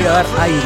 voy 0.00 0.08
a 0.08 0.12
dar 0.12 0.26
aire, 0.40 0.62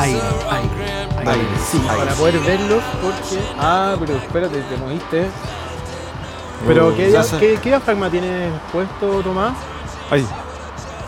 aire, 0.00 0.20
aire, 0.50 1.30
aire. 1.30 1.48
Sí, 1.70 1.78
para 1.86 2.12
poder 2.14 2.38
verlos 2.40 2.82
porque... 3.02 3.42
Ah, 3.58 3.94
pero 3.98 4.14
espérate, 4.16 4.60
te 4.62 4.76
moviste. 4.78 5.26
Pero 6.66 6.88
Oh, 6.88 6.96
¿qué, 6.96 7.10
ya 7.10 7.20
dia- 7.20 7.22
sé. 7.22 7.38
qué- 7.38 7.58
qué 7.62 7.68
diafragma 7.68 8.08
tienes 8.10 8.50
puesto, 8.72 9.20
Tomás? 9.22 9.54
Ahí. 10.10 10.26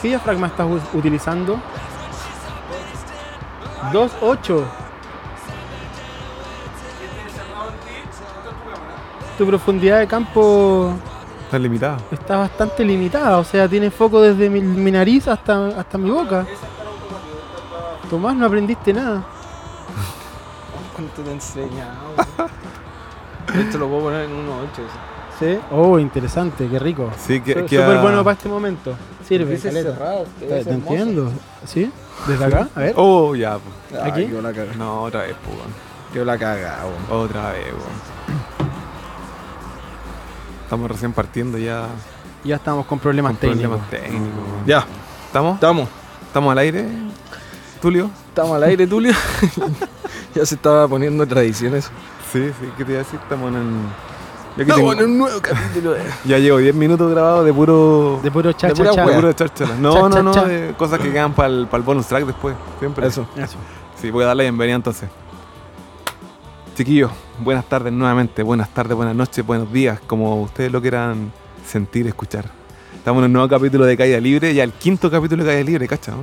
¿Qué 0.02 0.08
diafragma 0.08 0.46
estás 0.48 0.66
utilizando? 0.92 1.58
2.8. 3.92 4.62
Tu 9.38 9.46
profundidad 9.46 10.00
de 10.00 10.06
campo 10.06 10.92
Está 11.46 11.58
limitada. 11.58 11.96
está 12.10 12.36
bastante 12.36 12.84
limitada, 12.84 13.38
o 13.38 13.44
sea, 13.44 13.66
tiene 13.66 13.90
foco 13.90 14.20
desde 14.20 14.50
mi, 14.50 14.60
mi 14.60 14.90
nariz 14.90 15.26
hasta, 15.28 15.68
hasta 15.68 15.96
mi 15.96 16.10
boca. 16.10 16.44
Tomás, 18.10 18.34
no 18.34 18.46
aprendiste 18.46 18.92
nada. 18.92 19.22
¿Cuánto 20.94 21.22
te 21.22 21.30
he 21.30 21.32
enseñado? 21.32 22.14
Esto 23.54 23.78
lo 23.78 23.88
puedo 23.88 24.02
poner 24.02 24.24
en 24.24 24.30
1.8. 24.32 24.40
¿Sí? 25.38 25.58
Oh, 25.70 25.98
interesante, 25.98 26.68
qué 26.68 26.78
rico. 26.78 27.10
Sí, 27.18 27.40
que, 27.40 27.54
que 27.64 27.78
Súper 27.78 27.96
a- 27.96 28.02
bueno 28.02 28.22
para 28.24 28.34
este 28.34 28.48
momento. 28.48 28.94
Sirve, 29.26 29.58
caleta. 29.58 29.92
cerrado. 29.92 30.24
Te, 30.38 30.46
te 30.64 30.70
entiendo. 30.70 31.30
¿Sí? 31.64 31.90
¿Desde 32.26 32.44
acá? 32.44 32.68
A 32.74 32.80
ver. 32.80 32.94
Oh, 32.96 33.34
ya. 33.34 33.54
po. 33.58 34.02
¿Aquí? 34.02 34.26
Yo 34.28 34.42
la 34.42 34.52
caga. 34.52 34.74
No, 34.74 35.02
otra 35.02 35.22
vez, 35.22 35.32
po. 35.34 35.50
Yo 36.14 36.24
la 36.24 36.36
caga, 36.36 36.80
weón. 37.08 37.22
Otra 37.24 37.52
vez, 37.52 37.64
weón. 37.66 38.10
Estamos 40.64 40.90
recién 40.90 41.12
partiendo 41.12 41.58
ya 41.58 41.86
Ya 42.44 42.56
estamos 42.56 42.86
con 42.86 42.98
problemas 42.98 43.32
con 43.32 43.40
técnicos. 43.40 43.78
problemas 43.80 43.90
técnicos. 43.90 44.66
Ya, 44.66 44.84
¿Estamos? 45.26 45.54
estamos. 45.54 45.88
¿Estamos 46.26 46.52
al 46.52 46.58
aire? 46.58 46.86
¿Tulio? 47.80 48.10
Estamos 48.28 48.56
al 48.56 48.62
aire, 48.64 48.86
Tulio. 48.86 49.12
ya 50.34 50.44
se 50.46 50.54
estaba 50.54 50.86
poniendo 50.86 51.26
tradición 51.26 51.74
eso. 51.74 51.90
Sí, 52.32 52.48
sí, 52.60 52.68
¿qué 52.76 52.84
te 52.84 52.92
iba 52.92 53.00
a 53.00 53.04
decir? 53.04 53.18
Estamos 53.22 53.52
en... 53.54 53.82
Yo 54.56 54.62
aquí 54.62 54.70
Estamos 54.70 54.96
tengo- 54.96 55.04
en 55.04 55.10
un 55.12 55.18
nuevo 55.18 55.40
capítulo 55.40 55.92
de... 55.92 56.02
Ya 56.24 56.38
llevo 56.38 56.58
10 56.58 56.74
minutos 56.74 57.10
grabados 57.10 57.44
de 57.46 57.52
puro... 57.54 58.20
De 58.22 58.30
puro 58.30 58.52
cha, 58.52 58.68
De 58.68 58.74
puro 58.74 59.32
cháchara. 59.32 59.74
No, 59.76 59.94
Cha, 59.94 60.08
no, 60.16 60.22
no, 60.24 60.34
cha. 60.34 60.44
de 60.44 60.74
cosas 60.76 60.98
que 61.00 61.10
quedan 61.10 61.32
para 61.32 61.48
el, 61.48 61.66
bonus 61.84 62.06
track 62.06 62.26
después. 62.26 62.54
Siempre. 62.78 63.06
Eso. 63.06 63.26
Eso. 63.36 63.56
Sí, 64.00 64.10
voy 64.10 64.24
a 64.24 64.28
darle 64.28 64.44
bienvenida 64.44 64.76
entonces. 64.76 65.08
Chiquillos, 66.76 67.10
buenas 67.38 67.64
tardes 67.66 67.92
nuevamente, 67.92 68.42
buenas 68.42 68.68
tardes, 68.72 68.96
buenas 68.96 69.14
noches, 69.14 69.44
buenos 69.44 69.70
días, 69.70 70.00
como 70.06 70.40
ustedes 70.40 70.72
lo 70.72 70.80
quieran 70.80 71.30
sentir, 71.66 72.06
escuchar. 72.06 72.46
Estamos 72.94 73.20
en 73.20 73.26
un 73.26 73.32
nuevo 73.34 73.48
capítulo 73.48 73.84
de 73.84 73.96
Caída 73.96 74.18
Libre, 74.18 74.54
ya 74.54 74.64
el 74.64 74.72
quinto 74.72 75.10
capítulo 75.10 75.44
de 75.44 75.50
Caída 75.50 75.64
Libre, 75.64 75.86
¿cacha? 75.88 76.12
no? 76.12 76.18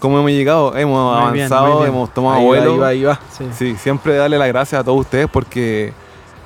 ¿Cómo 0.00 0.18
hemos 0.18 0.30
llegado? 0.32 0.74
Hemos 0.76 1.14
Muy 1.14 1.22
avanzado, 1.38 1.78
bien. 1.80 1.88
hemos 1.90 2.12
tomado 2.12 2.36
Ahí 2.38 2.42
va, 2.44 2.48
vuelo. 2.48 2.72
ahí 2.72 2.78
va, 2.78 2.88
ahí 2.88 3.02
va. 3.04 3.20
Sí. 3.30 3.44
Sí, 3.52 3.76
siempre 3.76 4.16
darle 4.16 4.38
las 4.38 4.48
gracias 4.48 4.80
a 4.80 4.84
todos 4.84 4.98
ustedes 5.00 5.28
porque, 5.30 5.92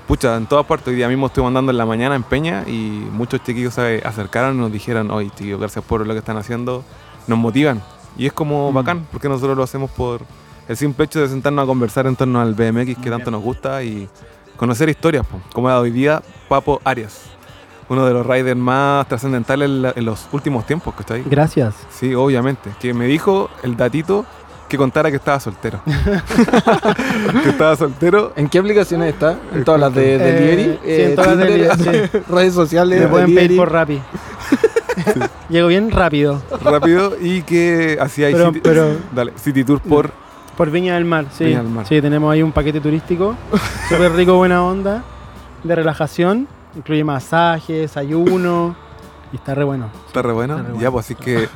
pucha, 0.08 0.36
en 0.36 0.46
todas 0.46 0.66
partes, 0.66 0.88
hoy 0.88 0.96
día 0.96 1.08
mismo 1.08 1.26
estoy 1.28 1.44
mandando 1.44 1.70
en 1.70 1.78
la 1.78 1.86
mañana 1.86 2.14
en 2.16 2.22
Peña 2.24 2.64
y 2.66 2.72
muchos 3.12 3.42
chiquillos 3.42 3.74
se 3.74 4.02
acercaron 4.04 4.56
y 4.56 4.58
nos 4.60 4.72
dijeron, 4.72 5.10
oye, 5.10 5.30
chiquillos, 5.30 5.60
gracias 5.60 5.84
por 5.84 6.04
lo 6.06 6.12
que 6.12 6.18
están 6.18 6.36
haciendo, 6.36 6.84
nos 7.26 7.38
motivan. 7.38 7.80
Y 8.18 8.26
es 8.26 8.32
como 8.32 8.70
Mm. 8.70 8.74
bacán, 8.74 9.06
porque 9.10 9.28
nosotros 9.28 9.56
lo 9.56 9.62
hacemos 9.62 9.90
por 9.90 10.20
el 10.68 10.76
simple 10.76 11.04
hecho 11.04 11.20
de 11.20 11.28
sentarnos 11.28 11.62
a 11.62 11.66
conversar 11.66 12.06
en 12.06 12.16
torno 12.16 12.40
al 12.40 12.54
BMX 12.54 12.96
que 12.98 13.10
tanto 13.10 13.30
bien. 13.30 13.32
nos 13.32 13.42
gusta 13.42 13.82
y 13.84 14.08
conocer 14.56 14.88
historias, 14.88 15.26
po, 15.26 15.38
como 15.52 15.68
la 15.68 15.74
de 15.74 15.80
hoy 15.80 15.90
día 15.90 16.22
Papo 16.48 16.80
Arias, 16.84 17.22
uno 17.88 18.06
de 18.06 18.12
los 18.14 18.26
riders 18.26 18.56
más 18.58 19.06
trascendentales 19.08 19.68
en, 19.96 20.04
los 20.04 20.26
últimos 20.32 20.66
tiempos, 20.66 20.94
¿cachai? 20.94 21.22
Gracias. 21.26 21.74
Sí, 21.90 22.14
obviamente. 22.14 22.70
Que 22.80 22.94
me 22.94 23.06
dijo 23.06 23.50
el 23.62 23.76
datito 23.76 24.24
que 24.68 24.76
contara 24.78 25.10
que 25.10 25.16
estaba 25.16 25.38
soltero. 25.40 25.80
que 27.42 27.48
estaba 27.50 27.76
soltero. 27.76 28.32
¿En 28.36 28.48
qué 28.48 28.58
aplicaciones 28.58 29.12
está? 29.12 29.36
¿En 29.52 29.64
todas 29.64 29.80
las 29.80 29.94
de 29.94 30.14
Eh, 30.14 30.18
delivery? 30.18 30.78
sí, 30.84 31.02
en 31.02 31.14
todas 31.14 31.36
las 31.36 31.38
de 31.38 31.44
delivery, 31.52 32.10
Redes 32.28 32.54
sociales. 32.54 33.00
Me 33.00 33.06
pueden 33.08 33.34
pedir 33.34 33.56
por 33.56 33.70
Rappi. 33.70 34.00
Llego 35.48 35.68
bien 35.68 35.90
rápido. 35.90 36.40
rápido 36.62 37.14
y 37.20 37.42
que 37.42 37.98
hacía 38.00 38.28
Pero- 38.30 38.48
City, 38.48 38.60
pero- 38.62 38.96
dale, 39.14 39.32
City 39.36 39.64
Tour 39.64 39.80
por 39.80 40.10
Por 40.56 40.70
Viña 40.70 40.94
del 40.94 41.04
Mar, 41.04 41.26
sí. 41.32 41.44
Viña 41.44 41.58
del 41.62 41.68
Mar. 41.70 41.86
Sí, 41.86 42.00
tenemos 42.00 42.32
ahí 42.32 42.42
un 42.42 42.52
paquete 42.52 42.80
turístico. 42.80 43.36
Súper 43.88 44.12
rico, 44.12 44.34
buena 44.36 44.64
onda. 44.64 45.02
De 45.62 45.74
relajación. 45.74 46.46
Incluye 46.76 47.04
masajes, 47.04 47.96
ayuno. 47.96 48.76
Y 49.32 49.36
está 49.36 49.54
re 49.54 49.64
bueno. 49.64 49.90
está 50.06 50.22
re 50.22 50.32
bueno. 50.32 50.58
Está 50.58 50.72
re 50.72 50.78
Ya, 50.78 50.90
pues 50.90 51.06
así 51.06 51.14
que 51.16 51.48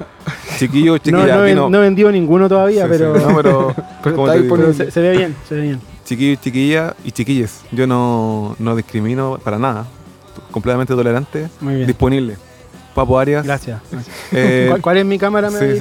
chiquillos, 0.58 0.94
No, 0.94 0.98
chiquillas, 0.98 1.36
no, 1.38 1.54
no- 1.54 1.70
no 1.70 1.78
he 1.78 1.80
vendido 1.82 2.10
ninguno 2.10 2.48
todavía, 2.48 2.86
Sí, 2.86 2.92
sí, 2.92 2.98
pero, 2.98 3.14
no, 3.18 3.36
pero 3.36 3.74
Pero 4.02 4.24
pero 4.26 4.72
se, 4.72 4.90
se 4.90 5.00
ve 5.00 5.16
bien, 5.16 5.36
se 5.48 5.54
ve 5.54 5.60
bien. 5.62 5.80
chiquillos, 6.04 6.40
chiquillas 6.40 6.94
y 7.04 7.12
chiquilles. 7.12 7.60
Yo 7.70 7.86
no, 7.86 8.56
no 8.58 8.74
discrimino 8.74 9.38
para 9.44 9.58
nada. 9.58 9.86
Completamente 10.50 10.94
tolerante. 10.94 11.48
Muy 11.60 11.74
bien. 11.76 11.86
Disponible. 11.86 12.36
Papo 12.94 13.18
Arias. 13.18 13.44
Gracias. 13.44 13.80
gracias. 13.92 14.16
Eh, 14.32 14.66
¿Cuál, 14.70 14.80
cuál 14.82 14.96
es 14.98 15.04
mi 15.04 15.18
cámara? 15.18 15.50
Me 15.50 15.58
sí? 15.58 15.80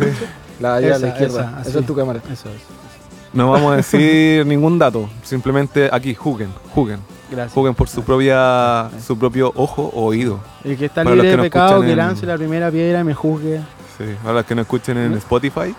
La 0.60 0.80
de 0.80 0.88
allá 0.88 0.96
a 0.98 1.00
la 1.00 1.08
izquierda. 1.08 1.60
esa, 1.62 1.70
Esa, 1.70 1.80
es 1.80 1.86
tu 1.86 1.96
cámara. 1.96 2.20
Eso 2.32 2.50
es. 2.50 2.62
no 3.34 3.50
vamos 3.52 3.74
a 3.74 3.78
decir 3.78 4.46
ningún 4.46 4.78
dato. 4.78 5.10
Simplemente 5.24 5.90
aquí, 5.92 6.14
juguen, 6.14 6.50
juguen. 6.76 7.00
Gracias. 7.30 7.54
Juguen 7.54 7.76
por 7.76 7.90
su 7.90 8.04
propia 8.04 8.90
su 9.06 9.18
propio 9.18 9.52
ojo 9.56 9.92
o 9.94 10.06
oído. 10.06 10.40
El 10.64 10.78
que 10.78 10.86
está 10.86 11.04
Para 11.04 11.16
libre 11.16 11.32
que 11.32 11.38
de 11.38 11.44
pecado, 11.44 11.82
que 11.82 11.92
en- 11.92 11.98
lance 11.98 12.26
la 12.26 12.38
primera 12.38 12.72
piedra 12.72 13.02
y 13.02 13.04
me 13.04 13.14
juzgue. 13.14 13.60
Sí, 13.98 14.06
para 14.24 14.36
los 14.36 14.46
que 14.46 14.56
no 14.56 14.62
escuchen 14.62 14.98
en. 14.98 15.14
Spotify, 15.16 15.76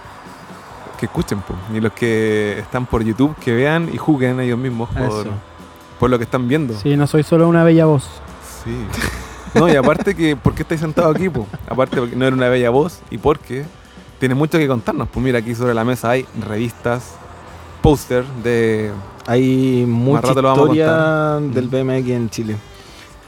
que 0.98 1.06
escuchen. 1.06 1.40
po. 1.40 1.54
Y 1.74 1.80
los 1.80 1.92
que 1.92 2.58
están 2.58 2.84
por 2.86 3.02
YouTube, 3.02 3.34
que 3.36 3.54
vean 3.54 3.88
y 3.92 3.96
juzguen 3.96 4.40
ellos 4.40 4.58
mismos 4.58 4.90
por, 4.90 5.26
por 5.98 6.10
lo 6.10 6.18
que 6.18 6.24
están 6.24 6.48
viendo. 6.48 6.74
Sí, 6.78 6.96
no 6.96 7.06
soy 7.06 7.22
solo 7.22 7.48
una 7.48 7.64
bella 7.64 7.86
voz. 7.86 8.08
Sí. 8.64 8.76
No, 9.54 9.66
y 9.68 9.76
aparte 9.76 10.14
que, 10.14 10.36
¿por 10.36 10.54
qué 10.54 10.62
estáis 10.62 10.80
sentados 10.82 11.16
aquí? 11.16 11.30
po? 11.30 11.46
Aparte 11.70 11.96
porque 11.96 12.14
no 12.14 12.26
era 12.26 12.36
una 12.36 12.48
bella 12.50 12.68
voz 12.68 13.00
y 13.10 13.16
porque 13.16 13.64
tiene 14.20 14.34
mucho 14.34 14.58
que 14.58 14.68
contarnos. 14.68 15.08
Pues 15.08 15.24
mira, 15.24 15.38
aquí 15.38 15.54
sobre 15.54 15.72
la 15.72 15.84
mesa 15.84 16.10
hay 16.10 16.26
revistas, 16.46 17.14
póster 17.80 18.24
de... 18.42 18.90
Hay 19.30 19.84
mucha 19.86 20.28
historia 20.28 21.38
del 21.40 21.66
Mm. 21.66 21.70
BMX 21.70 22.08
en 22.08 22.30
Chile. 22.30 22.56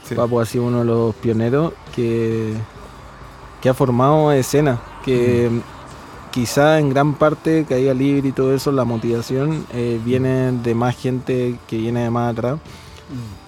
sí. 0.03 0.15
Papo 0.15 0.39
ha 0.41 0.45
sido 0.45 0.65
uno 0.65 0.79
de 0.79 0.85
los 0.85 1.15
pioneros 1.15 1.73
que, 1.95 2.53
que 3.61 3.69
ha 3.69 3.73
formado 3.73 4.31
escena. 4.31 4.81
Que 5.05 5.49
quizá 6.31 6.79
en 6.79 6.89
gran 6.89 7.13
parte 7.13 7.65
Caída 7.69 7.93
Libre 7.93 8.29
y 8.29 8.31
todo 8.31 8.53
eso, 8.55 8.71
la 8.71 8.83
motivación 8.83 9.65
eh, 9.73 9.99
viene 10.03 10.51
de 10.51 10.73
más 10.75 10.95
gente 10.97 11.57
que 11.67 11.77
viene 11.77 12.03
de 12.03 12.09
más 12.09 12.33
atrás. 12.33 12.59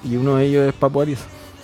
Y 0.03 0.15
uno 0.17 0.35
de 0.35 0.45
ellos 0.45 0.67
es 0.67 0.73
Papo 0.73 1.01
Arias. 1.01 1.21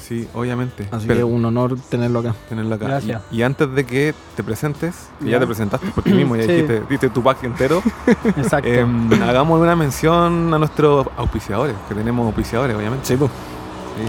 Sí, 0.09 0.27
obviamente. 0.33 0.87
Así 0.91 1.05
Pero- 1.05 1.19
que 1.19 1.23
un 1.23 1.45
honor 1.45 1.77
tenerlo 1.87 2.19
acá. 2.19 2.33
tenerlo 2.49 2.73
acá. 2.73 2.85
Gracias. 2.87 3.21
Y, 3.31 3.37
y 3.37 3.43
antes 3.43 3.71
de 3.75 3.85
que 3.85 4.15
te 4.35 4.43
presentes, 4.43 5.07
que 5.19 5.25
ya, 5.25 5.31
Ya. 5.33 5.39
te 5.39 5.45
presentaste 5.45 5.85
porque 5.93 6.09
mismo 6.09 6.35
ya 6.35 6.43
Sí. 6.43 6.51
dijiste, 6.51 6.81
diste 6.89 7.09
tu 7.11 7.21
pack 7.21 7.43
entero, 7.43 7.83
Exacto. 8.35 8.67
em, 8.67 9.13
hagamos 9.21 9.61
una 9.61 9.75
mención 9.75 10.51
a 10.51 10.57
nuestros 10.57 11.05
auspiciadores, 11.15 11.75
que 11.87 11.93
tenemos 11.93 12.25
auspiciadores, 12.25 12.75
obviamente. 12.75 13.05
Sí, 13.05 13.15
pues. 13.17 13.29
Sí. 13.29 14.07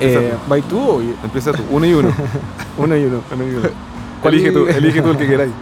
Eh, 0.00 0.14
Empieza 0.14 0.38
¿Vais 0.48 0.64
tú 0.64 0.80
o 0.80 1.02
yo? 1.02 1.10
Empieza 1.22 1.52
tú, 1.52 1.62
uno 1.70 1.86
y 1.86 1.92
uno. 1.94 2.08
Uno 2.78 2.96
y 2.96 3.04
uno. 3.04 3.20
Uno 3.32 3.44
y 3.44 3.54
uno. 3.54 3.68
¿Cuál 4.22 4.34
elige, 4.34 4.50
tú, 4.50 4.66
elige 4.66 5.02
tú 5.02 5.10
el 5.10 5.16
que 5.18 5.26
queráis. 5.26 5.52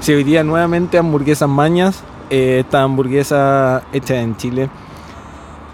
Sí, 0.00 0.12
hoy 0.14 0.24
día 0.24 0.42
nuevamente 0.42 0.96
hamburguesas 0.98 1.48
mañas. 1.48 2.02
Eh, 2.30 2.60
esta 2.64 2.82
hamburguesa 2.82 3.82
hecha 3.92 4.18
en 4.20 4.36
Chile. 4.38 4.70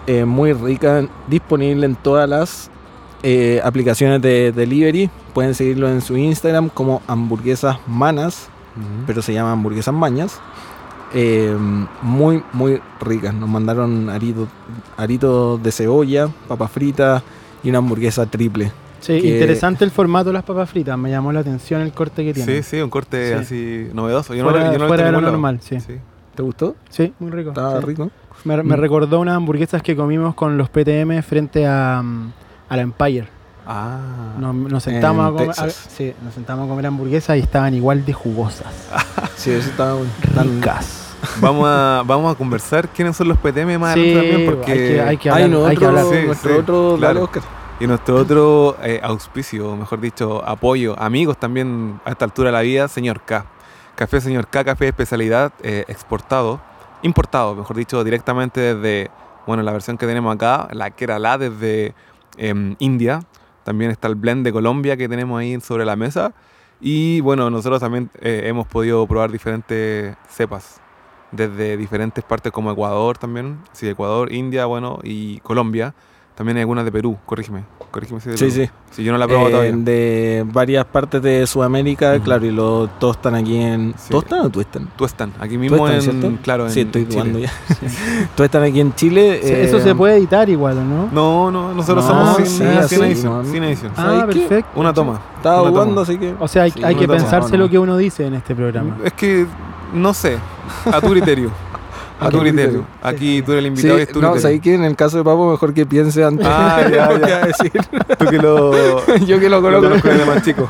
eh, 0.06 0.24
muy 0.24 0.52
rica, 0.52 1.06
disponible 1.28 1.86
en 1.86 1.94
todas 1.94 2.28
las 2.28 2.69
eh, 3.22 3.60
aplicaciones 3.64 4.20
de 4.22 4.53
delivery. 4.53 5.10
Pueden 5.34 5.54
seguirlo 5.54 5.88
en 5.88 6.00
su 6.00 6.16
Instagram 6.16 6.69
como 6.69 7.03
hamburguesas 7.06 7.78
manas, 7.87 8.49
pero 9.06 9.22
se 9.22 9.32
llama 9.32 9.52
hamburguesas 9.52 9.94
mañas. 9.94 10.40
Eh, 11.12 11.56
muy, 12.02 12.43
muy 12.52 12.81
ricas. 13.00 13.34
Nos 13.34 13.49
mandaron 13.49 14.08
aritos 14.11 14.49
aritos 14.96 15.62
de 15.62 15.72
cebolla, 15.72 16.28
papas 16.49 16.70
fritas 16.70 17.22
y 17.64 17.69
una 17.70 17.78
hamburguesa 17.78 18.26
triple. 18.26 18.70
Sí, 19.00 19.20
que- 19.20 19.28
interesante 19.28 19.84
el 19.84 19.90
formato 19.90 20.28
de 20.28 20.34
las 20.34 20.44
papas 20.44 20.70
fritas. 20.70 20.96
Me 20.99 21.11
llamó 21.11 21.32
la 21.32 21.40
atención 21.40 21.81
el 21.81 21.93
corte 21.93 22.25
que 22.25 22.34
tiene. 22.34 22.62
Sí, 22.62 22.62
sí, 22.62 22.81
un 22.81 22.90
corte 22.90 23.28
Sí. 23.28 23.34
así 23.34 23.88
novedoso. 23.94 24.34
Yo 24.34 24.44
no, 24.44 24.50
fuera 24.50 24.67
lo- 24.67 24.72
yo 24.72 24.78
no 24.78 24.78
lo 24.78 24.84
he 24.84 24.88
fuera 24.88 25.05
de 25.05 25.11
visto 25.11 25.20
lo 25.22 25.31
normal, 25.32 25.58
sí. 25.62 25.81
Sí. 25.81 25.94
¿Te 26.34 26.43
gustó? 26.43 26.76
Sí, 26.90 27.12
muy 27.19 27.31
rico. 27.31 27.49
Estaba 27.50 27.81
sí. 27.81 27.87
rico. 27.87 28.11
Me, 28.44 28.56
me 28.62 28.76
Mm. 28.76 28.81
recordó 28.81 29.20
unas 29.20 29.37
hamburguesas 29.37 29.82
que 29.82 29.96
comimos 29.96 30.34
con 30.34 30.56
los 30.56 30.69
PTM 30.70 31.22
frente 31.22 31.67
a, 31.67 32.02
mm, 32.05 32.32
a 32.70 32.76
la 32.76 32.82
Empire. 32.82 33.28
Ah. 33.67 33.99
Nos, 34.38 34.55
nos 34.55 34.82
sentamos 34.82 35.20
En 35.22 35.26
a 35.28 35.31
comer, 35.32 35.46
Texas. 35.49 35.87
a- 35.87 35.90
sí, 35.90 36.14
nos 36.25 36.32
sentamos 36.34 36.64
a 36.64 36.69
comer 36.69 36.87
hamburguesas 36.87 37.37
y 37.37 37.40
estaban 37.40 37.75
igual 37.75 38.05
de 38.06 38.12
jugosas. 38.14 38.67
Sí, 39.37 39.50
eso 39.52 39.70
estaba. 39.70 39.99
Tan- 40.34 40.56
Ricas. 40.56 41.14
Vamos 41.40 41.64
a, 41.67 42.02
vamos 42.06 42.34
a 42.34 42.37
conversar 42.37 42.88
quiénes 42.88 43.17
son 43.17 43.28
los 43.28 43.38
PTM 43.38 43.78
más 43.78 43.94
Sí, 43.94 44.00
adelante 44.00 44.28
también, 44.31 44.50
porque... 44.55 44.72
hay 44.72 44.78
que, 44.78 45.00
hay 45.02 45.17
que 45.17 45.31
Ay, 45.31 45.43
hablar. 45.44 45.70
hay 45.70 45.76
que 45.76 45.84
nosotros, 45.84 46.05
hablar. 46.06 46.20
Sí, 46.20 46.26
nuestro 46.26 46.52
sí, 46.52 46.58
otro 46.58 46.94
claro. 46.99 47.31
Y 47.81 47.87
nuestro 47.87 48.17
otro 48.17 48.76
eh, 48.82 49.00
auspicio, 49.02 49.76
mejor 49.76 50.00
dicho, 50.00 50.43
apoyo, 50.46 50.94
amigos 51.00 51.38
también 51.38 51.99
a 52.05 52.11
esta 52.11 52.26
altura 52.26 52.49
de 52.49 52.52
la 52.52 52.61
vida, 52.61 52.88
señor 52.88 53.22
K. 53.22 53.46
Café 53.94 54.20
Señor 54.20 54.46
K, 54.49 54.64
café 54.64 54.84
de 54.84 54.90
especialidad 54.90 55.52
eh, 55.62 55.84
exportado, 55.88 56.61
importado, 57.02 57.55
mejor 57.55 57.76
dicho, 57.76 58.05
directamente 58.05 58.75
desde, 58.75 59.11
bueno, 59.46 59.62
la 59.62 59.72
versión 59.72 59.96
que 59.96 60.06
tenemos 60.06 60.34
acá, 60.34 60.69
la 60.72 60.90
que 60.90 61.05
era 61.05 61.19
la 61.19 61.38
desde 61.38 61.94
em, 62.40 62.75
India. 62.78 63.20
También 63.64 63.90
está 63.90 64.08
el 64.08 64.16
blend 64.16 64.44
de 64.44 64.52
Colombia 64.52 64.96
que 64.96 65.08
tenemos 65.08 65.38
ahí 65.38 65.60
sobre 65.60 65.84
la 65.84 65.94
mesa. 65.94 66.32
Y 66.81 67.20
bueno, 67.20 67.50
nosotros 67.50 67.81
también 67.81 68.10
eh, 68.20 68.42
hemos 68.46 68.66
podido 68.66 69.06
probar 69.06 69.31
diferentes 69.31 70.16
cepas, 70.28 70.81
desde 71.31 71.76
diferentes 71.76 72.25
partes 72.25 72.50
como 72.50 72.72
Ecuador 72.72 73.19
también, 73.19 73.58
sí, 73.72 73.87
Ecuador, 73.88 74.32
India, 74.32 74.64
bueno, 74.64 74.98
y 75.02 75.40
Colombia. 75.40 75.94
También 76.40 76.56
hay 76.56 76.60
algunas 76.62 76.87
de 76.87 76.90
Perú, 76.90 77.19
corrígeme. 77.26 77.64
corrígeme 77.90 78.19
si 78.19 78.31
de 78.31 78.38
Sí, 78.38 78.44
Perú. 78.46 78.54
sí. 78.64 78.70
Sí, 78.92 79.04
yo 79.04 79.12
no 79.12 79.19
la 79.19 79.26
he 79.26 79.28
probado 79.28 79.48
Eh, 79.48 79.52
todavía. 79.52 79.76
de 79.76 80.46
varias 80.50 80.87
partes 80.87 81.20
de 81.20 81.46
Sudamérica, 81.46 82.19
claro, 82.20 82.46
y 82.46 82.50
lo, 82.50 82.88
todos 82.98 83.16
están 83.16 83.34
aquí 83.34 83.58
en. 83.60 83.92
Sí. 83.98 84.08
¿Todos 84.08 84.25
están 84.25 84.40
o 84.40 84.48
tú 84.48 84.62
están? 84.62 84.88
Tú 84.96 85.04
están, 85.04 85.32
aquí 85.38 85.58
mismo 85.58 85.76
¿Tú 85.76 85.87
están, 85.87 85.96
en, 86.14 86.20
cierto? 86.22 86.42
claro, 86.42 86.64
en 86.64 86.70
sí, 86.72 86.81
estoy 86.81 87.04
dudando 87.04 87.40
ya. 87.40 87.50
todos 88.34 88.46
están 88.46 88.62
aquí 88.62 88.81
en 88.81 88.94
Chile. 88.94 89.40
Sí, 89.42 89.50
eh, 89.52 89.64
Eso 89.64 89.81
se 89.81 89.94
puede 89.94 90.16
editar 90.16 90.48
igual, 90.48 90.78
¿o 90.78 90.82
no? 90.82 91.08
No, 91.12 91.50
no, 91.50 91.75
nosotros 91.75 92.06
No, 92.06 92.10
somos 92.10 92.37
sin, 92.38 92.46
sí, 92.46 92.56
sin 92.56 92.66
así, 92.69 92.94
edición, 92.94 93.32
no, 93.46 93.52
sin 93.52 93.62
edición. 93.64 93.93
Ah, 93.98 94.25
perfecto. 94.26 94.81
Una 94.81 94.94
toma. 94.94 95.20
Estaba 95.36 95.60
una 95.60 95.70
jugando, 95.72 95.93
toma. 95.96 96.02
así 96.04 96.16
que. 96.19 96.34
O 96.40 96.48
sea, 96.48 96.62
hay, 96.62 96.70
Sí, 96.70 96.82
hay 96.82 96.94
que 96.94 97.06
toma. 97.06 97.19
pensarse 97.19 97.50
No, 97.52 97.58
no. 97.58 97.64
lo 97.64 97.70
que 97.70 97.78
uno 97.78 97.98
dice 97.98 98.25
en 98.26 98.32
este 98.32 98.54
programa. 98.54 98.96
Es 99.04 99.12
que, 99.12 99.44
no 99.93 100.14
sé, 100.14 100.38
a 100.90 101.02
tu 101.02 101.08
criterio. 101.10 101.50
A 102.20 102.25
tu 102.25 102.26
A 102.26 102.31
tu 102.31 102.38
criterio. 102.40 102.64
criterio. 102.70 102.84
Aquí 103.02 103.43
tú 103.43 103.52
eres 103.52 103.64
el 103.64 103.76
Sí, 103.76 103.81
invitado 103.81 103.99
y 103.99 104.02
es 104.02 104.08
tu 104.12 104.20
no. 104.20 104.38
¿sabes 104.38 104.61
qué? 104.61 104.75
En 104.75 104.84
el 104.84 104.94
caso 104.96 105.17
de 105.19 105.25
Papo, 105.25 105.50
mejor 105.50 105.72
que 105.75 105.87
piense 105.87 106.22
antes 106.22 106.46
Ah, 106.49 106.82
de 106.87 106.94
ya, 106.96 107.11
lo 107.11 107.20
que 107.20 107.28
ya. 107.28 107.46
decir. 107.46 107.72
Tú 108.19 108.25
que 108.31 108.38
lo, 108.38 109.17
Yo 109.26 109.40
que 109.40 109.49
lo 109.49 109.62
conozco, 109.62 110.08
más 110.26 110.43
chico. 110.44 110.69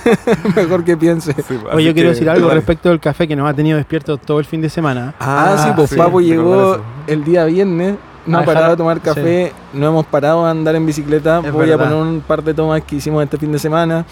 mejor 0.56 0.84
que 0.84 0.96
piense. 0.96 1.32
Sí, 1.34 1.58
Oye, 1.72 1.84
yo 1.84 1.92
quiero 1.94 2.08
que, 2.08 2.14
decir 2.14 2.30
algo 2.30 2.48
dale. 2.48 2.60
respecto 2.60 2.88
del 2.88 3.00
café 3.00 3.28
que 3.28 3.36
nos 3.36 3.48
ha 3.48 3.54
tenido 3.54 3.76
despiertos 3.76 4.20
todo 4.20 4.38
el 4.38 4.44
fin 4.46 4.60
de 4.62 4.68
semana. 4.70 5.14
Ah, 5.20 5.56
sí, 5.62 5.70
pues 5.76 5.90
Papo 5.94 6.18
recordar 6.20 6.22
llegó 6.24 6.78
el 7.06 7.24
día 7.24 7.44
viernes. 7.44 7.96
No 8.26 8.38
ha 8.38 8.44
parado 8.44 8.70
de 8.70 8.76
tomar 8.76 9.00
café, 9.00 9.52
no 9.72 9.86
hemos 9.86 10.04
parado 10.06 10.44
a 10.44 10.50
andar 10.50 10.74
en 10.74 10.84
bicicleta. 10.84 11.42
Es 11.44 11.52
Voy 11.52 11.70
a 11.70 11.78
poner 11.78 11.94
un 11.94 12.20
par 12.26 12.42
de 12.42 12.54
tomas 12.54 12.82
que 12.82 12.96
hicimos 12.96 13.22
este 13.22 13.36
fin 13.38 13.52
de 13.52 13.58
semana. 13.60 14.04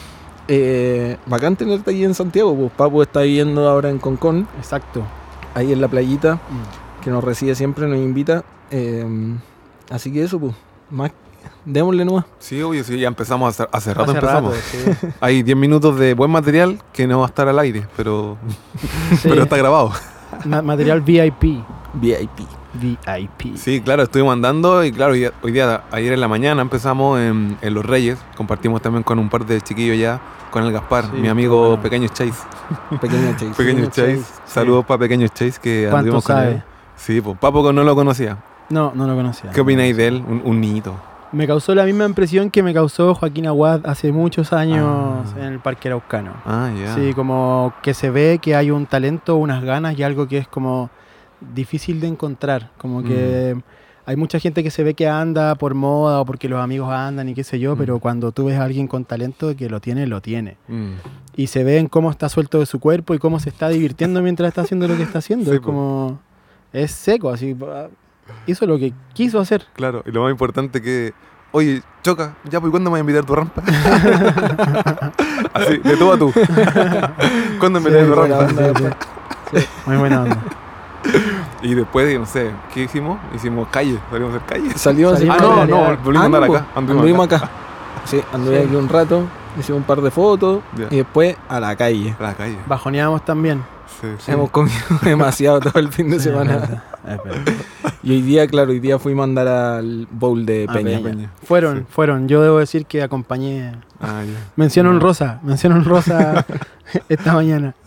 Eh, 0.46 1.16
bacán 1.26 1.56
tenerte 1.56 1.90
ahí 1.90 2.04
en 2.04 2.14
Santiago, 2.14 2.54
pues 2.54 2.70
Papo 2.76 3.02
está 3.02 3.22
viviendo 3.22 3.69
ahora 3.69 3.88
en 3.90 3.98
Concón, 3.98 4.46
Exacto. 4.58 5.02
Ahí 5.54 5.72
en 5.72 5.80
la 5.80 5.88
playita, 5.88 6.34
Mm. 6.34 7.02
que 7.02 7.10
nos 7.10 7.22
recibe 7.24 7.54
siempre, 7.54 7.86
nos 7.86 7.98
invita. 7.98 8.44
Eh, 8.70 9.04
así 9.90 10.12
que 10.12 10.22
eso, 10.24 10.38
pues, 10.40 10.54
más, 10.90 11.12
démosle 11.64 12.04
nomás. 12.04 12.24
Sí, 12.38 12.60
obvio, 12.62 12.82
sí, 12.84 12.98
ya 12.98 13.08
empezamos 13.08 13.48
hace, 13.60 13.68
hace 13.72 13.94
rato 13.94 14.10
Hace 14.10 14.18
empezamos. 14.20 14.54
rato, 14.54 14.64
sí. 15.00 15.06
Hay 15.20 15.42
10 15.42 15.56
minutos 15.56 15.98
de 15.98 16.14
buen 16.14 16.30
material 16.30 16.80
que 16.92 17.06
no 17.06 17.18
va 17.20 17.26
a 17.26 17.28
estar 17.28 17.48
al 17.48 17.58
aire, 17.58 17.86
pero, 17.96 18.36
Sí. 19.22 19.28
pero 19.28 19.42
está 19.42 19.56
grabado. 19.56 19.92
Ma- 20.44 20.62
material 20.62 21.00
VIP. 21.00 21.62
VIP. 21.94 22.40
VIP. 22.74 23.56
Sí, 23.56 23.80
claro, 23.80 24.02
estuvimos 24.02 24.32
andando 24.32 24.84
y 24.84 24.90
claro, 24.90 25.12
hoy, 25.12 25.30
hoy 25.42 25.52
día, 25.52 25.84
ayer 25.92 26.12
en 26.12 26.20
la 26.20 26.26
mañana 26.26 26.60
empezamos 26.60 27.20
en, 27.20 27.56
en 27.62 27.74
Los 27.74 27.84
Reyes, 27.86 28.18
compartimos 28.36 28.82
también 28.82 29.04
con 29.04 29.18
un 29.20 29.28
par 29.28 29.46
de 29.46 29.60
chiquillos 29.60 29.96
ya, 29.96 30.20
con 30.54 30.64
el 30.64 30.72
Gaspar, 30.72 31.04
Sí, 31.06 31.10
mi 31.20 31.28
amigo 31.28 31.66
bueno. 31.70 31.82
Pequeño 31.82 32.08
Chase. 32.08 32.32
Pequeño 33.00 33.32
Chase. 33.32 33.50
Pequeño 33.56 33.84
Chase, 33.86 34.18
Chase, 34.18 34.40
saludos 34.46 34.84
para 34.86 34.98
Pequeño 35.00 35.26
Chase 35.28 35.58
que 35.60 35.82
¿Cuánto 35.90 35.96
anduvimos 35.98 36.24
con 36.24 36.36
sabe? 36.36 36.50
él. 36.52 36.62
Sí, 36.96 37.20
pues 37.20 37.36
Papo 37.38 37.72
no 37.72 37.82
lo 37.82 37.94
conocía. 37.96 38.38
No, 38.70 38.92
no 38.94 39.06
lo 39.06 39.14
conocía. 39.16 39.50
¿Qué 39.50 39.60
opináis 39.60 39.96
de 39.96 40.06
él? 40.06 40.24
Un, 40.26 40.40
un 40.44 40.60
niñito. 40.60 40.94
Me 41.32 41.48
causó 41.48 41.74
la 41.74 41.84
misma 41.84 42.04
impresión 42.06 42.48
que 42.50 42.62
me 42.62 42.72
causó 42.72 43.14
Joaquín 43.16 43.48
Aguad 43.48 43.80
hace 43.84 44.12
muchos 44.12 44.52
años 44.52 44.86
Ah. 45.34 45.40
en 45.40 45.44
el 45.54 45.58
Parque 45.58 45.88
Araucano. 45.88 46.32
Ah, 46.46 46.70
ya. 46.78 46.94
Sí, 46.94 47.12
como 47.14 47.72
que 47.82 47.92
se 47.92 48.10
ve 48.10 48.38
que 48.40 48.54
hay 48.54 48.70
un 48.70 48.86
talento, 48.86 49.34
unas 49.36 49.64
ganas 49.64 49.98
y 49.98 50.04
algo 50.04 50.28
que 50.28 50.38
es 50.38 50.46
como 50.46 50.88
difícil 51.40 52.00
de 52.00 52.06
encontrar. 52.06 52.70
Como 52.78 53.02
que 53.02 53.56
Mm. 53.56 53.62
Hay 54.06 54.16
mucha 54.16 54.38
gente 54.38 54.62
que 54.62 54.70
se 54.70 54.82
ve 54.84 54.94
que 54.94 55.08
anda 55.08 55.54
por 55.54 55.74
moda 55.74 56.20
o 56.20 56.24
porque 56.26 56.48
los 56.48 56.60
amigos 56.60 56.92
andan 56.92 57.28
y 57.28 57.34
qué 57.34 57.42
sé 57.44 57.58
yo, 57.58 57.74
Mm. 57.74 57.78
pero 57.78 57.98
cuando 58.00 58.32
tú 58.32 58.44
ves 58.46 58.58
a 58.58 58.64
alguien 58.64 58.86
con 58.86 59.04
talento 59.04 59.54
que 59.56 59.68
lo 59.70 59.80
tiene, 59.80 60.06
lo 60.06 60.20
tiene. 60.20 60.56
Mm. 60.68 60.92
Y 61.36 61.46
se 61.48 61.64
ve 61.64 61.78
en 61.78 61.88
cómo 61.88 62.10
está 62.10 62.28
suelto 62.28 62.58
de 62.60 62.66
su 62.66 62.80
cuerpo 62.80 63.14
y 63.14 63.18
cómo 63.18 63.40
se 63.40 63.48
está 63.48 63.68
divirtiendo 63.68 64.20
mientras 64.22 64.48
está 64.48 64.60
haciendo 64.62 64.86
lo 64.88 64.96
que 64.96 65.02
está 65.04 65.18
haciendo. 65.18 65.50
Sí, 65.50 65.56
es 65.56 65.60
como... 65.62 66.18
Es 66.72 66.90
seco, 66.90 67.30
así. 67.30 67.56
ah, 67.68 67.86
Hizo 68.46 68.66
lo 68.66 68.78
que 68.78 68.92
quiso 69.14 69.38
hacer. 69.40 69.66
Claro, 69.74 70.02
y 70.06 70.10
lo 70.10 70.22
más 70.22 70.30
importante 70.32 70.80
que. 70.82 71.12
Oye, 71.52 71.82
choca, 72.02 72.34
ya, 72.50 72.60
pues 72.60 72.70
¿cuándo 72.72 72.90
me 72.90 72.94
vas 72.94 72.98
a 72.98 73.00
invitar 73.00 73.22
a 73.22 73.26
tu 73.26 73.34
rampa? 73.36 73.62
Así, 75.54 75.78
de 75.78 75.96
tú 75.96 76.10
a 76.12 76.18
tú. 76.18 76.32
¿Cuándo 77.60 77.80
me 77.80 77.90
Sí, 77.90 77.96
invitas 77.96 78.02
a 78.02 78.06
tu 78.06 78.14
rampa? 78.14 78.38
onda, 78.46 78.72
pues. 79.52 79.62
Sí, 79.62 79.68
muy 79.86 79.96
buena 79.98 80.22
onda. 80.22 80.42
Y 81.64 81.75
después, 81.75 82.19
no 82.19 82.26
sé, 82.26 82.50
¿qué 82.72 82.82
hicimos? 82.84 83.19
Hicimos 83.34 83.66
calle, 83.69 83.99
salimos 84.11 84.34
a 84.34 84.37
hacer 84.37 84.49
calle. 84.49 84.78
Salimos 84.78 85.14
Salimos 85.14 85.37
Ah, 85.40 85.62
a 85.62 85.66
no, 85.66 85.66
no, 85.66 85.96
volvimos 86.05 86.22
a 86.22 86.26
andar 86.26 86.44
acá. 86.44 86.66
anduvimos 86.76 87.26
acá. 87.26 87.50
Sí, 88.05 88.20
anduve 88.32 88.61
Sí. 88.61 88.66
aquí 88.66 88.76
un 88.76 88.88
rato, 88.88 89.22
hicimos 89.58 89.78
un 89.81 89.84
par 89.87 90.00
de 90.02 90.11
fotos 90.11 90.61
y 90.90 90.96
después 90.96 91.37
a 91.49 91.58
la 91.61 91.75
calle. 91.75 92.14
A 92.20 92.22
la 92.22 92.34
calle. 92.34 92.58
Bajoneamos 92.66 93.25
también. 93.25 93.62
Sí, 94.00 94.08
sí. 94.19 94.31
Hemos 94.32 94.50
comido 94.50 94.76
demasiado 95.02 95.61
todo 95.61 95.78
el 95.81 95.88
fin 95.90 96.11
de 96.11 96.20
semana. 96.20 96.82
Y 98.02 98.10
hoy 98.12 98.20
día, 98.22 98.46
claro, 98.46 98.70
hoy 98.72 98.81
día 98.81 98.99
fuimos 98.99 99.22
a 99.22 99.25
andar 99.25 99.49
al 99.49 100.06
bowl 100.10 100.44
de 100.44 100.67
A 100.69 100.72
Peña. 100.75 100.99
Peña. 100.99 101.10
Peña. 101.10 101.31
Fueron, 101.44 101.78
Sí. 101.78 101.84
fueron. 101.88 102.28
Yo 102.28 102.43
debo 102.43 102.58
decir 102.58 102.84
que 102.84 103.02
acompañé. 103.02 103.72
Ah, 104.00 104.22
ya. 104.25 104.38
Mención 104.56 104.84
Ya. 104.87 104.90
honrosa, 104.90 105.40
mención 105.43 105.72
honrosa 105.72 106.44
esta 107.08 107.32
mañana. 107.34 107.75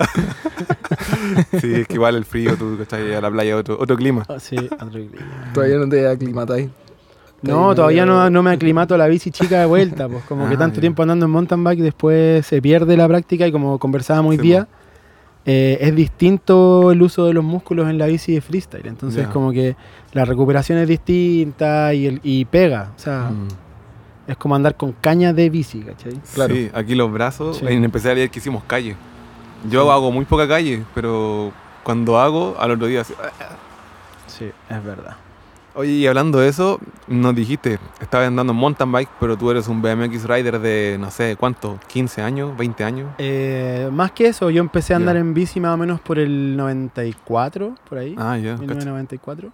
Sí, 1.59 1.73
es 1.75 1.87
que 1.87 1.93
igual 1.95 2.15
el 2.15 2.25
frío, 2.25 2.55
tú 2.57 2.77
estás 2.81 2.99
a 3.01 3.21
la 3.21 3.29
playa, 3.31 3.55
otro, 3.57 3.77
otro 3.79 3.95
clima. 3.95 4.23
Ah, 4.27 4.39
Sí, 4.39 4.55
otro 4.57 4.89
clima. 4.89 5.51
Todavía 5.53 5.77
no 5.77 5.87
te 5.89 6.07
aclimatáis. 6.07 6.69
No, 7.41 7.75
todavía 7.75 8.05
no, 8.05 8.29
no 8.29 8.41
me 8.41 8.51
aclimato 8.51 8.95
a 8.95 8.97
la 8.97 9.07
bici 9.07 9.29
chica 9.29 9.59
de 9.59 9.65
vuelta, 9.67 10.07
pues 10.09 10.23
como 10.23 10.47
que 10.49 10.55
Ah, 10.55 10.57
tanto 10.57 10.79
tiempo 10.81 11.03
andando 11.03 11.25
en 11.27 11.31
mountain 11.31 11.63
bike 11.63 11.81
después 11.81 12.45
se 12.45 12.61
pierde 12.61 12.97
la 12.97 13.07
práctica 13.07 13.45
y 13.45 13.51
como 13.51 13.77
conversábamos 13.77 14.31
hoy 14.31 14.37
Sí, 14.37 14.41
día, 14.43 14.67
eh, 15.45 15.77
es 15.81 15.95
distinto 15.95 16.91
el 16.91 17.01
uso 17.01 17.25
de 17.27 17.33
los 17.33 17.43
músculos 17.43 17.89
en 17.89 17.99
la 17.99 18.07
bici 18.07 18.33
de 18.33 18.41
freestyle, 18.41 18.87
entonces 18.87 19.27
como 19.27 19.51
que 19.51 19.75
la 20.13 20.25
recuperación 20.25 20.79
es 20.79 20.87
distinta 20.87 21.93
y, 21.93 22.07
el, 22.07 22.19
y 22.23 22.45
pega, 22.45 22.91
o 22.95 22.99
sea, 22.99 23.29
Mm. 23.31 23.47
Es 24.27 24.37
como 24.37 24.55
andar 24.55 24.75
con 24.75 24.91
caña 24.91 25.33
de 25.33 25.49
bici, 25.49 25.79
¿cachai? 25.81 26.19
Claro. 26.33 26.53
Sí, 26.53 26.69
aquí 26.73 26.95
los 26.95 27.11
brazos, 27.11 27.57
Sí. 27.57 27.65
en 27.67 27.83
especial 27.85 28.15
ayer 28.17 28.29
que 28.29 28.39
hicimos 28.39 28.63
calle. 28.65 28.95
Yo 29.69 29.91
hago 29.91 30.11
muy 30.11 30.25
poca 30.25 30.47
calle, 30.47 30.83
pero 30.93 31.51
cuando 31.83 32.19
hago, 32.19 32.55
al 32.59 32.71
otro 32.71 32.87
día... 32.87 33.01
así, 33.01 33.13
ah, 33.21 33.55
Sí, 34.27 34.51
es 34.69 34.83
verdad. 34.83 35.15
Oye, 35.73 35.91
y 35.91 36.07
hablando 36.07 36.39
de 36.39 36.47
eso, 36.49 36.79
nos 37.07 37.35
dijiste, 37.35 37.77
estabas 38.01 38.27
andando 38.27 38.51
en 38.51 38.57
mountain 38.59 38.91
bike, 38.91 39.09
pero 39.19 39.37
tú 39.37 39.49
eres 39.51 39.67
un 39.67 39.81
BMX 39.81 40.27
rider 40.27 40.59
de, 40.59 40.97
no 40.99 41.11
sé, 41.11 41.35
¿cuánto? 41.39 41.79
¿15 41.93 42.23
años? 42.23 42.57
¿20 42.57 42.83
años? 42.83 43.09
Eh, 43.19 43.87
más 43.91 44.11
que 44.11 44.27
eso, 44.27 44.49
yo 44.49 44.59
empecé 44.59 44.93
a 44.93 44.97
andar 44.97 45.15
Ya. 45.15 45.21
en 45.21 45.33
bici 45.35 45.59
más 45.59 45.73
o 45.75 45.77
menos 45.77 45.99
por 46.01 46.17
el 46.17 46.57
94, 46.57 47.75
por 47.87 47.97
ahí. 47.99 48.15
Ah, 48.17 48.37
ya, 48.37 48.53
cacho. 48.53 48.61
1994. 48.63 49.51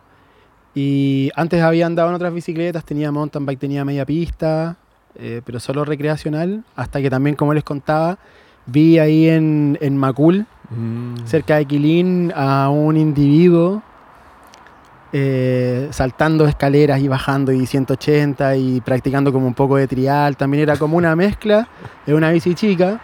Y 0.75 1.29
antes 1.35 1.61
había 1.61 1.85
andado 1.85 2.09
en 2.09 2.15
otras 2.15 2.33
bicicletas, 2.33 2.83
tenía 2.83 3.11
mountain 3.11 3.45
bike, 3.45 3.59
tenía 3.59 3.85
media 3.85 4.05
pista, 4.05 4.75
eh, 5.15 5.41
pero 5.45 5.59
solo 5.59 5.85
recreacional, 5.85 6.63
hasta 6.75 7.01
que 7.01 7.09
también, 7.09 7.35
como 7.35 7.53
les 7.53 7.63
contaba, 7.63 8.17
vi 8.65 8.97
ahí 8.99 9.29
en, 9.29 9.77
en 9.81 9.97
Macul, 9.97 10.45
Mm. 10.69 11.25
cerca 11.25 11.57
de 11.57 11.65
Quilín, 11.65 12.31
a 12.35 12.69
un 12.69 12.97
individuo 12.97 13.83
eh, 15.11 15.89
saltando 15.91 16.47
escaleras 16.47 16.99
y 16.99 17.07
bajando 17.07 17.51
y 17.51 17.65
180 17.67 18.55
y 18.55 18.81
practicando 18.81 19.31
como 19.31 19.45
un 19.45 19.53
poco 19.53 19.75
de 19.77 19.87
trial. 19.87 20.35
También 20.35 20.63
era 20.63 20.77
como 20.77 20.97
una 20.97 21.15
mezcla 21.15 21.67
de 22.05 22.15
una 22.15 22.31
bici 22.31 22.55
chica. 22.55 22.99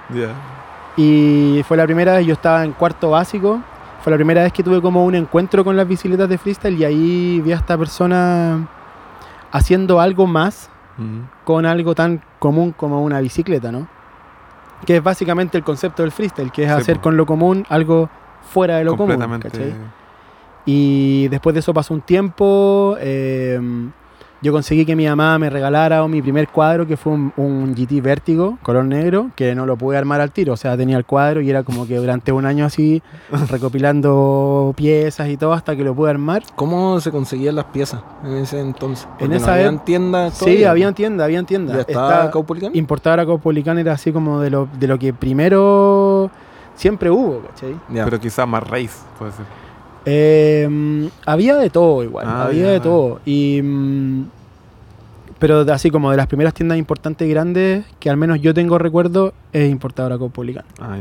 Y 0.98 1.62
fue 1.68 1.78
la 1.78 1.86
primera 1.86 2.16
vez, 2.18 2.26
yo 2.26 2.34
estaba 2.34 2.64
en 2.66 2.72
cuarto 2.74 3.12
básico, 3.12 3.62
fue 4.02 4.12
la 4.12 4.18
primera 4.18 4.44
vez 4.44 4.54
que 4.54 4.64
tuve 4.64 4.82
como 4.82 5.04
un 5.06 5.16
encuentro 5.16 5.64
con 5.64 5.76
las 5.78 5.88
bicicletas 5.88 6.30
de 6.30 6.38
freestyle 6.38 6.78
y 6.80 6.86
ahí 6.86 7.42
vi 7.44 7.52
a 7.52 7.56
esta 7.58 7.78
persona 7.78 8.68
haciendo 9.52 10.00
algo 10.00 10.28
más 10.28 10.70
Mm. 10.98 11.22
con 11.46 11.66
algo 11.66 11.96
tan 11.96 12.22
común 12.40 12.74
como 12.74 13.02
una 13.02 13.22
bicicleta, 13.22 13.72
¿no? 13.72 13.88
Que 14.86 14.98
es 14.98 15.04
básicamente 15.04 15.58
el 15.58 15.64
concepto 15.64 16.04
del 16.04 16.12
freestyle, 16.12 16.52
que 16.52 16.64
es 16.64 16.70
Sí, 16.70 16.78
hacer 16.78 16.96
po. 16.98 17.04
con 17.04 17.16
lo 17.16 17.26
común 17.26 17.66
algo 17.70 18.10
fuera 18.52 18.76
de 18.78 18.84
lo 18.84 18.98
común. 18.98 19.12
Completamente. 19.18 19.50
¿cachai? 19.50 19.74
Y 20.66 21.30
después 21.30 21.54
de 21.54 21.62
eso 21.62 21.74
pasó 21.74 21.94
un 21.94 22.02
tiempo, 22.02 22.98
eh, 23.00 23.62
yo 24.42 24.52
conseguí 24.52 24.86
que 24.86 24.96
mi 24.96 25.06
mamá 25.08 25.38
me 25.38 25.50
regalara 25.50 26.08
mi 26.08 26.22
primer 26.22 26.48
cuadro, 26.48 26.88
que 26.88 26.98
fue 26.98 27.14
un, 27.14 27.34
un 27.38 27.76
GT 27.76 28.02
Vértigo, 28.02 28.58
color 28.64 28.86
negro, 28.86 29.32
que 29.36 29.54
no 29.56 29.66
lo 29.66 29.78
pude 29.78 29.98
armar 29.98 30.22
al 30.22 30.32
tiro. 30.32 30.54
O 30.54 30.58
sea, 30.58 30.78
tenía 30.78 30.98
el 30.98 31.06
cuadro 31.06 31.42
y 31.42 31.50
era 31.50 31.64
como 31.64 31.86
que 31.88 31.98
durante 31.98 32.32
un 32.32 32.46
año 32.46 32.66
así, 32.66 33.02
recopilando 33.50 34.74
piezas 34.76 35.30
y 35.30 35.38
todo, 35.38 35.54
hasta 35.54 35.76
que 35.76 35.84
lo 35.84 35.94
pude 35.94 36.10
armar. 36.12 36.44
¿Cómo 36.56 37.00
se 37.02 37.12
conseguían 37.12 37.56
las 37.56 37.66
piezas 37.66 38.02
en 38.24 38.34
ese 38.38 38.60
entonces? 38.60 39.08
En 39.20 39.34
esa 39.34 39.48
no 39.48 39.54
habían 39.54 39.86
tiendas 39.86 40.38
Sí, 40.38 40.64
había 40.64 40.92
tienda, 40.94 41.26
había 41.26 41.44
tienda. 41.44 41.76
¿Ya 41.76 41.82
estaba 41.82 42.32
Caupolicán? 42.32 42.72
importar 42.76 43.20
a 43.20 43.26
Caupolicán 43.26 43.78
era 43.78 43.94
así 43.94 44.12
como 44.12 44.40
de 44.40 44.50
lo, 44.50 44.68
de 44.80 44.88
lo 44.88 44.98
que 44.98 45.14
primero 45.14 46.32
siempre 46.76 47.10
hubo, 47.10 47.42
¿cachai? 47.42 47.76
Pero 47.90 48.20
quizás 48.20 48.48
más 48.48 48.64
race, 48.64 48.98
puede 49.18 49.34
ser. 49.34 49.46
Eh, 50.12 51.10
había 51.26 51.56
de 51.56 51.70
todo 51.70 52.04
igual, 52.04 52.26
Ah, 52.28 52.46
había 52.46 52.68
de 52.72 52.80
todo. 52.80 53.20
Y, 53.26 53.62
mm, 53.62 54.24
pero 55.38 55.62
así 55.72 55.90
como 55.92 56.10
de 56.12 56.18
las 56.18 56.28
primeras 56.28 56.54
tiendas 56.54 56.78
importantes 56.78 57.28
y 57.28 57.32
grandes 57.32 57.86
que 58.00 58.10
al 58.10 58.18
menos 58.18 58.42
yo 58.42 58.54
tengo 58.54 58.78
recuerdo 58.78 59.34
es 59.54 59.70
importadora 59.70 60.18
Caupolicán. 60.18 60.66
Ah. 60.82 60.98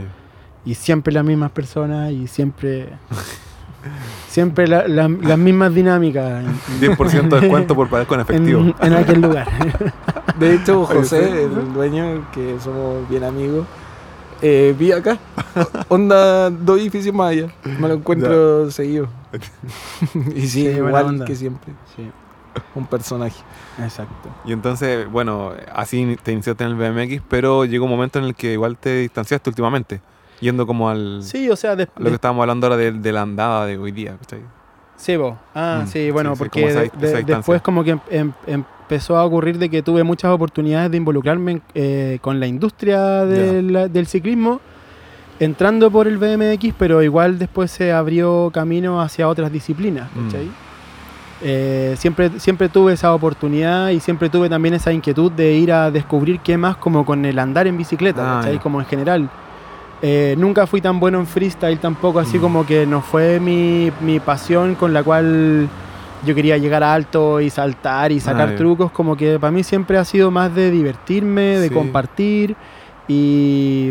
Y 0.64 0.74
siempre 0.74 1.12
las 1.14 1.24
mismas 1.24 1.50
personas 1.52 2.12
y 2.12 2.26
siempre 2.26 2.88
siempre 4.28 4.68
la- 4.68 4.86
la- 4.86 5.08
las 5.08 5.38
mismas 5.38 5.74
dinámicas 5.74 6.44
en, 6.44 6.80
10% 6.80 7.28
de 7.36 7.40
descuento 7.40 7.74
por 7.74 7.88
pagar 7.88 8.06
con 8.06 8.20
efectivo. 8.24 8.60
en- 8.60 8.74
en 8.80 8.92
aquel 8.94 9.20
lugar. 9.20 9.48
De 10.38 10.54
hecho, 10.54 10.84
José, 10.84 11.44
el 11.44 11.72
dueño, 11.72 12.28
que 12.32 12.56
somos 12.60 13.08
bien 13.08 13.24
amigos, 13.24 13.66
eh, 14.42 14.74
vi 14.78 14.92
acá, 14.92 15.18
onda 15.88 16.50
dos 16.50 16.78
edificios 16.80 17.14
más 17.14 17.30
allá. 17.30 17.48
Me 17.80 17.88
lo 17.88 17.94
encuentro 17.94 18.70
seguido. 18.70 19.08
y 20.34 20.42
sí, 20.48 20.66
igual 20.66 21.06
onda. 21.06 21.24
que 21.24 21.34
siempre. 21.36 21.72
Sí, 21.96 22.10
Un 22.74 22.86
personaje. 22.86 23.42
exacto. 23.78 24.28
Y 24.44 24.52
entonces, 24.52 25.10
bueno, 25.10 25.52
así 25.74 26.16
te 26.22 26.32
iniciaste 26.32 26.64
en 26.64 26.70
el 26.70 26.76
BMX, 26.76 27.22
pero 27.28 27.64
llegó 27.64 27.84
un 27.84 27.90
momento 27.90 28.18
en 28.18 28.24
el 28.26 28.34
que 28.34 28.52
igual 28.52 28.76
te 28.76 28.96
distanciaste 29.00 29.50
últimamente, 29.50 30.00
yendo 30.40 30.66
como 30.66 30.88
al 30.88 31.22
Sí, 31.22 31.50
o 31.50 31.56
sea, 31.56 31.72
a 31.72 31.76
lo 31.76 31.86
que 32.08 32.14
estábamos 32.14 32.42
hablando 32.42 32.66
ahora 32.66 32.76
de, 32.76 32.92
de 32.92 33.12
la 33.12 33.22
andada 33.22 33.66
de 33.66 33.76
hoy 33.78 33.92
día. 33.92 34.16
¿cachai? 34.18 34.40
Sí, 34.96 35.16
vos. 35.16 35.36
Ah, 35.54 35.82
Mm, 35.84 35.86
sí, 35.88 36.10
bueno, 36.10 36.34
sí, 36.34 36.38
porque 36.40 36.60
como 36.60 36.70
esa- 36.70 36.80
de- 36.80 36.86
esa 36.86 36.96
de- 36.96 37.06
distancia. 37.08 37.36
después 37.36 37.62
como 37.62 37.84
que 37.84 37.90
em- 38.10 38.32
em- 38.46 38.64
empezó 38.88 39.18
a 39.18 39.24
ocurrir 39.26 39.58
de 39.58 39.68
que 39.68 39.82
tuve 39.82 40.02
muchas 40.02 40.30
oportunidades 40.32 40.90
de 40.90 40.96
involucrarme 40.96 41.60
eh, 41.74 42.18
con 42.22 42.40
la 42.40 42.46
industria 42.46 43.26
del, 43.26 43.92
del 43.92 44.06
ciclismo, 44.06 44.62
entrando 45.38 45.90
por 45.90 46.08
el 46.08 46.16
BMX, 46.16 46.72
pero 46.78 47.02
igual 47.02 47.38
después 47.38 47.70
se 47.70 47.92
abrió 47.92 48.50
camino 48.50 49.02
hacia 49.02 49.28
otras 49.28 49.52
disciplinas, 49.52 50.08
Mm. 50.14 50.68
Eh, 51.40 51.94
siempre, 51.98 52.30
siempre 52.40 52.68
tuve 52.68 52.94
esa 52.94 53.14
oportunidad 53.14 53.90
y 53.90 54.00
siempre 54.00 54.28
tuve 54.28 54.48
también 54.48 54.74
esa 54.74 54.90
inquietud 54.92 55.30
de 55.30 55.52
ir 55.52 55.70
a 55.70 55.88
descubrir 55.92 56.40
qué 56.40 56.56
más 56.56 56.76
como 56.78 57.04
con 57.06 57.24
el 57.24 57.38
andar 57.38 57.68
en 57.68 57.76
bicicleta, 57.78 58.40
Ah, 58.40 58.50
ya. 58.50 58.58
Como 58.58 58.80
en 58.80 58.86
general. 58.86 59.28
Eh, 60.02 60.34
nunca 60.36 60.66
fui 60.66 60.80
tan 60.80 60.98
bueno 60.98 61.20
en 61.20 61.26
freestyle 61.28 61.78
tampoco, 61.78 62.18
así 62.18 62.38
Mm. 62.38 62.40
como 62.40 62.66
que 62.66 62.86
no 62.86 63.02
fue 63.02 63.38
mi, 63.38 63.92
mi 64.00 64.18
pasión 64.18 64.74
con 64.74 64.92
la 64.92 65.04
cual 65.04 65.68
yo 66.24 66.34
quería 66.34 66.58
llegar 66.58 66.82
alto 66.82 67.40
y 67.40 67.50
saltar 67.50 68.12
y 68.12 68.20
sacar 68.20 68.48
Ah, 68.48 68.50
ya. 68.52 68.56
trucos, 68.56 68.90
como 68.92 69.16
que 69.16 69.38
para 69.38 69.50
mí 69.50 69.62
siempre 69.64 69.98
ha 69.98 70.04
sido 70.04 70.30
más 70.30 70.54
de 70.54 70.70
divertirme, 70.70 71.58
de 71.58 71.68
Sí. 71.68 71.74
compartir 71.74 72.56
y, 73.06 73.90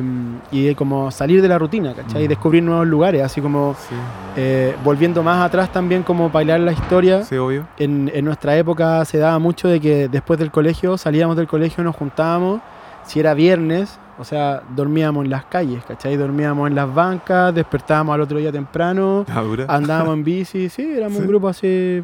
y 0.52 0.66
de 0.66 0.76
como 0.76 1.10
salir 1.12 1.42
de 1.42 1.48
la 1.48 1.58
rutina, 1.58 1.94
¿cachai? 1.96 2.24
Y 2.24 2.26
Mm. 2.26 2.30
descubrir 2.30 2.64
nuevos 2.64 2.88
lugares, 2.88 3.24
así 3.24 3.42
como 3.42 3.74
Sí, 3.76 3.96
eh, 4.36 4.76
volviendo 4.84 5.24
más 5.24 5.44
atrás 5.46 5.72
también 5.72 6.04
como 6.04 6.30
bailar 6.30 6.60
la 6.60 6.72
historia. 6.72 7.24
sí, 7.24 7.36
obvio. 7.38 7.66
En, 7.78 8.12
en 8.14 8.26
nuestra 8.26 8.56
época 8.58 9.04
se 9.06 9.18
daba 9.18 9.40
mucho 9.40 9.68
de 9.68 9.80
que 9.80 10.08
después 10.08 10.40
del 10.40 10.52
colegio, 10.52 10.98
salíamos 10.98 11.36
del 11.36 11.48
colegio, 11.48 11.84
nos 11.84 11.96
juntábamos, 11.96 12.60
si 13.04 13.20
era 13.20 13.34
viernes, 13.34 14.00
o 14.20 14.24
sea, 14.24 14.62
dormíamos 14.76 15.26
en 15.26 15.32
las 15.32 15.46
calles, 15.46 15.84
¿cachai? 15.86 16.16
Dormíamos 16.18 16.68
en 16.70 16.76
las 16.76 16.92
bancas, 16.94 17.54
despertábamos 17.54 18.14
al 18.16 18.22
otro 18.22 18.38
día 18.40 18.52
temprano, 18.52 19.26
andábamos 19.68 20.16
en 20.16 20.24
bici, 20.26 20.70
sí, 20.70 20.84
éramos 20.96 21.18
Sí. 21.18 21.22
un 21.22 21.28
grupo 21.28 21.48
así, 21.48 22.04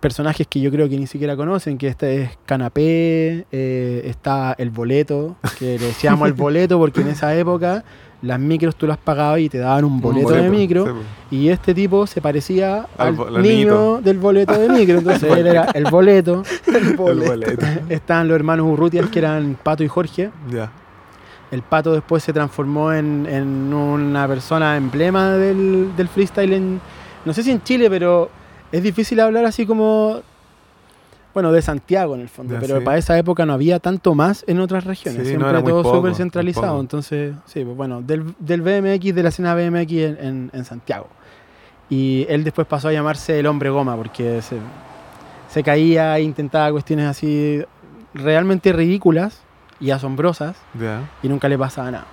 personajes 0.00 0.46
que 0.46 0.60
yo 0.60 0.70
creo 0.70 0.88
que 0.88 0.98
ni 0.98 1.06
siquiera 1.06 1.36
conocen, 1.36 1.78
que 1.78 1.88
este 1.88 2.22
es 2.22 2.30
Canapé, 2.46 3.46
eh, 3.50 4.02
está 4.04 4.54
el 4.58 4.70
boleto, 4.70 5.36
que 5.58 5.78
le 5.78 5.86
decíamos 5.86 6.28
el 6.28 6.34
boleto 6.34 6.78
porque 6.78 7.00
en 7.00 7.08
esa 7.08 7.34
época 7.34 7.84
las 8.22 8.40
micros 8.40 8.74
tú 8.76 8.86
las 8.86 8.96
pagabas 8.96 9.40
y 9.40 9.48
te 9.50 9.58
daban 9.58 9.84
un 9.84 10.00
boleto, 10.00 10.30
de 10.30 10.48
boleto, 10.48 10.50
micro. 10.56 10.86
sí, 10.86 10.90
pues. 10.92 11.40
Y 11.42 11.48
este 11.50 11.74
tipo 11.74 12.06
se 12.06 12.20
parecía 12.22 12.86
Al 12.96 13.16
niño 13.16 13.38
niñito. 13.40 14.00
del 14.00 14.18
boleto 14.18 14.58
de 14.58 14.68
micro. 14.70 14.98
Entonces 14.98 15.30
él 15.36 15.46
era 15.46 15.64
el 15.74 15.84
boleto. 15.84 16.42
El 16.66 16.96
boleto. 16.96 17.66
Estaban 17.90 18.28
los 18.28 18.34
hermanos 18.36 18.66
Urrutias, 18.66 19.10
que 19.10 19.18
eran 19.18 19.58
Pato 19.62 19.84
y 19.84 19.88
Jorge. 19.88 20.30
El 21.50 21.62
Pato 21.62 21.92
después 21.92 22.22
se 22.22 22.32
transformó 22.32 22.92
en, 22.92 23.26
en 23.28 23.74
una 23.74 24.26
persona 24.26 24.76
emblema 24.76 25.32
del, 25.32 25.94
del 25.94 26.08
freestyle 26.08 26.52
en, 26.54 26.80
no 27.26 27.32
sé 27.34 27.42
si 27.42 27.50
en 27.50 27.62
Chile, 27.62 27.90
pero 27.90 28.30
es 28.76 28.82
difícil 28.82 29.20
hablar 29.20 29.44
así 29.44 29.66
como, 29.66 30.20
bueno, 31.32 31.50
de 31.52 31.62
Santiago 31.62 32.14
en 32.14 32.20
el 32.22 32.28
fondo, 32.28 32.54
Ya, 32.54 32.60
pero 32.60 32.78
sí. 32.78 32.84
para 32.84 32.98
esa 32.98 33.18
época 33.18 33.44
no 33.46 33.52
había 33.52 33.78
tanto 33.80 34.14
más 34.14 34.44
en 34.46 34.60
otras 34.60 34.84
regiones, 34.84 35.22
Sí, 35.22 35.28
siempre 35.28 35.48
todo 35.70 35.82
súper 35.96 36.14
centralizado, 36.16 36.80
entonces, 36.80 37.34
sí, 37.46 37.64
pues 37.64 37.76
bueno, 37.76 38.02
del, 38.02 38.34
del 38.38 38.62
BMX, 38.62 39.14
de 39.14 39.22
la 39.22 39.28
escena 39.30 39.54
BMX 39.54 39.92
en, 39.92 40.18
en- 40.20 40.50
en 40.52 40.64
Santiago. 40.64 41.08
Y 41.90 42.24
él 42.28 42.44
después 42.44 42.66
pasó 42.66 42.88
a 42.88 42.92
llamarse 42.92 43.38
el 43.38 43.46
hombre 43.46 43.68
goma, 43.70 43.96
porque 43.96 44.40
se, 44.42 44.56
se 45.50 45.62
caía 45.62 46.16
e 46.18 46.22
intentaba 46.22 46.70
cuestiones 46.72 47.06
así 47.06 47.62
realmente 48.14 48.72
ridículas 48.72 49.40
y 49.80 49.90
asombrosas 49.90 50.56
y 51.22 51.28
nunca 51.28 51.48
le 51.48 51.58
pasaba 51.58 51.90
nada. 51.90 52.06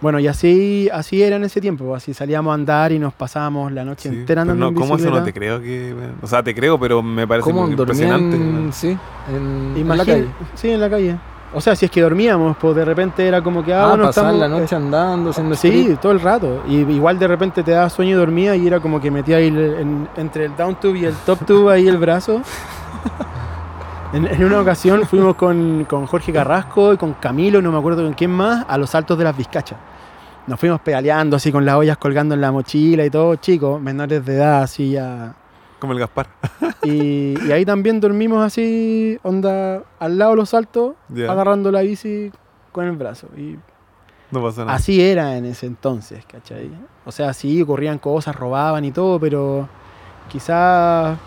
Bueno, 0.00 0.18
y 0.18 0.26
así, 0.28 0.88
así 0.92 1.22
era 1.22 1.36
en 1.36 1.44
ese 1.44 1.60
tiempo, 1.60 1.94
así 1.94 2.14
salíamos 2.14 2.50
a 2.52 2.54
andar 2.54 2.90
y 2.92 2.98
nos 2.98 3.12
pasábamos 3.12 3.70
la 3.72 3.84
noche 3.84 4.08
Sí, 4.08 4.14
entera 4.16 4.42
andando 4.42 4.64
no, 4.64 4.68
en 4.70 4.74
¿Cómo 4.74 4.86
eso 4.86 4.94
bicicleta. 4.96 5.18
no 5.20 5.24
te 5.24 5.32
creo 5.32 5.60
que.? 5.60 5.94
O 6.22 6.26
sea, 6.26 6.42
te 6.42 6.54
creo, 6.54 6.78
pero 6.80 7.02
me 7.02 7.26
parece 7.28 7.50
¿Cómo 7.50 7.62
muy 7.62 7.72
impresionante. 7.72 8.36
Sí, 8.72 8.96
en, 9.34 9.74
en 9.76 9.88
la 9.88 9.96
calle. 10.04 10.26
Sí, 10.54 10.70
en 10.70 10.80
la 10.80 10.88
calle. 10.90 11.16
O 11.52 11.60
sea, 11.60 11.74
si 11.74 11.84
es 11.84 11.90
que 11.90 12.00
dormíamos, 12.00 12.56
pues 12.58 12.76
de 12.76 12.84
repente 12.84 13.26
era 13.26 13.42
como 13.42 13.64
que, 13.64 13.74
ah, 13.74 13.92
Ah, 14.00 14.08
estamos... 14.08 14.36
la 14.36 14.46
noche 14.48 14.76
andando, 14.76 15.30
haciendo 15.30 15.54
eh, 15.54 15.58
sí, 15.58 15.68
street. 15.68 15.98
todo 16.00 16.12
el 16.12 16.20
rato. 16.20 16.62
Y 16.68 16.76
igual 16.76 17.18
de 17.18 17.26
repente 17.26 17.64
te 17.64 17.72
daba 17.72 17.90
sueño 17.90 18.12
y 18.12 18.14
dormía 18.14 18.54
y 18.54 18.66
era 18.68 18.78
como 18.78 19.00
que 19.00 19.10
metía 19.10 19.38
ahí 19.38 19.48
el- 19.48 19.58
en- 19.80 20.08
entre 20.16 20.44
el 20.44 20.56
down 20.56 20.76
tube 20.78 20.98
y 21.00 21.04
el 21.06 21.14
top 21.26 21.44
tube 21.44 21.72
ahí 21.72 21.88
el 21.88 21.98
brazo. 21.98 22.40
En, 24.12 24.26
en 24.26 24.44
una 24.44 24.60
ocasión 24.60 25.06
fuimos 25.06 25.36
con, 25.36 25.84
con 25.88 26.06
Jorge 26.06 26.32
Carrasco 26.32 26.92
y 26.92 26.96
con 26.96 27.14
Camilo, 27.14 27.62
no 27.62 27.70
me 27.70 27.78
acuerdo 27.78 28.02
con 28.02 28.12
quién 28.14 28.30
más, 28.32 28.64
a 28.68 28.76
los 28.76 28.90
saltos 28.90 29.16
de 29.16 29.22
las 29.24 29.36
Vizcachas. 29.36 29.78
Nos 30.48 30.58
fuimos 30.58 30.80
pedaleando 30.80 31.36
así 31.36 31.52
con 31.52 31.64
las 31.64 31.76
ollas 31.76 31.96
colgando 31.96 32.34
en 32.34 32.40
la 32.40 32.50
mochila 32.50 33.04
y 33.04 33.10
todo, 33.10 33.36
chicos, 33.36 33.80
menores 33.80 34.24
de 34.24 34.34
edad, 34.34 34.62
así 34.62 34.92
ya. 34.92 35.34
Como 35.78 35.92
el 35.92 35.98
Gaspar. 36.00 36.26
Y, 36.82 37.34
y 37.46 37.52
ahí 37.52 37.66
también 37.66 38.00
dormimos 38.00 38.42
así, 38.42 39.18
onda, 39.22 39.82
al 39.98 40.16
lado 40.16 40.30
de 40.30 40.36
los 40.38 40.48
saltos, 40.48 40.94
Ya. 41.10 41.30
agarrando 41.30 41.70
la 41.70 41.82
bici 41.82 42.32
con 42.72 42.86
el 42.86 42.96
brazo. 42.96 43.28
Y 43.36 43.58
No 44.30 44.42
pasa 44.42 44.64
nada. 44.64 44.76
así 44.76 44.98
era 45.02 45.36
en 45.36 45.44
ese 45.44 45.66
entonces, 45.66 46.24
¿cachai? 46.24 46.70
O 47.04 47.12
sea, 47.12 47.34
sí, 47.34 47.60
ocurrían 47.60 47.98
cosas, 47.98 48.34
robaban 48.34 48.82
y 48.86 48.92
todo, 48.92 49.20
pero 49.20 49.68
quizás... 50.30 51.18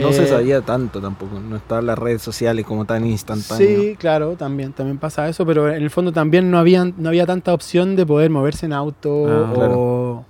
No 0.00 0.08
eh, 0.08 0.12
se 0.14 0.26
sabía 0.26 0.60
tanto 0.62 1.00
tampoco. 1.00 1.38
No 1.40 1.56
estaban 1.56 1.86
las 1.86 1.98
redes 1.98 2.22
sociales 2.22 2.64
como 2.66 2.84
tan 2.84 3.06
instantáneas. 3.06 3.58
Sí, 3.80 3.96
claro, 3.98 4.36
también, 4.36 4.72
también 4.72 4.98
pasa 4.98 5.28
eso, 5.28 5.44
pero 5.46 5.68
en 5.68 5.82
el 5.82 5.90
fondo 5.90 6.12
también 6.12 6.50
no 6.50 6.58
había, 6.58 6.84
no 6.84 7.08
había 7.08 7.26
tanta 7.26 7.52
opción 7.54 7.96
de 7.96 8.06
poder 8.06 8.30
moverse 8.30 8.66
en 8.66 8.72
auto 8.72 9.26
Ah, 9.28 9.50
o, 9.50 9.54
claro. 9.54 10.24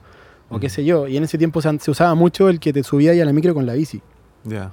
o 0.50 0.61
qué 0.61 0.69
sé 0.69 0.85
yo. 0.85 1.07
Y 1.09 1.17
en 1.17 1.25
ese 1.25 1.39
tiempo 1.39 1.61
se, 1.62 1.79
se 1.79 1.91
usaba 1.91 2.15
mucho 2.15 2.49
el 2.49 2.61
que 2.61 2.73
te 2.73 2.83
subía 2.83 3.12
ahí 3.12 3.21
a 3.21 3.25
la 3.25 3.33
micro 3.33 3.55
con 3.55 3.67
la 3.67 3.73
bici, 3.75 4.00
Ya. 4.45 4.73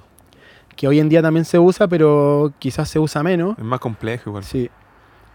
que 0.76 0.86
hoy 0.88 1.00
en 1.00 1.08
día 1.08 1.22
también 1.22 1.44
se 1.44 1.58
usa, 1.58 1.88
pero 1.88 2.52
quizás 2.58 2.88
se 2.88 2.98
usa 2.98 3.22
menos. 3.22 3.56
Es 3.58 3.64
más 3.64 3.80
complejo 3.80 4.30
igual. 4.30 4.44
Sí. 4.44 4.70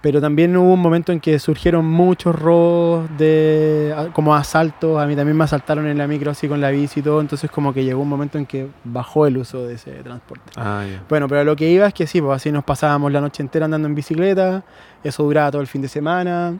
Pero 0.03 0.19
también 0.19 0.57
hubo 0.57 0.74
un 0.74 0.81
momento 0.81 1.13
en 1.13 1.22
que 1.22 1.39
surgieron 1.39 1.86
muchos 1.86 2.36
robos 2.36 3.10
de 3.17 3.95
como 4.12 4.36
asaltos. 4.36 5.01
A 5.01 5.07
mí 5.07 5.15
también 5.15 5.38
me 5.38 5.45
asaltaron 5.45 5.88
en 5.88 5.98
la 5.98 6.07
micro 6.07 6.29
así 6.29 6.50
con 6.50 6.60
la 6.60 6.72
bici 6.72 7.00
y 7.00 7.03
todo. 7.03 7.22
Entonces 7.22 7.50
como 7.50 7.74
que 7.74 7.86
llegó 7.86 8.01
un 8.01 8.10
momento 8.10 8.38
en 8.38 8.45
que 8.45 8.67
bajó 8.83 9.27
el 9.27 9.38
uso 9.38 9.65
de 9.65 9.75
ese 9.75 9.91
transporte. 10.03 10.43
Ah. 10.57 10.83
Bueno, 11.07 11.29
pero 11.29 11.45
lo 11.45 11.55
que 11.55 11.72
iba 11.72 11.88
es 11.88 11.93
que 11.93 12.05
sí, 12.05 12.22
pues 12.22 12.36
así 12.36 12.51
nos 12.51 12.65
pasábamos 12.65 13.13
la 13.13 13.22
noche 13.22 13.41
entera 13.41 13.63
andando 13.63 13.88
en 13.88 13.95
bicicleta. 13.95 14.65
Eso 15.05 15.24
duraba 15.24 15.50
todo 15.51 15.62
el 15.62 15.67
fin 15.67 15.81
de 15.81 15.88
semana. 15.88 16.53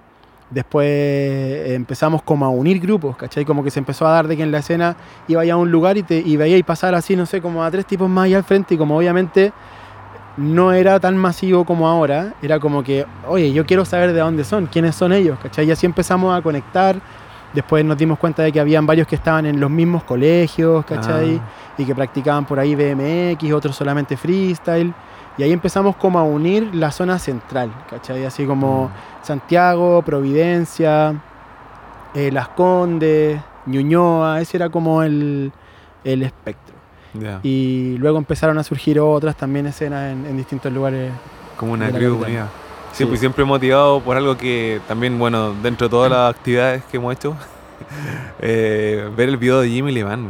Después 0.50 0.88
eh, 0.88 1.74
empezamos 1.76 2.22
como 2.22 2.46
a 2.46 2.50
unir 2.50 2.80
grupos, 2.80 3.18
¿cachai? 3.18 3.44
Como 3.44 3.62
que 3.62 3.72
se 3.72 3.80
empezó 3.80 4.08
a 4.08 4.12
dar 4.12 4.30
de 4.30 4.38
que 4.38 4.44
en 4.44 4.54
la 4.54 4.60
escena 4.60 4.96
iba 5.28 5.44
a 5.44 5.58
un 5.58 5.70
lugar 5.70 5.98
y, 5.98 6.04
te, 6.04 6.18
y 6.18 6.38
veíais 6.38 6.64
pasar 6.64 6.96
así, 6.96 7.18
no 7.18 7.26
sé, 7.26 7.42
como 7.42 7.62
a 7.62 7.70
tres 7.70 7.86
tipos 7.86 8.10
más 8.10 8.24
allá 8.24 8.38
al 8.38 8.46
frente 8.46 8.76
y 8.76 8.78
como 8.78 8.98
obviamente 8.98 9.52
no 10.38 10.72
era 10.72 11.00
tan 11.00 11.18
masivo 11.18 11.64
como 11.66 11.88
ahora, 11.88 12.34
era 12.42 12.60
como 12.60 12.84
que, 12.84 13.06
oye, 13.28 13.52
yo 13.54 13.66
quiero 13.66 13.86
saber 13.86 14.14
de 14.14 14.20
dónde 14.20 14.44
son, 14.44 14.66
quiénes 14.66 14.96
son 14.96 15.14
ellos, 15.14 15.38
¿cachai? 15.42 15.68
Y 15.68 15.72
así 15.72 15.86
empezamos 15.86 16.38
a 16.38 16.42
conectar. 16.42 17.00
Después 17.54 17.86
nos 17.86 17.98
dimos 17.98 18.18
cuenta 18.18 18.42
de 18.42 18.52
que 18.52 18.60
habían 18.60 18.88
varios 18.88 19.08
que 19.08 19.16
estaban 19.16 19.46
en 19.46 19.60
los 19.60 19.70
mismos 19.70 20.04
colegios, 20.04 20.84
¿cachai? 20.86 21.38
Ah. 21.38 21.76
Y 21.78 21.86
que 21.86 21.94
practicaban 21.94 22.46
por 22.46 22.60
ahí 22.60 22.74
BMX, 22.74 23.54
otros 23.54 23.76
solamente 23.76 24.18
freestyle. 24.18 24.92
Y 25.38 25.44
ahí 25.44 25.52
empezamos 25.52 25.96
como 25.96 26.18
a 26.18 26.24
unir 26.24 26.74
la 26.74 26.92
zona 26.92 27.20
central, 27.20 27.72
¿cachai? 27.90 28.26
Así 28.26 28.46
como 28.46 28.90
Santiago, 29.22 30.02
Providencia, 30.02 31.16
eh, 32.16 32.32
Las 32.32 32.50
Condes, 32.50 33.40
Ñuñoa, 33.68 34.42
ese 34.42 34.58
era 34.58 34.70
como 34.70 35.04
el, 35.04 35.52
el 36.04 36.24
espectro. 36.24 36.63
Y 37.44 37.96
luego 38.00 38.18
empezaron 38.18 38.58
a 38.58 38.64
surgir 38.64 39.00
otras 39.00 39.36
también 39.38 39.66
escenas 39.68 40.12
en, 40.12 40.26
en 40.26 40.38
distintos 40.38 40.72
lugares. 40.72 41.12
Como 41.58 41.74
una 41.74 41.90
crew 41.92 42.22
unida. 42.24 42.50
Sí, 42.94 43.06
pues 43.06 43.20
siempre 43.20 43.44
motivado 43.44 44.02
por 44.02 44.18
algo 44.18 44.38
que 44.38 44.80
también, 44.88 45.18
bueno, 45.18 45.54
dentro 45.64 45.88
de 45.88 45.92
todas 45.92 46.12
las 46.12 46.36
actividades 46.36 46.84
que 46.86 46.98
hemos 46.98 47.14
hecho, 47.14 47.36
eh, 48.42 49.10
ver 49.16 49.30
el 49.30 49.38
video 49.38 49.62
de 49.62 49.70
Jimmy 49.70 49.92
Levan 49.92 50.28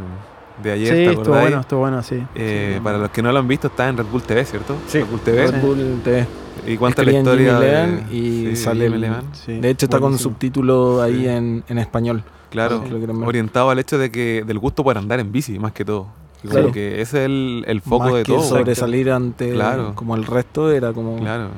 de 0.62 0.72
ayer, 0.72 0.88
Sí, 0.88 0.94
¿te 1.04 1.10
estuvo 1.20 1.34
bueno, 1.38 1.60
estuvo 1.60 1.80
bueno, 1.80 2.02
sí. 2.02 2.22
Eh, 2.34 2.74
Sí. 2.76 2.80
para 2.82 2.98
los 2.98 3.10
que 3.10 3.22
no 3.22 3.32
lo 3.32 3.38
han 3.38 3.48
visto, 3.48 3.66
está 3.68 3.88
en 3.88 3.96
Red 3.96 4.06
Bull 4.06 4.22
TV, 4.22 4.44
¿cierto? 4.44 4.76
Red 4.92 5.04
Bull 5.06 5.20
TV. 5.20 5.46
Red 5.50 5.60
Bull 5.60 6.00
TV. 6.04 6.26
Y 6.66 6.76
cuenta 6.76 7.02
la 7.02 7.12
historia 7.12 7.56
Jimmy 7.58 7.66
de 7.66 7.72
Levan 7.72 8.06
y 8.12 8.46
sí, 8.50 8.56
sale 8.56 8.84
Jimmy 8.84 8.94
el- 8.94 9.00
Levan. 9.02 9.24
Sí, 9.34 9.58
De 9.60 9.70
hecho, 9.70 9.86
está 9.86 9.98
con 10.00 10.16
subtítulo 10.18 11.02
ahí 11.02 11.20
Sí. 11.22 11.28
en, 11.28 11.64
en 11.68 11.78
español. 11.78 12.22
Claro, 12.50 12.84
sí, 12.88 12.94
orientado 13.24 13.70
al 13.70 13.78
hecho 13.80 13.98
de 13.98 14.10
que 14.12 14.44
del 14.46 14.58
gusto 14.60 14.84
por 14.84 14.96
andar 14.96 15.18
en 15.18 15.32
bici, 15.32 15.58
más 15.58 15.72
que 15.72 15.84
todo. 15.84 16.06
Y 16.44 16.48
Claro. 16.48 16.62
como 16.64 16.74
que 16.74 17.00
ese 17.00 17.18
es 17.20 17.24
el, 17.26 17.64
el 17.66 17.80
foco 17.80 18.04
Más 18.04 18.14
de 18.14 18.22
que 18.22 18.32
todo. 18.32 18.42
sobresalir 18.42 19.10
ante 19.10 19.50
Claro. 19.52 19.94
como 19.94 20.14
el 20.14 20.24
resto 20.26 20.70
era 20.70 20.92
como 20.92 21.16
Claro. 21.18 21.48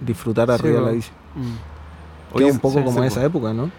disfrutar 0.00 0.50
arriba 0.50 0.80
de 0.80 0.86
la 0.86 0.92
bici. 0.92 1.10
Mm. 1.36 2.36
Que 2.38 2.48
es 2.48 2.52
un 2.52 2.58
poco 2.58 2.78
sí, 2.80 2.84
como 2.84 3.00
sí, 3.02 3.06
esa 3.06 3.20
po. 3.20 3.26
época, 3.26 3.52
¿no? 3.54 3.70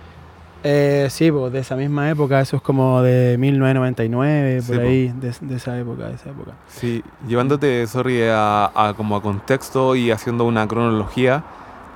Eh, 0.63 1.07
sí, 1.11 1.31
pues 1.31 1.53
de 1.53 1.59
esa 1.59 1.75
misma 1.75 2.09
época, 2.09 2.41
eso 2.41 2.55
es 2.55 2.61
como 2.63 3.01
de 3.03 3.37
1999, 3.37 4.61
por 4.65 4.75
Sí, 4.75 4.81
po. 4.81 4.87
ahí, 4.87 5.07
de, 5.19 5.33
de 5.41 5.55
esa 5.55 5.77
época, 5.79 6.07
de 6.07 6.15
esa 6.15 6.29
época. 6.29 6.51
Sí, 6.67 7.03
llevándote, 7.27 7.85
sorry, 7.87 8.23
a, 8.23 8.71
a 8.73 8.93
como 8.95 9.15
a 9.15 9.21
contexto 9.21 9.95
y 9.95 10.11
haciendo 10.11 10.45
una 10.45 10.67
cronología, 10.67 11.43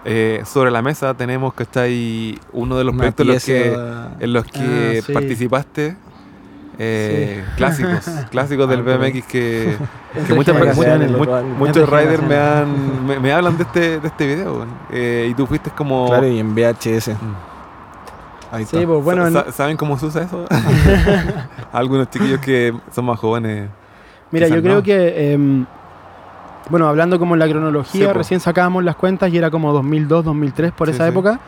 eh, 0.06 0.42
sobre 0.46 0.72
la 0.72 0.82
mesa 0.82 1.14
tenemos 1.16 1.54
que 1.54 1.64
está 1.64 1.82
ahí 1.84 2.38
uno 2.54 2.78
de 2.78 2.84
los 2.84 2.94
Una 2.94 3.12
proyectos 3.12 3.26
en 3.28 3.34
los 3.34 3.44
que, 3.46 4.24
en 4.26 4.34
los 4.34 4.46
que 4.46 5.00
Ah, 5.00 5.04
sí. 5.06 5.14
participaste. 5.14 5.96
Eh, 6.84 7.46
Clásicos, 7.58 8.10
clásicos 8.32 8.68
del 8.70 8.82
BMX 8.82 9.26
que, 9.28 9.78
que 10.28 10.34
muchas 10.34 10.56
per- 10.58 10.74
generaciones, 10.74 11.12
mu- 11.12 11.18
loco, 11.26 11.42
mu- 11.44 11.56
muchos 11.68 11.88
riders 11.90 12.24
me, 12.24 12.36
han, 12.38 13.06
me, 13.06 13.20
me 13.20 13.32
hablan 13.32 13.56
de 13.58 13.64
este, 13.64 14.00
de 14.00 14.08
este 14.08 14.26
video. 14.28 14.66
Eh, 14.92 15.28
y 15.30 15.34
tú 15.36 15.46
fuiste 15.46 15.70
como... 15.70 16.08
Claro, 16.08 16.28
y 16.28 16.40
en 16.40 16.56
VHS. 16.56 17.10
Mm. 17.10 17.36
Ahí 18.54 18.66
Sí, 18.66 18.78
está. 18.78 18.88
pues 18.88 19.04
bueno, 19.04 19.28
en- 19.28 19.34
Sa- 19.34 19.46
sa- 19.46 19.52
¿Saben 19.52 19.78
cómo 19.78 19.98
se 20.00 20.08
usa 20.08 20.24
eso? 20.24 20.46
Algunos 21.72 22.10
chiquillos 22.10 22.40
que 22.40 22.74
son 22.94 23.06
más 23.06 23.20
jóvenes. 23.20 23.70
Mira, 24.32 24.48
yo 24.48 24.62
creo 24.62 24.76
no. 24.76 24.84
que, 24.84 25.34
em, 25.34 25.66
bueno, 26.70 26.88
hablando 26.88 27.20
como 27.20 27.36
en 27.36 27.40
la 27.40 27.48
cronología, 27.50 28.08
po. 28.08 28.14
recién 28.14 28.40
sacábamos 28.40 28.84
las 28.84 28.96
cuentas 28.96 29.32
y 29.32 29.38
era 29.38 29.52
como 29.52 29.72
2002, 29.74 30.26
2003 30.26 30.72
por 30.72 30.88
Sí, 30.88 30.94
esa 30.96 31.04
sí. 31.06 31.10
época. 31.12 31.40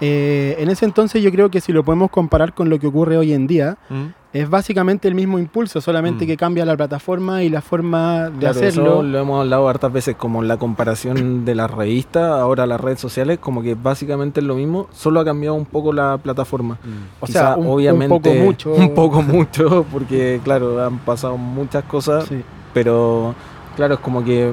Eh, 0.00 0.56
en 0.58 0.68
ese 0.68 0.84
entonces 0.84 1.22
yo 1.22 1.30
creo 1.30 1.50
que 1.50 1.60
si 1.60 1.72
lo 1.72 1.82
podemos 1.84 2.10
comparar 2.10 2.52
con 2.52 2.68
lo 2.68 2.78
que 2.78 2.86
ocurre 2.86 3.16
hoy 3.16 3.32
en 3.32 3.46
día, 3.46 3.78
¿Mm? 3.88 4.04
es 4.34 4.50
básicamente 4.50 5.08
el 5.08 5.14
mismo 5.14 5.38
impulso, 5.38 5.80
solamente 5.80 6.24
Mm. 6.24 6.28
que 6.28 6.36
cambia 6.36 6.66
la 6.66 6.76
plataforma 6.76 7.42
y 7.42 7.48
la 7.48 7.62
forma 7.62 8.28
de 8.28 8.38
Claro, 8.38 8.58
eso 8.60 8.66
hacerlo. 8.82 9.02
lo 9.02 9.18
hemos 9.18 9.40
hablado 9.40 9.66
hartas 9.68 9.90
veces, 9.90 10.14
como 10.16 10.42
la 10.42 10.58
comparación 10.58 11.46
de 11.46 11.54
las 11.54 11.70
revistas, 11.70 12.24
ahora 12.30 12.66
las 12.66 12.78
redes 12.78 13.00
sociales, 13.00 13.38
como 13.38 13.62
que 13.62 13.74
básicamente 13.74 14.40
es 14.40 14.46
lo 14.46 14.54
mismo, 14.56 14.88
solo 14.92 15.20
ha 15.20 15.24
cambiado 15.24 15.54
un 15.54 15.64
poco 15.64 15.94
la 15.94 16.18
plataforma. 16.18 16.74
Mm. 16.84 17.22
O 17.24 17.26
sea, 17.26 17.40
Quizá, 17.42 17.56
un- 17.56 17.66
un 17.66 17.72
obviamente, 17.72 18.14
poco 18.30 18.34
mucho. 18.44 18.74
Un 18.74 18.94
poco 18.94 19.22
mucho, 19.22 19.86
porque 19.90 20.40
claro, 20.44 20.84
han 20.84 20.98
pasado 20.98 21.38
muchas 21.38 21.84
cosas, 21.84 22.26
Sí. 22.26 22.42
pero 22.74 23.34
claro, 23.76 23.94
es 23.94 24.00
como 24.00 24.22
que 24.22 24.52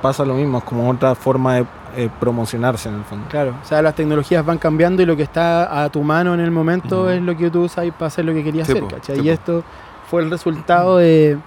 pasa 0.00 0.24
lo 0.24 0.32
mismo, 0.32 0.58
es 0.58 0.64
como 0.64 0.88
otra 0.88 1.14
forma 1.14 1.56
de 1.56 1.66
eh, 1.96 2.08
promocionarse 2.20 2.88
en 2.88 2.96
el 2.96 3.04
fondo. 3.04 3.26
Claro, 3.28 3.54
o 3.62 3.66
sea, 3.66 3.80
las 3.82 3.94
tecnologías 3.94 4.44
van 4.44 4.58
cambiando 4.58 5.02
y 5.02 5.06
lo 5.06 5.16
que 5.16 5.22
está 5.22 5.82
a 5.84 5.88
tu 5.88 6.02
mano 6.02 6.34
en 6.34 6.40
el 6.40 6.50
momento 6.50 7.00
Ujú. 7.02 7.08
es 7.10 7.22
lo 7.22 7.36
que 7.36 7.50
tú 7.50 7.62
usas 7.64 7.86
para 7.92 8.06
hacer 8.06 8.24
lo 8.24 8.32
que 8.32 8.42
querías 8.44 8.66
Sí, 8.66 8.72
hacer, 8.72 8.82
po, 8.84 8.88
¿cachai? 8.94 9.16
sí, 9.16 9.22
y 9.22 9.28
esto 9.30 9.62
fue 10.10 10.22
el 10.22 10.30
resultado 10.30 10.98
de, 10.98 11.38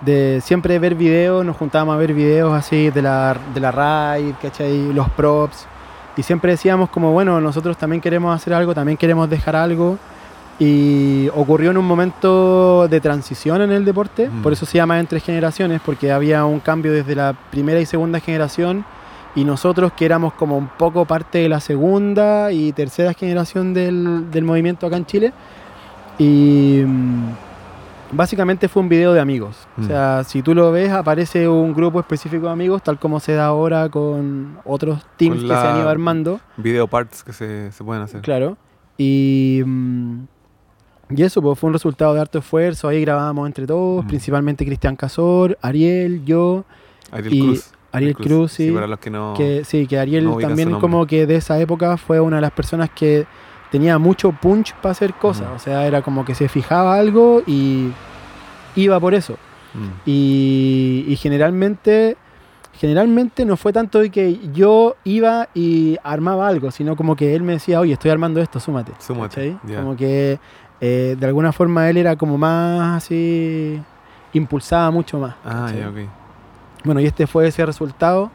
de 0.00 0.40
siempre 0.42 0.78
ver 0.78 0.94
videos, 0.94 1.44
nos 1.44 1.56
juntábamos 1.56 1.94
a 1.94 1.98
ver 1.98 2.12
videos 2.14 2.52
así 2.54 2.90
de 2.90 3.02
la, 3.02 3.36
de 3.54 3.60
la 3.60 3.70
ride, 4.16 4.34
¿cachai? 4.40 4.92
Los 4.92 5.08
props. 5.10 5.66
Y 6.16 6.22
siempre 6.22 6.50
decíamos 6.52 6.90
como, 6.90 7.12
bueno, 7.12 7.40
nosotros 7.40 7.76
también 7.76 8.00
queremos 8.00 8.34
hacer 8.34 8.52
algo, 8.52 8.74
también 8.74 8.96
queremos 8.98 9.30
dejar 9.30 9.54
algo. 9.56 9.96
Y 10.58 11.28
ocurrió 11.34 11.70
en 11.70 11.78
un 11.78 11.86
momento 11.86 12.86
de 12.86 13.00
transición 13.00 13.62
en 13.62 13.72
el 13.72 13.84
deporte, 13.86 14.28
Mm. 14.28 14.42
por 14.42 14.52
eso 14.52 14.66
se 14.66 14.76
llama 14.76 14.98
entre 15.00 15.18
generaciones, 15.20 15.80
porque 15.82 16.12
había 16.12 16.44
un 16.44 16.60
cambio 16.60 16.92
desde 16.92 17.14
la 17.14 17.34
primera 17.50 17.80
y 17.80 17.86
segunda 17.86 18.20
generación 18.20 18.84
y 19.34 19.44
nosotros 19.44 19.92
que 19.92 20.04
éramos 20.04 20.32
como 20.34 20.56
un 20.58 20.68
poco 20.68 21.04
parte 21.04 21.38
de 21.38 21.48
la 21.48 21.60
segunda 21.60 22.50
y 22.52 22.72
tercera 22.72 23.14
generación 23.14 23.72
del, 23.74 24.30
del 24.30 24.44
movimiento 24.44 24.86
acá 24.86 24.96
en 24.96 25.06
Chile. 25.06 25.32
Y 26.18 26.82
mm, 26.84 27.24
básicamente 28.12 28.68
fue 28.68 28.82
un 28.82 28.88
video 28.88 29.12
de 29.12 29.20
amigos. 29.20 29.66
Mm. 29.76 29.82
O 29.82 29.86
sea, 29.86 30.24
si 30.24 30.42
tú 30.42 30.54
lo 30.54 30.70
ves, 30.72 30.90
aparece 30.90 31.48
un 31.48 31.72
grupo 31.72 32.00
específico 32.00 32.46
de 32.46 32.52
amigos, 32.52 32.82
tal 32.82 32.98
como 32.98 33.20
se 33.20 33.32
da 33.34 33.46
ahora 33.46 33.88
con 33.88 34.58
otros 34.64 35.04
teams 35.16 35.38
Con 35.40 35.48
que 35.48 35.54
se 35.54 35.60
han 35.66 35.78
ido 35.78 35.88
armando. 35.88 36.40
Video 36.56 36.86
parts 36.88 37.22
que 37.22 37.32
se, 37.32 37.72
se 37.72 37.84
pueden 37.84 38.02
hacer. 38.02 38.20
Claro. 38.22 38.56
Y, 38.98 39.62
mm, 39.64 40.24
y 41.10 41.22
eso 41.22 41.40
pues, 41.40 41.58
fue 41.58 41.68
un 41.68 41.74
resultado 41.74 42.12
de 42.14 42.20
harto 42.20 42.38
esfuerzo. 42.40 42.88
Ahí 42.88 43.00
grabábamos 43.00 43.46
entre 43.46 43.66
todos, 43.66 44.04
Mm. 44.04 44.08
principalmente 44.08 44.64
Cristian 44.66 44.96
Casor, 44.96 45.56
Ariel, 45.62 46.24
yo, 46.24 46.64
Ariel 47.10 47.34
Y 47.34 47.40
Cruz. 47.40 47.70
Ariel 47.92 48.14
Cruz, 48.14 48.52
sí. 48.52 48.70
para 48.70 48.86
los 48.86 48.98
que 48.98 49.10
no... 49.10 49.34
que 49.36 49.64
sí, 49.64 49.86
que 49.86 49.98
Ariel 49.98 50.24
no 50.24 50.36
también 50.38 50.78
como 50.78 51.06
que 51.06 51.26
de 51.26 51.36
esa 51.36 51.58
época 51.58 51.96
fue 51.96 52.20
una 52.20 52.36
de 52.36 52.42
las 52.42 52.52
personas 52.52 52.90
que 52.90 53.26
tenía 53.70 53.98
mucho 53.98 54.32
punch 54.32 54.74
para 54.74 54.92
hacer 54.92 55.14
cosas. 55.14 55.48
O 55.54 55.58
sea, 55.58 55.86
era 55.86 56.02
como 56.02 56.24
que 56.24 56.34
se 56.34 56.48
fijaba 56.48 56.96
algo 56.96 57.42
y 57.46 57.90
iba 58.76 58.98
por 59.00 59.14
eso. 59.14 59.34
Mm. 59.74 59.88
Y, 60.06 61.04
y 61.08 61.16
generalmente, 61.16 62.16
generalmente 62.74 63.44
no 63.44 63.56
fue 63.56 63.72
tanto 63.72 64.00
de 64.00 64.10
que 64.10 64.38
yo 64.52 64.96
iba 65.04 65.48
y 65.54 65.96
armaba 66.02 66.48
algo, 66.48 66.70
sino 66.70 66.96
como 66.96 67.16
que 67.16 67.34
él 67.34 67.42
me 67.42 67.54
decía, 67.54 67.80
oye, 67.80 67.92
estoy 67.92 68.10
armando 68.10 68.40
esto, 68.40 68.60
súmate. 68.60 68.92
Súmate. 68.98 69.56
Como 69.76 69.96
que 69.96 70.38
eh, 70.80 71.16
de 71.18 71.26
alguna 71.26 71.52
forma 71.52 71.88
él 71.90 71.96
era 71.96 72.16
como 72.16 72.38
más 72.38 73.04
así, 73.04 73.80
impulsaba 74.32 74.90
mucho 74.90 75.18
más. 75.18 75.34
Ah, 75.44 75.70
ya, 75.76 75.88
ok. 75.88 76.19
Bueno, 76.84 77.00
y 77.00 77.06
este 77.06 77.26
fue 77.26 77.48
ese 77.48 77.64
resultado. 77.66 78.30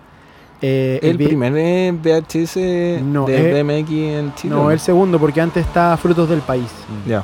Eh, 0.61 0.99
El 1.03 1.17
primer 1.17 1.53
eh, 1.57 1.91
VHS 1.91 3.03
No, 3.03 3.25
de 3.25 3.59
eh, 3.59 3.63
BMX 3.63 3.91
en 3.91 4.35
Chile. 4.35 4.55
No, 4.55 4.71
el 4.71 4.79
segundo, 4.79 5.19
porque 5.19 5.41
antes 5.41 5.65
está 5.65 5.95
Frutos 5.97 6.29
del 6.29 6.39
País. 6.41 6.71
Mm. 7.05 7.09
Ya. 7.09 7.23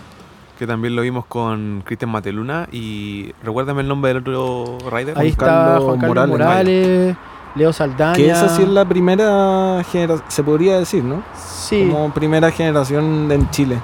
Que 0.59 0.67
también 0.67 0.95
lo 0.95 1.01
vimos 1.01 1.25
con 1.25 1.81
Cristian 1.85 2.11
Mateluna 2.11 2.67
y 2.71 3.33
recuérdame 3.43 3.81
el 3.81 3.87
nombre 3.87 4.13
del 4.13 4.17
otro 4.17 4.77
rider. 4.91 5.17
Ahí 5.17 5.29
está 5.29 5.79
Juan 5.79 5.99
Carlos 5.99 6.27
Morales, 6.27 6.29
Morales, 6.29 7.17
Leo 7.55 7.73
Saldaña. 7.73 8.13
Que 8.13 8.29
esa 8.29 8.47
sí 8.49 8.61
es 8.61 8.69
la 8.69 8.85
primera 8.85 9.83
generación, 9.91 10.23
se 10.27 10.43
podría 10.43 10.77
decir, 10.77 11.03
¿no? 11.03 11.23
Sí, 11.35 11.89
Como 11.91 12.13
primera 12.13 12.51
generación 12.51 13.31
en 13.31 13.49
Chile. 13.49 13.79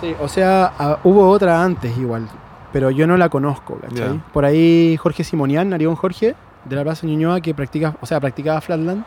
sí, 0.00 0.14
o 0.20 0.28
sea, 0.28 0.98
hubo 1.02 1.28
otra 1.28 1.64
antes 1.64 1.98
igual, 1.98 2.28
pero 2.72 2.92
yo 2.92 3.08
no 3.08 3.16
la 3.16 3.28
conozco, 3.28 3.76
¿cachai? 3.80 4.20
Por 4.32 4.44
ahí 4.44 4.96
Jorge 4.98 5.24
Simonian, 5.24 5.72
Arión 5.72 5.96
Jorge, 5.96 6.36
de 6.68 6.76
la 6.76 6.82
Plaza 6.84 7.06
Ñuñoa, 7.06 7.40
que 7.40 7.54
practica, 7.54 7.96
o 8.00 8.06
sea, 8.06 8.20
practicaba 8.20 8.60
Flatland. 8.60 9.04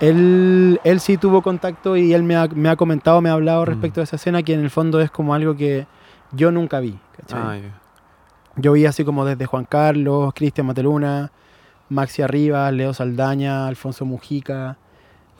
Él, 0.00 0.80
él 0.84 1.00
sí 1.00 1.16
tuvo 1.16 1.42
contacto 1.42 1.96
y 1.96 2.12
él 2.12 2.22
me 2.24 2.34
ha, 2.36 2.48
me 2.48 2.68
ha 2.68 2.76
comentado, 2.76 3.20
me 3.20 3.28
ha 3.30 3.34
hablado 3.34 3.62
Mm. 3.62 3.66
respecto 3.66 4.00
a 4.00 4.04
esa 4.04 4.16
escena, 4.16 4.42
que 4.42 4.52
en 4.54 4.60
el 4.60 4.70
fondo 4.70 5.00
es 5.00 5.10
como 5.10 5.34
algo 5.34 5.54
que 5.56 5.86
yo 6.32 6.50
nunca 6.50 6.80
vi. 6.80 6.98
Ah. 7.32 7.56
Yo 8.56 8.72
vi 8.72 8.84
así 8.86 9.04
como 9.04 9.24
desde 9.24 9.46
Juan 9.46 9.64
Carlos, 9.64 10.32
Cristian 10.34 10.66
Mateluna, 10.66 11.30
Maxi 11.88 12.22
Arribas, 12.22 12.72
Leo 12.72 12.92
Saldaña, 12.92 13.66
Alfonso 13.68 14.04
Mujica. 14.04 14.76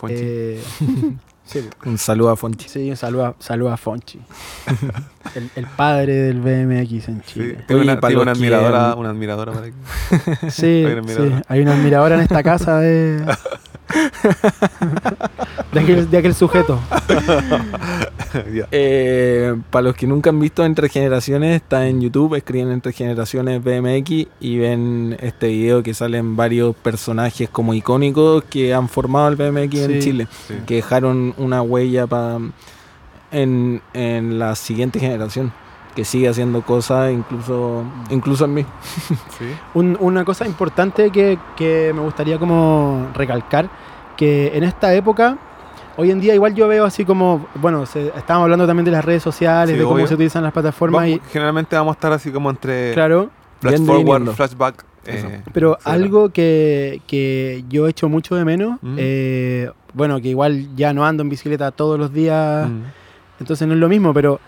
Eh, 0.09 0.63
sí, 1.45 1.69
Un 1.85 1.99
saludo 1.99 2.31
a 2.31 2.37
Fonchi. 2.37 2.69
sí, 2.69 2.91
un 2.91 2.97
saludo 2.97 3.27
a, 3.27 3.35
saludo 3.39 3.73
a 3.73 3.77
Fonchi. 3.77 4.21
el, 5.35 5.51
el 5.57 5.67
padre 5.67 6.15
del 6.15 6.41
BMX 6.41 7.09
en 7.09 7.23
Sí, 7.25 7.33
Chile. 7.35 7.65
tengo 7.67 7.81
Oye, 7.81 7.91
una, 7.91 8.01
para 8.01 8.11
tengo 8.11 8.23
una 8.23 8.33
admiradora, 8.33 8.95
una 8.95 9.11
admiradora 9.11 9.53
para 9.53 9.67
aquí. 9.67 9.77
Sí, 10.51 10.85
Hay 10.85 10.93
una 10.93 11.03
sí, 11.03 11.13
admiradora. 11.13 11.43
hay 11.49 11.61
una 11.61 11.73
admiradora 11.75 12.15
en 12.17 12.21
esta 12.23 12.43
casa 12.43 12.79
de, 12.79 13.19
de, 15.73 15.81
aquel, 15.81 16.11
de 16.11 16.19
aquel 16.19 16.35
sujeto. 16.35 16.81
Eh, 18.71 19.55
para 19.71 19.83
los 19.85 19.95
que 19.97 20.07
nunca 20.07 20.31
han 20.31 20.41
visto 20.41 20.65
Entre 20.65 20.89
Generaciones, 20.89 21.57
está 21.57 21.87
en 21.87 22.01
YouTube, 22.01 22.35
escriben 22.35 22.71
Entre 22.73 22.93
Generaciones 22.93 23.63
BMX 23.63 24.27
y 24.41 24.59
ven 24.59 25.17
este 25.21 25.49
video 25.49 25.83
que 25.83 25.95
salen 25.95 26.37
varios 26.37 26.75
personajes 26.77 27.49
como 27.49 27.75
icónicos 27.75 28.45
que 28.45 28.73
han 28.75 28.89
formado 28.89 29.29
el 29.29 29.37
BMX 29.37 29.75
en. 29.81 30.01
Chile, 30.01 30.27
Sí. 30.49 30.55
que 30.67 30.77
dejaron 30.77 31.35
una 31.39 31.63
huella 31.63 32.07
pa- 32.07 32.39
en, 33.31 33.81
en 33.95 34.39
la 34.39 34.55
siguiente 34.55 35.01
generación, 35.01 35.53
que 35.95 36.05
sigue 36.05 36.29
haciendo 36.29 36.63
cosas 36.63 37.13
incluso, 37.13 37.85
incluso 38.11 38.45
en 38.45 38.55
mí. 38.55 38.67
Sí. 39.39 39.45
Un- 39.75 39.97
una 40.01 40.25
cosa 40.25 40.47
importante 40.47 41.11
que, 41.11 41.39
que 41.57 41.93
me 41.95 42.01
gustaría 42.03 42.39
como 42.39 43.09
recalcar, 43.15 43.69
que 44.17 44.57
en 44.57 44.65
esta 44.65 44.95
época, 44.95 45.39
hoy 45.97 46.11
en 46.11 46.21
día 46.21 46.35
igual 46.35 46.55
yo 46.55 46.69
veo 46.69 46.85
así 46.85 47.05
como, 47.05 47.47
bueno, 47.57 47.87
se, 47.87 48.09
estábamos 48.09 48.45
hablando 48.47 48.67
también 48.67 48.85
de 48.85 48.91
las 48.93 49.05
redes 49.05 49.23
sociales, 49.23 49.75
Sí, 49.75 49.79
de 49.79 49.85
cómo 49.85 49.97
obvio. 49.97 50.07
se 50.07 50.15
utilizan 50.15 50.43
las 50.43 50.53
plataformas 50.53 51.03
Vamos- 51.03 51.17
y, 51.17 51.31
generalmente 51.33 51.77
vamos 51.77 51.93
a 51.93 51.97
estar 51.97 52.13
así 52.13 52.31
como 52.31 52.51
entre 52.51 52.93
claro, 52.95 53.31
flash 53.61 53.81
forward, 53.85 54.29
flashback. 54.35 54.85
Eh, 55.05 55.41
pero 55.53 55.73
etcétera. 55.75 55.95
algo 55.97 56.29
que, 56.31 57.01
que 57.09 57.65
yo 57.69 57.89
echo 57.89 58.09
mucho 58.09 58.37
de 58.37 58.45
menos, 58.45 58.79
Mm. 58.83 58.97
eh, 58.99 59.71
bueno, 59.95 60.21
que 60.21 60.29
igual 60.29 60.69
ya 60.77 60.93
no 60.95 61.05
ando 61.05 61.23
en 61.25 61.29
bicicleta 61.29 61.71
todos 61.73 61.99
los 61.99 62.13
días, 62.13 62.69
Mm. 62.71 62.83
entonces 63.41 63.67
no 63.67 63.75
es 63.75 63.81
lo 63.81 63.89
mismo, 63.89 64.15
pero 64.15 64.39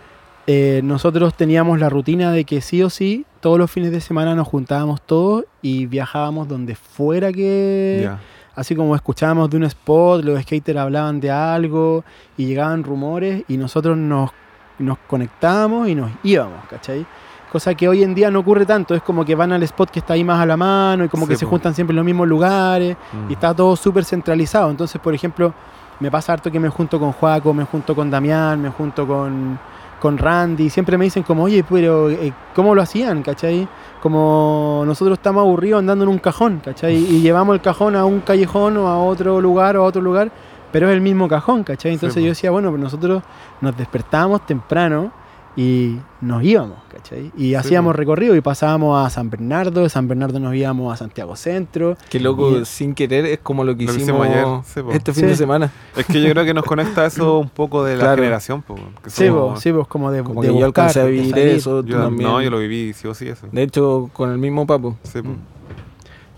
eh, 0.47 0.81
nosotros 0.85 1.35
teníamos 1.35 1.81
la 1.81 1.89
rutina 1.89 2.31
de 2.31 2.45
que 2.45 2.61
sí 2.61 2.83
o 2.83 2.91
sí, 2.91 3.25
todos 3.41 3.59
los 3.59 3.71
fines 3.71 3.91
de 3.91 4.01
semana 4.01 4.35
nos 4.35 4.47
juntábamos 4.47 5.01
todos 5.03 5.45
y 5.63 5.87
viajábamos 5.87 6.47
donde 6.49 6.75
fuera 6.77 7.33
que... 7.33 8.09
Así 8.57 8.77
como 8.77 8.95
escuchábamos 8.95 9.51
de 9.51 9.57
un 9.57 9.65
spot, 9.65 10.23
los 10.25 10.41
skaters 10.43 10.79
hablaban 10.79 11.21
de 11.21 11.31
algo 11.31 12.05
y 12.37 12.47
llegaban 12.47 12.85
rumores 12.85 13.43
y 13.49 13.57
nosotros 13.57 13.97
nos, 13.97 14.31
nos 14.79 14.99
conectábamos 15.09 15.89
y 15.89 15.95
nos 15.95 16.11
íbamos, 16.23 16.65
¿cachai? 16.71 17.05
Cosa 17.51 17.75
que 17.75 17.89
hoy 17.89 18.03
en 18.03 18.15
día 18.15 18.31
no 18.31 18.41
ocurre 18.41 18.67
tanto, 18.67 18.95
es 18.95 19.03
como 19.03 19.25
que 19.25 19.35
van 19.35 19.53
al 19.53 19.63
spot 19.63 19.91
que 19.91 20.01
está 20.01 20.15
ahí 20.15 20.25
más 20.25 20.41
a 20.41 20.47
la 20.47 20.57
mano 20.57 21.05
y 21.05 21.09
como 21.09 21.25
Sí, 21.27 21.31
que 21.33 21.37
se 21.37 21.47
juntan 21.47 21.75
siempre 21.75 21.93
en 21.93 21.97
los 21.97 22.05
mismos 22.05 22.27
lugares 22.29 22.97
Mm. 23.13 23.31
y 23.31 23.35
está 23.35 23.55
todo 23.55 23.75
súper 23.77 24.05
centralizado. 24.05 24.71
Entonces, 24.71 25.01
por 25.01 25.15
ejemplo, 25.15 25.53
me 26.01 26.11
pasa 26.11 26.33
harto 26.33 26.51
que 26.51 26.59
me 26.59 26.69
junto 26.69 26.99
con 26.99 27.13
Juaco, 27.13 27.55
me 27.55 27.65
junto 27.65 27.95
con 27.95 28.11
Damián, 28.11 28.61
me 28.61 28.71
junto 28.71 29.07
con, 29.07 29.59
con 30.05 30.19
Randy. 30.19 30.69
Siempre 30.69 30.99
me 30.99 31.07
dicen 31.07 31.23
como, 31.23 31.45
oye, 31.45 31.65
pero 31.67 32.11
eh, 32.11 32.31
¿cómo 32.55 32.75
lo 32.75 32.83
hacían? 32.83 33.23
¿Cachai? 33.23 33.67
Como 34.03 34.83
nosotros 34.85 35.17
estamos 35.17 35.41
aburridos 35.41 35.79
andando 35.79 36.05
en 36.05 36.11
un 36.11 36.19
cajón, 36.19 36.61
¿cachai? 36.63 36.95
Y 36.95 37.23
llevamos 37.23 37.55
el 37.55 37.63
cajón 37.63 37.97
a 37.97 38.05
un 38.05 38.21
callejón 38.21 38.77
o 38.77 38.87
a 38.87 39.03
otro 39.03 39.41
lugar 39.41 39.79
o 39.79 39.83
a 39.83 39.87
otro 39.87 40.03
lugar, 40.03 40.31
pero 40.71 40.91
es 40.91 40.93
el 40.95 41.01
mismo 41.01 41.27
cajón, 41.27 41.65
¿cachai? 41.65 41.95
Entonces 41.95 42.17
Sí, 42.17 42.21
yo 42.21 42.29
decía, 42.29 42.51
bueno, 42.51 42.69
pues 42.69 42.83
nosotros 42.83 43.23
nos 43.63 43.75
despertábamos 43.79 44.45
temprano 44.45 45.11
y 45.57 45.99
nos 46.21 46.43
íbamos, 46.43 46.79
¿cachai? 46.93 47.31
Y 47.37 47.55
hacíamos 47.55 47.93
po. 47.93 47.97
recorrido 47.99 48.35
y 48.35 48.41
pasábamos 48.41 49.07
a 49.07 49.09
San 49.11 49.31
Bernardo, 49.31 49.83
de 49.83 49.89
San 49.89 50.09
Bernardo 50.09 50.41
nos 50.41 50.55
íbamos 50.55 50.93
a 50.93 50.97
Santiago 50.97 51.37
Centro. 51.37 51.97
Qué 52.11 52.19
loco, 52.19 52.59
Y- 52.59 52.65
sin 52.65 52.95
querer, 52.95 53.25
es 53.27 53.39
como 53.39 53.63
lo 53.63 53.77
que 53.77 53.85
Lo 53.85 53.93
que 53.93 54.01
hicimos, 54.03 54.27
ayer, 54.27 54.45
sí, 54.65 54.83
po. 54.83 54.91
este 54.91 55.13
fin 55.13 55.25
Sí. 55.25 55.29
de 55.31 55.37
semana. 55.37 55.71
Es 55.97 56.07
que 56.07 56.21
yo 56.21 56.31
creo 56.31 56.45
que 56.45 56.55
nos 56.55 56.65
conecta 56.65 57.07
eso 57.07 57.39
un 57.39 57.49
poco 57.51 57.85
de 57.85 57.95
la 57.95 58.01
Claro. 58.01 58.17
generación. 58.23 58.63
po, 58.63 58.75
que 59.03 59.11
Sí, 59.11 59.29
vos, 59.29 59.61
sí, 59.61 59.71
vos, 59.71 59.87
como 59.87 60.11
de, 60.11 60.25
Como 60.25 60.43
de 60.43 60.49
que 60.49 60.59
yo 60.59 60.65
alcancé 60.67 61.01
a 61.01 61.05
vivir 61.05 61.39
eso, 61.39 61.83
tú 61.85 61.91
yo, 61.91 62.01
también. 62.01 62.29
no, 62.29 62.43
yo 62.43 62.51
lo 62.51 62.59
viví 62.59 62.93
sí 62.93 63.07
o 63.07 63.15
sí 63.15 63.29
eso. 63.29 63.47
De 63.53 63.63
hecho, 63.63 64.11
con 64.13 64.31
el 64.33 64.39
mismo 64.39 64.67
papo. 64.67 64.97
Sí, 65.05 65.23
po. 65.23 65.29
Mm. 65.29 65.37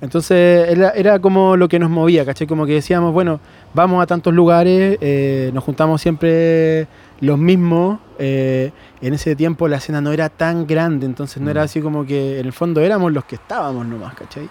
Entonces 0.03 0.69
era, 0.69 0.91
era 0.91 1.19
como 1.21 1.57
lo 1.57 1.69
que 1.69 1.79
nos 1.79 1.89
movía, 1.89 2.27
¿cachai? 2.27 2.47
Como 2.47 2.67
que 2.67 2.75
decíamos, 2.75 3.15
bueno, 3.15 3.41
vamos 3.73 4.03
a 4.03 4.07
tantos 4.07 4.35
lugares, 4.35 4.99
eh, 5.01 5.51
nos 5.55 5.65
juntamos 5.65 6.01
siempre 6.03 6.87
los 7.21 7.39
mismos. 7.39 7.99
eh, 8.19 8.73
en 9.01 9.15
ese 9.15 9.37
tiempo 9.37 9.69
la 9.69 9.77
escena 9.77 10.01
no 10.01 10.13
era 10.13 10.29
tan 10.29 10.67
grande, 10.67 11.07
entonces 11.07 11.43
no 11.43 11.51
era 11.51 11.63
Mm. 11.63 11.65
así 11.65 11.81
como 11.81 12.07
que 12.07 12.41
en 12.41 12.47
el 12.47 12.53
fondo 12.53 12.81
éramos 12.81 13.13
los 13.13 13.25
que 13.25 13.35
estábamos 13.37 13.87
nomás, 13.87 14.15
¿cachai? 14.15 14.49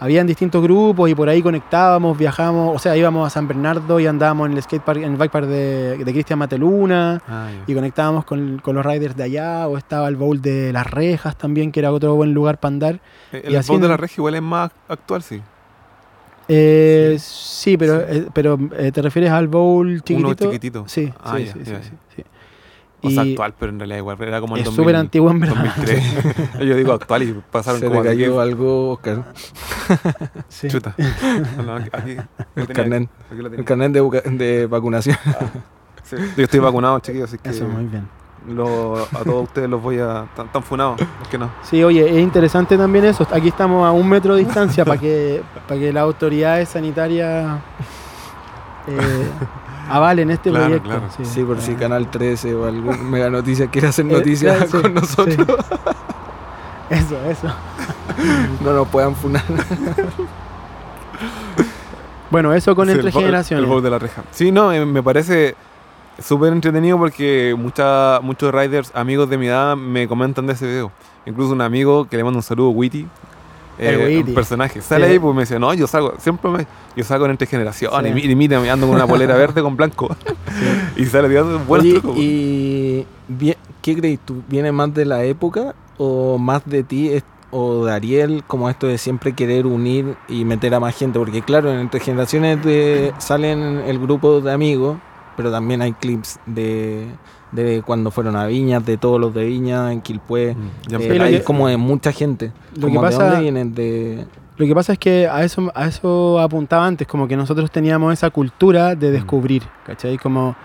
Habían 0.00 0.28
distintos 0.28 0.62
grupos 0.62 1.10
y 1.10 1.14
por 1.16 1.28
ahí 1.28 1.42
conectábamos, 1.42 2.16
viajábamos, 2.16 2.76
o 2.76 2.78
sea, 2.78 2.96
íbamos 2.96 3.26
a 3.26 3.30
San 3.30 3.48
Bernardo 3.48 3.98
y 3.98 4.06
andábamos 4.06 4.48
en 4.48 4.56
el 4.56 4.62
skatepark, 4.62 4.98
en 5.02 5.10
el 5.10 5.16
bike 5.16 5.32
park 5.32 5.46
de, 5.46 5.98
de 6.04 6.12
Cristian 6.12 6.38
Mateluna 6.38 7.20
Ah, 7.26 7.48
y 7.66 7.74
conectábamos 7.74 8.24
con, 8.24 8.60
con 8.60 8.76
los 8.76 8.86
riders 8.86 9.16
de 9.16 9.24
allá, 9.24 9.66
o 9.66 9.76
estaba 9.76 10.06
el 10.06 10.14
bowl 10.14 10.40
de 10.40 10.72
las 10.72 10.86
rejas 10.88 11.36
también, 11.36 11.72
que 11.72 11.80
era 11.80 11.90
otro 11.90 12.14
buen 12.14 12.32
lugar 12.32 12.58
para 12.60 12.72
andar. 12.74 13.00
Eh, 13.32 13.42
y 13.50 13.54
El 13.56 13.62
bowl 13.64 13.80
de 13.80 13.86
no- 13.86 13.88
la 13.88 13.96
regia 13.96 14.14
igual 14.20 14.36
es 14.36 14.42
más 14.42 14.70
actual, 14.88 15.22
sí. 15.24 15.42
Eh, 16.50 17.16
sí, 17.20 17.76
pero, 17.76 18.00
eh, 18.00 18.28
pero 18.32 18.58
eh, 18.78 18.90
¿te 18.92 19.02
refieres 19.02 19.30
al 19.32 19.48
bowl 19.48 19.96
chiquitito? 20.02 20.18
Uno 20.28 20.34
chiquitito. 20.34 20.84
Sí, 20.86 21.12
Ah, 21.22 21.36
sí, 21.38 21.46
sí, 21.52 21.72
sí. 22.16 22.22
O 23.00 23.10
sea, 23.10 23.22
actual, 23.22 23.54
pero 23.58 23.70
en 23.70 23.78
realidad 23.78 23.98
igual 23.98 24.16
era 24.22 24.40
como 24.40 24.56
el 24.56 24.60
es 24.62 24.64
2000, 24.66 24.82
súper 24.84 24.96
antiguo 24.96 25.30
en 25.30 25.40
verdad. 25.40 25.64
2003. 25.76 26.58
yo 26.66 26.74
digo 26.76 26.92
actual 26.92 27.22
y 27.22 27.32
pasaron 27.50 27.80
Se 27.80 27.86
como 27.86 28.02
le 28.02 28.08
cayó 28.08 28.26
10. 28.32 28.38
algo, 28.40 28.90
Oscar. 28.90 29.24
Sí. 30.48 30.68
Chuta. 30.68 30.94
No, 31.64 31.76
aquí, 31.76 31.88
aquí 31.92 32.16
lo 32.16 32.62
El 32.62 32.66
tenía, 32.66 32.74
carnet. 32.74 33.08
aquí 33.30 33.40
lo 33.42 33.48
El 33.48 33.64
carnet 33.64 33.92
de, 33.92 34.00
buca- 34.02 34.22
de 34.22 34.66
vacunación. 34.66 35.16
Sí, 36.02 36.16
Yo 36.36 36.44
estoy 36.44 36.60
vacunado, 36.60 36.98
chiquillos, 37.00 37.28
así 37.28 37.38
que 37.38 37.50
Eso, 37.50 37.66
muy 37.68 37.84
bien. 37.84 38.08
lo- 38.48 38.96
a 38.98 39.24
todos 39.24 39.44
ustedes 39.44 39.68
los 39.70 39.80
voy 39.82 39.98
a... 40.00 40.26
Tan, 40.34 40.50
tan 40.50 40.62
funados, 40.62 40.98
¿por 40.98 41.28
qué 41.30 41.38
no? 41.38 41.50
Sí, 41.62 41.82
oye, 41.84 42.08
es 42.08 42.18
interesante 42.22 42.76
también 42.76 43.04
eso. 43.04 43.26
Aquí 43.30 43.48
estamos 43.48 43.86
a 43.86 43.92
un 43.92 44.08
metro 44.08 44.34
de 44.34 44.44
distancia 44.44 44.84
para 44.84 44.98
que, 45.00 45.42
para 45.68 45.78
que 45.80 45.92
las 45.92 46.02
autoridades 46.02 46.68
sanitarias 46.70 47.60
eh, 48.88 49.28
avalen 49.88 50.30
este 50.30 50.50
Claro, 50.50 50.64
proyecto. 50.66 50.88
claro. 50.88 51.08
Sí, 51.24 51.42
por 51.42 51.60
si 51.60 51.72
Ah. 51.72 51.76
Canal 51.78 52.10
13 52.10 52.54
o 52.54 52.66
algún 52.66 53.10
Mega 53.10 53.30
Noticias 53.30 53.68
quiere 53.70 53.88
hacer 53.88 54.06
Eh, 54.06 54.12
noticias 54.12 54.70
con 54.70 54.94
nosotros, 54.94 55.36
Eso, 56.90 57.16
eso. 57.28 57.48
no 58.64 58.72
nos 58.72 58.88
puedan 58.88 59.14
funar. 59.14 59.42
Bueno, 62.30 62.52
eso 62.52 62.74
con 62.74 62.86
Sí, 62.86 62.92
entre 62.92 63.08
el 63.08 63.14
el- 63.14 63.20
generaciones. 63.20 63.64
El 63.64 63.70
bowl 63.70 63.82
de 63.82 63.90
la 63.90 63.98
reja. 63.98 64.22
Sí, 64.30 64.52
no, 64.52 64.72
eh, 64.72 64.84
me 64.84 65.02
parece 65.02 65.54
súper 66.18 66.52
entretenido 66.52 66.98
porque 66.98 67.54
mucha, 67.58 68.20
muchos 68.22 68.52
riders, 68.54 68.90
amigos 68.94 69.30
de 69.30 69.38
mi 69.38 69.46
edad, 69.46 69.76
me 69.76 70.06
comentan 70.08 70.46
de 70.46 70.52
ese 70.52 70.66
video. 70.66 70.92
Incluso 71.26 71.52
un 71.52 71.60
amigo 71.62 72.06
que 72.08 72.16
le 72.16 72.24
mando 72.24 72.38
un 72.38 72.42
saludo, 72.42 72.70
Witty. 72.70 73.06
Eh, 73.78 74.24
un 74.26 74.34
personaje. 74.34 74.80
Sale 74.80 75.06
Sí. 75.06 75.12
ahí 75.12 75.18
pues 75.18 75.34
me 75.34 75.42
dice, 75.42 75.58
no, 75.58 75.72
yo 75.74 75.86
salgo, 75.86 76.14
siempre 76.18 76.50
me, 76.50 76.66
yo 76.96 77.04
salgo 77.04 77.24
en 77.26 77.32
entre 77.32 77.46
generaciones. 77.46 78.12
Sí. 78.12 78.18
Y, 78.18 78.26
mi- 78.26 78.32
y 78.32 78.36
mira, 78.36 78.60
me 78.60 78.70
ando 78.70 78.86
con 78.86 78.96
una 78.96 79.06
polera 79.06 79.36
verde 79.36 79.62
con 79.62 79.76
blanco. 79.76 80.14
y 80.96 81.04
sale 81.06 81.28
tirando 81.28 81.58
buenos 81.60 81.84
Oye, 81.86 82.00
trucos. 82.00 82.16
¿y 82.18 83.06
vi- 83.28 83.56
qué 83.82 83.96
crees 83.96 84.18
tú? 84.24 84.42
¿Viene 84.48 84.72
más 84.72 84.92
de 84.94 85.04
la 85.04 85.24
época 85.24 85.74
o 85.96 86.38
más 86.38 86.62
de 86.66 86.82
ti 86.82 87.10
o 87.50 87.84
de 87.86 87.92
Ariel 87.92 88.44
como 88.46 88.68
esto 88.68 88.86
de 88.86 88.98
siempre 88.98 89.32
querer 89.34 89.66
unir 89.66 90.16
y 90.28 90.44
meter 90.44 90.74
a 90.74 90.80
más 90.80 90.96
gente? 90.96 91.18
Porque 91.18 91.42
claro, 91.42 91.72
en 91.72 91.78
entre 91.80 92.00
generaciones 92.00 92.62
de, 92.64 93.12
salen 93.18 93.60
el 93.86 93.98
grupo 93.98 94.40
de 94.40 94.52
amigos, 94.52 94.98
pero 95.36 95.50
también 95.52 95.82
hay 95.82 95.92
clips 95.92 96.38
de, 96.46 97.06
de 97.52 97.82
cuando 97.84 98.10
fueron 98.10 98.36
a 98.36 98.46
Viña, 98.46 98.80
de 98.80 98.96
todos 98.98 99.20
los 99.20 99.32
de 99.34 99.44
Viña, 99.44 99.92
en 99.92 100.00
Quilpué. 100.00 100.54
Mm, 100.54 100.94
Eh, 101.00 101.20
hay 101.20 101.32
que- 101.38 101.44
como 101.44 101.68
de 101.68 101.76
mucha 101.76 102.12
gente. 102.12 102.52
lo 102.74 102.82
que 102.88 102.94
Como 102.94 103.00
pasa- 103.00 103.18
¿De 103.24 103.28
dónde 103.30 103.42
vienen? 103.42 103.74
De, 103.74 104.26
Lo 104.56 104.66
que 104.66 104.74
pasa 104.74 104.92
es 104.94 104.98
que 104.98 105.28
a 105.28 105.44
eso, 105.44 105.70
a 105.74 105.86
eso 105.86 106.40
apuntaba 106.40 106.84
antes, 106.86 107.06
como 107.06 107.28
que 107.28 107.36
nosotros 107.36 107.70
teníamos 107.70 108.12
esa 108.12 108.28
cultura 108.30 108.94
de 108.96 109.12
descubrir, 109.12 109.62
¿cachai? 109.86 110.18
Como 110.18 110.56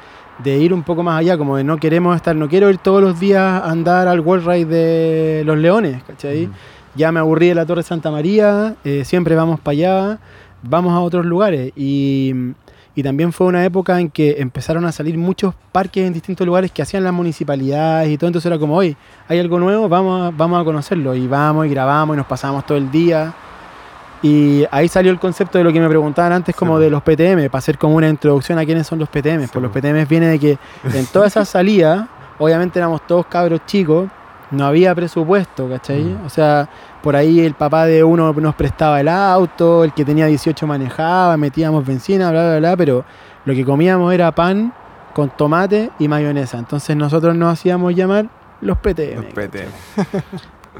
de 0.43 0.57
ir 0.57 0.73
un 0.73 0.81
poco 0.81 1.03
más 1.03 1.19
allá, 1.19 1.37
como 1.37 1.57
de 1.57 1.63
no 1.63 1.77
queremos 1.77 2.15
estar, 2.15 2.35
no 2.35 2.49
quiero 2.49 2.69
ir 2.71 2.79
todos 2.79 3.03
los 3.03 3.19
días 3.19 3.39
a 3.43 3.69
andar 3.69 4.07
al 4.07 4.19
World 4.19 4.47
Ride 4.47 4.65
de 4.65 5.43
los 5.45 5.57
Leones, 5.59 6.01
¿cachai? 6.03 6.47
Mm. 6.47 6.51
Ya 6.95 7.11
me 7.11 7.19
aburrí 7.19 7.49
de 7.49 7.55
la 7.55 7.65
Torre 7.67 7.83
Santa 7.83 8.09
María, 8.09 8.75
eh, 8.83 9.03
siempre 9.05 9.35
vamos 9.35 9.59
para 9.59 9.73
allá, 9.73 10.19
vamos 10.63 10.91
a 10.93 10.99
otros 10.99 11.23
lugares. 11.25 11.71
Y, 11.75 12.33
y 12.95 13.01
también 13.01 13.33
fue 13.33 13.47
una 13.47 13.65
época 13.65 13.99
en 13.99 14.09
que 14.09 14.35
empezaron 14.39 14.85
a 14.85 14.91
salir 14.91 15.17
muchos 15.17 15.55
parques 15.71 16.05
en 16.05 16.13
distintos 16.13 16.45
lugares 16.45 16.71
que 16.71 16.81
hacían 16.81 17.03
las 17.03 17.13
municipalidades 17.13 18.09
y 18.11 18.17
todo, 18.17 18.27
entonces 18.27 18.45
era 18.45 18.59
como, 18.59 18.75
oye, 18.75 18.95
hay 19.27 19.39
algo 19.39 19.59
nuevo, 19.59 19.89
vamos 19.89 20.21
a, 20.21 20.35
vamos 20.35 20.61
a 20.61 20.63
conocerlo. 20.63 21.15
Y 21.15 21.27
vamos 21.27 21.65
y 21.65 21.69
grabamos 21.69 22.15
y 22.15 22.17
nos 22.17 22.27
pasamos 22.27 22.65
todo 22.65 22.77
el 22.77 22.91
día. 22.91 23.33
Y 24.21 24.65
ahí 24.71 24.87
salió 24.87 25.11
el 25.11 25.19
concepto 25.19 25.57
de 25.57 25.63
lo 25.63 25.73
que 25.73 25.79
me 25.79 25.89
preguntaban 25.89 26.31
antes, 26.31 26.55
como 26.55 26.77
Sí, 26.77 26.83
de 26.83 26.89
los 26.91 27.01
PTM, 27.01 27.49
para 27.49 27.57
hacer 27.57 27.77
como 27.77 27.95
una 27.95 28.07
introducción 28.07 28.57
a 28.59 28.65
quiénes 28.65 28.87
son 28.87 28.99
los 28.99 29.09
PTM. 29.09 29.41
Sí, 29.41 29.49
pues 29.51 29.63
los. 29.63 29.71
PTM 29.71 30.07
viene 30.07 30.27
de 30.27 30.39
que 30.39 30.57
en 30.93 31.05
todas 31.07 31.33
esas 31.33 31.49
salidas, 31.49 32.07
obviamente 32.37 32.79
éramos 32.79 33.05
todos 33.05 33.25
cabros 33.25 33.65
chicos, 33.65 34.07
no 34.53 34.65
había 34.65 34.93
presupuesto, 34.95 35.67
¿cachai? 35.69 36.03
Mm. 36.03 36.25
O 36.25 36.29
sea, 36.29 36.69
por 37.01 37.15
ahí 37.15 37.39
el 37.41 37.53
papá 37.53 37.85
de 37.85 38.03
uno 38.03 38.31
nos 38.33 38.55
prestaba 38.55 39.01
el 39.01 39.07
auto, 39.09 39.83
el 39.83 39.93
que 39.93 40.05
tenía 40.05 40.25
18 40.27 40.65
manejaba, 40.67 41.35
metíamos 41.37 41.85
benzina, 41.85 42.31
bla, 42.31 42.43
bla, 42.49 42.59
bla, 42.59 42.77
pero 42.77 43.03
lo 43.45 43.53
que 43.53 43.65
comíamos 43.65 44.13
era 44.13 44.31
pan 44.31 44.73
con 45.13 45.29
tomate 45.29 45.89
y 45.99 46.07
mayonesa. 46.07 46.57
Entonces 46.57 46.95
nosotros 46.95 47.35
nos 47.35 47.53
hacíamos 47.53 47.93
llamar 47.95 48.29
los 48.61 48.77
PTM. 48.77 49.15
Los 49.15 49.25
PTM. 49.33 49.69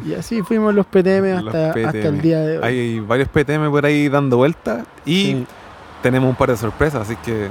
Y 0.05 0.13
así 0.15 0.41
fuimos 0.41 0.73
los 0.73 0.85
PTM 0.87 1.43
Los 1.43 1.53
hasta, 1.53 1.67
hasta 1.69 2.07
el 2.07 2.19
día 2.21 2.39
de 2.39 2.57
hoy. 2.57 2.63
Hay 2.63 2.99
varios 2.99 3.27
PTM 3.29 3.69
por 3.69 3.85
ahí 3.85 4.09
dando 4.09 4.37
vueltas 4.37 4.85
y 5.05 5.13
Sí. 5.25 5.47
tenemos 6.01 6.29
un 6.29 6.35
par 6.35 6.49
de 6.49 6.57
sorpresas, 6.57 7.01
así 7.01 7.15
que 7.17 7.49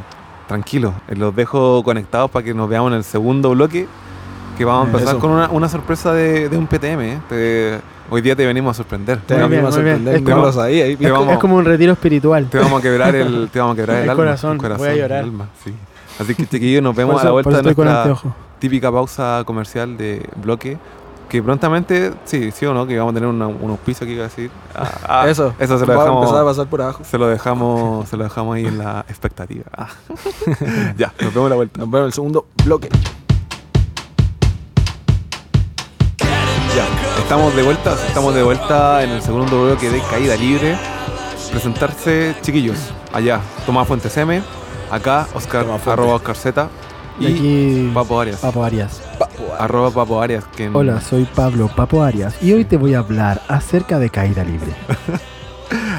tranquilos, 0.48 0.92
eh, 1.08 1.14
los 1.14 1.34
dejo 1.36 1.82
conectados 1.84 2.30
para 2.30 2.44
que 2.44 2.52
nos 2.52 2.68
veamos 2.68 2.90
en 2.90 2.96
el 2.98 3.04
segundo 3.04 3.50
bloque, 3.50 3.86
que 4.56 4.64
vamos 4.64 4.86
a 4.86 4.88
Eso. 4.90 4.98
empezar 4.98 5.18
con 5.20 5.30
una, 5.30 5.48
una 5.50 5.68
sorpresa 5.68 6.12
de, 6.12 6.48
de 6.48 6.56
un 6.56 6.66
PTM. 6.66 7.00
¿eh? 7.00 7.18
Te- 7.28 7.80
hoy 8.10 8.20
día 8.20 8.36
te 8.36 8.44
venimos 8.46 8.72
a 8.72 8.74
sorprender. 8.78 9.20
te 9.26 9.34
Muy 9.36 9.48
bien, 9.48 9.62
vamos 9.62 9.74
a 9.74 9.76
sorprender, 9.78 10.14
Es 10.16 10.22
como- 10.22 10.62
ahí, 10.62 10.96
te 10.96 11.06
Es, 11.06 11.12
vamos- 11.12 11.32
es 11.32 11.38
como 11.38 11.56
un 11.56 11.64
retiro 11.64 11.92
espiritual. 11.92 12.46
Te 12.50 12.58
vamos 12.58 12.78
a 12.80 12.82
quebrar 12.82 13.14
el, 13.14 13.48
te 13.52 13.58
vamos 13.60 13.74
a 13.74 13.76
quebrar 13.76 13.96
el, 13.98 14.02
El 14.04 14.10
alma, 14.10 14.22
corazón, 14.22 14.58
voy 14.58 14.88
a 14.88 14.94
llorar. 14.94 15.18
el 15.20 15.24
alma, 15.26 15.48
sí. 15.64 15.72
Así 16.20 16.34
que 16.34 16.46
chiquillos, 16.46 16.82
nos 16.82 16.94
vemos 16.94 17.14
Por 17.14 17.20
a 17.22 17.24
la 17.24 17.28
eso- 17.28 17.32
vuelta 17.34 17.50
eso 17.50 17.58
de 17.58 17.62
nuestra 17.74 17.98
anteojos. 18.02 18.32
típica 18.58 18.92
pausa 18.92 19.42
comercial 19.46 19.96
de 19.96 20.28
bloque. 20.36 20.76
Que 21.28 21.42
prontamente, 21.42 22.12
sí, 22.26 22.50
sí 22.50 22.66
o 22.66 22.74
no, 22.74 22.86
que 22.86 22.98
vamos 22.98 23.12
a 23.12 23.14
tener 23.14 23.26
una- 23.30 23.46
un 23.46 23.70
auspicio 23.70 24.04
aquí 24.04 24.14
que 24.14 24.20
decir. 24.20 24.50
Ah, 24.74 24.90
ah, 25.22 25.28
eso, 25.30 25.54
eso 25.58 25.78
se 25.78 25.86
lo 25.86 25.94
va 25.94 26.00
a 26.00 26.04
dejamos. 26.04 26.24
empezar 26.24 26.42
a 26.42 26.44
pasar 26.44 26.66
por 26.66 26.82
abajo. 26.82 27.04
Se 27.04 27.16
lo 27.16 27.26
dejamos, 27.26 28.06
se 28.06 28.18
lo 28.18 28.24
dejamos 28.24 28.54
ahí 28.56 28.66
en 28.66 28.76
la 28.76 29.06
expectativa. 29.08 29.64
Ah. 29.74 29.88
ya, 30.98 31.10
nos 31.22 31.32
vemos 31.32 31.46
a 31.46 31.48
la 31.50 31.56
vuelta. 31.56 31.78
Nos 31.80 31.88
vemos 31.90 32.00
en 32.00 32.06
el 32.08 32.12
segundo 32.12 32.46
bloque. 32.66 32.90
Ya, 36.74 36.86
estamos 37.20 37.54
de 37.54 37.62
vuelta, 37.62 37.94
estamos 38.06 38.34
de 38.34 38.42
vuelta 38.42 39.02
en 39.02 39.10
el 39.10 39.22
segundo 39.22 39.64
bloque 39.64 39.90
de 39.90 40.00
Caída 40.10 40.36
Libre. 40.36 40.76
Presentarse, 41.50 42.34
chiquillos, 42.40 42.78
allá, 43.12 43.40
Tomás 43.66 43.86
Fuentes 43.86 44.16
M, 44.16 44.42
Acá, 44.90 45.26
Oscar, 45.34 45.66
fuente. 45.66 45.90
arroba 45.90 46.14
Oscar 46.14 46.36
Z. 46.36 46.68
Y, 47.20 47.26
Y, 47.26 47.28
aquí 47.28 47.90
Papo 47.92 48.20
Arias. 48.20 48.40
Papo 48.40 48.64
Arias. 48.64 49.02
Arroba 49.58 49.90
Papo 49.90 50.22
Arias. 50.22 50.44
Que 50.56 50.70
Hola, 50.72 51.00
soy 51.02 51.24
Pablo 51.24 51.68
Papo 51.74 52.02
Arias 52.02 52.34
y 52.42 52.52
hoy 52.52 52.64
te 52.64 52.78
voy 52.78 52.94
a 52.94 53.00
hablar 53.00 53.42
acerca 53.48 53.98
de 53.98 54.08
caída 54.08 54.42
libre. 54.42 54.72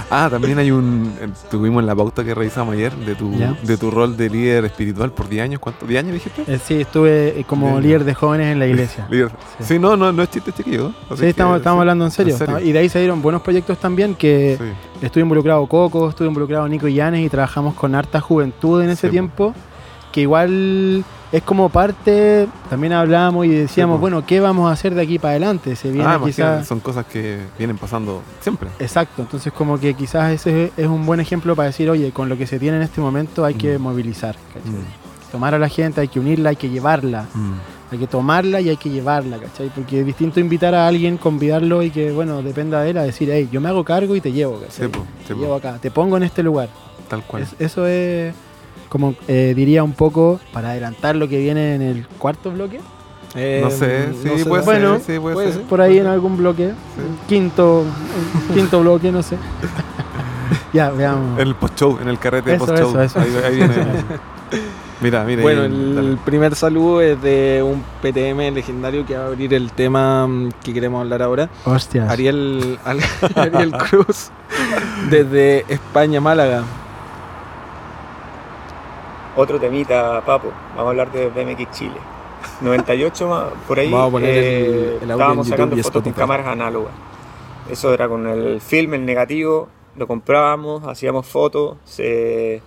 Ah, 0.10 0.28
también 0.30 0.58
hay 0.60 0.72
un. 0.72 1.14
eh, 1.20 1.28
Tuvimos 1.50 1.84
la 1.84 1.96
pauta 1.96 2.24
que 2.24 2.34
revisamos 2.36 2.74
ayer 2.76 2.94
de 2.96 3.16
tu, 3.16 3.34
Ya. 3.36 3.56
de 3.64 3.78
tu 3.78 3.90
rol 3.92 4.16
de 4.16 4.30
líder 4.30 4.66
espiritual 4.66 5.12
por 5.12 5.28
10 5.30 5.44
años. 5.44 5.60
¿Cuántos? 5.60 5.88
¿10 5.90 5.98
años 6.00 6.14
dijiste? 6.14 6.44
Eh, 6.48 6.60
sí, 6.64 6.82
estuve 6.82 7.40
eh, 7.40 7.46
como 7.48 7.80
líder 7.80 8.04
de 8.04 8.14
jóvenes 8.14 8.48
en 8.52 8.60
la 8.60 8.68
iglesia. 8.74 9.08
Líder. 9.10 9.30
Sí. 9.60 9.64
Sí, 9.74 9.80
no, 9.80 9.96
no, 9.98 10.12
no 10.12 10.24
es 10.24 10.30
chiste 10.30 10.52
chiquillo. 10.52 10.92
Sí, 11.12 11.22
que, 11.22 11.30
estamos, 11.30 11.58
estamos 11.58 11.78
sí. 11.78 11.82
hablando 11.82 12.06
en 12.06 12.12
serio. 12.12 12.34
¿En 12.34 12.40
serio? 12.40 12.60
Y 12.60 12.72
de 12.72 12.80
ahí 12.80 12.90
salieron 12.90 13.22
buenos 13.22 13.42
proyectos 13.42 13.78
también 13.80 14.16
que 14.16 14.58
Sí. 14.60 15.06
estuve 15.06 15.22
involucrado 15.24 15.66
Coco, 15.68 16.10
estuve 16.10 16.28
involucrado 16.28 16.68
Nico 16.68 16.88
Llanes 16.88 17.26
y 17.26 17.30
trabajamos 17.30 17.74
con 17.76 17.96
harta 17.96 18.20
juventud 18.22 18.82
en 18.84 18.90
ese 18.92 19.10
tiempo, 19.10 19.54
que 20.12 20.22
igual 20.22 21.04
es 21.34 21.44
como 21.44 21.68
parte, 21.68 22.48
también 22.70 22.94
hablamos 22.94 23.46
y 23.46 23.50
decíamos, 23.50 23.96
po. 23.98 24.02
bueno, 24.02 24.26
¿qué 24.26 24.40
vamos 24.40 24.70
a 24.70 24.74
hacer 24.74 24.94
de 24.96 25.02
aquí 25.02 25.18
para 25.20 25.32
adelante? 25.32 25.76
Se 25.76 25.92
viene 25.92 26.08
Ah, 26.08 26.20
quizás... 26.24 26.66
son 26.68 26.80
cosas 26.80 27.06
que 27.08 27.40
vienen 27.58 27.78
pasando 27.78 28.22
siempre. 28.40 28.70
Exacto, 28.80 29.24
entonces 29.24 29.52
como 29.52 29.80
que 29.80 29.94
quizás 29.96 30.32
ese 30.32 30.72
es 30.78 30.88
un 30.88 31.06
buen 31.06 31.20
ejemplo 31.20 31.56
para 31.56 31.68
decir, 31.68 31.90
oye, 31.90 32.12
con 32.12 32.30
lo 32.30 32.38
que 32.38 32.48
se 32.48 32.60
tiene 32.60 32.78
en 32.78 32.84
este 32.84 33.02
momento 33.02 33.44
hay 33.44 33.56
que 33.56 33.78
Mm. 33.78 33.82
movilizar, 33.82 34.36
¿cachai? 34.54 34.72
Tomar 35.32 35.56
a 35.56 35.60
la 35.60 35.68
gente, 35.68 36.00
hay 36.00 36.08
que 36.08 36.20
unirla, 36.20 36.52
hay 36.52 36.56
que 36.56 36.70
llevarla, 36.70 37.26
hay 37.92 37.98
que 37.98 38.06
tomarla 38.06 38.62
y 38.62 38.70
hay 38.70 38.78
que 38.78 38.92
llevarla, 38.92 39.40
¿cachai? 39.40 39.70
Porque 39.74 40.02
es 40.02 40.06
distinto 40.06 40.40
invitar 40.40 40.76
a 40.76 40.88
alguien, 40.88 41.18
convidarlo 41.18 41.82
y 41.82 41.90
que, 41.90 42.12
bueno, 42.12 42.44
dependa 42.44 42.82
de 42.84 42.92
él 42.92 42.98
a 43.00 43.04
decir, 43.04 43.30
hey, 43.32 43.50
yo 43.52 43.60
me 43.60 43.70
hago 43.70 43.84
cargo 43.84 44.16
y 44.16 44.22
te 44.22 44.32
llevo, 44.32 44.60
¿cachai? 44.60 44.86
Sí, 44.86 44.88
po, 44.90 45.00
sí, 45.22 45.30
te 45.30 45.34
po, 45.34 45.42
llevo 45.42 45.56
acá, 45.56 45.80
te 45.82 45.90
pongo 45.90 46.18
en 46.18 46.24
este 46.24 46.44
lugar. 46.44 46.70
Tal 47.10 47.24
cual. 47.24 47.42
Es- 47.42 47.56
eso 47.58 47.88
es, 47.88 48.34
como 48.94 49.16
eh, 49.28 49.54
diría 49.56 49.84
un 49.84 49.94
poco, 49.94 50.40
para 50.54 50.70
adelantar 50.70 51.16
lo 51.16 51.28
que 51.28 51.40
viene 51.40 51.74
en 51.74 51.82
el 51.82 52.08
cuarto 52.20 52.52
bloque, 52.52 52.80
Eh, 53.36 53.60
no 53.64 53.72
sé, 53.72 54.10
sí, 54.22 54.30
no 54.30 54.38
sé. 54.38 54.46
puede 54.46 54.64
Bueno, 54.64 55.00
ser. 55.00 55.16
Sí, 55.16 55.20
puede, 55.20 55.34
puede 55.34 55.54
ser. 55.54 55.62
por 55.64 55.82
ahí 55.82 55.98
en 55.98 56.06
algún 56.06 56.38
bloque, 56.38 56.68
Sí. 56.70 57.02
quinto, 57.28 57.84
quinto 58.54 58.82
bloque, 58.82 59.12
no 59.12 59.24
sé. 59.24 59.38
ya, 60.74 60.92
veamos. 60.92 61.40
En 61.42 61.48
el 61.48 61.56
post-show, 61.56 61.98
en 62.00 62.10
el 62.10 62.20
carrete 62.20 62.54
Eso, 62.54 62.66
post-show. 62.68 62.90
eso, 62.92 63.02
eso. 63.02 63.20
Ahí, 63.20 63.32
ahí 63.44 63.56
viene. 63.56 63.76
mira, 65.02 65.24
mira. 65.24 65.42
Bueno, 65.42 65.62
ahí, 65.62 65.66
el 65.68 65.96
dale. 65.96 66.18
primer 66.24 66.54
saludo 66.56 67.02
es 67.02 67.20
de 67.24 67.64
un 67.66 67.82
PTM 68.04 68.54
legendario 68.54 69.04
que 69.08 69.18
va 69.18 69.24
a 69.24 69.28
abrir 69.30 69.52
el 69.56 69.72
tema 69.72 70.28
mm, 70.28 70.50
que 70.64 70.72
queremos 70.72 71.02
hablar 71.02 71.24
ahora. 71.24 71.50
Hostias. 71.66 72.08
Ariel, 72.12 72.78
Ariel 73.36 73.72
Cruz, 73.72 74.30
desde 75.10 75.66
España, 75.74 76.22
Málaga. 76.22 76.62
Otro 79.36 79.60
temita, 79.60 80.22
papo. 80.26 80.52
Vamos 80.76 80.86
a 80.86 80.90
hablar 80.90 81.12
de 81.12 81.28
BMX 81.30 81.72
Chile. 81.72 81.96
98 82.62 83.28
más, 83.28 83.46
por 83.68 83.80
ahí. 83.80 83.92
Vamos 83.92 84.08
a 84.08 84.12
poner 84.12 84.30
el- 84.30 84.44
eh, 84.44 84.98
el 85.02 85.12
estábamos 85.12 85.48
sacando 85.48 85.76
fotos 85.84 86.04
con 86.04 86.14
cámaras 86.14 86.48
análogas. 86.48 86.94
Eso 87.70 87.94
era 87.94 88.08
con 88.08 88.28
el 88.28 88.62
film, 88.62 88.94
el 88.94 89.06
negativo, 89.06 89.70
lo 89.96 90.06
comprábamos, 90.08 90.86
hacíamos 90.86 91.26
fotos, 91.26 91.78
se, 91.86 92.62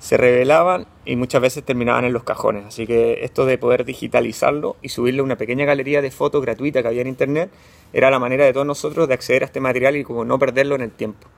se 0.00 0.16
revelaban 0.16 0.86
y 1.04 1.14
muchas 1.16 1.40
veces 1.40 1.62
terminaban 1.64 2.04
en 2.04 2.12
los 2.12 2.24
cajones. 2.24 2.66
Así 2.66 2.86
que 2.86 3.24
esto 3.24 3.46
de 3.46 3.56
poder 3.58 3.84
digitalizarlo 3.84 4.76
y 4.82 4.88
subirle 4.90 5.22
una 5.22 5.36
pequeña 5.36 5.64
galería 5.64 6.02
de 6.02 6.10
fotos 6.10 6.42
gratuita 6.42 6.82
que 6.82 6.88
había 6.88 7.02
en 7.02 7.06
internet 7.08 7.50
era 7.92 8.10
la 8.10 8.18
manera 8.18 8.44
de 8.44 8.52
todos 8.52 8.66
nosotros 8.66 9.06
de 9.08 9.14
acceder 9.14 9.42
a 9.42 9.46
este 9.46 9.60
material 9.60 9.96
y 9.96 10.04
como 10.04 10.24
no 10.24 10.38
perderlo 10.38 10.74
en 10.74 10.82
el 10.82 10.90
tiempo. 10.90 11.28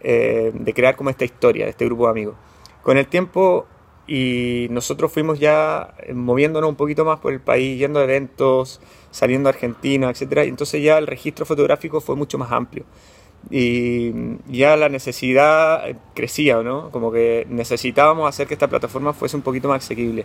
Eh, 0.00 0.50
de 0.52 0.74
crear 0.74 0.96
como 0.96 1.08
esta 1.10 1.24
historia 1.24 1.64
de 1.64 1.70
este 1.70 1.84
grupo 1.86 2.04
de 2.06 2.10
amigos. 2.10 2.34
Con 2.82 2.98
el 2.98 3.06
tiempo 3.06 3.66
y 4.06 4.66
nosotros 4.70 5.12
fuimos 5.12 5.38
ya 5.38 5.94
eh, 6.00 6.12
moviéndonos 6.12 6.68
un 6.68 6.76
poquito 6.76 7.04
más 7.04 7.20
por 7.20 7.32
el 7.32 7.40
país, 7.40 7.78
yendo 7.78 8.00
a 8.00 8.04
eventos, 8.04 8.80
saliendo 9.10 9.48
a 9.48 9.52
Argentina, 9.52 10.10
etcétera, 10.10 10.44
y 10.44 10.48
entonces 10.48 10.82
ya 10.82 10.98
el 10.98 11.06
registro 11.06 11.46
fotográfico 11.46 12.00
fue 12.00 12.16
mucho 12.16 12.38
más 12.38 12.52
amplio. 12.52 12.84
Y 13.50 14.12
ya 14.48 14.76
la 14.76 14.88
necesidad 14.88 15.88
eh, 15.88 15.96
crecía, 16.14 16.62
¿no? 16.62 16.90
Como 16.90 17.12
que 17.12 17.46
necesitábamos 17.50 18.28
hacer 18.28 18.46
que 18.46 18.54
esta 18.54 18.68
plataforma 18.68 19.12
fuese 19.12 19.36
un 19.36 19.42
poquito 19.42 19.68
más 19.68 19.84
asequible. 19.84 20.24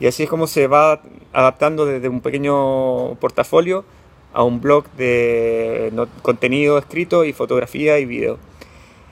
Y 0.00 0.06
así 0.06 0.24
es 0.24 0.28
como 0.28 0.46
se 0.46 0.66
va 0.66 1.00
adaptando 1.32 1.86
desde 1.86 2.08
un 2.08 2.20
pequeño 2.20 3.14
portafolio 3.16 3.84
a 4.32 4.42
un 4.42 4.60
blog 4.60 4.84
de 4.96 5.92
contenido 6.22 6.78
escrito 6.78 7.24
y 7.24 7.32
fotografía 7.32 7.98
y 7.98 8.04
video. 8.04 8.38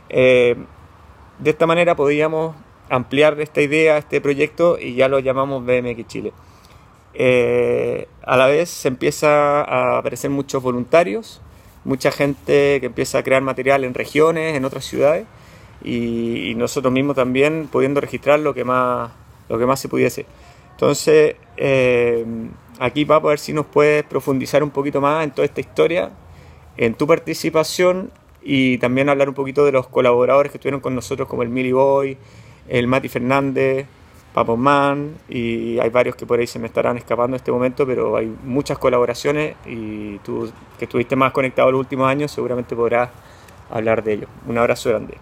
Eh, 0.08 0.56
de 1.38 1.50
esta 1.50 1.66
manera 1.66 1.94
podíamos 1.94 2.56
ampliar 2.92 3.40
esta 3.40 3.62
idea, 3.62 3.96
este 3.96 4.20
proyecto, 4.20 4.78
y 4.78 4.94
ya 4.94 5.08
lo 5.08 5.18
llamamos 5.18 5.64
BMX 5.64 6.06
Chile. 6.06 6.32
Eh, 7.14 8.06
a 8.22 8.36
la 8.36 8.46
vez 8.46 8.68
se 8.68 8.88
empieza 8.88 9.62
a 9.62 9.98
aparecer 9.98 10.30
muchos 10.30 10.62
voluntarios, 10.62 11.40
mucha 11.84 12.10
gente 12.10 12.80
que 12.80 12.86
empieza 12.86 13.18
a 13.18 13.22
crear 13.22 13.40
material 13.42 13.84
en 13.84 13.94
regiones, 13.94 14.56
en 14.56 14.64
otras 14.66 14.84
ciudades, 14.84 15.26
y, 15.82 16.54
nosotros 16.56 16.92
mismos 16.92 17.16
también 17.16 17.66
pudiendo 17.72 18.00
registrar 18.00 18.38
lo 18.38 18.52
que 18.52 18.64
más, 18.64 19.10
lo 19.48 19.58
que 19.58 19.66
más 19.66 19.80
se 19.80 19.88
pudiese. 19.88 20.26
Entonces, 20.72 21.36
eh, 21.56 22.24
aquí 22.78 23.06
Papo, 23.06 23.28
a 23.28 23.30
ver 23.30 23.38
si 23.38 23.54
nos 23.54 23.66
puedes 23.66 24.04
profundizar 24.04 24.62
un 24.62 24.70
poquito 24.70 25.00
más 25.00 25.24
en 25.24 25.30
toda 25.30 25.46
esta 25.46 25.60
historia, 25.60 26.10
en 26.76 26.94
tu 26.94 27.06
participación 27.06 28.10
y 28.42 28.76
también 28.78 29.08
hablar 29.08 29.30
un 29.30 29.34
poquito 29.34 29.64
de 29.64 29.72
los 29.72 29.88
colaboradores 29.88 30.52
que 30.52 30.58
estuvieron 30.58 30.80
con 30.80 30.94
nosotros, 30.94 31.26
como 31.26 31.42
el 31.42 31.48
Milly 31.48 31.72
Boy, 31.72 32.18
el 32.68 32.86
Mati 32.86 33.08
Fernández, 33.08 33.86
Papo 34.34 34.56
Man, 34.56 35.10
y 35.28 35.78
hay 35.78 35.90
varios 35.90 36.16
que 36.16 36.24
por 36.24 36.38
ahí 36.40 36.46
se 36.46 36.58
me 36.58 36.66
estarán 36.66 36.96
escapando 36.96 37.34
en 37.36 37.40
este 37.40 37.52
momento, 37.52 37.86
pero 37.86 38.16
hay 38.16 38.34
muchas 38.44 38.78
colaboraciones 38.78 39.56
y 39.66 40.18
tú 40.20 40.50
que 40.78 40.86
estuviste 40.86 41.16
más 41.16 41.32
conectado 41.32 41.70
los 41.70 41.80
últimos 41.80 42.08
años 42.08 42.30
seguramente 42.30 42.74
podrás 42.74 43.10
hablar 43.70 44.02
de 44.02 44.12
ello. 44.14 44.26
Un 44.48 44.56
abrazo 44.58 44.88
grande. 44.90 45.16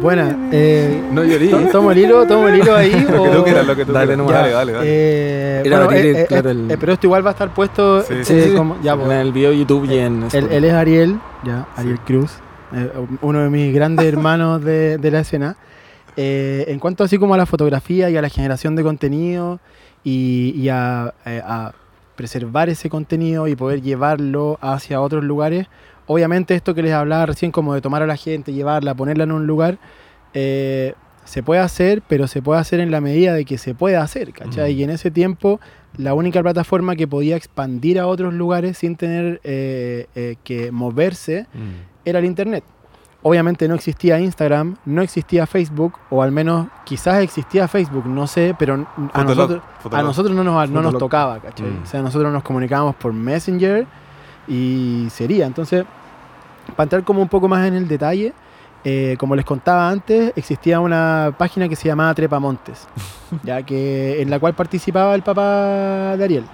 Buena. 0.00 0.36
Eh, 0.52 1.00
No 1.12 1.24
llorí. 1.24 1.48
to- 1.48 1.68
¿Tomo 1.70 1.92
el 1.92 1.98
hilo? 1.98 2.26
¿Tomo 2.26 2.48
el 2.48 2.56
hilo 2.58 2.74
ahí? 2.76 2.90
Lo 3.08 3.22
que 3.22 3.28
o- 3.30 3.36
tú 3.36 3.44
quieras, 3.44 3.66
lo 3.66 3.76
que 3.76 3.84
tú 3.86 3.92
Dale 3.92 4.14
quieras. 4.16 4.28
Dale, 4.32 4.50
dale, 4.52 4.72
dale. 4.72 4.86
Eh, 4.86 5.62
Era 5.64 5.76
bueno, 5.84 5.84
abrir, 5.90 6.16
eh, 6.16 6.20
eh, 6.22 6.26
claro, 6.26 6.50
el- 6.50 6.76
pero 6.78 6.92
esto 6.92 7.06
igual 7.06 7.24
va 7.24 7.30
a 7.30 7.32
estar 7.32 7.54
puesto. 7.54 8.02
Sí, 8.02 8.14
eh, 8.14 8.24
sí, 8.24 8.42
sí. 8.42 8.54
como- 8.54 8.76
ya, 8.82 8.92
en 8.94 9.10
el 9.12 9.32
video 9.32 9.52
YouTube 9.52 9.84
y 9.90 9.98
en 9.98 10.16
él, 10.16 10.22
Spotify. 10.24 10.54
él 10.56 10.64
es 10.64 10.72
Ariel, 10.74 11.20
ya, 11.44 11.66
Ariel 11.76 12.00
Cruz, 12.00 12.32
uno 13.20 13.40
de 13.40 13.50
mis 13.50 13.74
grandes 13.74 14.06
hermanos 14.06 14.62
de, 14.64 15.10
la 15.10 15.20
escena. 15.20 15.56
Eh, 16.16 16.66
en 16.68 16.78
cuanto 16.78 17.04
así 17.04 17.18
como 17.18 17.34
a 17.34 17.36
la 17.38 17.46
fotografía 17.46 18.10
y 18.10 18.16
a 18.16 18.22
la 18.22 18.28
generación 18.28 18.76
de 18.76 18.82
contenido 18.82 19.60
y, 20.04 20.52
y 20.56 20.68
a, 20.68 21.14
eh, 21.24 21.40
a 21.42 21.72
preservar 22.16 22.68
ese 22.68 22.90
contenido 22.90 23.48
y 23.48 23.56
poder 23.56 23.80
llevarlo 23.80 24.58
hacia 24.60 25.00
otros 25.00 25.24
lugares, 25.24 25.68
obviamente 26.06 26.54
esto 26.54 26.74
que 26.74 26.82
les 26.82 26.92
hablaba 26.92 27.26
recién 27.26 27.50
como 27.50 27.74
de 27.74 27.80
tomar 27.80 28.02
a 28.02 28.06
la 28.06 28.16
gente, 28.16 28.52
llevarla, 28.52 28.94
ponerla 28.94 29.24
en 29.24 29.32
un 29.32 29.46
lugar, 29.46 29.78
eh, 30.34 30.94
se 31.24 31.42
puede 31.42 31.60
hacer, 31.60 32.02
pero 32.08 32.26
se 32.26 32.42
puede 32.42 32.60
hacer 32.60 32.80
en 32.80 32.90
la 32.90 33.00
medida 33.00 33.34
de 33.34 33.44
que 33.44 33.58
se 33.58 33.74
puede 33.74 33.96
hacer, 33.96 34.32
¿cachai? 34.32 34.74
Mm. 34.74 34.78
Y 34.78 34.82
en 34.84 34.90
ese 34.90 35.10
tiempo 35.10 35.60
la 35.96 36.14
única 36.14 36.42
plataforma 36.42 36.96
que 36.96 37.06
podía 37.06 37.36
expandir 37.36 38.00
a 38.00 38.06
otros 38.06 38.32
lugares 38.32 38.78
sin 38.78 38.96
tener 38.96 39.40
eh, 39.44 40.06
eh, 40.14 40.36
que 40.42 40.72
moverse 40.72 41.46
Mm. 41.52 42.06
era 42.06 42.18
el 42.18 42.24
Internet. 42.24 42.64
Obviamente 43.24 43.68
no 43.68 43.76
existía 43.76 44.18
Instagram, 44.18 44.76
no 44.84 45.00
existía 45.00 45.46
Facebook, 45.46 45.94
o 46.10 46.22
al 46.22 46.32
menos 46.32 46.66
quizás 46.84 47.22
existía 47.22 47.68
Facebook, 47.68 48.06
no 48.06 48.26
sé, 48.26 48.56
pero 48.58 48.84
a 49.12 49.22
nosotros, 49.22 49.62
a 49.92 50.02
nosotros 50.02 50.34
no 50.34 50.42
nos, 50.42 50.70
no 50.70 50.82
nos 50.82 50.98
tocaba, 50.98 51.38
¿cachai? 51.38 51.68
Mm. 51.68 51.82
O 51.84 51.86
sea, 51.86 52.02
nosotros 52.02 52.32
nos 52.32 52.42
comunicábamos 52.42 52.96
por 52.96 53.12
Messenger 53.12 53.86
y 54.48 55.06
sería. 55.10 55.46
Entonces, 55.46 55.84
para 56.74 56.84
entrar 56.84 57.04
como 57.04 57.22
un 57.22 57.28
poco 57.28 57.46
más 57.46 57.66
en 57.68 57.74
el 57.74 57.86
detalle, 57.86 58.32
eh, 58.84 59.16
como 59.18 59.36
les 59.36 59.44
contaba 59.44 59.88
antes, 59.88 60.32
existía 60.36 60.80
una 60.80 61.34
página 61.38 61.68
que 61.68 61.76
se 61.76 61.88
llamaba 61.88 62.14
Trepamontes, 62.14 62.88
ya 63.42 63.62
que 63.62 64.20
en 64.20 64.30
la 64.30 64.38
cual 64.38 64.54
participaba 64.54 65.14
el 65.14 65.22
papá 65.22 66.16
de 66.16 66.24
Ariel. 66.24 66.44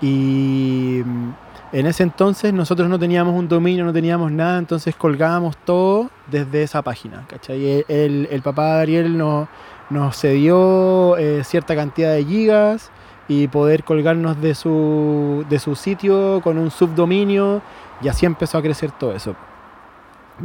Y 0.00 1.02
mm, 1.04 1.30
en 1.72 1.86
ese 1.86 2.02
entonces 2.02 2.52
nosotros 2.52 2.88
no 2.88 2.98
teníamos 2.98 3.34
un 3.34 3.48
dominio, 3.48 3.84
no 3.84 3.92
teníamos 3.92 4.32
nada, 4.32 4.58
entonces 4.58 4.94
colgábamos 4.94 5.56
todo 5.58 6.10
desde 6.30 6.62
esa 6.62 6.82
página. 6.82 7.24
¿cachai? 7.28 7.84
El, 7.88 8.28
el 8.30 8.42
papá 8.42 8.76
de 8.76 8.82
Ariel 8.82 9.16
nos, 9.16 9.48
nos 9.90 10.16
cedió 10.16 11.16
eh, 11.18 11.44
cierta 11.44 11.76
cantidad 11.76 12.14
de 12.14 12.24
gigas 12.24 12.90
y 13.28 13.48
poder 13.48 13.84
colgarnos 13.84 14.40
de 14.40 14.54
su, 14.54 15.44
de 15.48 15.58
su 15.58 15.76
sitio 15.76 16.40
con 16.42 16.58
un 16.58 16.70
subdominio 16.70 17.62
y 18.02 18.08
así 18.08 18.26
empezó 18.26 18.58
a 18.58 18.62
crecer 18.62 18.90
todo 18.90 19.14
eso. 19.14 19.36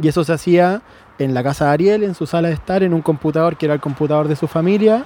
Y 0.00 0.08
eso 0.08 0.22
se 0.22 0.32
hacía 0.32 0.82
en 1.18 1.34
la 1.34 1.42
casa 1.42 1.66
de 1.66 1.70
Ariel, 1.72 2.02
en 2.04 2.14
su 2.14 2.26
sala 2.26 2.48
de 2.48 2.54
estar, 2.54 2.82
en 2.82 2.94
un 2.94 3.02
computador 3.02 3.56
que 3.56 3.66
era 3.66 3.74
el 3.74 3.80
computador 3.80 4.28
de 4.28 4.36
su 4.36 4.46
familia 4.46 5.04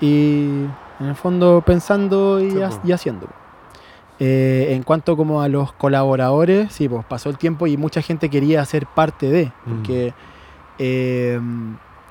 y 0.00 0.64
en 1.00 1.06
el 1.06 1.14
fondo 1.14 1.62
pensando 1.64 2.40
y, 2.40 2.50
Sí, 2.50 2.62
ha- 2.62 2.70
y. 2.84 2.92
Eh, 4.18 4.68
en 4.74 4.82
cuanto 4.84 5.16
como 5.16 5.42
a 5.42 5.48
los 5.48 5.72
colaboradores, 5.72 6.72
sí, 6.72 6.88
pues 6.88 7.04
pasó 7.06 7.28
el 7.30 7.38
tiempo 7.38 7.66
y 7.66 7.76
mucha 7.76 8.02
gente 8.02 8.28
quería 8.28 8.64
ser 8.64 8.86
parte 8.86 9.28
de, 9.30 9.46
Mm. 9.66 9.70
porque 9.70 10.14
eh, 10.78 11.40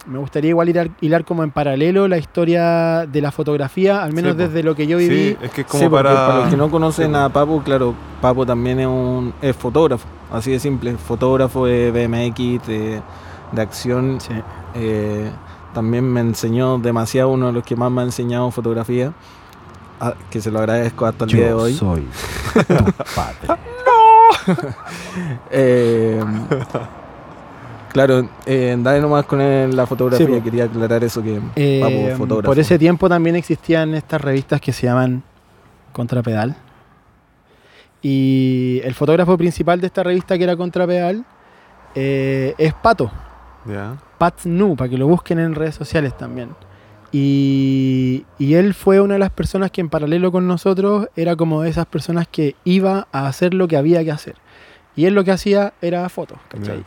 me 0.07 0.17
gustaría 0.17 0.49
igual 0.49 0.67
hilar, 0.69 0.89
hilar 0.99 1.23
como 1.25 1.43
en 1.43 1.51
paralelo 1.51 2.07
la 2.07 2.17
historia 2.17 3.05
de 3.05 3.21
la 3.21 3.31
fotografía, 3.31 4.03
al 4.03 4.13
menos 4.13 4.31
Sí, 4.31 4.37
po. 4.37 4.43
desde 4.43 4.63
lo 4.63 4.75
que 4.75 4.87
yo 4.87 4.97
viví. 4.97 5.29
Sí, 5.31 5.37
es 5.41 5.51
que 5.51 5.61
es 5.61 5.67
como 5.67 5.83
Sí, 5.83 5.89
para... 5.89 6.09
para 6.27 6.35
los 6.39 6.47
que 6.49 6.57
no 6.57 6.69
conocen 6.71 7.15
a 7.15 7.29
Papo, 7.29 7.61
claro, 7.63 7.93
Papo 8.19 8.45
también 8.45 8.79
es 8.79 8.87
un 8.87 9.33
es 9.41 9.55
fotógrafo, 9.55 10.07
así 10.31 10.51
de 10.51 10.59
simple, 10.59 10.95
fotógrafo 10.97 11.65
de 11.65 11.91
BMX, 11.91 12.67
de, 12.67 13.01
de 13.51 13.61
acción. 13.61 14.19
Sí. 14.21 14.33
Eh, 14.75 15.29
también 15.73 16.03
me 16.11 16.19
enseñó 16.21 16.77
demasiado, 16.79 17.29
uno 17.29 17.47
de 17.47 17.53
los 17.53 17.63
que 17.63 17.75
más 17.75 17.89
me 17.91 18.01
ha 18.01 18.05
enseñado 18.05 18.49
fotografía, 18.51 19.13
a- 19.99 20.13
que 20.29 20.41
se 20.41 20.51
lo 20.51 20.59
agradezco 20.59 21.05
hasta 21.05 21.25
el 21.25 21.31
día 21.31 21.47
de 21.47 21.53
hoy. 21.53 21.73
soy 21.73 22.07
tu 22.53 22.63
padre. 23.15 23.61
Eh, 25.51 26.23
claro, 27.91 28.27
eh, 28.45 28.75
dale 28.79 29.01
nomás 29.01 29.25
con 29.25 29.39
la 29.75 29.85
fotografía, 29.85 30.25
Sí, 30.27 30.41
quería 30.41 30.63
aclarar 30.65 31.03
eso 31.03 31.21
que 31.21 31.39
Eh, 31.55 32.15
fotógrafo. 32.17 32.49
por 32.51 32.59
ese 32.59 32.79
tiempo 32.79 33.07
también 33.09 33.35
existían 33.35 33.93
estas 33.93 34.21
revistas 34.21 34.59
que 34.61 34.71
se 34.73 34.87
llaman 34.87 35.21
Contrapedal. 35.91 36.55
Y 38.01 38.81
el 38.83 38.95
fotógrafo 38.95 39.37
principal 39.37 39.79
de 39.79 39.87
esta 39.87 40.01
revista, 40.03 40.37
que 40.37 40.43
era 40.45 40.55
Contrapedal, 40.55 41.23
eh, 41.93 42.55
es 42.57 42.73
Pato. 42.73 43.11
Ya. 43.65 43.97
Pat 44.17 44.45
Nu, 44.45 44.75
para 44.75 44.89
que 44.89 44.97
lo 44.97 45.07
busquen 45.07 45.39
en 45.39 45.55
redes 45.55 45.75
sociales 45.75 46.17
también. 46.17 46.49
Y, 47.13 48.25
y 48.39 48.53
él 48.55 48.73
fue 48.73 49.01
una 49.01 49.15
de 49.15 49.19
las 49.19 49.31
personas 49.31 49.69
que 49.71 49.81
en 49.81 49.89
paralelo 49.89 50.31
con 50.31 50.47
nosotros 50.47 51.07
era 51.15 51.35
como 51.35 51.61
de 51.61 51.69
esas 51.69 51.85
personas 51.85 52.27
que 52.27 52.55
iba 52.63 53.07
a 53.11 53.27
hacer 53.27 53.53
lo 53.53 53.67
que 53.67 53.77
había 53.77 54.03
que 54.03 54.11
hacer. 54.11 54.35
Y 54.95 55.05
él 55.05 55.13
lo 55.13 55.23
que 55.23 55.31
hacía 55.31 55.73
era 55.81 56.07
fotos, 56.09 56.37
¿cachai? 56.47 56.79
Ya. 56.79 56.83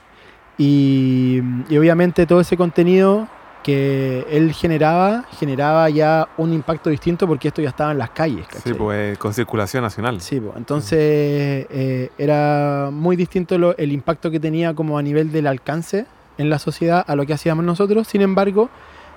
Y, 0.59 1.41
y 1.69 1.77
obviamente 1.79 2.27
todo 2.27 2.41
ese 2.41 2.57
contenido 2.57 3.29
que 3.63 4.27
él 4.31 4.53
generaba, 4.53 5.25
generaba 5.39 5.89
ya 5.89 6.29
un 6.37 6.53
impacto 6.53 6.91
distinto 6.91 7.27
porque 7.27 7.49
esto 7.49 7.63
ya 7.63 7.71
estaba 7.71 7.93
en 7.93 7.99
las 7.99 8.11
calles, 8.11 8.47
¿cachai? 8.47 8.73
Sí, 8.73 8.75
pues 8.75 9.17
con 9.19 9.33
circulación 9.33 9.83
nacional. 9.83 10.21
Sí, 10.21 10.39
pues, 10.41 10.55
entonces 10.57 10.99
eh, 11.71 12.11
era 12.19 12.91
muy 12.93 13.17
distinto 13.17 13.57
lo- 13.59 13.77
el 13.77 13.91
impacto 13.93 14.31
que 14.31 14.39
tenía 14.39 14.75
como 14.75 14.99
a 14.99 15.03
nivel 15.03 15.33
del 15.33 15.47
alcance 15.47 16.05
en 16.39 16.51
la 16.51 16.59
sociedad 16.59 17.05
a 17.07 17.17
lo 17.17 17.27
que 17.27 17.33
hacíamos 17.35 17.65
nosotros. 17.65 18.07
Sin 18.09 18.21
embargo, 18.23 18.71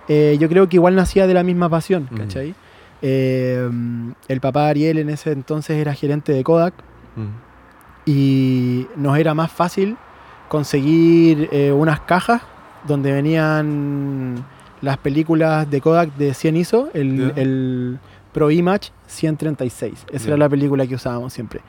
eh, 0.08 0.38
yo 0.40 0.48
creo 0.50 0.68
que 0.70 0.78
igual 0.78 0.96
nacía 0.96 1.28
de 1.28 1.34
la 1.34 1.44
misma 1.44 1.70
pasión. 1.70 2.10
¿cachai? 2.16 2.56
Eh, 3.02 3.70
el 4.28 4.42
papá 4.42 4.68
Ariel 4.70 4.98
en 5.00 5.10
ese 5.10 5.32
entonces 5.32 5.78
era 5.78 5.94
gerente 5.94 6.32
de 6.34 6.44
Kodak 6.44 6.74
Mm. 7.16 7.30
y 8.06 8.88
nos 8.96 9.18
era 9.18 9.34
más 9.34 9.52
fácil 9.52 9.98
conseguir 10.50 11.50
eh, 11.52 11.72
unas 11.72 12.00
cajas 12.02 12.42
donde 12.88 13.12
venían 13.12 14.46
las 14.82 14.98
películas 14.98 15.70
de 15.70 15.82
Kodak 15.82 16.16
de 16.16 16.34
100 16.34 16.58
ISO, 16.58 16.90
el, 16.94 17.34
el 17.36 18.00
Pro 18.34 18.52
Image 18.52 18.92
136. 19.08 20.06
Esa 20.12 20.28
era 20.28 20.38
la 20.38 20.48
película 20.48 20.86
que 20.86 20.96
usábamos 20.96 21.34
siempre. 21.34 21.62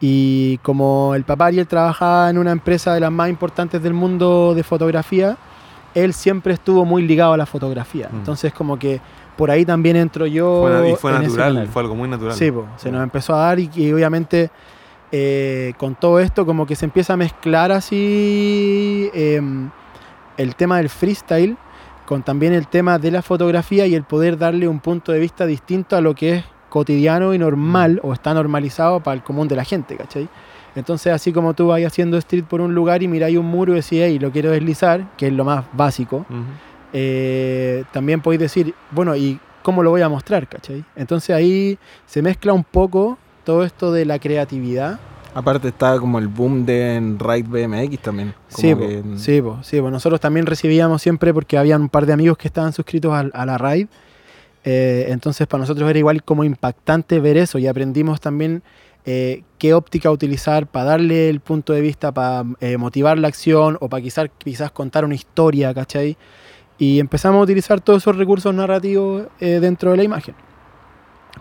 Y 0.00 0.58
como 0.58 1.14
el 1.14 1.24
papá 1.24 1.46
Ariel 1.46 1.66
trabajaba 1.66 2.28
en 2.28 2.38
una 2.38 2.52
empresa 2.52 2.92
de 2.92 3.00
las 3.00 3.10
más 3.10 3.28
importantes 3.30 3.82
del 3.82 3.94
mundo 3.94 4.54
de 4.54 4.62
fotografía, 4.62 5.36
él 5.94 6.12
siempre 6.12 6.52
estuvo 6.54 6.84
muy 6.84 7.02
ligado 7.06 7.32
a 7.32 7.36
la 7.36 7.46
fotografía. 7.46 8.08
Mm. 8.12 8.16
Entonces 8.16 8.52
como 8.52 8.78
que 8.78 9.00
por 9.36 9.50
ahí 9.50 9.64
también 9.64 9.96
entro 9.96 10.26
yo... 10.26 10.62
Fue 10.62 10.90
y 10.90 10.96
fue 10.96 11.12
natural, 11.12 11.68
fue 11.68 11.82
algo 11.82 11.94
muy 11.94 12.08
natural. 12.08 12.34
Sí, 12.34 12.50
po, 12.50 12.66
se 12.76 12.86
Ya. 12.88 12.92
nos 12.92 13.02
empezó 13.02 13.34
a 13.34 13.38
dar 13.38 13.58
y, 13.58 13.70
y 13.74 13.92
obviamente 13.92 14.50
eh, 15.12 15.72
con 15.78 15.94
todo 15.94 16.20
esto 16.20 16.44
como 16.44 16.66
que 16.66 16.74
se 16.74 16.84
empieza 16.84 17.12
a 17.14 17.16
mezclar 17.16 17.70
así 17.70 19.10
em, 19.14 19.70
el 20.36 20.56
tema 20.56 20.78
del 20.78 20.88
freestyle 20.88 21.56
con 22.06 22.22
también 22.22 22.52
el 22.52 22.66
tema 22.66 22.98
de 22.98 23.10
la 23.10 23.22
fotografía 23.22 23.86
y 23.86 23.94
el 23.94 24.04
poder 24.04 24.36
darle 24.38 24.68
un 24.68 24.80
punto 24.80 25.12
de 25.12 25.18
vista 25.18 25.46
distinto 25.46 25.96
a 25.96 26.00
lo 26.00 26.14
que 26.14 26.36
es 26.36 26.44
cotidiano 26.68 27.32
y 27.34 27.38
normal 27.38 28.00
o 28.02 28.12
está 28.12 28.34
normalizado 28.34 29.00
para 29.00 29.14
el 29.16 29.22
común 29.22 29.48
de 29.48 29.56
la 29.56 29.64
gente, 29.64 29.96
¿cachai? 29.96 30.28
Entonces 30.74 31.12
así 31.12 31.32
como 31.32 31.54
tú 31.54 31.68
vas 31.68 31.80
haciendo 31.82 32.18
street 32.18 32.44
por 32.44 32.60
un 32.60 32.74
lugar 32.74 33.02
y 33.02 33.08
miráis 33.08 33.38
un 33.38 33.46
muro 33.46 33.72
y 33.72 33.76
decís, 33.76 34.00
hey, 34.02 34.18
lo 34.18 34.30
quiero 34.30 34.50
deslizar, 34.50 35.06
que 35.16 35.28
es 35.28 35.32
lo 35.32 35.44
más 35.44 35.64
básico, 35.72 36.26
Ujú. 36.28 36.42
eh, 36.92 37.84
también 37.92 38.20
podéis 38.20 38.40
decir, 38.40 38.74
bueno, 38.90 39.16
¿y 39.16 39.38
cómo 39.62 39.82
lo 39.82 39.90
voy 39.90 40.02
a 40.02 40.08
mostrar? 40.08 40.46
¿cachai? 40.48 40.84
Entonces 40.94 41.34
ahí 41.34 41.78
se 42.06 42.22
mezcla 42.22 42.52
un 42.52 42.64
poco 42.64 43.18
todo 43.44 43.64
esto 43.64 43.92
de 43.92 44.04
la 44.04 44.18
creatividad. 44.18 44.98
Aparte 45.34 45.68
estaba 45.68 45.98
como 46.00 46.18
el 46.18 46.28
boom 46.28 46.64
de 46.64 46.94
en 46.96 47.18
Ride 47.18 47.42
BMX 47.66 47.98
también. 48.00 48.34
como 48.52 48.58
Sí, 48.68 48.74
po, 48.74 48.80
que- 48.80 49.02
sí, 49.16 49.42
po, 49.42 49.58
sí, 49.62 49.80
po. 49.80 49.90
nosotros 49.90 50.18
también 50.20 50.46
recibíamos 50.46 51.02
siempre 51.02 51.34
porque 51.34 51.58
habían 51.58 51.82
un 51.82 51.88
par 51.90 52.06
de 52.06 52.14
amigos 52.14 52.38
que 52.38 52.48
estaban 52.48 52.72
suscritos 52.72 53.12
al- 53.12 53.30
a, 53.34 53.44
la 53.44 53.58
RAID. 53.58 53.86
Eh, 54.68 55.06
entonces 55.10 55.46
para 55.46 55.60
nosotros 55.60 55.88
era 55.88 55.96
igual 55.98 56.24
como 56.24 56.42
impactante 56.42 57.20
ver 57.20 57.36
eso 57.36 57.56
y 57.60 57.68
aprendimos 57.68 58.20
también 58.20 58.64
eh, 59.04 59.44
qué 59.58 59.72
óptica 59.74 60.10
utilizar 60.10 60.66
para 60.66 60.86
darle 60.86 61.28
el 61.28 61.38
punto 61.38 61.72
de 61.72 61.80
vista, 61.80 62.10
para 62.12 62.44
eh, 62.58 62.76
motivar 62.76 63.16
la 63.16 63.28
acción 63.28 63.78
o 63.80 63.88
para 63.88 64.02
quizás, 64.02 64.28
quizás 64.38 64.72
contar 64.72 65.04
una 65.04 65.14
historia, 65.14 65.72
¿cachai? 65.72 66.16
Y 66.78 66.98
empezamos 66.98 67.38
a 67.38 67.42
utilizar 67.44 67.80
todos 67.80 68.02
esos 68.02 68.16
recursos 68.16 68.52
narrativos 68.52 69.28
eh, 69.38 69.60
dentro 69.60 69.92
de 69.92 69.98
la 69.98 70.02
imagen. 70.02 70.34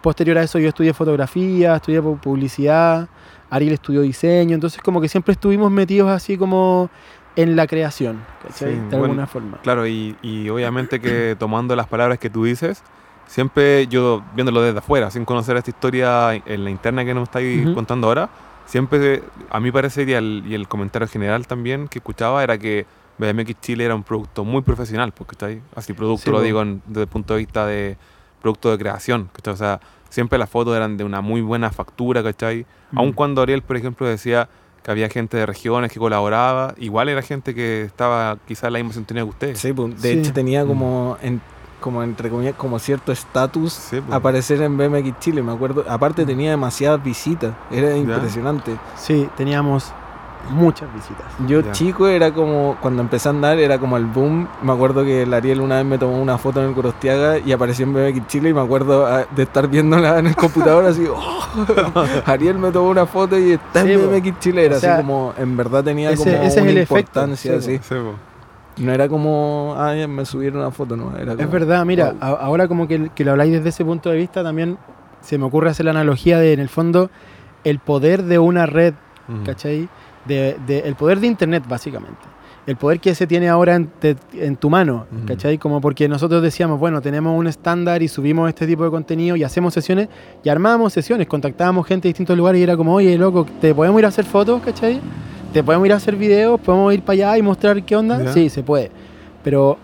Posterior 0.02 0.38
a 0.38 0.44
eso 0.44 0.60
yo 0.60 0.70
estudié 0.70 0.94
fotografía, 0.94 1.76
estudié 1.78 2.02
pu- 2.04 2.20
publicidad, 2.20 3.08
Ariel 3.50 3.74
estudió 3.74 4.02
diseño, 4.02 4.54
entonces 4.54 4.82
como 4.84 5.02
que 5.02 5.08
siempre 5.10 5.32
estuvimos 5.32 5.72
metidos 5.72 6.12
así 6.12 6.38
como 6.38 6.90
en 7.36 7.56
la 7.56 7.66
creación, 7.66 8.24
¿cachai? 8.44 8.74
Sí, 8.74 8.76
de 8.78 8.82
bueno, 8.90 9.06
alguna 9.06 9.26
forma. 9.28 9.58
Claro, 9.64 9.88
y, 9.88 10.16
y 10.22 10.48
obviamente 10.50 11.00
que 11.00 11.36
tomando 11.40 11.76
las 11.76 11.88
palabras 11.88 12.20
que 12.20 12.30
tú 12.30 12.44
dices, 12.44 12.84
siempre 13.28 13.88
yo 13.88 14.24
viéndolo 14.36 14.62
desde 14.62 14.80
afuera, 14.80 15.12
sin 15.12 15.26
conocer 15.26 15.58
esta 15.58 15.70
historia 15.72 16.34
en 16.36 16.64
la 16.64 16.70
interna 16.70 17.04
que 17.06 17.14
nos 17.14 17.24
estáis 17.24 17.66
Ujú. 17.66 17.74
contando 17.76 18.08
ahora, 18.08 18.30
siempre 18.66 19.24
a 19.50 19.60
mí 19.60 19.72
parecer 19.72 20.08
y 20.10 20.14
el, 20.14 20.44
y 20.48 20.54
el 20.56 20.68
comentario 20.68 21.08
general 21.08 21.48
también 21.48 21.88
que 21.88 22.00
escuchaba 22.00 22.44
era 22.44 22.58
que 22.58 22.86
BMX 23.18 23.62
Chile 23.62 23.86
era 23.86 23.96
un 23.96 24.04
producto 24.04 24.44
muy 24.44 24.62
profesional, 24.62 25.12
porque 25.14 25.34
está 25.34 25.46
ahí, 25.48 25.62
así 25.76 25.94
producto 25.94 26.26
Sí, 26.26 26.32
lo 26.32 26.42
digo 26.42 26.62
en- 26.62 26.82
desde 26.86 27.02
el 27.04 27.08
punto 27.08 27.34
de 27.34 27.40
vista 27.40 27.66
de 27.66 27.98
producto 28.42 28.70
de 28.72 28.78
creación, 28.78 29.30
¿cachai? 29.34 29.54
O 29.54 29.58
sea, 29.58 29.80
siempre 30.10 30.38
las 30.38 30.50
fotos 30.50 30.76
eran 30.76 30.98
de 30.98 31.04
una 31.04 31.22
muy 31.22 31.42
buena 31.42 31.72
factura, 31.72 32.22
¿cachai? 32.24 32.66
Aun 32.96 33.10
Mm. 33.10 33.14
cuando 33.14 33.42
Ariel, 33.42 33.62
por 33.62 33.78
ejemplo, 33.78 34.06
decía 34.06 34.50
que 34.84 34.92
había 34.92 35.10
gente 35.10 35.36
de 35.38 35.46
regiones 35.48 35.92
que 35.92 35.98
colaboraba, 35.98 36.76
igual 36.78 37.10
era 37.10 37.22
gente 37.24 37.56
que 37.56 37.82
estaba 37.84 38.38
quizás 38.48 38.66
en 38.66 38.74
la 38.74 38.80
misma 38.80 38.94
sintonía 38.94 39.24
que 39.24 39.30
ustedes. 39.30 39.60
Sí, 39.60 39.74
pues, 39.74 40.00
de 40.02 40.12
Sí. 40.14 40.20
hecho 40.20 40.32
tenía 40.34 40.64
Mm. 40.64 40.68
como, 40.68 41.18
en, 41.22 41.42
como 41.80 42.02
entre 42.04 42.30
comillas, 42.30 42.56
como 42.56 42.80
cierto 42.80 43.12
estatus 43.12 43.74
Sí, 43.74 44.02
pues. 44.02 44.16
aparecer 44.16 44.62
en 44.62 44.78
BMX 44.78 45.20
Chile, 45.20 45.44
me 45.44 45.52
acuerdo. 45.52 45.84
Aparte 45.88 46.24
Mm. 46.24 46.28
tenía 46.28 46.50
demasiadas 46.52 47.04
visitas, 47.04 47.54
era 47.72 47.96
impresionante. 47.96 48.76
Sí, 48.96 49.30
teníamos 49.38 49.92
muchas 50.52 50.94
visitas. 50.94 51.26
Yo 51.48 51.62
Ya. 51.62 51.72
chico 51.72 52.08
era 52.08 52.32
como, 52.32 52.78
cuando 52.80 53.02
empecé 53.02 53.28
a 53.30 53.32
andar 53.32 53.58
era 53.58 53.80
como 53.80 53.98
el 53.98 54.06
boom. 54.06 54.48
Me 54.62 54.72
acuerdo 54.74 55.04
que 55.04 55.24
el 55.24 55.34
Ariel 55.34 55.60
una 55.60 55.78
vez 55.78 55.86
me 55.86 55.98
tomó 55.98 56.22
una 56.22 56.38
foto 56.38 56.62
en 56.62 56.70
el 56.70 56.76
Corostiaga 56.76 57.40
y 57.40 57.52
apareció 57.52 57.86
en 57.86 57.94
BMX 57.94 58.28
Chile 58.28 58.50
y 58.50 58.54
me 58.54 58.62
acuerdo 58.62 59.08
ah, 59.08 59.26
de 59.36 59.42
estar 59.44 59.68
viéndola 59.68 60.20
en 60.20 60.28
el 60.28 60.36
computador 60.36 60.86
así, 60.86 61.04
"Oh, 61.10 61.40
Ariel 62.28 62.60
me 62.60 62.72
tomó 62.72 62.90
una 62.90 63.08
foto 63.08 63.38
y 63.40 63.54
está 63.54 63.82
Sí, 63.84 63.92
en 63.94 64.02
po. 64.02 64.08
BMX 64.08 64.40
Chile. 64.40 64.66
Era 64.66 64.78
O 64.78 64.80
sea, 64.80 64.94
así 64.94 65.02
como, 65.02 65.34
en 65.38 65.58
verdad 65.58 65.84
tenía 65.84 66.12
ese- 66.12 66.24
como 66.32 66.44
ese 66.44 66.46
es 66.60 66.62
una 66.62 66.72
efecto, 66.72 66.96
importancia 67.00 67.52
sí, 67.52 67.58
así. 67.58 67.78
Sí, 67.78 67.82
pues. 67.90 68.16
No 68.78 68.92
era 68.92 69.08
como, 69.08 69.74
ah, 69.78 69.96
ya 69.96 70.08
me 70.08 70.26
subieron 70.26 70.60
una 70.60 70.72
foto, 70.72 70.98
no. 70.98 71.16
Era 71.18 71.34
Es 71.34 71.50
verdad, 71.50 71.86
mira, 71.86 72.12
wow. 72.12 72.18
a- 72.22 72.28
ahora 72.46 72.68
como 72.68 72.88
que, 72.88 73.10
que 73.16 73.24
lo 73.24 73.32
habláis 73.32 73.52
desde 73.54 73.70
ese 73.70 73.86
punto 73.86 74.10
de 74.10 74.18
vista, 74.18 74.44
también 74.44 74.78
se 75.22 75.38
me 75.38 75.46
ocurre 75.46 75.70
hacer 75.70 75.86
la 75.86 75.92
analogía 75.92 76.38
de, 76.40 76.54
en 76.54 76.60
el 76.60 76.70
fondo, 76.70 77.10
el 77.64 77.80
poder 77.80 78.24
de 78.24 78.38
una 78.40 78.66
red, 78.66 78.94
Ujú. 79.30 79.44
¿cachai? 79.46 79.88
De, 80.26 80.58
de- 80.68 80.80
el 80.80 80.96
poder 80.96 81.20
de 81.20 81.28
Internet, 81.28 81.64
básicamente. 81.68 82.20
El 82.68 82.78
poder 82.78 83.00
que 83.00 83.14
se 83.14 83.28
tiene 83.28 83.48
ahora 83.48 83.76
en, 83.76 83.88
te- 83.88 84.18
en 84.34 84.56
tu 84.58 84.70
mano, 84.72 85.06
Ujú. 85.16 85.26
¿cachai? 85.28 85.58
Como 85.60 85.80
porque 85.82 86.10
nosotros 86.10 86.42
decíamos, 86.42 86.80
bueno, 86.80 87.00
tenemos 87.02 87.38
un 87.38 87.48
estándar 87.48 88.02
y 88.04 88.08
subimos 88.08 88.50
este 88.50 88.66
tipo 88.68 88.84
de 88.84 88.90
contenido 88.90 89.36
y 89.36 89.44
hacemos 89.44 89.74
sesiones 89.74 90.10
y 90.44 90.50
armábamos 90.50 90.92
sesiones, 90.92 91.28
contactábamos 91.28 91.86
gente 91.88 92.08
de 92.08 92.10
distintos 92.10 92.36
lugares 92.36 92.60
y 92.60 92.64
era 92.64 92.76
como, 92.76 92.94
oye, 92.96 93.18
loco, 93.18 93.46
¿te 93.62 93.74
podemos 93.74 94.00
ir 94.00 94.06
a 94.06 94.10
hacer 94.10 94.26
fotos, 94.26 94.62
¿cachai? 94.64 95.00
¿Te 95.56 95.64
podemos 95.64 95.86
ir 95.86 95.94
a 95.94 95.96
hacer 95.96 96.18
videos? 96.18 96.60
¿Podemos 96.60 96.94
ir 96.94 97.02
para 97.02 97.14
allá 97.14 97.38
y 97.38 97.42
mostrar 97.42 97.82
qué 97.84 97.96
onda? 97.96 98.22
Ya. 98.22 98.34
Sí, 98.34 98.50
se 98.50 98.62
puede. 98.62 98.92
Pero 99.42 99.78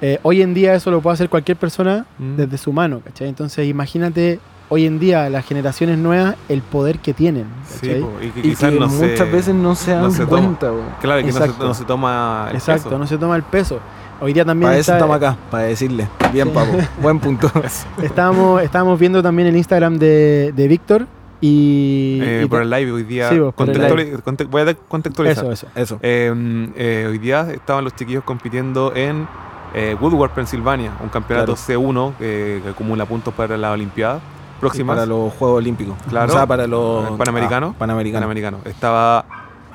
eh, 0.00 0.20
hoy 0.22 0.40
en 0.40 0.54
día 0.54 0.72
eso 0.72 0.88
lo 0.92 1.00
puede 1.00 1.14
hacer 1.14 1.28
cualquier 1.28 1.56
persona 1.58 2.06
Mm. 2.16 2.36
desde 2.36 2.58
su 2.58 2.72
mano, 2.72 3.00
¿cachai? 3.04 3.28
Entonces 3.28 3.66
imagínate 3.66 4.38
hoy 4.68 4.86
en 4.86 5.00
día 5.00 5.28
las 5.28 5.44
generaciones 5.44 5.98
nuevas 5.98 6.36
el 6.48 6.62
poder 6.62 7.00
que 7.00 7.12
tienen, 7.12 7.46
Sí, 7.66 8.04
y 8.22 8.28
que 8.30 8.38
Y 8.38 8.42
quizás 8.50 8.70
que 8.72 8.78
no 8.78 8.88
se- 8.88 9.08
muchas 9.08 9.32
veces 9.32 9.52
no 9.56 9.74
se 9.74 9.90
dan 9.90 10.02
no 10.02 10.10
se 10.12 10.18
toma. 10.18 10.28
cuenta, 10.28 10.70
weón. 10.72 10.84
Claro, 11.00 11.20
que 11.22 11.26
no 11.26 11.32
se, 11.32 11.38
Exacto. 11.40 11.66
no 11.66 11.74
se 11.74 11.84
toma 11.84 12.46
el 12.50 12.56
Exacto, 12.56 12.84
peso. 12.84 12.98
no 13.00 13.06
se 13.08 13.18
toma 13.18 13.34
el 13.34 13.42
peso. 13.42 13.80
Hoy 14.20 14.32
día 14.32 14.44
también 14.44 14.68
Para 14.68 14.78
eso 14.78 14.92
está- 14.92 14.94
estamos 15.04 15.16
acá, 15.16 15.36
para 15.50 15.64
decirle. 15.64 16.06
Bien, 16.32 16.46
Sí. 16.46 16.54
papo. 16.54 16.70
Buen 17.02 17.18
punto. 17.18 17.50
estábamos, 18.00 18.62
estábamos 18.62 18.96
viendo 18.96 19.24
también 19.24 19.48
el 19.48 19.56
Instagram 19.56 19.98
de, 19.98 20.52
de 20.54 20.68
Víctor, 20.68 21.08
Y, 21.40 22.18
Eh, 22.22 22.42
y 22.44 22.48
por 22.48 22.62
el 22.62 22.70
live 22.70 22.92
hoy 22.92 23.02
día. 23.02 23.28
Sí, 23.28 23.38
vos, 23.38 23.54
conte- 23.54 24.44
voy 24.46 24.62
a 24.62 24.74
contextualizar. 24.74 25.44
Eso, 25.44 25.52
eso. 25.52 25.66
Eso. 25.74 25.98
Eh, 26.02 26.32
eh, 26.76 27.06
hoy 27.08 27.18
día 27.18 27.48
estaban 27.52 27.84
los 27.84 27.94
chiquillos 27.94 28.24
compitiendo 28.24 28.94
en 28.94 29.28
eh, 29.74 29.96
Woodward, 30.00 30.30
Pensilvania, 30.30 30.92
un 31.02 31.08
campeonato 31.10 31.54
Claro. 31.54 31.80
C1 31.82 32.16
que, 32.18 32.60
que 32.64 32.70
acumula 32.70 33.04
puntos 33.04 33.34
para 33.34 33.56
las 33.58 33.72
Olimpiadas 33.74 34.22
próximas. 34.60 34.94
Para 34.96 35.06
los 35.06 35.32
Juegos 35.34 35.58
Olímpicos. 35.58 35.94
Claro. 36.08 36.32
O 36.32 36.36
sea, 36.36 36.46
para 36.46 36.66
los 36.66 37.10
Panamericanos. 37.18 37.72
ah, 37.74 37.78
Panamericanos. 37.78 38.22
Panamericano. 38.22 38.58
Estaba 38.64 39.26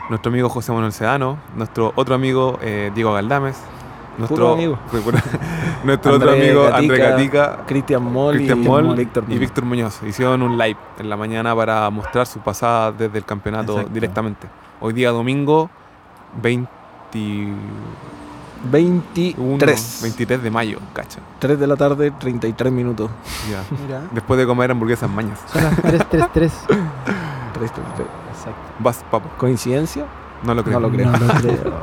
nuestro 0.10 0.32
amigo 0.32 0.50
José 0.50 0.72
Manuel 0.72 0.92
Sedano, 0.92 1.38
nuestro 1.56 1.94
otro 1.96 2.16
amigo 2.16 2.58
Diego 2.96 3.14
Galdames, 3.14 3.58
nuestro, 4.18 4.36
Puro 4.38 4.54
amigo. 4.54 4.80
fue 4.88 5.00
puro- 5.02 5.18
nuestro 5.84 6.14
otro 6.16 6.32
André 6.32 6.48
amigo 6.50 6.62
Gatica, 6.64 6.78
André 6.78 6.98
Gatica, 6.98 7.60
Cristian 7.66 8.04
Moll 8.04 8.42
y 8.42 8.56
Moll 8.56 8.96
Víctor 8.96 9.24
y 9.24 9.28
Muñoz. 9.28 9.40
Víctor 9.40 9.66
Muñoz. 9.66 10.04
Hicieron 10.04 10.42
un 10.42 10.58
live 10.58 10.78
en 11.00 11.10
la 11.10 11.18
mañana 11.18 11.56
para 11.56 11.90
mostrar 11.90 12.26
su 12.28 12.40
pasada 12.40 12.92
desde 12.92 13.18
el 13.18 13.26
campeonato 13.26 13.74
Exacto. 13.74 13.94
directamente. 13.94 14.48
Hoy 14.80 14.94
día 14.94 15.12
domingo 15.12 15.70
20 16.42 16.70
23. 18.64 20.00
23 20.04 20.44
de 20.44 20.52
mayo, 20.52 20.78
cacha. 20.94 21.20
3 21.40 21.60
de 21.60 21.66
la 21.68 21.76
tarde, 21.76 22.12
33 22.12 22.72
minutos. 22.72 23.10
Ya. 23.50 23.64
Mira. 23.86 24.02
Después 24.12 24.40
de 24.40 24.46
comer 24.46 24.70
hamburguesas 24.72 25.10
mañas. 25.10 25.40
Son 25.52 25.64
las 25.64 25.76
333. 25.82 26.52
3, 26.68 26.78
3, 27.54 27.72
3. 27.96 28.08
Exacto. 28.32 28.60
Vas, 28.80 29.04
papo. 29.10 29.30
¿Coincidencia? 29.38 30.06
No 30.44 30.54
lo 30.54 30.64
creo. 30.64 30.80
No 30.80 30.88
lo 30.88 30.94
creo. 30.94 31.10
No 31.12 31.18
lo 31.18 31.34
creo. 31.34 31.74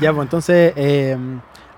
ya, 0.00 0.12
pues 0.12 0.22
entonces, 0.26 0.72
eh, 0.76 1.18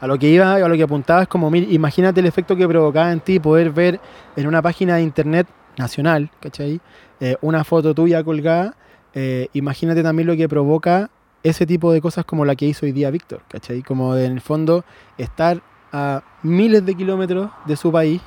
a 0.00 0.06
lo 0.06 0.18
que 0.18 0.28
iba, 0.28 0.54
a 0.54 0.68
lo 0.68 0.74
que 0.76 0.82
apuntaba 0.82 1.22
es 1.22 1.28
como, 1.28 1.50
mira, 1.50 1.66
imagínate 1.70 2.20
el 2.20 2.26
efecto 2.26 2.54
que 2.56 2.66
provocaba 2.68 3.10
en 3.12 3.20
ti 3.20 3.38
poder 3.40 3.70
ver 3.70 4.00
en 4.36 4.46
una 4.46 4.60
página 4.62 4.96
de 4.96 5.02
internet 5.02 5.46
nacional, 5.78 6.30
¿cachai? 6.40 6.80
Eh, 7.20 7.36
una 7.40 7.64
foto 7.64 7.94
tuya 7.94 8.22
colgada. 8.22 8.74
eh, 9.14 9.48
imagínate 9.54 10.02
también 10.02 10.26
lo 10.26 10.36
que 10.36 10.46
provoca 10.48 11.08
ese 11.42 11.64
tipo 11.64 11.90
de 11.92 12.00
cosas 12.02 12.24
como 12.26 12.44
la 12.44 12.54
que 12.54 12.66
hizo 12.66 12.84
hoy 12.84 12.92
día 12.92 13.10
Víctor, 13.10 13.40
¿cachai? 13.48 13.82
Como 13.82 14.14
de, 14.14 14.26
en 14.26 14.32
el 14.32 14.40
fondo 14.42 14.84
estar 15.16 15.62
a 15.92 16.22
miles 16.42 16.84
de 16.84 16.94
kilómetros 16.94 17.50
de 17.66 17.76
su 17.76 17.90
país, 17.90 18.20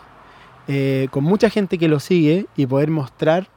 eh, 0.68 1.08
con 1.12 1.24
mucha 1.24 1.50
gente 1.50 1.78
que 1.78 1.88
lo 1.88 2.00
sigue 2.00 2.48
y 2.56 2.66
poder 2.66 2.90
mostrar 2.90 3.48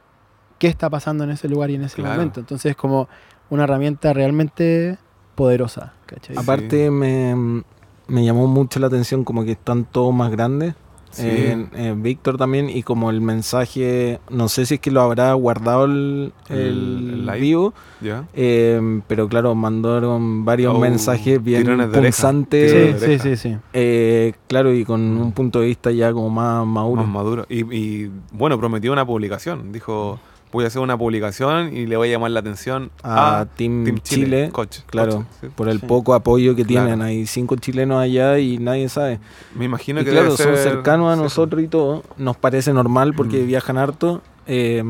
qué 0.59 0.67
está 0.67 0.89
pasando 0.89 1.23
en 1.23 1.31
ese 1.31 1.47
lugar 1.49 1.71
y 1.71 1.75
en 1.75 1.83
ese 1.83 1.95
Claro. 1.95 2.11
momento. 2.13 2.39
Entonces 2.39 2.71
es 2.71 2.75
como 2.75 3.07
una 3.49 3.63
herramienta 3.63 4.13
realmente 4.13 4.97
poderosa, 5.35 5.93
¿cachai? 6.05 6.37
Aparte, 6.37 6.91
me, 6.91 7.63
me 8.07 8.23
llamó 8.25 8.47
mucho 8.47 8.79
la 8.79 8.87
atención 8.87 9.23
como 9.23 9.43
que 9.45 9.51
están 9.53 9.85
todos 9.85 10.13
más 10.13 10.31
grandes. 10.31 10.75
Sí. 11.11 11.27
En 11.27 12.01
Víctor 12.01 12.37
también, 12.37 12.71
y 12.71 12.81
como 12.81 13.11
el 13.11 13.21
mensaje, 13.21 14.19
no 14.31 14.47
sé 14.49 14.65
si 14.65 14.73
es 14.75 14.79
que 14.79 14.89
lo 14.89 14.99
habrá 15.01 15.31
guardado 15.33 15.85
el, 15.85 16.33
El- 16.49 16.57
el 16.57 17.09
el 17.13 17.25
live. 17.27 17.39
vivo, 17.39 17.73
¿Ya? 18.01 18.25
eh, 18.33 18.99
pero 19.05 19.27
claro, 19.29 19.53
mandaron 19.53 20.43
varios 20.43 20.73
Oh, 20.73 20.79
mensajes 20.79 21.43
bien 21.43 21.63
punzantes. 21.91 22.99
Sí, 22.99 23.05
sí, 23.05 23.19
sí, 23.19 23.37
sí. 23.37 23.57
eh, 23.73 24.33
claro, 24.47 24.73
y 24.73 24.85
con 24.85 25.01
un 25.01 25.31
punto 25.33 25.59
de 25.59 25.67
vista 25.67 25.91
ya 25.91 26.11
como 26.11 26.31
más 26.31 26.65
maduro. 26.65 27.03
Más 27.03 27.11
maduro. 27.11 27.45
Y, 27.47 27.59
y, 27.75 28.11
bueno, 28.31 28.57
prometió 28.57 28.91
una 28.91 29.05
publicación. 29.05 29.71
Dijo, 29.71 30.17
voy 30.53 30.63
a 30.63 30.67
hacer 30.67 30.81
una 30.81 30.97
publicación 30.97 31.75
y 31.75 31.85
le 31.87 31.97
voy 31.97 32.07
a 32.07 32.11
llamar 32.11 32.31
la 32.31 32.39
atención 32.39 32.91
a 33.03 33.39
a 33.41 33.45
Team, 33.45 33.83
Team 33.83 33.99
Chile. 33.99 34.25
Chile, 34.25 34.49
Coach, 34.53 34.77
claro, 34.85 35.15
coach, 35.17 35.25
sí. 35.41 35.47
por 35.53 35.67
el 35.67 35.81
Sí. 35.81 35.85
poco 35.87 36.13
apoyo 36.13 36.55
que 36.55 36.63
Claro. 36.63 36.85
tienen. 36.87 37.01
Hay 37.05 37.25
cinco 37.25 37.55
chilenos 37.57 37.99
allá 38.01 38.39
y 38.39 38.57
nadie 38.59 38.87
sabe. 38.87 39.19
Me 39.55 39.65
imagino 39.65 39.99
Y 40.01 40.05
que 40.05 40.11
claro, 40.11 40.25
debe 40.33 40.37
son 40.37 40.45
ser- 40.55 40.57
cercanos 40.57 41.11
a 41.11 41.15
sí. 41.17 41.21
nosotros 41.23 41.61
y 41.61 41.67
todo. 41.67 42.03
Nos 42.17 42.37
parece 42.37 42.71
normal 42.71 43.13
porque 43.13 43.43
Mm. 43.43 43.47
viajan 43.47 43.77
harto. 43.77 44.21
Eh, 44.47 44.83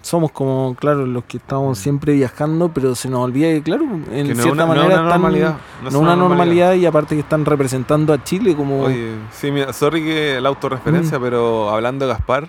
somos 0.00 0.30
como, 0.30 0.74
claro, 0.78 1.04
los 1.06 1.24
que 1.24 1.36
estamos 1.38 1.76
siempre 1.78 2.12
viajando, 2.14 2.70
pero 2.72 2.94
se 2.94 3.10
nos 3.10 3.20
olvida 3.20 3.48
que, 3.48 3.62
claro, 3.62 3.84
en 3.84 4.26
Que 4.28 4.34
no 4.34 4.42
cierta 4.42 4.52
una, 4.52 4.62
no 4.62 4.68
manera 4.68 4.84
una 4.86 4.94
están- 4.94 5.08
normalidad. 5.08 5.56
no 5.82 5.88
es 5.88 5.94
una 5.96 6.16
normalidad 6.16 6.74
y 6.74 6.86
aparte 6.86 7.14
que 7.14 7.20
están 7.20 7.44
representando 7.44 8.12
a 8.12 8.22
Chile 8.22 8.54
como... 8.56 8.84
Oye, 8.84 9.10
sí, 9.32 9.50
mira, 9.50 9.72
sorry 9.72 10.02
que 10.04 10.34
la 10.40 10.50
Mm. 10.50 10.54
autorreferencia, 10.54 11.18
pero 11.20 11.68
hablando 11.70 12.06
de 12.06 12.12
Gaspar, 12.12 12.48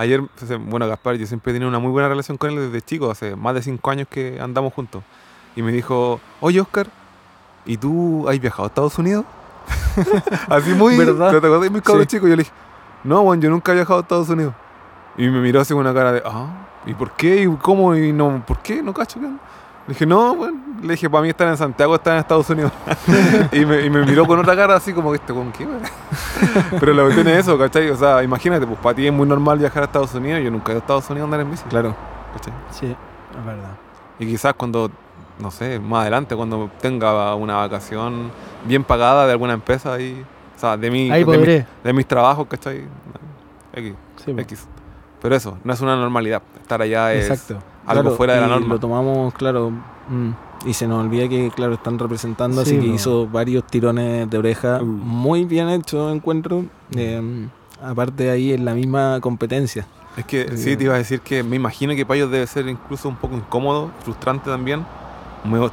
ayer, 0.00 0.22
bueno, 0.66 0.88
Gaspar, 0.88 1.16
yo 1.16 1.26
siempre 1.26 1.52
he 1.52 1.54
tenido 1.54 1.68
una 1.68 1.78
muy 1.78 1.90
buena 1.90 2.08
relación 2.08 2.38
con 2.38 2.50
él 2.50 2.56
desde 2.56 2.80
chico, 2.80 3.10
hace 3.10 3.36
más 3.36 3.54
de 3.54 3.62
cinco 3.62 3.90
años 3.90 4.08
que 4.08 4.40
andamos 4.40 4.72
juntos. 4.72 5.02
Y 5.54 5.62
me 5.62 5.72
dijo, 5.72 6.20
oye, 6.40 6.60
Oscar, 6.60 6.86
¿y 7.66 7.76
tú 7.76 8.26
has 8.28 8.38
viajado 8.40 8.64
a 8.64 8.66
Estados 8.68 8.98
Unidos? 8.98 9.24
así 10.48 10.70
muy, 10.70 10.96
¿Verdad? 10.96 11.30
¿te 11.30 11.36
acuerdas 11.36 11.60
de 11.62 11.70
mis 11.70 11.82
cabros 11.82 12.04
Sí. 12.04 12.16
chicos? 12.16 12.30
Yo 12.30 12.36
le 12.36 12.42
dije, 12.44 12.54
no, 13.04 13.22
bueno, 13.22 13.42
yo 13.42 13.50
nunca 13.50 13.72
he 13.72 13.74
viajado 13.74 13.98
a 13.98 14.02
Estados 14.02 14.28
Unidos. 14.28 14.54
Y 15.18 15.28
me 15.28 15.40
miró 15.40 15.60
así 15.60 15.74
con 15.74 15.80
una 15.80 15.92
cara 15.92 16.12
de, 16.12 16.22
ah, 16.24 16.68
¿y 16.86 16.94
por 16.94 17.12
qué? 17.12 17.42
¿Y 17.42 17.56
cómo? 17.56 17.94
¿Y 17.94 18.12
no? 18.12 18.42
¿Por 18.46 18.58
qué? 18.60 18.82
No 18.82 18.94
cacho. 18.94 19.20
¿qué? 19.20 19.26
Le 19.90 19.94
dije, 19.94 20.06
no, 20.06 20.36
bueno, 20.36 20.56
le 20.82 20.92
dije, 20.92 21.10
para 21.10 21.22
mí 21.22 21.30
estar 21.30 21.48
en 21.48 21.56
Santiago, 21.56 21.96
estar 21.96 22.12
en 22.12 22.20
Estados 22.20 22.48
Unidos. 22.48 22.70
y, 23.52 23.64
me, 23.66 23.82
y 23.84 23.90
me 23.90 24.06
miró 24.06 24.24
con 24.24 24.38
otra 24.38 24.54
cara 24.54 24.76
así 24.76 24.92
como, 24.92 25.12
¿este 25.12 25.34
con 25.34 25.50
qué? 25.50 25.64
güey?" 25.64 25.80
Pero 26.78 26.94
la 26.94 27.02
cuestión 27.02 27.26
es 27.26 27.38
eso, 27.38 27.58
¿cachai? 27.58 27.90
O 27.90 27.96
sea, 27.96 28.22
imagínate, 28.22 28.64
pues 28.68 28.78
para 28.78 28.94
ti 28.94 29.04
es 29.08 29.12
muy 29.12 29.26
normal 29.26 29.58
viajar 29.58 29.82
a 29.82 29.86
Estados 29.86 30.14
Unidos. 30.14 30.42
Yo 30.44 30.50
nunca 30.52 30.70
he 30.70 30.74
ido 30.74 30.78
a 30.78 30.82
Estados 30.82 31.10
Unidos 31.10 31.22
a 31.22 31.26
andar 31.26 31.40
en 31.40 31.50
bici, 31.50 31.64
Claro. 31.68 31.96
¿cachai? 32.34 32.52
Sí, 32.70 32.86
es 32.86 33.44
verdad. 33.44 33.70
Y 34.20 34.26
quizás 34.26 34.54
cuando, 34.54 34.92
no 35.40 35.50
sé, 35.50 35.80
más 35.80 36.02
adelante, 36.02 36.36
cuando 36.36 36.70
tenga 36.80 37.34
una 37.34 37.56
vacación 37.56 38.30
bien 38.64 38.84
pagada 38.84 39.26
de 39.26 39.32
alguna 39.32 39.54
empresa 39.54 39.94
ahí, 39.94 40.24
o 40.56 40.60
sea, 40.60 40.76
de, 40.76 40.88
mi, 40.88 41.10
Ahí 41.10 41.24
de, 41.24 41.30
mi- 41.32 41.36
podré. 41.36 41.66
de 41.82 41.92
mis 41.92 42.06
trabajos, 42.06 42.46
¿cachai? 42.46 42.84
X, 43.72 43.94
Sí. 44.24 44.34
X. 44.36 44.68
Pero 45.20 45.34
eso, 45.34 45.58
no 45.64 45.72
es 45.72 45.80
una 45.80 45.96
normalidad. 45.96 46.42
Estar 46.62 46.80
allá 46.80 47.12
es 47.12 47.28
Exacto. 47.28 47.60
Algo 47.86 48.02
Claro, 48.02 48.16
fuera 48.16 48.34
de 48.34 48.40
la 48.42 48.46
norma. 48.48 48.74
Lo 48.74 48.80
tomamos, 48.80 49.34
claro, 49.34 49.70
mm, 49.70 50.30
y 50.66 50.74
se 50.74 50.86
nos 50.86 51.02
olvida 51.04 51.28
que, 51.28 51.50
claro, 51.54 51.74
están 51.74 51.98
representando, 51.98 52.64
Sí, 52.64 52.76
así 52.76 52.80
que 52.80 52.88
po. 52.88 52.94
hizo 52.94 53.26
varios 53.28 53.64
tirones 53.66 54.28
de 54.28 54.38
oreja, 54.38 54.80
Uh. 54.82 54.84
muy 54.86 55.44
bien 55.44 55.68
hecho, 55.70 56.10
encuentro. 56.10 56.64
eh, 56.96 57.48
aparte 57.82 58.24
de 58.24 58.30
ahí 58.30 58.52
en 58.52 58.64
la 58.64 58.74
misma 58.74 59.18
competencia. 59.20 59.86
Es 60.16 60.24
que 60.26 60.42
Eh, 60.42 60.56
sí, 60.56 60.76
te 60.76 60.84
iba 60.84 60.94
a 60.94 60.98
decir 60.98 61.20
que 61.20 61.42
me 61.42 61.56
imagino 61.56 61.94
que 61.94 62.04
ellos 62.14 62.30
debe 62.30 62.46
ser 62.46 62.68
incluso 62.68 63.08
un 63.08 63.14
poco 63.16 63.36
incómodo, 63.36 63.90
frustrante 64.04 64.50
también. 64.50 64.84
Me- 65.44 65.70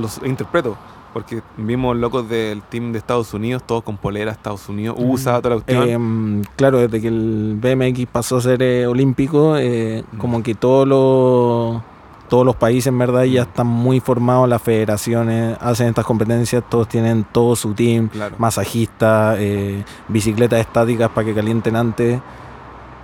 los 0.00 0.20
interpreto, 0.24 0.76
porque 1.12 1.42
vimos 1.56 1.96
locos 1.96 2.28
del 2.28 2.62
team 2.62 2.92
de 2.92 2.98
Estados 2.98 3.32
Unidos, 3.34 3.62
todos 3.66 3.82
con 3.82 3.96
polera, 3.96 4.30
Estados 4.32 4.68
Unidos, 4.68 4.96
USA, 4.98 5.40
toda 5.40 5.56
la 5.56 5.62
cuestión. 5.62 6.42
Eh, 6.42 6.48
claro, 6.56 6.78
desde 6.78 7.00
que 7.00 7.08
el 7.08 7.58
BMX 7.60 8.06
pasó 8.10 8.36
a 8.36 8.40
ser 8.42 8.62
eh, 8.62 8.86
olímpico, 8.86 9.56
eh, 9.56 10.04
Mm. 10.12 10.18
como 10.18 10.42
que 10.42 10.54
todos 10.54 10.86
los 10.86 11.82
todos 12.28 12.44
los 12.44 12.56
países 12.56 12.88
en 12.88 12.98
verdad 12.98 13.22
ya 13.24 13.44
Mm. 13.44 13.48
están 13.48 13.66
muy 13.66 14.00
formados, 14.00 14.46
las 14.50 14.60
federaciones 14.60 15.56
hacen 15.62 15.86
estas 15.88 16.04
competencias, 16.04 16.62
todos 16.68 16.86
tienen 16.86 17.24
todo 17.32 17.56
su 17.56 17.72
team, 17.72 18.08
claro. 18.08 18.34
masajistas, 18.38 19.36
eh, 19.40 19.82
bicicletas 20.08 20.60
estáticas 20.60 21.08
para 21.08 21.24
que 21.26 21.32
calienten 21.34 21.74
antes. 21.74 22.20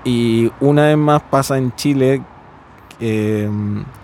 Y 0.05 0.53
una 0.61 0.83
vez 0.89 0.99
más 0.99 1.23
pasa 1.23 1.57
en 1.57 1.75
Chile, 1.75 2.21
eh, 3.01 3.49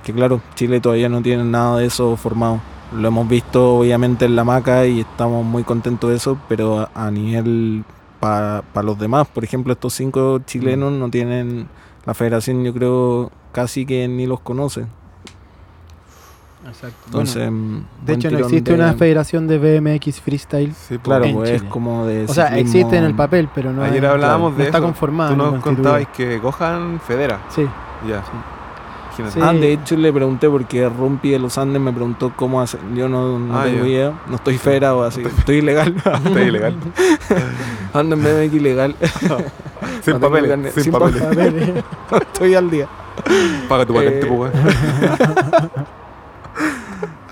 que 0.03 0.13
claro, 0.15 0.41
Chile 0.55 0.81
todavía 0.81 1.11
no 1.11 1.21
tiene 1.21 1.45
nada 1.45 1.77
de 1.77 1.87
eso 1.87 2.17
formado. 2.17 2.61
Lo 2.93 3.09
hemos 3.09 3.29
visto 3.29 3.77
obviamente 3.79 4.25
en 4.25 4.35
la 4.35 4.43
maca 4.45 4.85
y 4.87 5.01
estamos 5.01 5.45
muy 5.45 5.63
contentos 5.63 6.11
de 6.11 6.17
eso, 6.17 6.37
pero 6.49 6.81
a, 6.81 6.91
a 6.95 7.11
nivel 7.11 7.85
para 8.19 8.63
los 8.83 8.99
demás, 8.99 9.27
por 9.29 9.45
ejemplo, 9.45 9.73
estos 9.73 9.95
cinco 9.95 10.41
chilenos 10.45 10.93
no 10.93 11.09
tienen, 11.09 11.69
la 12.05 12.15
federación 12.15 12.63
yo 12.65 12.75
creo 12.75 13.31
casi 13.53 13.87
que 13.87 14.07
ni 14.09 14.27
los 14.27 14.41
conoce. 14.41 14.87
Exacto. 16.67 16.97
Entonces, 17.07 17.51
mm, 17.51 17.79
de 18.05 18.13
hecho, 18.13 18.31
no 18.31 18.39
existe 18.39 18.73
de- 18.73 18.79
una 18.79 18.93
federación 18.93 19.47
de 19.49 19.59
BMX 19.59 20.21
freestyle. 20.21 20.75
Sí, 20.75 20.99
pues. 20.99 21.01
Claro, 21.03 21.25
en 21.25 21.35
pues 21.35 21.51
es 21.51 21.63
como 21.63 22.05
de... 22.07 22.25
O 22.25 22.29
sea, 22.35 22.49
ciclismo- 22.51 22.59
existe 22.61 22.97
en 22.99 23.05
el 23.05 23.15
papel, 23.15 23.49
pero 23.55 23.73
no, 23.73 23.83
Ayer 23.83 24.05
es- 24.05 24.11
hablábamos 24.11 24.53
no 24.53 24.59
de 24.59 24.65
está 24.65 24.79
eso. 24.79 24.87
conformada. 24.87 25.31
Tú 25.31 25.37
no 25.37 25.51
nos 25.53 25.63
contabas 25.65 26.07
que 26.09 26.39
Gohan 26.39 27.01
federa. 27.01 27.41
Sí, 27.49 27.63
Ya. 28.07 28.23
Imagínate. 29.21 29.33
Sí. 29.33 29.41
Ah, 29.43 29.53
de 29.61 29.73
hecho 29.73 29.97
le 29.97 30.13
pregunté 30.13 30.49
porque 30.49 30.89
Rumpi 30.89 31.31
de 31.31 31.39
los 31.39 31.57
Andes 31.59 31.81
me 31.81 31.93
preguntó 31.93 32.33
cómo 32.37 32.61
hacer. 32.61 32.81
Yo 32.95 33.09
no, 33.09 33.39
no 33.39 33.59
Ah, 33.59 33.65
tengo 33.65 33.87
idea, 33.87 34.13
no 34.29 34.37
estoy 34.37 34.59
federado 34.59 35.03
así, 35.05 35.23
estoy 35.23 35.57
ilegal. 35.57 35.95
Está 36.25 36.43
ilegal. 36.43 36.77
Ando 37.95 38.17
en 38.17 38.23
BMX 38.23 38.55
ilegal, 38.55 38.97
sin 40.03 40.15
No 40.15 40.21
papeles. 40.21 40.73
Sin, 40.75 40.83
sin 40.85 40.93
papeles. 40.93 41.23
papeles. 41.23 41.85
estoy 42.23 42.55
al 42.55 42.71
día. 42.71 42.87
Paga 43.69 43.85
tu 43.87 43.95
patente, 43.95 44.27
Eh, 44.27 44.33
pues. 44.35 44.53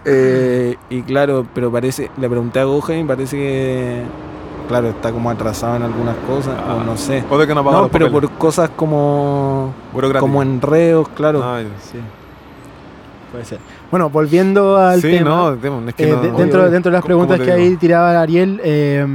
Eh, 0.05 0.77
y 0.91 1.03
claro, 1.03 1.47
pero 1.55 1.71
parece, 1.71 2.11
le 2.19 2.29
pregunté 2.29 2.61
a 2.61 2.65
Gohan 2.65 2.99
y 3.01 3.05
parece 3.05 3.37
que, 3.37 4.03
claro, 4.69 4.89
está 4.89 5.11
como 5.11 5.31
atrasado 5.31 5.77
en 5.77 5.83
algunas 5.83 6.15
cosas, 6.27 6.55
Ah, 6.59 6.75
o 6.77 6.85
no 6.85 6.97
sé. 6.97 7.25
O 7.31 7.37
de 7.39 7.47
que 7.47 7.55
no 7.55 7.65
paga 7.65 7.77
No, 7.77 7.83
los 7.85 7.91
pero 7.91 8.07
papeles. 8.07 8.31
por 8.31 8.39
cosas 8.39 8.71
como, 8.77 9.75
como 10.21 10.43
enredos, 10.43 11.09
claro. 11.11 11.41
Ah. 11.43 11.61
Sí. 11.81 11.99
Puede 13.33 13.45
ser. 13.45 13.59
Bueno, 13.91 14.09
volviendo 14.09 14.77
al 14.77 15.01
sí, 15.03 15.11
tema. 15.11 15.29
no, 15.31 15.53
es 15.89 15.95
que 15.95 16.09
eh, 16.09 16.13
no- 16.15 16.21
de- 16.23 16.31
no- 16.33 16.39
dentro, 16.39 16.71
dentro 16.71 16.91
de 16.91 16.97
las 16.97 17.03
¿Cómo- 17.03 17.15
cómo 17.17 17.27
preguntas 17.29 17.47
que 17.47 17.53
ahí 17.63 17.77
tiraba 17.77 18.21
Ariel, 18.21 18.61
eh, 18.65 19.07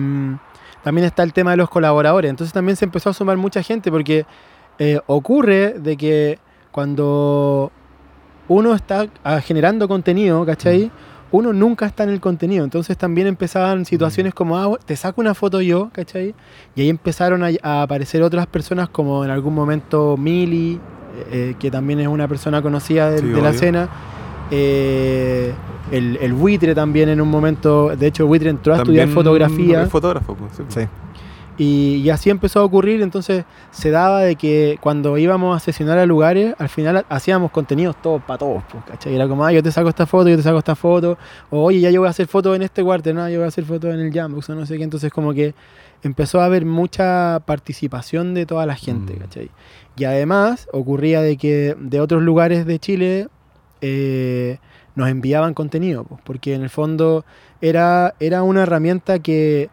también 0.84 1.06
está 1.08 1.24
el 1.24 1.34
tema 1.34 1.52
de 1.52 1.58
los 1.58 1.70
colaboradores. 1.70 2.30
Entonces 2.30 2.54
también 2.54 2.76
se 2.76 2.86
empezó 2.86 3.10
a 3.10 3.14
sumar 3.14 3.38
mucha 3.38 3.64
gente 3.64 3.90
porque 3.92 4.26
eh, 4.80 5.00
ocurre 5.08 5.76
de 5.80 5.96
que 5.98 6.40
cuando 6.72 7.72
uno 8.48 8.74
está 8.76 9.06
ah, 9.24 9.40
generando 9.40 9.88
contenido, 9.88 10.46
¿cachai? 10.46 10.92
Uno 11.34 11.52
nunca 11.52 11.88
está 11.88 12.04
en 12.04 12.12
el 12.12 12.20
contenido. 12.20 12.64
Entonces 12.64 12.96
también 12.96 13.26
empezaban 13.26 13.86
situaciones 13.86 14.36
como, 14.36 14.56
ah, 14.56 14.78
te 14.86 14.96
saco 14.96 15.20
una 15.20 15.34
foto 15.34 15.62
yo, 15.62 15.90
¿cachai? 15.92 16.36
Y 16.76 16.82
ahí 16.82 16.90
empezaron 16.90 17.44
a, 17.44 17.50
a 17.64 17.82
aparecer 17.82 18.22
otras 18.22 18.46
personas 18.46 18.88
como 18.88 19.26
en 19.26 19.32
algún 19.32 19.56
momento 19.56 20.16
Mili, 20.16 20.74
eh, 20.74 20.80
eh, 21.32 21.56
que 21.58 21.72
también 21.72 22.00
es 22.02 22.08
una 22.08 22.28
persona 22.28 22.62
conocida 22.62 23.10
de, 23.10 23.18
Sí, 23.18 23.28
de 23.28 23.42
la 23.42 23.50
escena. 23.50 23.90
Eh, 24.52 25.54
el, 25.92 26.18
el 26.22 26.34
buitre 26.34 26.76
también 26.76 27.10
en 27.10 27.20
un 27.20 27.30
momento, 27.30 27.96
de 27.96 28.06
hecho, 28.08 28.28
buitre 28.28 28.52
entró 28.52 28.76
a 28.76 28.78
estudiar 28.78 29.08
fotografía. 29.08 29.82
es 29.84 29.90
fotógrafo, 29.90 30.36
pues, 30.36 30.52
sí, 30.56 30.64
pues. 30.64 30.86
Sí. 30.86 30.90
Y, 31.58 31.98
y 32.04 32.10
así 32.10 32.30
empezó 32.32 32.62
a 32.62 32.64
ocurrir, 32.64 33.02
entonces 33.04 33.46
se 33.70 33.92
daba 33.92 34.22
de 34.22 34.36
que 34.36 34.78
cuando 34.82 35.18
íbamos 35.20 35.56
a 35.56 35.60
sesionar 35.60 36.00
a 36.00 36.06
lugares, 36.08 36.56
al 36.58 36.68
final 36.70 36.98
ha- 36.98 37.06
hacíamos 37.10 37.52
contenidos 37.52 37.96
todos 38.02 38.24
para 38.24 38.40
todos, 38.40 38.64
pues, 38.72 38.84
¿cachai? 38.86 39.14
Era 39.14 39.28
como, 39.28 39.46
ah, 39.46 39.52
yo 39.52 39.62
te 39.62 39.72
saco 39.72 39.88
esta 39.90 40.08
foto, 40.08 40.30
yo 40.30 40.36
te 40.36 40.42
saco 40.42 40.58
esta 40.58 40.76
foto, 40.76 41.16
o 41.52 41.62
oye, 41.64 41.80
ya 41.80 41.92
yo 41.92 42.02
voy 42.02 42.08
a 42.08 42.10
hacer 42.10 42.26
fotos 42.28 42.56
en 42.56 42.64
este 42.64 42.84
cuarto, 42.84 43.14
no, 43.14 43.30
yo 43.30 43.38
voy 43.38 43.46
a 43.46 43.50
hacer 43.50 43.66
fotos 43.66 43.94
en 43.94 44.00
el 44.00 44.12
Jambox, 44.12 44.50
o 44.50 44.56
no 44.56 44.66
sé 44.66 44.78
qué, 44.78 44.84
entonces 44.84 45.12
como 45.12 45.32
que 45.34 45.54
empezó 46.02 46.42
a 46.42 46.46
haber 46.46 46.66
mucha 46.66 47.40
participación 47.46 48.34
de 48.34 48.46
toda 48.48 48.66
la 48.66 48.76
gente, 48.76 49.14
Mm. 49.14 49.20
¿cachai? 49.20 49.52
Y 49.96 50.06
además 50.06 50.68
ocurría 50.74 51.22
de 51.22 51.38
que 51.38 51.76
de 51.80 52.00
otros 52.02 52.24
lugares 52.24 52.66
de 52.66 52.80
Chile 52.80 53.28
eh, 53.82 54.58
nos 54.96 55.10
enviaban 55.10 55.54
contenido, 55.54 56.04
pues, 56.04 56.22
porque 56.24 56.56
en 56.56 56.64
el 56.64 56.70
fondo 56.70 57.26
era, 57.62 58.16
era 58.20 58.44
una 58.44 58.64
herramienta 58.64 59.20
que 59.20 59.70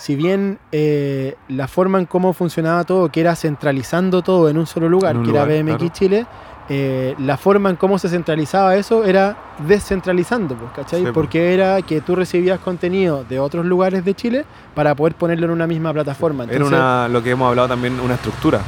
si 0.00 0.16
bien 0.16 0.58
eh, 0.72 1.36
la 1.48 1.68
forma 1.68 1.98
en 1.98 2.06
cómo 2.06 2.32
funcionaba 2.32 2.84
todo, 2.84 3.10
que 3.10 3.20
era 3.20 3.36
centralizando 3.36 4.22
todo 4.22 4.48
en 4.48 4.56
un 4.56 4.66
solo 4.66 4.88
lugar, 4.88 5.14
un 5.16 5.24
que 5.24 5.30
era 5.30 5.44
lugar, 5.44 5.62
BMX 5.62 5.76
claro. 5.76 5.92
Chile, 5.92 6.26
eh, 6.70 7.14
la 7.18 7.36
forma 7.36 7.68
en 7.68 7.76
cómo 7.76 7.98
se 7.98 8.08
centralizaba 8.08 8.76
eso 8.76 9.04
era 9.04 9.36
descentralizando, 9.66 10.54
pues, 10.54 10.70
¿cachai? 10.74 11.00
Sí, 11.00 11.02
pues. 11.04 11.12
Porque 11.14 11.52
era 11.52 11.82
que 11.82 12.00
tú 12.00 12.14
recibías 12.16 12.60
contenido 12.60 13.24
de 13.28 13.38
otros 13.40 13.66
lugares 13.66 14.04
de 14.04 14.14
Chile 14.14 14.44
para 14.74 14.94
poder 14.94 15.16
ponerlo 15.16 15.46
en 15.46 15.50
una 15.52 15.66
misma 15.66 15.92
plataforma. 15.92 16.44
Era 16.44 16.54
Entonces, 16.54 16.78
una, 16.78 17.08
lo 17.08 17.22
que 17.22 17.30
hemos 17.32 17.48
hablado 17.48 17.68
también, 17.68 18.00
una 18.00 18.14
estructura. 18.14 18.60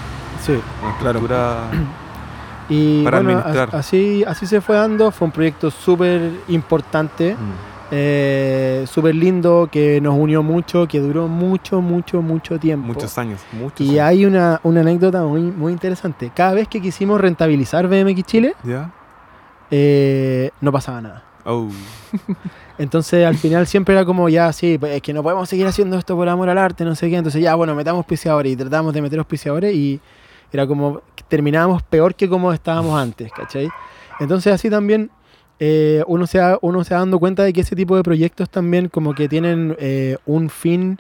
sí. 0.45 0.53
Una 0.83 0.99
Claro. 0.99 1.19
estructura. 1.19 1.57
Y 2.69 3.03
Para 3.05 3.19
bueno, 3.21 3.39
administrar. 3.41 3.69
as- 3.71 3.75
así, 3.75 4.25
así 4.27 4.47
se 4.47 4.61
fue 4.61 4.77
dando, 4.77 5.11
fue 5.11 5.27
un 5.27 5.33
proyecto 5.33 5.71
súper 5.71 6.31
importante, 6.49 7.35
Mm. 7.35 7.72
Eh, 7.95 8.87
súper 8.89 9.15
lindo, 9.15 9.69
que 9.71 10.01
nos 10.01 10.15
unió 10.19 10.43
mucho, 10.43 10.89
que 10.89 10.99
duró 10.99 11.29
mucho, 11.29 11.83
mucho, 11.83 12.23
mucho 12.23 12.59
tiempo. 12.59 12.87
Muchos 12.87 13.19
años. 13.19 13.43
Muchos 13.53 13.87
Y 13.87 13.99
años. 13.99 14.01
hay 14.09 14.25
una, 14.25 14.61
una 14.63 14.81
anécdota 14.81 15.23
muy, 15.25 15.43
muy 15.43 15.73
interesante. 15.75 16.33
Cada 16.35 16.55
vez 16.55 16.69
que 16.69 16.81
quisimos 16.81 17.21
rentabilizar 17.21 17.89
BMX 17.89 18.23
Chile, 18.25 18.55
¿Ya? 18.65 18.91
eh, 19.71 20.51
no 20.63 20.73
pasaba 20.73 21.03
nada. 21.03 21.23
Oh. 21.45 21.69
Entonces 22.79 23.27
al 23.27 23.37
final 23.37 23.67
siempre 23.67 23.95
era 23.95 24.05
como 24.07 24.29
ya, 24.31 24.51
sí, 24.53 24.79
pues, 24.79 24.93
es 24.95 25.03
que 25.03 25.13
no 25.13 25.23
podemos 25.23 25.49
seguir 25.49 25.67
haciendo 25.67 25.99
esto 25.99 26.17
por 26.17 26.29
amor 26.31 26.49
al 26.49 26.57
arte, 26.59 26.85
no 26.85 26.95
sé 26.95 27.11
qué. 27.11 27.17
Entonces 27.17 27.43
ya, 27.43 27.55
bueno, 27.57 27.75
metamos 27.75 27.99
auspiciadores 27.99 28.53
y 28.53 28.57
tratamos 28.57 28.95
de 28.95 29.03
meter 29.03 29.19
auspiciadores 29.19 29.75
y 29.75 30.01
era 30.51 30.67
como 30.67 31.03
terminábamos 31.29 31.83
peor 31.83 32.15
que 32.15 32.29
como 32.29 32.53
estábamos 32.53 32.99
antes, 32.99 33.31
¿cachai? 33.33 33.69
Entonces 34.21 34.53
así 34.53 34.71
también 34.71 35.11
eh, 35.61 36.03
uno, 36.07 36.27
se 36.27 36.39
va, 36.41 36.59
uno 36.63 36.83
se 36.85 36.95
va 36.95 37.01
dando 37.01 37.19
cuenta 37.19 37.43
de 37.45 37.53
que 37.53 37.61
ese 37.61 37.77
tipo 37.77 37.95
de 37.97 38.03
proyectos 38.03 38.51
también 38.51 38.89
como 38.89 39.15
que 39.15 39.29
tienen 39.29 39.77
eh, 39.79 40.17
un 40.27 40.51
fin 40.51 40.99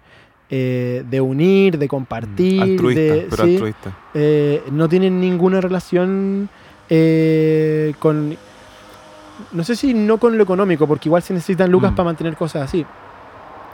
eh, 0.51 1.03
de 1.09 1.21
unir, 1.21 1.79
de 1.79 1.89
compartir, 1.89 2.63
altruista, 2.63 3.01
de, 3.01 3.27
pero 3.31 3.45
sí, 3.45 3.53
altruista. 3.55 3.97
eh, 4.15 4.63
no 4.71 4.89
tienen 4.89 5.21
ninguna 5.21 5.61
relación 5.61 6.49
eh, 6.91 7.95
con... 7.99 8.37
No 9.53 9.65
sé 9.65 9.75
si 9.77 9.93
no 9.95 10.19
con 10.19 10.37
lo 10.37 10.43
económico, 10.45 10.87
porque 10.87 11.09
igual 11.09 11.23
se 11.23 11.33
necesitan 11.35 11.71
lucas 11.71 11.93
Mm. 11.93 11.95
para 11.97 12.05
mantener 12.05 12.37
cosas 12.37 12.63
así. 12.63 12.85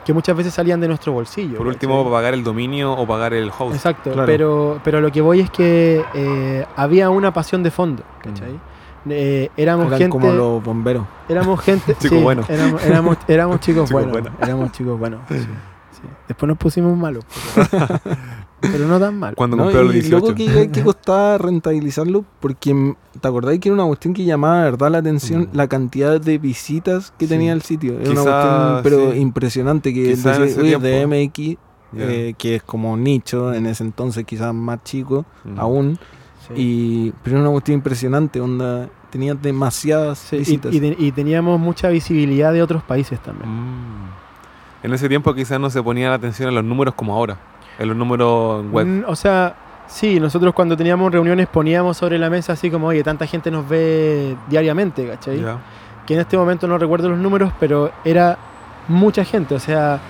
Que 0.04 0.12
muchas 0.14 0.34
veces 0.36 0.54
salían 0.54 0.80
de 0.80 0.88
nuestro 0.88 1.12
bolsillo. 1.12 1.58
Por 1.58 1.66
último, 1.66 2.08
pagar 2.10 2.32
el 2.32 2.42
dominio 2.42 2.92
o 2.94 3.06
pagar 3.06 3.34
el 3.34 3.50
host. 3.56 3.74
Exacto, 3.74 4.12
Claro. 4.12 4.26
pero, 4.26 4.80
pero 4.82 5.00
lo 5.02 5.12
que 5.12 5.20
voy 5.20 5.40
es 5.40 5.50
que 5.50 6.02
eh, 6.14 6.64
había 6.76 7.10
una 7.10 7.32
pasión 7.34 7.62
de 7.62 7.70
fondo, 7.70 8.02
¿cachai? 8.22 8.52
Eh, 9.08 9.50
éramos 9.56 9.86
Eran 9.88 9.98
gente... 9.98 10.10
como 10.10 10.32
los 10.32 10.62
bomberos. 10.64 11.04
Éramos 11.28 11.60
gente... 11.60 11.94
Chicos 11.98 12.18
sí, 12.18 12.22
buenos. 12.24 12.48
Éramos, 12.50 12.82
éramos, 12.84 13.16
éramos 13.28 13.60
chicos, 13.60 13.88
Chicos 13.88 13.92
buenos. 13.92 14.12
buenos. 14.12 14.32
Éramos 14.42 14.72
chicos 14.72 14.98
buenos. 14.98 15.20
sí, 15.28 15.38
sí. 15.38 15.46
Después 16.28 16.48
nos 16.48 16.58
pusimos 16.58 16.96
malos. 16.96 17.24
Pero, 17.54 17.86
pero 18.60 18.86
no 18.86 19.00
tan 19.00 19.18
malos. 19.18 19.36
Cuando 19.36 19.56
¿no? 19.56 19.64
compré 19.64 19.82
los 19.84 19.94
Y 19.94 20.00
18. 20.00 20.16
loco 20.20 20.34
que, 20.34 20.70
que 20.70 20.82
costaba 20.82 21.38
rentabilizarlo 21.38 22.24
porque 22.40 22.94
te 23.20 23.28
acordáis 23.28 23.58
que 23.60 23.68
era 23.68 23.74
una 23.74 23.86
cuestión 23.86 24.14
que 24.14 24.24
llamaba 24.24 24.58
de 24.64 24.70
verdad 24.70 24.90
la 24.90 24.98
atención 24.98 25.42
Mm. 25.52 25.56
la 25.56 25.66
cantidad 25.68 26.20
de 26.20 26.38
visitas 26.38 27.12
que 27.18 27.26
Sí. 27.26 27.30
tenía 27.30 27.52
el 27.52 27.62
sitio. 27.62 27.98
Era 28.00 28.10
una 28.12 28.22
cuestión 28.22 28.80
pero 28.82 29.12
sí. 29.12 29.18
impresionante 29.18 29.92
que 29.94 30.14
decía, 30.16 30.78
de 30.78 31.06
MX, 31.06 31.56
eh, 31.96 32.34
que 32.36 32.56
es 32.56 32.62
como 32.62 32.96
nicho 32.96 33.52
en 33.54 33.66
ese 33.66 33.82
entonces 33.82 34.24
quizás 34.24 34.52
más 34.54 34.82
chico 34.84 35.24
Mm. 35.44 35.58
aún. 35.58 35.98
Sí. 36.48 36.54
Y, 36.56 37.12
pero 37.22 37.36
era 37.36 37.42
una 37.44 37.52
cuestión 37.52 37.74
impresionante, 37.76 38.40
onda, 38.40 38.88
tenía 39.10 39.34
demasiadas 39.34 40.18
Sí, 40.18 40.36
y- 40.36 40.38
visitas. 40.40 40.74
y, 40.74 40.80
te- 40.80 40.96
y 40.98 41.12
teníamos 41.12 41.58
mucha 41.60 41.88
visibilidad 41.88 42.52
de 42.52 42.62
otros 42.62 42.82
países 42.82 43.20
también. 43.20 43.48
Mm. 43.50 44.08
En 44.84 44.92
ese 44.94 45.08
tiempo 45.08 45.34
quizás 45.34 45.58
no 45.60 45.70
se 45.70 45.82
ponía 45.82 46.08
la 46.08 46.14
atención 46.16 46.48
en 46.50 46.54
los 46.54 46.64
números 46.64 46.94
como 46.94 47.14
ahora. 47.14 47.36
En 47.78 47.88
los 47.88 47.96
números 47.96 48.64
web. 48.70 48.86
Mm, 48.86 49.04
o 49.06 49.16
sea, 49.16 49.54
sí, 49.86 50.20
nosotros 50.20 50.54
cuando 50.54 50.76
teníamos 50.76 51.10
reuniones 51.12 51.46
poníamos 51.48 51.96
sobre 51.96 52.18
la 52.18 52.30
mesa 52.30 52.52
así 52.54 52.70
como, 52.70 52.86
oye, 52.88 53.02
tanta 53.02 53.26
gente 53.26 53.50
nos 53.50 53.68
ve 53.68 54.36
diariamente, 54.48 55.06
¿cachai? 55.06 55.40
Ya. 55.40 55.58
Que 56.06 56.14
en 56.14 56.20
este 56.20 56.36
momento 56.38 56.66
no 56.66 56.78
recuerdo 56.78 57.08
los 57.08 57.18
números, 57.18 57.52
pero 57.60 57.90
era 58.04 58.38
mucha 58.88 59.24
gente, 59.24 59.54
o 59.54 59.58
sea, 59.60 60.00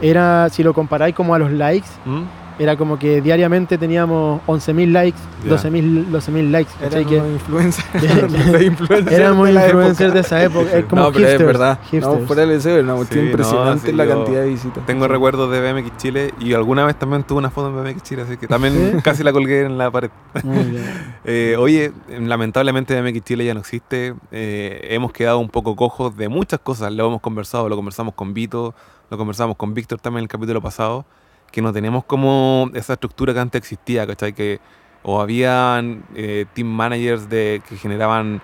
era, 0.00 0.48
si 0.50 0.62
lo 0.62 0.72
comparáis 0.74 1.14
como 1.14 1.34
a 1.34 1.38
los 1.38 1.50
likes, 1.50 1.88
¿Mm? 2.04 2.22
Era 2.58 2.76
como 2.76 2.98
que 2.98 3.20
diariamente 3.20 3.78
teníamos 3.78 4.40
11.000 4.46 4.92
likes, 4.92 5.18
Ya. 5.44 5.56
12.000 5.56 6.06
12.000 6.10 6.50
likes, 6.50 6.70
unos 6.80 7.32
influencers. 7.32 7.86
éramos 9.10 9.50
influencers 9.50 10.14
de 10.14 10.20
esa 10.20 10.42
época, 10.42 10.72
es 10.72 10.84
como 10.86 11.02
no, 11.02 11.12
pero 11.12 11.18
hipsters, 11.18 11.40
es 11.40 11.46
verdad. 11.46 11.78
No, 11.80 11.88
hipsters. 11.90 12.26
fuera 12.26 12.42
del 12.42 12.50
deseo, 12.50 12.96
cuestión 12.96 13.08
Sí, 13.08 13.16
no, 13.16 13.30
impresionante 13.30 13.90
sí, 13.90 13.96
la 13.96 14.06
cantidad 14.06 14.40
de 14.42 14.48
visitas. 14.48 14.86
Tengo 14.86 15.08
recuerdos 15.08 15.50
de 15.50 15.72
BMX 15.72 15.96
Chile 15.96 16.34
y 16.40 16.52
alguna 16.54 16.84
vez 16.84 16.96
también 16.96 17.24
tuve 17.24 17.38
una 17.38 17.50
foto 17.50 17.68
en 17.68 17.84
BMX 17.84 18.02
Chile, 18.02 18.22
así 18.22 18.36
que 18.36 18.46
también 18.46 18.92
¿Sí? 18.96 19.02
casi 19.02 19.22
la 19.22 19.32
colgué 19.32 19.62
en 19.62 19.78
la 19.78 19.90
pared. 19.90 20.10
Muy 20.42 20.64
bien. 20.64 20.84
Eh, 21.24 21.56
oye, 21.58 21.92
lamentablemente 22.08 23.00
BMX 23.00 23.22
Chile 23.24 23.44
ya 23.44 23.54
no 23.54 23.60
existe. 23.60 24.14
Eh, 24.30 24.88
hemos 24.90 25.12
quedado 25.12 25.38
un 25.38 25.48
poco 25.48 25.76
cojos 25.76 26.16
de 26.16 26.28
muchas 26.28 26.60
cosas. 26.60 26.92
Lo 26.92 27.06
hemos 27.06 27.20
conversado, 27.20 27.68
lo 27.68 27.76
conversamos 27.76 28.14
con 28.14 28.34
Vito, 28.34 28.74
lo 29.10 29.18
conversamos 29.18 29.56
con 29.56 29.74
Víctor 29.74 30.00
también 30.00 30.20
en 30.20 30.24
el 30.24 30.28
capítulo 30.28 30.62
pasado, 30.62 31.04
que 31.52 31.62
no 31.62 31.72
tenemos 31.72 32.04
como 32.04 32.70
esa 32.74 32.94
estructura 32.94 33.32
que 33.32 33.40
antes 33.40 33.60
existía, 33.60 34.06
¿cachai? 34.06 34.32
Que 34.32 34.58
o 35.04 35.20
habían 35.20 36.02
eh, 36.14 36.46
team 36.54 36.68
managers 36.68 37.28
de, 37.28 37.60
que 37.68 37.76
generaban 37.76 38.40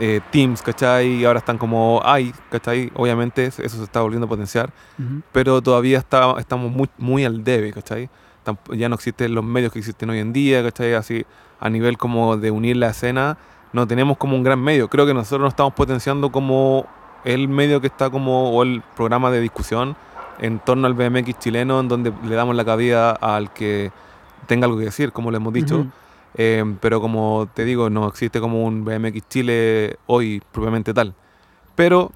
eh, 0.00 0.20
teams, 0.30 0.62
¿cachai? 0.62 1.06
Y 1.20 1.24
ahora 1.24 1.38
están 1.38 1.58
como 1.58 2.00
hay, 2.04 2.32
¿cachai? 2.50 2.90
Obviamente 2.94 3.44
eso 3.46 3.68
se 3.68 3.82
está 3.82 4.00
volviendo 4.00 4.26
a 4.26 4.28
potenciar 4.28 4.70
Ujú. 4.98 5.22
pero 5.32 5.60
todavía 5.62 5.98
está, 5.98 6.34
estamos 6.38 6.70
muy, 6.70 6.88
muy 6.98 7.24
al 7.24 7.42
debe, 7.44 7.72
¿cachai? 7.72 8.08
Tamp- 8.44 8.74
Ya 8.76 8.88
no 8.88 8.94
existen 8.94 9.34
los 9.34 9.44
medios 9.44 9.72
que 9.72 9.78
existen 9.80 10.08
hoy 10.10 10.18
en 10.20 10.32
día, 10.32 10.62
¿cachai? 10.62 10.94
Así, 10.94 11.24
a 11.60 11.68
nivel 11.68 11.98
como 11.98 12.36
de 12.36 12.50
unir 12.50 12.76
la 12.76 12.90
escena, 12.90 13.36
no 13.72 13.86
tenemos 13.86 14.16
como 14.16 14.34
un 14.36 14.42
gran 14.44 14.60
medio. 14.60 14.88
Creo 14.88 15.04
que 15.04 15.12
nosotros 15.14 15.40
nos 15.42 15.52
estamos 15.52 15.74
potenciando 15.74 16.30
como 16.32 16.86
el 17.24 17.48
medio 17.48 17.80
que 17.80 17.88
está 17.88 18.08
como, 18.08 18.50
o 18.52 18.62
el 18.62 18.82
programa 18.96 19.30
de 19.30 19.40
discusión 19.40 19.96
en 20.40 20.58
torno 20.60 20.86
al 20.86 20.94
BMX 20.94 21.38
chileno, 21.38 21.80
en 21.80 21.88
donde 21.88 22.12
le 22.24 22.34
damos 22.34 22.54
la 22.56 22.64
cabida 22.64 23.10
al 23.12 23.52
que 23.52 23.90
tenga 24.46 24.66
algo 24.66 24.78
que 24.78 24.84
decir, 24.86 25.12
como 25.12 25.30
le 25.30 25.36
hemos 25.38 25.52
dicho. 25.52 25.86
Eh, 26.34 26.64
pero 26.80 27.00
como 27.00 27.48
te 27.54 27.64
digo, 27.64 27.90
no 27.90 28.06
existe 28.06 28.40
como 28.40 28.64
un 28.64 28.84
BMX 28.84 29.28
Chile 29.28 29.96
hoy 30.06 30.42
propiamente 30.52 30.94
tal. 30.94 31.14
Pero 31.74 32.12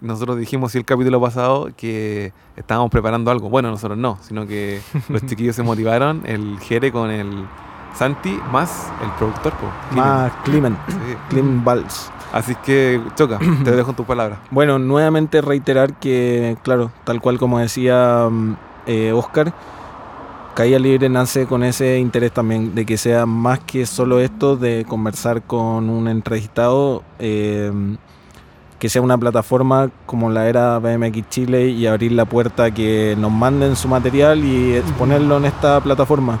nosotros 0.00 0.38
dijimos 0.38 0.72
sí 0.72 0.78
el 0.78 0.84
capítulo 0.84 1.20
pasado 1.20 1.70
que 1.76 2.32
estábamos 2.56 2.90
preparando 2.90 3.30
algo. 3.30 3.48
Bueno, 3.48 3.70
nosotros 3.70 3.98
no, 3.98 4.18
sino 4.22 4.46
que 4.46 4.80
los 5.08 5.24
chiquillos 5.26 5.56
se 5.56 5.62
motivaron, 5.62 6.22
el 6.26 6.58
Jere 6.60 6.92
con 6.92 7.10
el 7.10 7.46
Santi, 7.94 8.38
más 8.52 8.88
el 9.02 9.10
productor. 9.12 9.52
po. 9.54 9.66
Más 9.96 10.32
Clement, 10.44 10.78
Sí. 10.88 10.96
Clement 11.30 11.64
Valls. 11.64 12.10
Así 12.34 12.56
que, 12.56 13.00
Choca, 13.14 13.38
te 13.62 13.70
dejo 13.70 13.92
tus 13.92 14.04
palabras. 14.04 14.40
Bueno, 14.50 14.80
nuevamente 14.80 15.40
reiterar 15.40 15.94
que, 16.00 16.56
claro, 16.64 16.90
tal 17.04 17.20
cual 17.20 17.38
como 17.38 17.60
decía 17.60 18.26
mm, 18.28 18.56
eh, 18.86 19.12
Oscar, 19.12 19.54
Caída 20.54 20.80
Libre 20.80 21.08
nace 21.08 21.46
con 21.46 21.62
ese 21.62 22.00
interés 22.00 22.32
también 22.32 22.74
de 22.74 22.84
que 22.84 22.96
sea 22.96 23.24
más 23.24 23.60
que 23.60 23.86
solo 23.86 24.18
esto 24.18 24.56
de 24.56 24.84
conversar 24.84 25.42
con 25.42 25.88
un 25.88 26.08
entrevistado, 26.08 27.04
eh, 27.20 27.70
que 28.80 28.88
sea 28.88 29.00
una 29.00 29.16
plataforma 29.16 29.90
como 30.04 30.28
la 30.28 30.48
era 30.48 30.80
BMX 30.80 31.28
Chile 31.28 31.68
y 31.68 31.86
abrir 31.86 32.10
la 32.10 32.24
puerta 32.24 32.72
que 32.72 33.14
nos 33.16 33.30
manden 33.30 33.76
su 33.76 33.86
material 33.86 34.44
y 34.44 34.74
exponerlo 34.74 35.36
en 35.36 35.44
esta 35.44 35.80
plataforma. 35.80 36.40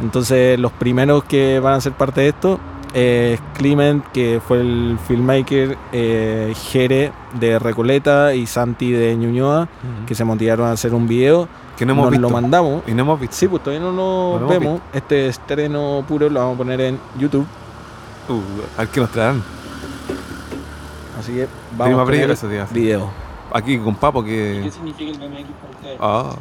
Entonces 0.00 0.58
los 0.58 0.72
primeros 0.72 1.22
que 1.22 1.60
van 1.60 1.74
a 1.74 1.80
ser 1.80 1.92
parte 1.92 2.22
de 2.22 2.28
esto 2.28 2.58
eh, 2.94 3.38
Clement, 3.54 4.04
que 4.12 4.40
fue 4.46 4.60
el 4.60 4.98
filmmaker, 5.06 5.76
eh, 5.92 6.54
Jere 6.70 7.12
de 7.38 7.58
Recoleta 7.58 8.34
y 8.34 8.46
Santi 8.46 8.90
de 8.92 9.16
Ñuñoa, 9.16 9.68
que 10.06 10.14
se 10.14 10.24
motivaron 10.24 10.66
a 10.68 10.72
hacer 10.72 10.94
un 10.94 11.06
video. 11.08 11.48
Que 11.76 11.86
no 11.86 11.92
hemos 11.92 12.06
Nos 12.06 12.12
visto. 12.12 12.28
lo 12.28 12.30
mandamos. 12.30 12.82
Y 12.88 12.92
no 12.92 13.02
hemos 13.02 13.20
visto. 13.20 13.36
Sí, 13.36 13.46
pues 13.46 13.62
todavía 13.62 13.86
no 13.86 13.92
lo 13.92 14.40
No 14.40 14.48
vemos. 14.48 14.80
Este 14.92 15.28
estreno 15.28 16.04
puro 16.08 16.28
lo 16.28 16.40
vamos 16.40 16.54
a 16.56 16.58
poner 16.58 16.80
en 16.80 16.98
YouTube. 17.18 17.46
Uh, 18.28 18.40
a 18.76 18.80
ver 18.80 18.88
qué 18.88 19.00
nos 19.00 19.10
traerán. 19.10 19.42
Así 21.18 21.32
que 21.34 21.48
vamos 21.76 22.08
a 22.08 22.10
decir. 22.10 22.64
video. 22.72 23.10
Aquí 23.52 23.78
con 23.78 23.94
Papo 23.94 24.22
¿Qué 24.24 24.60
que. 24.64 24.70
significa 24.70 25.10
el 25.12 25.18
BMX 25.18 25.48
para 25.60 25.70
ustedes? 25.72 25.98
Ah. 26.00 26.32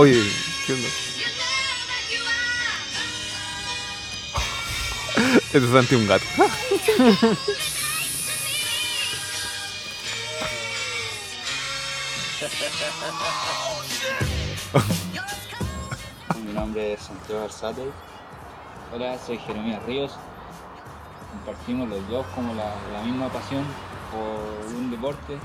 Oye, 0.00 0.22
¿qué 0.64 0.74
onda? 0.74 0.86
Es 5.52 5.64
Santi 5.72 5.96
un 5.96 6.06
gato. 6.06 6.24
Mi 16.46 16.52
nombre 16.52 16.92
es 16.92 17.00
Santiago 17.00 17.42
Arzate. 17.42 17.82
Hola, 18.94 19.18
soy 19.18 19.38
Jeremías 19.38 19.82
Ríos. 19.82 20.12
Compartimos 21.32 21.88
los 21.88 22.08
dos 22.08 22.24
como 22.36 22.54
la 22.54 23.02
misma 23.02 23.28
pasión 23.30 23.64
por 24.12 24.64
un 24.76 24.92
deporte. 24.92 25.40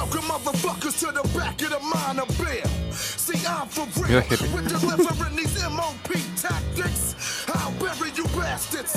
Welcome 0.00 0.24
motherfuckers 0.30 0.98
to 0.98 1.12
the 1.12 1.22
back 1.38 1.60
of 1.60 1.70
the 1.70 1.80
mind 1.80 2.18
of 2.20 2.28
beer. 2.38 2.64
See, 2.90 3.46
I'm 3.46 3.68
for 3.68 3.84
Mira, 4.00 4.20
real 4.20 4.30
jefe. 4.30 4.54
with 4.54 4.68
delivering 4.68 5.36
these 5.36 5.56
MOP 5.68 6.08
tactics. 6.40 7.44
I'll 7.54 7.72
bury 7.72 8.10
you 8.16 8.24
bastards. 8.32 8.96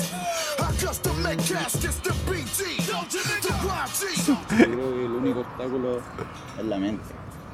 I 0.58 0.72
custom 0.80 1.22
make 1.22 1.40
caskets 1.40 2.00
to 2.00 2.12
BG, 2.24 2.86
to 2.88 3.52
YG. 3.68 4.26
Yo 4.26 4.36
creo 4.48 4.94
que 4.94 5.04
el 5.04 5.12
único 5.12 5.40
obstáculo 5.40 6.00
es 6.58 6.64
la 6.64 6.78
mente, 6.78 7.04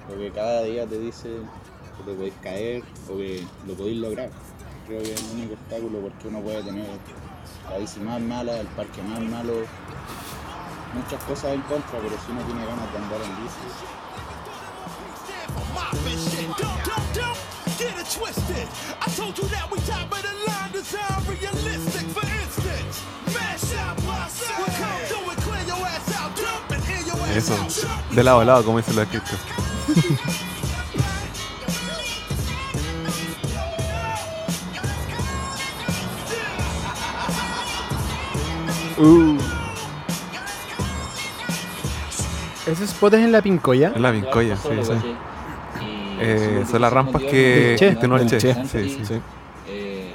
porque 0.09 0.30
cada 0.30 0.62
día 0.62 0.86
te 0.86 0.98
dice 1.01 1.28
que 1.96 2.03
te 2.05 2.12
podéis 2.14 2.34
caer 2.42 2.84
o 3.09 3.16
que 3.16 3.44
lo 3.66 3.74
podéis 3.74 3.98
lograr. 3.98 4.30
Creo 4.86 5.03
que 5.03 5.12
es 5.12 5.22
el 5.24 5.38
único 5.38 5.55
obstáculo 5.55 6.01
porque 6.03 6.28
uno 6.28 6.40
puede 6.40 6.62
tener 6.62 6.86
la 7.68 7.78
bici 7.78 7.98
más 8.01 8.20
mala, 8.20 8.61
el 8.61 8.66
parque 8.68 9.03
más 9.03 9.20
malo, 9.20 9.55
muchas 10.95 11.22
cosas 11.24 11.55
en 11.55 11.62
contra, 11.62 11.99
pero 12.01 12.16
si 12.24 12.32
uno 12.32 12.43
tiene 12.43 12.66
ganas 12.66 12.93
de 12.93 12.99
andar 12.99 13.20
en 13.22 13.43
bici, 13.43 13.57
Eso. 27.34 27.55
De 28.11 28.24
lado 28.24 28.41
a 28.41 28.45
lado, 28.45 28.64
como 28.64 28.78
dice 28.78 28.93
lo 28.93 29.03
escrito. 29.03 29.30
Uh, 39.03 39.38
¿Ese 42.67 42.85
spot 42.85 43.15
es 43.15 43.21
en 43.21 43.33
la 43.33 43.43
Pincoya? 43.43 43.93
Es 43.95 44.01
la 44.01 44.11
vincoya, 44.11 44.57
sí, 44.57 44.69
sí. 44.83 44.93
Eh, 46.23 46.65
son 46.71 46.83
las 46.83 46.93
rampas 46.93 47.23
que 47.23 47.77
Che. 47.79 47.91
gestionó 47.91 48.17
el 48.17 48.29
Del 48.29 48.41
Che. 48.41 48.55
Che. 48.55 48.65
Sí, 48.67 48.97
sí. 48.99 49.05
sí. 49.07 49.21
Eh, 49.69 50.13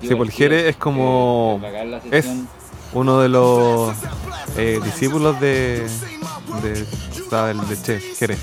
Sí, 0.00 0.14
pues 0.16 0.30
el 0.30 0.34
Jere 0.34 0.56
tiro, 0.58 0.68
es 0.70 0.76
como- 0.76 1.60
es. 2.10 2.26
Uno 2.94 3.20
de 3.20 3.28
los 3.28 3.94
eh, 4.56 4.80
discípulos 4.84 5.38
de, 5.40 5.86
de, 6.62 6.72
de 6.74 7.82
Che, 7.82 8.00
Jere. 8.16 8.36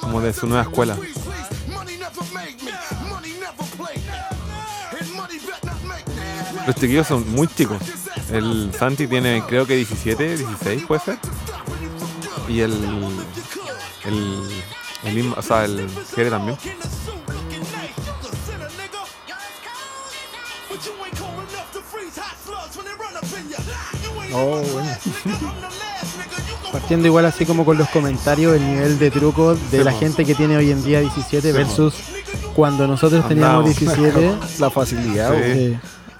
Como 0.00 0.20
de 0.20 0.32
su 0.32 0.46
nueva 0.46 0.62
escuela. 0.62 0.96
Los 6.66 6.76
chiquillos 6.76 7.06
son 7.06 7.28
muy 7.32 7.46
chicos. 7.48 7.78
El 8.30 8.72
Santi 8.78 9.06
tiene 9.06 9.42
creo 9.46 9.66
que 9.66 9.76
17, 9.76 10.36
16 10.36 10.84
puede 10.86 11.00
ser. 11.00 11.18
Y 12.50 12.60
el. 12.62 12.72
El. 14.04 14.50
El, 15.04 15.32
o 15.34 15.40
sea, 15.40 15.64
el 15.64 15.88
Jere 16.14 16.30
también. 16.30 16.58
Oh, 24.32 24.60
bueno. 24.72 24.90
Partiendo 26.72 27.06
igual 27.06 27.24
así 27.26 27.46
como 27.46 27.64
con 27.64 27.78
los 27.78 27.88
comentarios, 27.88 28.56
el 28.56 28.66
nivel 28.66 28.98
de 28.98 29.10
truco 29.10 29.54
de 29.54 29.78
Sí, 29.78 29.84
la 29.84 29.92
gente 29.92 30.24
que 30.24 30.34
tiene 30.34 30.56
hoy 30.56 30.70
en 30.70 30.84
día 30.84 31.00
17 31.00 31.50
Sí, 31.50 31.56
versus 31.56 31.94
cuando 32.54 32.86
nosotros 32.86 33.26
teníamos 33.28 33.66
Andamos. 33.66 33.78
17. 33.78 34.34
la 34.58 34.70
facilidad. 34.70 35.34
Sí. 35.34 35.78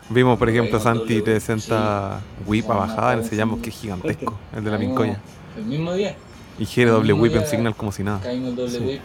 Vimos, 0.08 0.38
por 0.38 0.48
ejemplo, 0.48 0.80
Santi 0.80 1.22
360 1.22 2.20
whip 2.46 2.70
a 2.70 2.74
bajada, 2.74 3.12
enseñamos 3.14 3.60
que 3.60 3.70
es 3.70 3.76
gigantesco, 3.76 4.38
el 4.56 4.64
de 4.64 4.70
la 4.70 4.78
Mincoya. 4.78 5.20
El 5.56 5.64
mismo 5.64 5.92
día. 5.94 6.16
Y 6.58 6.66
Jere 6.66 6.90
doble 6.90 7.12
whip 7.12 7.34
en 7.36 7.46
signal 7.46 7.74
como 7.74 7.90
si 7.92 8.02
nada. 8.04 8.20
Caímos 8.20 8.54
doble 8.56 8.70
Sí. 8.70 8.78
whip, 8.84 9.00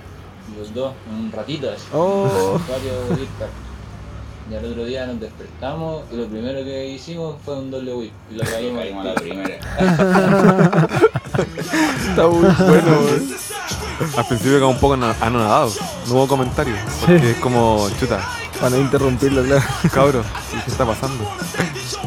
los 0.59 0.73
dos, 0.73 0.93
en 1.09 1.15
un 1.25 1.31
ratito. 1.31 1.69
así. 1.71 1.83
Oh. 1.93 2.59
Pack. 2.67 3.49
Y 4.51 4.53
al 4.53 4.63
otro 4.65 4.85
día 4.85 5.07
nos 5.07 5.19
despertamos 5.19 6.03
y 6.11 6.17
lo 6.17 6.27
primero 6.27 6.63
que 6.63 6.87
hicimos 6.89 7.35
fue 7.43 7.57
un 7.57 7.71
doble 7.71 7.93
whip. 7.95 8.11
Y 8.31 8.35
lo 8.35 8.43
caímos, 8.43 8.83
a 8.83 9.03
la 9.03 9.15
primera. 9.15 9.55
Está 12.09 12.27
muy 12.27 12.41
bueno. 12.47 12.97
Al 14.17 14.25
principio 14.27 14.55
quedamos 14.57 14.75
un 14.75 14.81
poco 14.81 14.93
ano- 14.95 15.15
anonadados, 15.21 15.79
no 16.07 16.15
hubo 16.15 16.27
comentarios, 16.27 16.77
porque 16.99 17.31
es 17.31 17.37
como, 17.37 17.87
chuta, 17.97 18.19
Para 18.59 18.71
no 18.71 18.81
interrumpirlo, 18.81 19.41
claro. 19.43 19.63
cabro, 19.93 20.23
¿qué 20.65 20.69
está 20.69 20.85
pasando? 20.85 21.23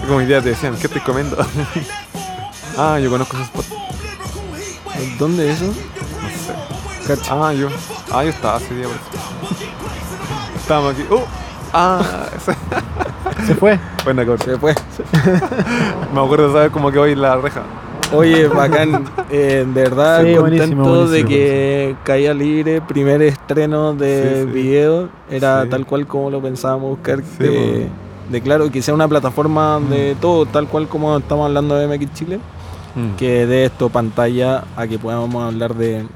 Como 0.07 0.21
idea 0.21 0.43
te 0.43 0.51
decían, 0.51 0.77
¿qué 0.77 0.87
estoy 0.87 1.01
comiendo? 1.01 1.37
ah, 2.77 2.99
yo 3.01 3.09
conozco 3.11 3.37
ese 3.39 3.45
spot, 3.47 3.65
¿Dónde 5.19 5.51
es 5.51 5.61
eso? 5.63 5.73
no 5.73 6.29
sé. 6.29 7.07
Cacha. 7.17 7.49
Ah, 7.49 7.53
yo, 7.53 7.69
ah, 8.13 8.23
yo 8.25 8.31
estaba 8.31 8.59
ese 8.59 8.75
día. 8.75 8.87
Estábamos 10.57 10.95
aquí, 10.95 11.03
¡uh! 11.11 11.21
Ah, 11.73 12.03
se 13.47 13.55
fue. 13.55 13.79
Buena 14.05 14.23
cabrón. 14.25 14.41
Se 14.45 14.59
fue. 14.59 14.75
Me 16.15 16.21
acuerdo, 16.21 16.53
¿sabes? 16.53 16.71
Como 16.71 16.91
que 16.91 16.99
hoy 16.99 17.15
la 17.15 17.37
reja. 17.37 17.63
Oye, 18.13 18.49
bacán. 18.49 19.05
Eh, 19.31 19.67
de 19.67 19.83
verdad, 19.83 20.23
Sí, 20.25 20.35
contento 20.35 20.41
buenísimo, 20.41 20.85
de 20.87 21.07
buenísimo. 21.23 21.29
que 21.29 21.97
Caía 22.05 22.33
Libre, 22.33 22.81
primer 22.81 23.21
estreno 23.23 23.93
de 23.95 24.23
Sí, 24.23 24.41
sí. 24.47 24.51
video, 24.53 25.09
era 25.31 25.65
Sí. 25.65 25.69
tal 25.69 25.85
cual 25.85 26.07
como 26.07 26.31
lo 26.31 26.41
pensábamos 26.41 26.89
buscar. 26.91 27.19
Sí, 27.37 27.45
de, 27.45 27.89
de 28.31 28.41
claro, 28.41 28.71
que 28.71 28.81
sea 28.81 28.95
una 28.95 29.07
plataforma 29.09 29.79
de 29.91 30.15
Mm. 30.15 30.21
todo, 30.21 30.47
tal 30.47 30.67
cual 30.69 30.89
como 30.89 31.19
estamos 31.19 31.47
hablando 31.47 31.75
de 31.75 31.87
MX 31.87 32.15
Chile, 32.15 32.41
Mm. 32.99 33.17
que 33.17 33.47
dé 33.47 33.65
esto 33.67 33.89
pantalla 33.91 34.65
a 34.77 34.87
que 34.87 34.99
podamos 34.99 35.45
hablar 35.45 35.75
de, 35.75 36.07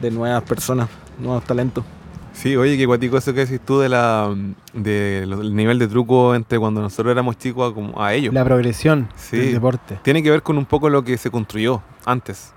de 0.00 0.10
nuevas 0.10 0.42
personas, 0.44 0.88
nuevos 1.18 1.44
talentos. 1.44 1.84
Sí, 2.32 2.54
oye, 2.56 2.76
qué 2.76 2.84
guatico 2.86 3.16
eso 3.16 3.32
que 3.32 3.40
decís 3.46 3.60
tú 3.64 3.78
de 3.80 3.88
la 3.88 4.34
de 4.74 5.24
lo- 5.26 5.40
el 5.40 5.54
nivel 5.56 5.78
de 5.78 5.88
truco 5.88 6.34
entre 6.34 6.58
cuando 6.58 6.82
nosotros 6.82 7.10
éramos 7.12 7.38
chicos 7.38 7.70
a, 7.70 7.74
como 7.74 8.02
a 8.02 8.12
ellos. 8.12 8.34
La 8.34 8.44
progresión 8.44 9.08
Sí. 9.16 9.36
del 9.38 9.52
deporte. 9.54 9.98
Tiene 10.02 10.22
que 10.22 10.30
ver 10.30 10.42
con 10.42 10.58
un 10.58 10.66
poco 10.66 10.90
lo 10.90 11.02
que 11.02 11.16
se 11.16 11.30
construyó 11.30 11.82
antes. 12.04 12.52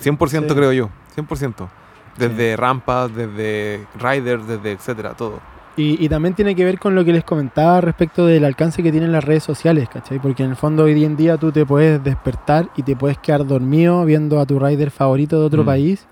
100% 0.00 0.48
Sí. 0.48 0.54
creo 0.58 0.72
yo, 0.72 0.88
100%. 1.14 1.68
Desde 2.16 2.56
rampas, 2.56 3.14
desde 3.14 3.86
riders, 3.98 4.46
desde 4.46 4.72
etcétera, 4.72 5.14
todo. 5.14 5.40
Y, 5.76 6.04
y 6.04 6.08
también 6.10 6.34
tiene 6.34 6.54
que 6.54 6.64
ver 6.66 6.78
con 6.78 6.94
lo 6.94 7.02
que 7.04 7.12
les 7.14 7.24
comentaba 7.24 7.80
respecto 7.80 8.26
del 8.26 8.44
alcance 8.44 8.82
que 8.82 8.92
tienen 8.92 9.10
las 9.10 9.24
redes 9.24 9.42
sociales, 9.42 9.88
¿cachai? 9.88 10.18
Porque 10.18 10.42
en 10.44 10.50
el 10.50 10.56
fondo 10.56 10.84
hoy 10.84 11.02
en 11.04 11.16
día 11.16 11.38
tú 11.38 11.50
te 11.50 11.64
puedes 11.64 12.02
despertar 12.04 12.68
y 12.76 12.82
te 12.82 12.94
puedes 12.94 13.16
quedar 13.18 13.46
dormido 13.46 14.04
viendo 14.04 14.38
a 14.38 14.44
tu 14.44 14.58
rider 14.58 14.90
favorito 14.90 15.40
de 15.40 15.46
otro 15.46 15.62
Mm. 15.62 15.66
país 15.66 16.06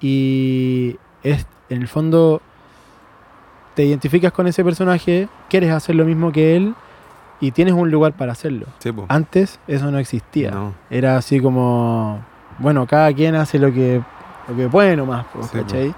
y 0.00 0.96
es 1.24 1.44
en 1.68 1.82
el 1.82 1.88
fondo 1.88 2.40
te 3.74 3.84
identificas 3.84 4.32
con 4.32 4.46
ese 4.46 4.64
personaje, 4.64 5.28
quieres 5.48 5.70
hacer 5.72 5.94
lo 5.94 6.04
mismo 6.04 6.32
que 6.32 6.56
él 6.56 6.74
y 7.40 7.50
tienes 7.52 7.74
un 7.74 7.90
lugar 7.90 8.12
para 8.12 8.32
hacerlo. 8.32 8.66
Sí. 8.78 8.90
Antes 9.08 9.58
eso 9.66 9.90
no 9.90 9.98
existía. 9.98 10.50
No. 10.50 10.74
Era 10.90 11.16
así 11.16 11.40
como, 11.40 12.20
bueno, 12.58 12.86
cada 12.86 13.12
quien 13.12 13.34
hace 13.34 13.58
lo 13.58 13.72
que, 13.72 14.00
lo 14.48 14.56
que 14.56 14.68
puede 14.68 14.96
nomás, 14.96 15.24
po, 15.26 15.42
Sí, 15.44 15.58
po. 15.58 15.94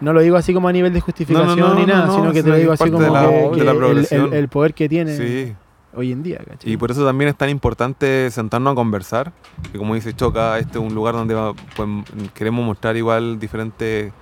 No 0.00 0.12
lo 0.12 0.20
digo 0.20 0.36
así 0.36 0.54
como 0.54 0.68
a 0.68 0.72
nivel 0.72 0.92
de 0.92 1.00
justificación 1.00 1.58
no, 1.58 1.74
ni 1.74 1.80
no, 1.82 1.86
nada, 1.86 2.06
no, 2.06 2.14
sino 2.16 2.32
que 2.32 2.42
te 2.42 2.48
lo 2.50 2.56
digo 2.56 2.72
así 2.72 2.90
como 2.90 3.08
la- 3.12 3.26
que, 3.28 3.60
el- 3.60 3.68
el, 3.68 3.76
progresión. 3.76 4.32
el 4.32 4.48
poder 4.48 4.74
que 4.74 4.88
tiene. 4.88 5.16
Sí. 5.16 5.54
hoy 5.94 6.12
en 6.12 6.22
día, 6.22 6.38
¿cachai? 6.38 6.70
Y 6.72 6.76
por 6.76 6.90
eso 6.92 7.04
también 7.04 7.28
es 7.30 7.36
tan 7.36 7.48
importante 7.48 8.30
sentarnos 8.30 8.72
a 8.72 8.74
conversar. 8.76 9.32
Que 9.72 9.78
como 9.78 9.94
dice 9.96 10.14
Choca, 10.14 10.58
este 10.58 10.78
es 10.78 10.84
un 10.84 10.94
lugar 10.94 11.14
donde 11.14 11.34
pues, 11.74 11.88
queremos 12.34 12.64
mostrar 12.64 12.96
igual 12.96 13.38
diferentes 13.40 14.12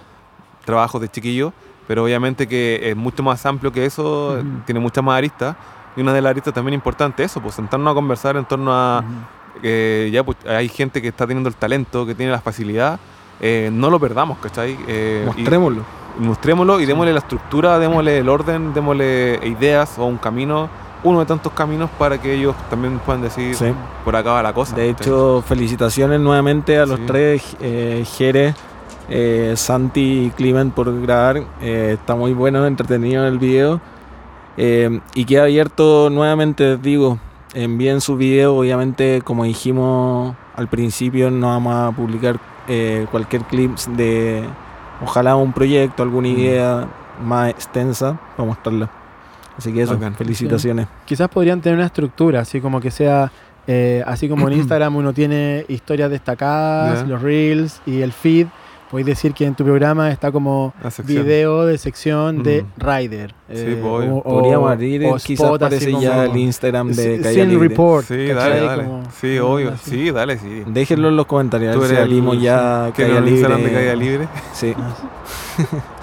trabajos 0.65 1.01
de 1.03 1.09
chiquillos, 1.09 1.53
pero 1.87 2.05
obviamente 2.05 2.47
que 2.47 2.81
es 2.91 2.97
mucho 2.97 3.23
más 3.23 3.45
amplio 3.45 3.71
que 3.73 3.85
eso, 3.85 4.43
tiene 4.65 4.81
muchas 4.81 5.05
más 5.05 5.19
aristas. 5.19 5.57
Y 5.97 6.01
una 6.01 6.13
de 6.15 6.23
las 6.23 6.31
aristas 6.31 6.55
también 6.55 6.75
importante 6.75 7.23
es 7.25 7.31
eso, 7.33 7.41
pues 7.43 7.55
sentarnos 7.55 7.91
a 7.91 7.95
conversar 7.95 8.37
en 8.37 8.45
torno 8.47 8.71
a 8.73 9.05
que 9.61 10.09
ya 10.13 10.23
pues, 10.25 10.37
hay 10.47 10.69
gente 10.69 11.01
que 11.03 11.09
está 11.09 11.27
teniendo 11.27 11.49
el 11.49 11.55
talento, 11.57 12.05
que 12.07 12.15
tiene 12.15 12.31
la 12.33 12.41
facilidad, 12.41 12.99
eh, 13.41 13.71
no 13.73 13.91
lo 13.91 13.99
perdamos, 14.01 14.39
¿cachai? 14.39 14.77
Eh, 14.89 15.23
y- 15.23 15.27
Mostrémoslo. 15.41 15.83
mostrémoslo 16.19 16.81
y 16.81 16.87
démosle 16.87 17.13
la 17.13 17.19
estructura, 17.19 17.79
démosle 17.79 18.19
el 18.19 18.29
orden, 18.29 18.73
démosle 18.73 19.41
ideas 19.45 19.99
o 19.99 20.07
un 20.07 20.17
camino, 20.19 20.69
uno 21.05 21.21
de 21.21 21.27
tantos 21.27 21.53
caminos 21.53 21.91
para 21.99 22.21
que 22.21 22.35
ellos 22.35 22.55
también 22.71 22.99
puedan 23.01 23.23
decir 23.23 23.55
Sí. 23.55 23.67
por 24.05 24.17
acá 24.17 24.33
va 24.33 24.43
la 24.43 24.53
cosa. 24.55 24.75
De 24.75 24.91
¿cachai? 24.93 25.07
hecho, 25.07 25.43
felicitaciones 25.47 26.19
nuevamente 26.21 26.79
a 26.79 26.87
los 26.87 26.99
Sí. 27.01 27.05
tres, 27.07 27.57
eh, 27.61 28.05
Jere, 28.17 28.55
eh, 29.09 29.53
Santi 29.57 30.27
y 30.27 30.31
Climent 30.31 30.73
por 30.75 31.01
grabar. 31.03 31.43
Eh, 31.61 31.93
está 31.99 32.15
muy 32.17 32.33
bueno, 32.33 32.67
entretenido 32.67 33.27
el 33.27 33.39
video. 33.39 33.81
Eh, 34.57 35.01
y 35.15 35.27
queda 35.27 35.43
abierto 35.43 36.09
nuevamente, 36.11 36.65
les 36.71 36.83
digo, 36.83 37.19
envíen 37.53 38.01
su 38.01 38.17
video. 38.17 38.57
Obviamente, 38.57 39.21
como 39.23 39.45
dijimos 39.45 40.35
al 40.57 40.67
principio, 40.69 41.31
no 41.31 41.49
vamos 41.49 41.75
a 41.75 41.95
publicar 41.95 42.39
eh, 42.69 43.07
cualquier 43.11 43.43
clip 43.43 43.77
de, 43.97 44.45
ojalá 45.03 45.37
un 45.37 45.53
proyecto, 45.53 46.03
alguna 46.03 46.29
Mm. 46.29 46.33
idea 46.39 46.87
más 47.25 47.51
extensa 47.51 48.19
para 48.37 48.47
mostrarla. 48.47 48.91
Así 49.59 49.73
que 49.73 49.83
eso, 49.83 49.95
Bacán. 49.95 50.15
felicitaciones. 50.15 50.87
Quizás 51.07 51.29
podrían 51.29 51.61
tener 51.61 51.79
una 51.79 51.87
estructura, 51.87 52.41
así 52.41 52.61
como 52.61 52.81
que 52.81 52.91
sea, 52.91 53.33
eh, 53.67 54.03
así 54.07 54.29
como 54.29 54.49
en 54.49 54.55
Instagram 54.59 54.97
uno 54.97 55.13
tiene 55.15 55.65
historias 55.69 56.11
destacadas, 56.11 57.01
Ya. 57.03 57.07
los 57.07 57.23
reels 57.23 57.81
y 57.87 58.03
el 58.03 58.13
feed. 58.13 58.49
Podéis 58.91 59.07
decir 59.07 59.33
que 59.35 59.45
en 59.45 59.55
tu 59.57 59.65
programa 59.65 60.11
está 60.13 60.31
como 60.31 60.73
video 61.05 61.67
de 61.67 61.77
sección 61.77 62.43
de 62.45 62.63
Mm. 62.63 62.67
Rider. 62.81 63.35
Sí, 63.53 63.77
pues, 63.83 63.85
obvio. 63.85 64.23
Podríamos 64.23 64.71
abrir, 64.71 65.05
o 65.07 65.15
quizás 65.17 65.45
spot 65.47 65.63
así 65.63 65.71
parece 65.75 65.91
como- 65.91 66.03
ya 66.03 66.25
el 66.25 66.37
Instagram 66.37 66.89
de 66.93 67.15
Sin 67.15 67.23
Calle 67.23 67.47
Libre. 67.47 67.69
report. 67.69 68.07
Sí, 68.07 68.27
dale, 68.29 68.61
dale. 68.61 68.85
Como- 68.85 69.03
Sí, 69.21 69.39
obvio. 69.39 69.71
así. 69.73 69.91
Sí, 69.91 70.11
dale, 70.13 70.39
sí. 70.39 70.63
Déjenlo 70.67 71.09
en 71.09 71.17
los 71.17 71.27
comentarios. 71.27 71.73
Tú 71.75 71.79
a 71.79 71.81
ver 71.83 71.91
si 71.91 71.97
eres 71.97 72.07
el- 72.09 72.41
ya 72.41 72.93
¿Quieres 72.95 73.15
Calle 73.15 73.27
el 73.27 73.33
Instagram 73.35 73.59
de 73.63 73.67
Libre. 73.69 73.85
Calle 73.87 73.97
Libre? 73.97 74.29
Sí. 74.53 74.75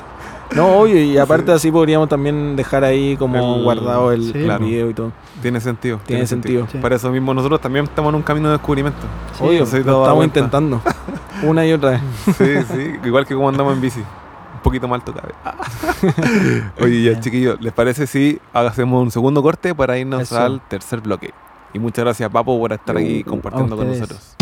no, 0.56 0.68
obvio, 0.80 1.02
y 1.02 1.18
aparte 1.20 1.52
así 1.52 1.72
podríamos 1.72 2.10
también 2.10 2.56
dejar 2.56 2.84
ahí 2.84 3.16
como 3.18 3.58
El- 3.58 3.64
guardado 3.64 4.12
el, 4.12 4.24
Sí. 4.24 4.32
el 4.36 4.44
Claro. 4.46 4.66
video 4.66 4.90
y 4.90 4.94
todo. 4.94 5.12
Tiene 5.42 5.60
sentido. 5.60 6.00
Tiene 6.06 6.26
sentido. 6.28 6.68
Sí. 6.72 6.78
Para 6.78 6.96
eso 6.96 7.10
mismo 7.12 7.34
nosotros 7.34 7.60
también 7.60 7.86
estamos 7.86 8.10
en 8.10 8.16
un 8.16 8.22
camino 8.22 8.48
de 8.50 8.54
descubrimiento. 8.54 9.00
Sí, 9.38 9.44
obvio, 9.44 9.64
estamos 9.64 10.24
intentando. 10.26 10.82
Una 11.44 11.66
y 11.66 11.74
otra 11.74 11.92
vez. 11.92 12.02
Sí, 12.38 12.46
sí. 12.74 12.92
Igual 13.04 13.26
que 13.26 13.36
como 13.36 13.50
andamos 13.50 13.74
en 13.74 13.82
bici. 13.82 14.00
Un 14.00 14.62
poquito 14.64 14.88
mal 14.88 15.04
tocado. 15.04 15.28
Oye, 16.82 17.04
ya 17.04 17.20
chiquillos, 17.20 17.60
¿les 17.60 17.74
parece 17.74 18.08
si 18.08 18.40
hacemos 18.54 19.04
un 19.04 19.12
segundo 19.12 19.42
corte 19.44 19.76
para 19.76 19.98
irnos 19.98 20.22
Eso. 20.22 20.40
al 20.40 20.62
tercer 20.62 21.02
bloque? 21.02 21.32
Y 21.74 21.80
muchas 21.80 22.06
gracias, 22.06 22.30
Papo, 22.30 22.58
por 22.58 22.72
estar 22.72 22.96
aquí 22.96 23.24
compartiendo 23.26 23.76
con 23.76 23.88
nosotros. 23.88 24.36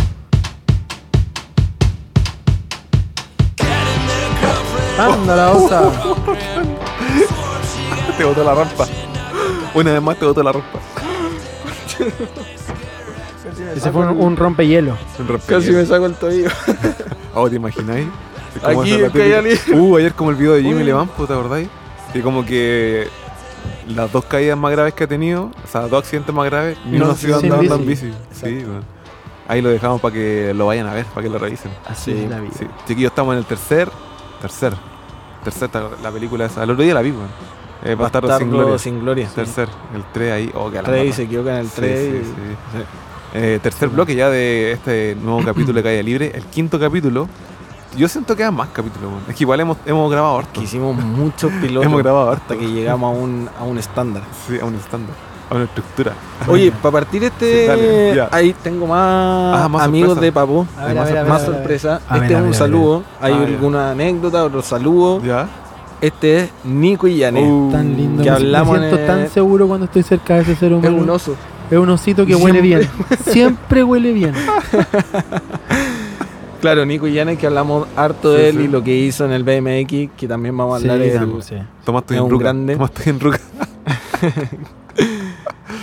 ¡Anda 5.05 5.35
la 5.35 5.51
osa! 5.51 5.91
Te 8.17 8.23
botó 8.23 8.43
la 8.43 8.53
rampa. 8.53 8.85
Una 9.73 9.93
vez 9.93 10.01
más 10.01 10.17
te 10.17 10.25
botó 10.25 10.43
la 10.43 10.51
rampa. 10.51 10.79
Ese 13.75 13.91
fue 13.91 14.05
un, 14.05 14.21
un 14.21 14.37
rompehielo. 14.37 14.95
Casi 15.47 15.71
me 15.71 15.85
saco 15.85 16.05
el 16.05 16.13
tobillo. 16.15 16.49
Oh, 17.33 17.49
¿te 17.49 17.55
imagináis? 17.55 18.07
Es 18.55 18.61
como 18.61 18.81
Aquí 18.81 18.91
Uh, 19.73 19.95
ayer 19.95 20.13
como 20.13 20.31
el 20.31 20.35
video 20.35 20.51
de 20.53 20.61
Jimmy 20.63 20.83
Levanpo, 20.83 21.25
¿te 21.25 21.31
acordáis? 21.31 21.69
Y 22.13 22.19
como 22.19 22.45
que 22.45 23.07
las 23.87 24.11
dos 24.11 24.25
caídas 24.25 24.57
más 24.57 24.73
graves 24.73 24.93
que 24.93 25.05
ha 25.05 25.07
tenido, 25.07 25.43
o 25.63 25.67
sea, 25.71 25.87
dos 25.87 26.03
accidentes 26.03 26.35
más 26.35 26.45
graves, 26.47 26.77
ni 26.85 26.97
No, 26.99 27.05
uno 27.05 27.15
se 27.15 27.29
iba 27.29 27.39
sin 27.39 27.53
andando 27.53 27.75
en 27.75 27.85
bici. 27.87 28.11
Sí. 28.33 28.65
Ahí 29.47 29.61
lo 29.61 29.69
dejamos 29.69 30.01
para 30.01 30.13
que 30.13 30.53
lo 30.53 30.65
vayan 30.65 30.87
a 30.87 30.93
ver, 30.93 31.05
para 31.05 31.23
que 31.23 31.29
lo 31.29 31.39
revisen. 31.39 31.71
Así 31.87 32.11
Sí, 32.11 32.23
es 32.25 32.29
la 32.29 32.41
vida. 32.41 32.51
Sí. 32.59 32.67
Chiquillos, 32.85 33.11
estamos 33.11 33.31
en 33.31 33.39
el 33.39 33.45
tercer, 33.45 33.89
tercer, 34.41 34.73
tercer, 35.43 35.69
la 36.01 36.11
película 36.11 36.45
esa. 36.45 36.63
El 36.63 36.71
otro 36.71 36.83
día 36.83 36.93
la 36.93 37.01
vi, 37.01 37.11
weón. 37.11 37.27
Eh, 37.83 37.95
Bastardo 37.95 38.37
sin 38.37 38.51
gloria. 38.51 38.77
sin 38.77 38.99
gloria. 38.99 39.27
Tercer, 39.33 39.67
el 39.95 40.03
3 40.13 40.31
ahí. 40.33 40.51
Oh, 40.53 40.69
que 40.69 40.77
a 40.77 40.81
la 40.83 40.87
3 40.89 41.01
y 41.01 41.05
mata. 41.07 41.15
se 41.15 41.23
equivoca 41.23 41.51
en 41.53 41.57
el 41.57 41.67
Sí, 41.67 41.73
3. 41.77 41.99
sí, 41.99 42.31
sí. 42.73 42.83
Eh, 43.33 43.59
tercer 43.63 43.89
bloque 43.89 44.13
ya 44.13 44.29
de 44.29 44.73
este 44.73 45.15
nuevo 45.21 45.41
capítulo 45.45 45.73
de 45.77 45.83
Calle 45.83 46.03
Libre. 46.03 46.31
El 46.35 46.43
quinto 46.45 46.79
capítulo. 46.79 47.27
Yo 47.97 48.07
siento 48.07 48.35
que 48.37 48.43
hay 48.45 48.51
más 48.51 48.69
capítulos. 48.69 49.11
Es 49.27 49.35
que 49.35 49.43
igual 49.43 49.59
hemos, 49.59 49.77
hemos 49.85 50.09
grabado 50.11 50.37
harto. 50.37 50.59
Que 50.59 50.65
hicimos 50.65 50.95
muchos 50.95 51.51
pilotos 51.53 51.85
Hemos 51.87 52.01
grabado 52.03 52.29
harto. 52.31 52.43
hasta 52.53 52.57
que 52.57 52.71
llegamos 52.71 53.15
a 53.15 53.19
un, 53.19 53.49
a 53.59 53.63
un 53.63 53.77
estándar. 53.77 54.23
Sí, 54.47 54.59
a 54.59 54.65
un 54.65 54.75
estándar, 54.75 55.15
a 55.51 55.55
una 55.55 55.65
estructura. 55.65 56.13
Oye, 56.47 56.71
para 56.81 56.91
partir 56.93 57.23
este, 57.25 57.61
Sí, 57.61 57.67
dale, 57.67 58.15
ya. 58.15 58.29
ahí 58.31 58.55
tengo 58.63 58.87
más, 58.87 59.63
Ah, 59.65 59.69
más 59.69 59.83
amigos 59.83 60.11
sorpresa. 60.15 60.25
de 60.25 60.31
Papo. 60.31 60.65
A 60.79 60.85
ver, 60.85 60.95
más 60.95 61.09
a 61.09 61.13
ver, 61.13 61.25
más 61.25 61.43
a 61.43 61.45
ver. 61.49 61.55
sorpresa. 61.57 62.01
A 62.07 62.13
ver, 62.15 62.23
este 62.23 62.35
a 62.35 62.37
es 62.39 62.43
un 62.43 62.49
ver, 62.51 62.55
a 62.61 62.63
ver. 62.63 62.71
saludo. 62.71 63.03
Hay 63.21 63.33
Ah, 63.33 63.37
ya. 63.39 63.45
alguna 63.47 63.91
anécdota, 63.91 64.43
otro 64.45 64.61
saludo. 64.63 65.21
¿Ya? 65.23 65.47
Este 66.01 66.39
es 66.39 66.49
Nico 66.63 67.07
y 67.07 67.17
Yané. 67.17 67.43
Uh, 67.47 67.71
Tan 67.71 67.95
lindo. 67.95 68.23
que 68.23 68.29
me- 68.31 68.35
hablamos 68.35 68.73
me 68.79 68.87
siento 68.87 68.99
en- 69.01 69.07
tan 69.07 69.29
seguro 69.29 69.67
cuando 69.67 69.85
estoy 69.85 70.01
cerca 70.03 70.35
de 70.35 70.41
ese 70.41 70.55
ser 70.55 70.71
es 70.71 70.77
humano. 70.79 70.97
un 70.97 71.09
oso. 71.11 71.35
Es 71.69 71.77
un 71.77 71.89
osito 71.89 72.25
que 72.25 72.35
huele 72.35 72.59
bien. 72.61 72.89
Siempre 73.27 73.83
huele 73.83 74.11
bien. 74.13 74.33
Claro, 76.61 76.85
Nico 76.85 77.07
y 77.07 77.13
Yané 77.13 77.37
que 77.37 77.47
hablamos 77.47 77.87
harto 77.95 78.35
Sí, 78.35 78.37
de 78.41 78.49
él 78.49 78.57
sí. 78.57 78.63
y 78.65 78.67
lo 78.67 78.83
que 78.83 78.95
hizo 78.95 79.25
en 79.25 79.31
el 79.31 79.43
BMX, 79.43 80.11
que 80.15 80.27
también 80.27 80.55
vamos 80.55 80.73
a 80.73 80.77
hablar 80.77 80.97
Sí, 80.97 81.03
de 81.05 81.09
estoy 82.03 82.17
Es 82.17 82.19
en 82.19 82.25
un 82.25 82.31
ruca. 82.31 82.43
grande. 82.43 82.73
Tomás 82.75 82.91
estoy 82.91 83.09
en 83.13 83.19
ruca. 83.19 83.39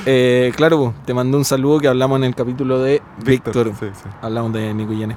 Eh, 0.07 0.53
claro, 0.57 0.95
te 1.05 1.15
mandé 1.15 1.37
un 1.37 1.45
saludo 1.45 1.81
que 1.81 1.89
hablamos 1.89 2.19
en 2.19 2.25
el 2.25 2.35
capítulo 2.35 2.81
de 2.81 3.03
Víctor. 3.25 3.73
Sí, 3.79 3.87
sí. 3.95 4.09
Hablamos 4.23 4.53
de 4.53 4.73
Nico 4.75 4.93
y 4.93 5.01
Yané. 5.01 5.17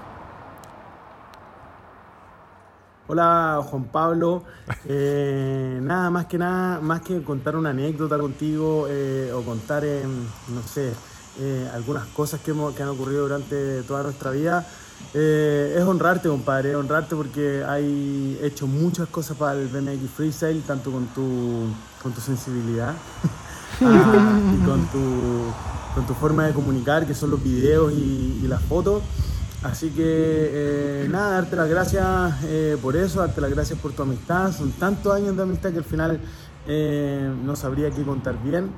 Hola 3.08 3.62
Juan 3.70 3.86
Pablo, 3.86 4.44
Eh, 4.86 5.80
nada 5.82 6.10
más 6.10 6.26
que 6.28 6.38
nada, 6.38 6.80
más 6.80 7.02
que 7.02 7.22
contar 7.24 7.56
una 7.56 7.70
anécdota 7.72 8.18
contigo 8.18 8.88
eh, 8.90 9.32
o 9.36 9.42
contar, 9.44 9.84
eh, 9.86 10.02
no 10.04 10.62
sé, 10.64 10.92
eh, 11.40 11.70
algunas 11.74 12.06
cosas 12.08 12.40
que, 12.42 12.52
hemos- 12.52 12.74
que 12.74 12.82
han 12.84 12.90
ocurrido 12.90 13.24
durante 13.24 13.84
toda 13.84 14.02
nuestra 14.04 14.32
vida, 14.32 14.66
eh, 15.14 15.76
es 15.78 15.84
honrarte 15.84 16.30
compadre, 16.30 16.70
es 16.72 16.76
honrarte 16.78 17.16
porque 17.16 17.64
hay 17.68 18.40
hecho 18.42 18.66
muchas 18.66 19.08
cosas 19.10 19.36
para 19.38 19.54
el 19.60 19.68
BMX 19.68 20.10
Freestyle, 20.16 20.62
tanto 20.64 20.90
con 20.92 21.06
tu, 21.08 21.68
con 22.02 22.12
tu 22.14 22.22
sensibilidad 22.22 22.94
ah, 23.82 24.40
y 24.56 24.66
con 24.66 24.86
tu, 24.88 25.54
con 25.96 26.08
tu 26.08 26.14
forma 26.14 26.46
de 26.46 26.54
comunicar, 26.54 27.06
que 27.06 27.14
son 27.14 27.32
los 27.32 27.44
videos 27.44 27.92
y, 27.94 28.42
y 28.44 28.48
las 28.48 28.62
fotos. 28.62 29.04
Así 29.64 29.92
que 29.92 30.04
eh, 30.04 31.08
nada, 31.10 31.34
darte 31.42 31.56
las 31.56 31.70
gracias 31.70 32.34
eh, 32.46 32.78
por 32.82 32.96
eso, 32.96 33.20
darte 33.20 33.42
las 33.42 33.52
gracias 33.52 33.78
por 33.78 33.92
tu 33.92 34.02
amistad. 34.02 34.52
Son 34.52 34.72
tantos 34.72 35.14
años 35.14 35.38
de 35.38 35.44
amistad 35.44 35.72
que 35.72 35.78
al 35.78 35.84
final 35.84 36.20
eh, 36.68 37.32
no 37.44 37.56
sabría 37.56 37.92
qué 37.92 38.04
contar 38.04 38.42
bien. 38.42 38.72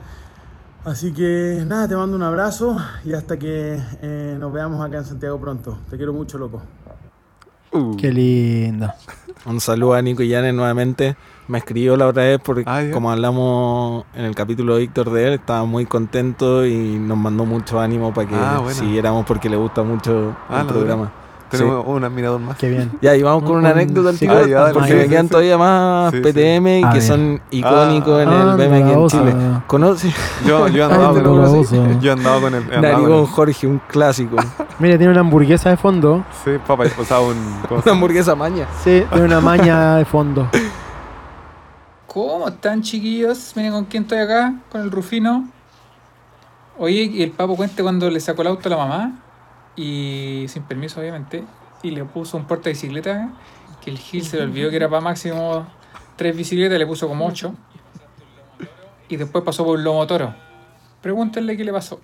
Así 0.84 1.14
que 1.14 1.64
nada, 1.66 1.88
te 1.88 1.96
mando 1.96 2.18
un 2.18 2.24
abrazo 2.24 2.78
y 3.06 3.14
hasta 3.14 3.40
que 3.40 3.80
eh, 4.02 4.36
nos 4.38 4.52
veamos 4.52 4.86
acá 4.86 4.98
en 4.98 5.06
Santiago 5.06 5.40
pronto. 5.40 5.80
Te 5.90 5.96
quiero 5.96 6.12
mucho, 6.12 6.38
loco. 6.38 6.62
Uh, 7.72 7.96
Qué 7.96 8.12
lindo. 8.12 8.92
Un 9.46 9.62
saludo 9.62 9.94
a 9.94 10.02
Nico 10.02 10.22
y 10.22 10.28
Yané 10.28 10.52
nuevamente. 10.52 11.16
Me 11.48 11.58
escribió 11.58 11.98
la 11.98 12.08
otra 12.08 12.24
vez 12.24 12.40
porque 12.44 12.64
Ah, 12.66 12.84
como 12.94 13.12
hablamos 13.12 14.06
en 14.16 14.24
el 14.26 14.34
capítulo 14.34 14.76
de 14.76 14.82
Víctor 14.82 15.10
de 15.12 15.28
él, 15.28 15.34
estaba 15.34 15.66
muy 15.66 15.86
contento 15.86 16.66
y 16.66 16.74
nos 16.98 17.18
mandó 17.18 17.46
mucho 17.46 17.80
ánimo 17.82 18.14
para 18.14 18.28
que 18.30 18.36
Ah, 18.36 18.60
bueno. 18.62 18.80
siguiéramos 18.80 19.26
porque 19.26 19.50
le 19.50 19.58
gusta 19.58 19.84
mucho 19.84 20.34
Ah, 20.50 20.62
el 20.62 20.68
la 20.68 20.74
programa. 20.74 21.12
tenemos 21.50 21.84
un 21.86 22.04
admirador 22.04 22.40
más. 22.40 22.58
Qué 22.58 22.70
bien. 22.70 22.92
Ya, 23.02 23.16
y 23.16 23.22
vamos 23.22 23.44
con 23.44 23.58
una 23.58 23.70
Un- 23.72 23.78
anécdota 23.78 24.14
sí, 24.14 24.26
ah, 24.28 24.34
dale, 24.48 24.74
porque 24.74 24.88
sí, 24.88 24.94
me 24.96 25.04
sí, 25.04 25.10
quedan 25.10 25.26
sí. 25.26 25.32
todavía 25.32 25.58
más 25.58 26.12
Sí, 26.12 26.18
sí. 26.18 26.24
PTM 26.24 26.84
A 26.86 26.94
que 26.94 27.02
son 27.02 27.42
icónicos 27.52 28.22
en 28.24 28.30
el 28.30 28.50
Anda, 28.50 28.56
BMX 28.56 28.90
en. 28.92 29.08
Chile. 29.10 29.36
¿Conoces? 29.68 30.16
Yo, 30.48 30.68
yo 30.70 30.82
he 30.82 30.86
Ay, 30.86 30.92
andado 30.94 31.14
te 31.14 31.22
con 31.24 31.56
el, 31.92 32.00
yo 32.00 32.10
he 32.10 32.14
andado 32.14 32.42
con 32.42 32.56
el. 32.56 32.64
el- 32.74 33.26
Jorge, 33.28 33.68
un 33.68 33.82
clásico. 33.88 34.38
Mira, 34.80 34.98
tiene 34.98 35.12
una 35.12 35.20
hamburguesa 35.22 35.70
de 35.70 35.78
fondo. 35.78 36.24
Sí, 36.44 36.52
papá, 36.66 36.86
o 36.98 37.04
sea, 37.04 37.20
un. 37.20 37.36
¿cómo 37.68 37.82
se 37.84 37.90
una 37.90 37.98
hamburguesa 37.98 38.34
maña. 38.34 38.66
Sí, 38.84 39.04
tiene 39.12 39.26
una 39.26 39.42
maña 39.42 39.98
de 39.98 40.06
fondo. 40.06 40.48
¿Cómo 42.14 42.48
están 42.48 42.84
chiquillos? 42.84 43.54
Miren 43.56 43.72
con 43.72 43.86
quién 43.86 44.04
estoy 44.04 44.20
acá, 44.20 44.54
con 44.72 44.82
el 44.82 44.92
Rufino. 44.92 45.50
Oye, 46.78 47.10
y 47.12 47.24
el 47.24 47.32
papo 47.32 47.56
cuente 47.56 47.82
cuando 47.82 48.08
le 48.10 48.20
sacó 48.20 48.44
el 48.44 48.50
auto 48.50 48.70
a 48.70 48.72
la 48.72 48.78
mamá, 48.78 49.24
y 49.76 50.46
sin 50.48 50.62
permiso 50.64 51.00
obviamente, 51.00 51.44
y 51.82 51.90
le 51.90 52.06
puso 52.06 52.38
un 52.38 52.46
porta 52.46 52.70
bicicleta, 52.70 53.32
que 53.84 53.90
el 53.90 53.98
Gil 53.98 54.24
se 54.24 54.38
le 54.38 54.44
olvidó 54.44 54.70
que 54.70 54.76
era 54.76 54.90
para 54.90 55.02
máximo 55.02 55.66
tres 56.16 56.38
bicicletas, 56.38 56.78
le 56.78 56.86
puso 56.86 57.08
como 57.08 57.26
ocho, 57.26 57.56
y 59.10 59.16
después 59.16 59.44
pasó 59.44 59.66
por 59.66 59.78
un 59.78 59.84
lomo 59.84 60.06
toro. 60.06 60.36
Pregúntenle 61.02 61.58
qué 61.58 61.64
le 61.64 61.74
pasó. 61.74 62.00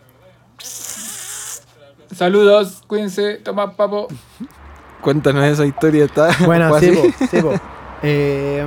Saludos, 2.16 2.82
cuídense, 2.88 3.36
toma 3.36 3.76
papo. 3.76 4.07
Cuéntanos 5.01 5.45
esa 5.45 5.66
historia. 5.66 6.05
¿está? 6.05 6.36
Bueno, 6.45 6.70
¿Fue 6.70 6.80
sí, 6.80 6.89
así? 6.89 6.97
po, 6.97 7.26
sí, 7.28 7.41
po. 7.41 7.53
Eh, 8.01 8.66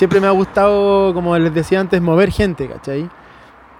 siempre 0.00 0.18
me 0.18 0.28
ha 0.28 0.30
gustado, 0.30 1.12
como 1.12 1.36
les 1.36 1.52
decía 1.52 1.78
antes, 1.78 2.00
mover 2.00 2.30
gente, 2.30 2.66
¿cachai? 2.66 3.10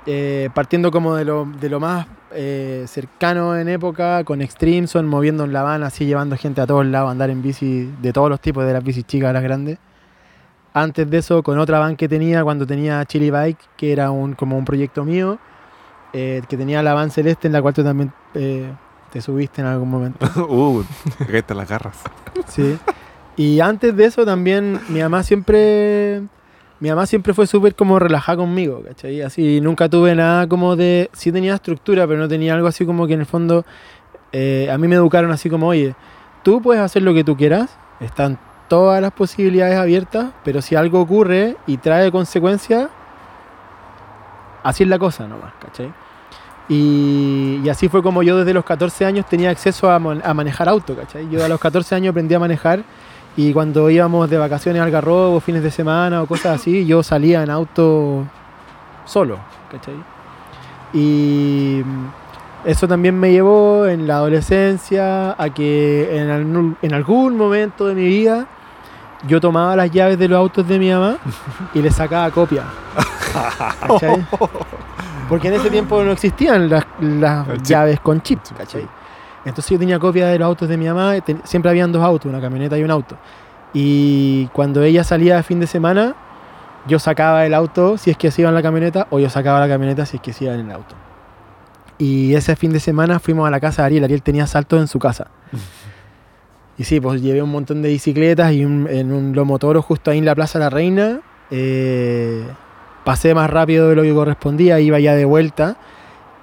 Eh, 0.05 0.51
partiendo 0.53 0.91
como 0.91 1.15
de 1.15 1.25
lo, 1.25 1.47
de 1.47 1.71
lo 1.71 1.81
más 1.81 2.07
eh, 2.33 2.85
cercano 2.87 3.57
en 3.57 3.71
época, 3.71 4.23
con 4.25 4.43
Extremeson, 4.43 5.07
moviendo 5.07 5.45
en 5.45 5.55
la 5.55 5.63
van, 5.63 5.83
así 5.83 6.05
llevando 6.05 6.37
gente 6.37 6.61
a 6.61 6.67
todos 6.67 6.85
lados, 6.85 7.11
andar 7.11 7.31
en 7.31 7.41
bici 7.41 7.91
de 8.03 8.13
todos 8.13 8.29
los 8.29 8.39
tipos, 8.39 8.67
de 8.67 8.75
las 8.75 8.85
bicis 8.85 9.07
chicas 9.07 9.31
a 9.31 9.33
las 9.33 9.43
grandes. 9.43 9.79
Antes 10.75 11.09
de 11.09 11.17
eso, 11.17 11.43
con 11.43 11.59
otra 11.59 11.79
van 11.79 11.97
que 11.97 12.07
tenía, 12.07 12.45
cuando 12.45 12.67
tenía 12.67 13.03
Chili 13.07 13.31
Bike, 13.31 13.71
que 13.79 13.91
era 13.91 14.11
un, 14.11 14.35
como 14.35 14.59
un 14.59 14.67
proyecto 14.67 15.07
mío, 15.07 15.39
eh, 16.13 16.43
que 16.51 16.59
tenía 16.59 16.83
la 16.83 16.93
van 16.93 17.11
celeste, 17.11 17.47
en 17.47 17.55
la 17.55 17.63
cual 17.63 17.73
tú 17.73 17.83
también 17.83 18.13
te 18.35 19.23
subiste 19.23 19.63
en 19.63 19.69
algún 19.69 19.89
momento. 19.89 20.27
uh, 20.51 20.85
acá 21.19 21.39
están 21.39 21.57
las 21.57 21.67
garras. 21.71 21.97
Sí. 22.47 22.79
Y 23.41 23.59
antes 23.61 23.97
de 23.97 24.05
eso 24.05 24.27
también 24.27 24.79
mi 24.91 25.01
mamá 25.01 25.23
siempre 25.23 26.21
mi 26.79 26.91
mamá 26.91 27.07
siempre 27.07 27.33
fue 27.33 27.47
súper 27.47 27.75
como 27.75 27.99
relajada 27.99 28.37
conmigo, 28.37 28.83
¿cachai? 28.87 29.23
Así 29.23 29.63
nunca 29.63 29.89
tuve 29.89 30.15
nada 30.15 30.47
como 30.47 30.77
de 30.77 31.09
sí 31.15 31.33
tenía 31.33 31.55
estructura, 31.55 32.07
pero 32.07 32.21
no 32.21 32.29
tenía 32.29 32.53
algo 32.53 32.69
así 32.69 32.85
como 32.85 33.07
que 33.07 33.15
en 33.15 33.21
el 33.21 33.27
fondo 33.27 33.65
eh, 34.33 34.69
a 34.71 34.77
mí 34.77 34.89
me 34.89 34.97
educaron 34.97 35.31
así 35.31 35.49
como, 35.49 35.69
"Oye, 35.69 35.95
tú 36.43 36.61
puedes 36.61 36.83
hacer 36.83 37.01
lo 37.03 37.15
que 37.15 37.25
tú 37.25 37.35
quieras, 37.35 37.71
están 38.01 38.39
todas 38.69 39.01
las 39.01 39.13
posibilidades 39.13 39.79
abiertas, 39.79 40.33
pero 40.45 40.61
si 40.61 40.77
algo 40.77 41.01
ocurre 41.01 41.57
y 41.67 41.79
trae 41.79 42.13
consecuencias, 42.13 42.91
así 44.63 44.83
es 44.83 44.89
la 44.91 44.99
cosa 44.99 45.27
nomás, 45.27 45.55
¿cachai? 45.59 45.91
Y, 46.69 47.63
y 47.65 47.69
así 47.71 47.89
fue 47.89 48.03
como 48.03 48.23
yo 48.23 48.37
desde 48.37 48.53
los 48.53 48.67
14 48.67 49.07
años 49.07 49.25
tenía 49.25 49.49
acceso 49.49 49.91
a, 49.91 49.95
a 49.95 50.35
manejar 50.35 50.69
auto, 50.69 50.95
¿cachai? 50.95 51.27
Yo 51.31 51.43
a 51.43 51.49
los 51.49 51.59
14 51.59 51.95
años 51.95 52.11
aprendí 52.11 52.35
a 52.35 52.39
manejar 52.39 52.85
y 53.37 53.53
cuando 53.53 53.89
íbamos 53.91 54.29
de 54.29 54.39
vacaciones 54.39 54.83
al 54.83 54.91
Garrobo, 54.91 55.41
fines 55.41 55.63
de 55.63 55.71
semana 55.71 56.23
o 56.23 56.27
cosas 56.27 56.61
así, 56.61 56.85
yo 56.87 57.03
salía 57.03 57.43
en 57.43 57.51
auto 57.51 58.25
solo, 59.07 59.39
¿cachai? 59.71 59.95
Y 60.93 61.83
mm, 61.85 62.69
eso 62.69 62.87
también 62.89 63.19
me 63.19 63.31
llevó 63.33 63.87
en 63.87 64.07
la 64.07 64.17
adolescencia 64.17 65.35
a 65.43 65.51
que 65.51 66.19
en, 66.21 66.31
algún- 66.31 66.77
en 66.83 66.95
algún 66.95 67.37
momento 67.37 67.87
de 67.87 67.95
mi 67.95 68.07
vida 68.07 68.47
yo 69.27 69.41
tomaba 69.41 69.77
las 69.77 69.91
llaves 69.91 70.19
de 70.19 70.29
los 70.29 70.39
autos 70.39 70.67
de 70.67 70.79
mi 70.79 70.91
mamá 70.91 71.17
y 71.75 71.81
le 71.83 71.91
sacaba 71.91 72.31
copia. 72.31 72.65
¿Cachai? 73.81 74.27
Porque 75.29 75.49
en 75.49 75.55
ese 75.55 75.71
tiempo 75.71 76.03
no 76.03 76.11
existían 76.13 76.69
las, 76.69 76.85
las 77.01 77.47
llaves 77.63 78.01
con 78.01 78.21
chip, 78.23 78.41
¿cachai? 78.57 78.87
Entonces 79.45 79.71
yo 79.71 79.79
tenía 79.79 79.99
copia 79.99 80.27
de 80.29 80.39
los 80.39 80.47
autos 80.47 80.69
de 80.69 80.77
mi 80.77 80.87
mamá, 80.87 81.15
siempre 81.45 81.71
habían 81.71 81.93
dos 81.93 82.03
autos, 82.03 82.31
una 82.31 82.41
camioneta 82.41 82.77
y 82.79 82.83
un 82.83 82.91
auto. 82.91 83.17
Y 83.73 84.47
cuando 84.49 84.83
ella 84.83 85.03
salía 85.05 85.37
de 85.37 85.43
fin 85.43 85.61
de 85.61 85.67
semana, 85.67 86.15
yo 86.87 86.99
sacaba 86.99 87.47
el 87.47 87.55
auto 87.55 87.97
si 87.99 88.11
es 88.11 88.17
que 88.17 88.31
se 88.31 88.43
iba 88.43 88.49
en 88.49 88.55
la 88.55 88.63
camioneta, 88.63 89.07
o 89.11 89.19
yo 89.19 89.31
sacaba 89.31 89.61
la 89.61 89.69
camioneta 89.69 90.05
si 90.07 90.17
es 90.17 90.23
que 90.23 90.33
se 90.33 90.45
iba 90.45 90.55
en 90.55 90.61
el 90.61 90.71
auto. 90.73 90.95
Y 91.99 92.35
ese 92.35 92.57
fin 92.57 92.73
de 92.73 92.81
semana 92.81 93.19
fuimos 93.19 93.47
a 93.47 93.51
la 93.51 93.61
casa 93.61 93.83
de 93.83 93.87
Ariel, 93.87 94.05
Ariel 94.05 94.23
tenía 94.23 94.47
saltos 94.47 94.81
en 94.81 94.89
su 94.89 94.99
casa. 94.99 95.29
Y 96.79 96.85
sí, 96.85 96.99
pues 97.01 97.21
llevé 97.21 97.43
un 97.43 97.51
montón 97.51 97.83
de 97.83 97.91
bicicletas 97.91 98.53
y 98.53 98.65
un- 98.65 98.89
en 98.91 99.13
un 99.13 99.35
lomo 99.35 99.59
toro 99.59 99.83
justo 99.83 100.11
ahí 100.11 100.19
en 100.19 100.25
la 100.25 100.35
Plaza 100.35 100.59
La 100.59 100.71
Reina. 100.71 101.21
eh, 101.53 102.45
pasé 103.05 103.35
más 103.35 103.51
rápido 103.51 103.89
de 103.89 103.97
lo 103.97 104.03
que 104.03 104.15
correspondía, 104.15 104.79
iba 104.79 105.01
ya 105.01 105.15
de 105.17 105.25
vuelta. 105.25 105.77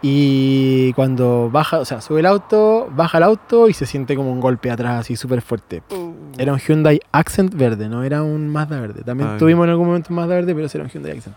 Y 0.01 0.93
cuando 0.93 1.49
baja, 1.51 1.79
o 1.79 1.85
sea, 1.85 2.01
sube 2.01 2.19
el 2.19 2.27
auto, 2.27 2.87
baja 2.95 3.17
el 3.17 3.23
auto 3.23 3.67
y 3.67 3.73
se 3.73 3.85
siente 3.87 4.15
como 4.15 4.31
un 4.31 4.39
golpe 4.39 4.69
atrás, 4.69 4.99
así 5.01 5.15
súper 5.15 5.41
fuerte. 5.41 5.81
Era 6.37 6.53
un 6.53 6.59
Hyundai 6.59 6.99
Accent 7.11 7.55
verde, 7.55 7.89
no 7.89 8.03
era 8.03 8.21
un 8.21 8.47
Mazda 8.47 8.79
verde. 8.79 9.01
También 9.03 9.29
Ah, 9.31 9.37
tuvimos 9.37 9.63
en 9.65 9.71
algún 9.71 9.87
momento 9.87 10.09
un 10.11 10.17
Mazda 10.17 10.35
verde, 10.35 10.53
pero 10.53 10.67
ese 10.67 10.77
era 10.77 10.85
un 10.85 10.91
Hyundai 10.91 11.13
Accent. 11.13 11.35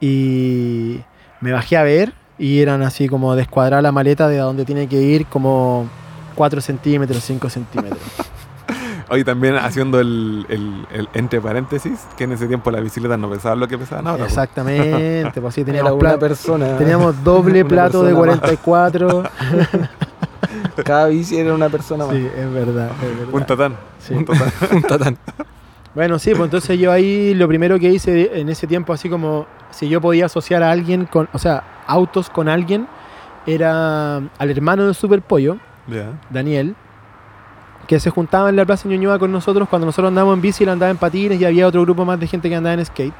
Y 0.00 1.00
me 1.40 1.52
bajé 1.52 1.76
a 1.76 1.82
ver 1.84 2.12
y 2.38 2.60
eran 2.60 2.82
así 2.82 3.08
como 3.08 3.36
descuadrar 3.36 3.82
la 3.82 3.92
maleta 3.92 4.26
de 4.28 4.40
a 4.40 4.44
donde 4.44 4.64
tiene 4.64 4.88
que 4.88 5.00
ir, 5.00 5.26
como 5.26 5.88
4 6.34 6.60
centímetros, 6.60 7.22
5 7.22 7.48
centímetros. 7.50 8.00
Hoy 9.12 9.24
también 9.24 9.56
haciendo 9.56 9.98
el, 10.00 10.46
el- 10.48 10.86
el 10.92 11.08
entre 11.14 11.40
paréntesis, 11.40 12.06
que 12.16 12.24
en 12.24 12.32
ese 12.32 12.46
tiempo 12.46 12.70
las 12.70 12.80
bicicletas 12.82 13.18
no 13.18 13.28
pesaban 13.28 13.58
lo 13.58 13.66
que 13.66 13.76
pesaban 13.76 14.06
ahora. 14.06 14.24
Exactamente, 14.24 15.40
pues 15.40 15.54
sí, 15.54 15.62
Era 15.62 15.66
teníamos, 15.72 15.92
una 16.00 16.16
persona. 16.18 16.76
teníamos 16.78 17.24
doble 17.24 17.60
Una 17.62 17.68
plato 17.68 18.04
de 18.04 18.14
persona 18.14 18.30
más. 18.32 18.40
44. 18.40 19.22
Cada 20.84 21.06
bici 21.08 21.36
era 21.38 21.54
una 21.54 21.68
persona 21.68 22.06
más. 22.06 22.14
Sí, 22.14 22.24
es 22.36 22.52
verdad, 22.52 22.90
es 23.02 23.18
verdad. 23.18 23.34
Un 23.34 23.44
tatán. 23.46 23.76
Sí. 23.98 24.14
Un 24.14 24.24
tatán. 24.24 24.52
Un 24.72 24.82
tatán. 24.82 25.18
Bueno, 25.94 26.18
sí, 26.18 26.30
pues 26.30 26.44
entonces 26.44 26.78
yo 26.78 26.92
ahí 26.92 27.34
lo 27.34 27.48
primero 27.48 27.78
que 27.78 27.88
hice 27.90 28.40
en 28.40 28.48
ese 28.48 28.66
tiempo, 28.66 28.92
así 28.92 29.08
como 29.10 29.46
si 29.70 29.88
yo 29.88 30.00
podía 30.00 30.26
asociar 30.26 30.62
a 30.62 30.70
alguien 30.70 31.04
con, 31.06 31.28
o 31.32 31.38
sea, 31.38 31.64
autos 31.86 32.30
con 32.30 32.48
alguien, 32.48 32.86
era 33.46 34.16
al 34.16 34.50
hermano 34.50 34.84
del 34.84 34.94
Super 34.94 35.20
Pollo. 35.20 35.56
Daniel, 36.30 36.76
que 37.90 37.98
se 37.98 38.08
juntaba 38.08 38.48
en 38.48 38.54
la 38.54 38.64
Plaza 38.64 38.88
Ñuñoa 38.88 39.18
con 39.18 39.32
nosotros 39.32 39.68
cuando 39.68 39.84
nosotros 39.84 40.10
andábamos 40.10 40.36
en 40.36 40.42
bici, 40.42 40.62
él 40.62 40.70
andaba 40.70 40.92
en 40.92 40.96
patines 40.96 41.40
y 41.40 41.44
había 41.44 41.66
otro 41.66 41.82
grupo 41.82 42.04
más 42.04 42.20
de 42.20 42.28
gente 42.28 42.48
que 42.48 42.54
andaba 42.54 42.74
en 42.74 42.86
skate. 42.86 43.12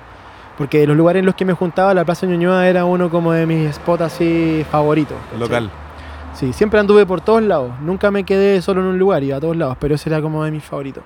Porque 0.57 0.87
los 0.87 0.97
lugares 0.97 1.19
en 1.19 1.27
los 1.27 1.35
que 1.35 1.45
me 1.45 1.55
juntaba, 1.55 1.93
la 1.93 2.05
Plaza 2.05 2.25
Ñuñoa 2.25 2.69
era 2.69 2.85
uno 2.85 3.11
como 3.11 3.33
de 3.33 3.47
mis 3.47 3.75
spots 3.75 4.03
así 4.03 4.65
favoritos. 4.71 5.17
¿cachai? 5.25 5.41
Local. 5.41 5.71
Sí, 6.35 6.53
siempre 6.53 6.79
anduve 6.79 7.05
por 7.05 7.21
todos 7.21 7.43
lados. 7.43 7.73
Nunca 7.81 8.13
me 8.13 8.23
quedé 8.23 8.63
solo 8.63 8.83
en 8.83 8.87
un 8.87 8.97
lugar, 9.01 9.25
iba 9.25 9.39
a 9.39 9.41
todos 9.41 9.57
lados, 9.57 9.77
pero 9.81 9.97
ese 9.97 10.09
era 10.09 10.23
como 10.23 10.45
de 10.45 10.53
mis 10.53 10.63
favoritos. 10.63 11.03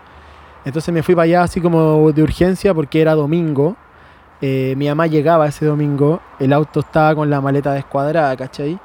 Entonces 0.66 0.92
me 0.92 1.02
fui 1.02 1.14
para 1.14 1.24
allá 1.24 1.44
así 1.44 1.62
como 1.62 2.12
de 2.12 2.22
urgencia 2.22 2.74
porque 2.74 3.00
era 3.00 3.14
domingo. 3.14 3.76
Eh, 4.42 4.74
mi 4.76 4.88
mamá 4.88 5.06
llegaba 5.06 5.46
ese 5.46 5.64
domingo, 5.64 6.20
el 6.38 6.52
auto 6.52 6.80
estaba 6.80 7.14
con 7.14 7.30
la 7.30 7.40
maleta 7.40 7.72
descuadrada, 7.72 8.36
¿cachai? 8.36 8.78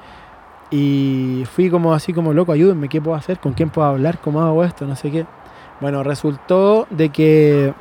Y 0.71 1.45
fui 1.51 1.69
como 1.69 1.93
así 1.93 2.13
como 2.13 2.31
loco, 2.33 2.51
ayúdenme, 2.51 2.89
¿qué 2.89 3.01
puedo 3.01 3.17
hacer? 3.17 3.39
¿Con 3.39 3.53
quién 3.53 3.69
puedo 3.69 3.87
hablar? 3.87 4.19
¿Cómo 4.19 4.41
hago 4.41 4.63
esto? 4.63 4.85
No 4.85 4.95
sé 4.95 5.09
qué. 5.11 5.25
Bueno, 5.81 6.03
resultó 6.03 6.85
de 6.91 7.09
que 7.09 7.73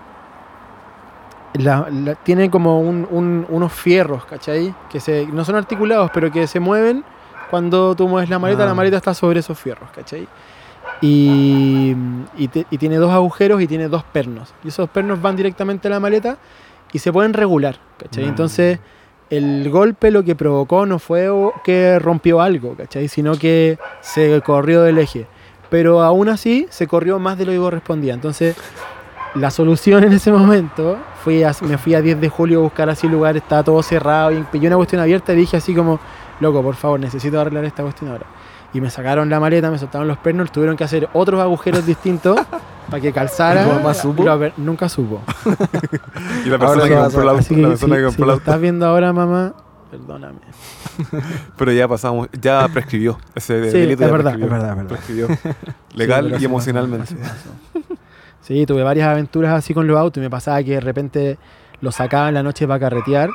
la, 1.55 1.89
la- 1.91 2.15
tiene 2.15 2.51
como 2.51 2.81
un- 2.81 3.07
un- 3.11 3.47
unos 3.49 3.73
fierros, 3.73 4.25
¿cachai? 4.27 4.75
Que 4.91 5.01
se, 5.01 5.27
no 5.27 5.45
son 5.45 5.57
articulados, 5.57 6.11
pero 6.15 6.31
que 6.31 6.47
se 6.47 6.61
mueven 6.61 7.05
cuando 7.51 7.95
tú 7.95 8.07
mueves 8.09 8.31
la 8.31 8.39
maleta, 8.39 8.65
Ah. 8.65 8.67
la 8.67 8.75
maleta 8.75 8.99
está 8.99 9.15
sobre 9.15 9.41
esos 9.41 9.59
fierros, 9.59 9.91
¿cachai? 9.91 10.29
Y, 11.01 11.95
y 12.37 12.49
te- 12.49 12.67
y 12.71 12.79
tiene 12.79 12.97
dos 12.97 13.13
agujeros 13.13 13.61
y 13.63 13.67
tiene 13.67 13.89
dos 13.89 14.05
pernos. 14.05 14.53
Y 14.65 14.69
esos 14.69 14.89
pernos 14.89 15.21
van 15.21 15.37
directamente 15.37 15.89
a 15.89 15.91
la 15.91 16.01
maleta 16.01 16.39
y 16.93 16.99
se 16.99 17.13
pueden 17.13 17.33
regular, 17.35 17.77
¿cachai? 17.99 18.25
Mm. 18.25 18.29
Entonces, 18.29 18.79
el 19.31 19.69
golpe 19.71 20.11
lo 20.11 20.23
que 20.25 20.35
provocó 20.35 20.87
no 20.87 20.99
fue 20.99 21.29
que 21.65 21.99
rompió 21.99 22.41
algo, 22.41 22.75
¿cachai? 22.77 23.09
Sino 23.09 23.37
que 23.37 23.79
se 24.01 24.41
corrió 24.43 24.83
del 24.83 24.99
eje. 24.99 25.27
Pero 25.71 26.03
aún 26.03 26.29
así, 26.29 26.67
se 26.71 26.87
corrió 26.87 27.19
más 27.19 27.37
de 27.37 27.45
lo 27.45 27.53
que 27.53 27.59
correspondía. 27.59 28.15
Entonces, 28.15 28.57
la 29.35 29.51
solución 29.51 30.03
en 30.05 30.15
ese 30.15 30.33
momento 30.33 30.97
fui 31.23 31.43
a- 31.43 31.53
me 31.61 31.77
fui 31.77 31.95
a 31.95 32.01
10 32.01 32.19
de 32.21 32.29
julio 32.31 32.61
a 32.61 32.63
buscar 32.63 32.89
así 32.89 33.07
lugar, 33.07 33.37
estaba 33.37 33.63
todo 33.63 33.83
cerrado 33.83 34.33
y 34.33 34.43
pillé 34.45 34.69
una 34.69 34.77
cuestión 34.77 35.03
abierta 35.03 35.35
y 35.35 35.37
dije 35.37 35.59
así 35.59 35.75
como, 35.75 36.01
loco, 36.41 36.63
por 36.63 36.75
favor, 36.75 36.99
necesito 36.99 37.39
arreglar 37.39 37.65
esta 37.67 37.83
cuestión 37.83 38.11
ahora. 38.11 38.25
Y 38.75 38.81
me 38.81 38.91
sacaron 38.91 39.31
la 39.31 39.41
maleta, 39.41 39.71
me 39.71 39.79
soltaron 39.79 40.07
los 40.09 40.19
pernos, 40.19 40.53
tuvieron 40.53 40.77
que 40.77 40.85
hacer 40.85 41.09
otros 41.15 41.41
agujeros 41.41 41.87
distintos 41.87 42.39
para 42.91 43.01
que 43.01 43.13
calzara. 43.13 43.63
¿Y 43.63 43.69
tu 43.69 43.75
mamá 43.75 43.95
supo? 43.95 44.23
Aver- 44.25 44.53
nunca 44.59 44.89
supo. 44.89 45.23
Y 46.45 46.49
la 46.49 46.57
Ahora 46.57 46.59
persona 46.59 46.77
lo 46.77 46.85
que 46.85 46.95
compró. 46.95 47.31
Así 47.39 47.55
La 47.55 47.63
que 47.63 47.69
persona 47.69 47.97
si, 47.97 48.03
que 48.03 48.11
si 48.11 48.17
compró 48.17 48.27
lo 48.27 48.33
auto. 48.33 48.43
estás 48.43 48.61
viendo 48.61 48.87
ahora, 48.87 49.13
mamá, 49.13 49.55
perdóname. 49.91 50.39
Pero 51.57 51.73
ya 51.73 51.89
pasamos, 51.89 52.29
ya 52.41 52.69
prescribió. 52.69 53.19
Ese 53.35 53.71
Sí, 53.71 53.79
delito 53.79 54.05
es 54.05 54.11
ya 54.11 54.13
verdad, 54.17 54.33
prescribió. 54.33 54.47
es 54.47 54.63
verdad, 54.63 54.71
es 54.71 54.77
verdad. 54.77 54.89
Prescribió. 54.97 55.29
Sí, 55.29 55.97
Legal 55.97 56.25
pero 56.29 56.39
y 56.41 56.45
emocionalmente. 56.45 57.15
Sí, 58.43 58.67
tuve 58.67 58.83
varias 58.83 59.09
aventuras 59.09 59.53
así 59.55 59.75
con 59.75 59.87
los 59.87 59.97
autos 59.99 60.21
y 60.21 60.25
me 60.25 60.31
pasaba 60.31 60.63
que 60.63 60.73
de 60.73 60.81
repente 60.81 61.39
los 61.81 61.95
sacaba 61.97 62.29
en 62.29 62.35
la 62.35 62.43
noche 62.43 62.67
para 62.67 62.81
carretear 62.81 63.31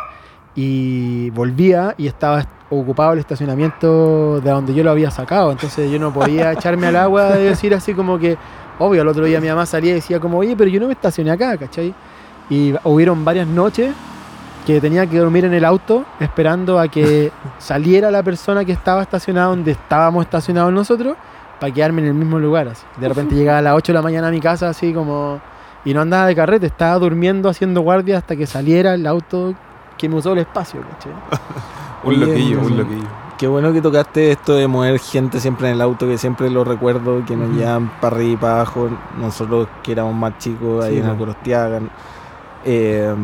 y 0.55 1.29
volvía 1.31 1.95
y 1.97 2.07
estaba 2.07 2.45
ocupado 2.69 3.13
el 3.13 3.19
estacionamiento 3.19 4.39
de 4.41 4.51
donde 4.51 4.73
yo 4.73 4.83
lo 4.83 4.91
había 4.91 5.11
sacado. 5.11 5.51
Entonces 5.51 5.91
yo 5.91 5.99
no 5.99 6.13
podía 6.13 6.51
echarme 6.53 6.87
al 6.87 6.95
agua 6.95 7.31
de 7.31 7.43
decir 7.43 7.73
así 7.73 7.93
como 7.93 8.19
que, 8.19 8.37
obvio, 8.79 9.01
el 9.01 9.07
otro 9.07 9.25
día 9.25 9.39
mi 9.39 9.47
mamá 9.47 9.65
salía 9.65 9.91
y 9.91 9.95
decía 9.95 10.19
como, 10.19 10.37
oye, 10.39 10.55
pero 10.55 10.69
yo 10.69 10.79
no 10.79 10.87
me 10.87 10.93
estacioné 10.93 11.31
acá, 11.31 11.57
¿cachai? 11.57 11.93
Y 12.49 12.73
hubieron 12.83 13.23
varias 13.23 13.47
noches 13.47 13.93
que 14.65 14.79
tenía 14.79 15.05
que 15.07 15.17
dormir 15.17 15.45
en 15.45 15.53
el 15.53 15.65
auto 15.65 16.05
esperando 16.19 16.79
a 16.79 16.87
que 16.87 17.31
saliera 17.57 18.11
la 18.11 18.23
persona 18.23 18.63
que 18.63 18.71
estaba 18.71 19.01
estacionada 19.01 19.47
donde 19.47 19.71
estábamos 19.71 20.25
estacionados 20.25 20.71
nosotros 20.71 21.17
para 21.59 21.73
quedarme 21.73 22.01
en 22.01 22.09
el 22.09 22.13
mismo 22.13 22.39
lugar. 22.39 22.67
Así. 22.67 22.85
De 22.99 23.09
repente 23.09 23.35
llegaba 23.35 23.59
a 23.59 23.61
las 23.61 23.73
8 23.75 23.91
de 23.91 23.97
la 23.97 24.01
mañana 24.01 24.27
a 24.27 24.31
mi 24.31 24.39
casa 24.39 24.69
así 24.69 24.93
como... 24.93 25.41
Y 25.85 25.93
no 25.93 25.99
andaba 25.99 26.27
de 26.27 26.35
carrete, 26.35 26.65
estaba 26.67 26.97
durmiendo 26.97 27.49
haciendo 27.49 27.81
guardia 27.81 28.17
hasta 28.17 28.37
que 28.37 28.47
saliera 28.47 28.93
el 28.93 29.05
auto 29.05 29.53
que 29.97 30.09
me 30.09 30.15
usó 30.15 30.33
el 30.33 30.39
espacio, 30.39 30.81
¿cachai? 30.81 31.11
Un 32.03 32.09
Oye, 32.15 32.25
loquillo, 32.25 32.59
un 32.59 32.77
loquillo. 32.77 33.07
Qué 33.37 33.47
bueno 33.47 33.71
que 33.71 33.81
tocaste 33.81 34.31
esto 34.31 34.55
de 34.55 34.67
mover 34.67 34.99
gente 34.99 35.39
siempre 35.39 35.69
en 35.69 35.75
el 35.75 35.81
auto, 35.81 36.05
que 36.05 36.17
siempre 36.17 36.49
lo 36.49 36.65
recuerdo, 36.65 37.23
que 37.25 37.35
nos 37.37 37.49
llevan 37.55 37.89
para 38.01 38.17
arriba 38.17 38.33
y 38.33 38.37
para 38.37 38.53
abajo. 38.55 38.89
Nosotros 39.17 39.67
que 39.81 39.93
éramos 39.93 40.13
más 40.13 40.37
chicos 40.37 40.83
ahí 40.83 40.95
Sí, 40.95 40.99
en. 40.99 41.89
Eh, 42.65 43.15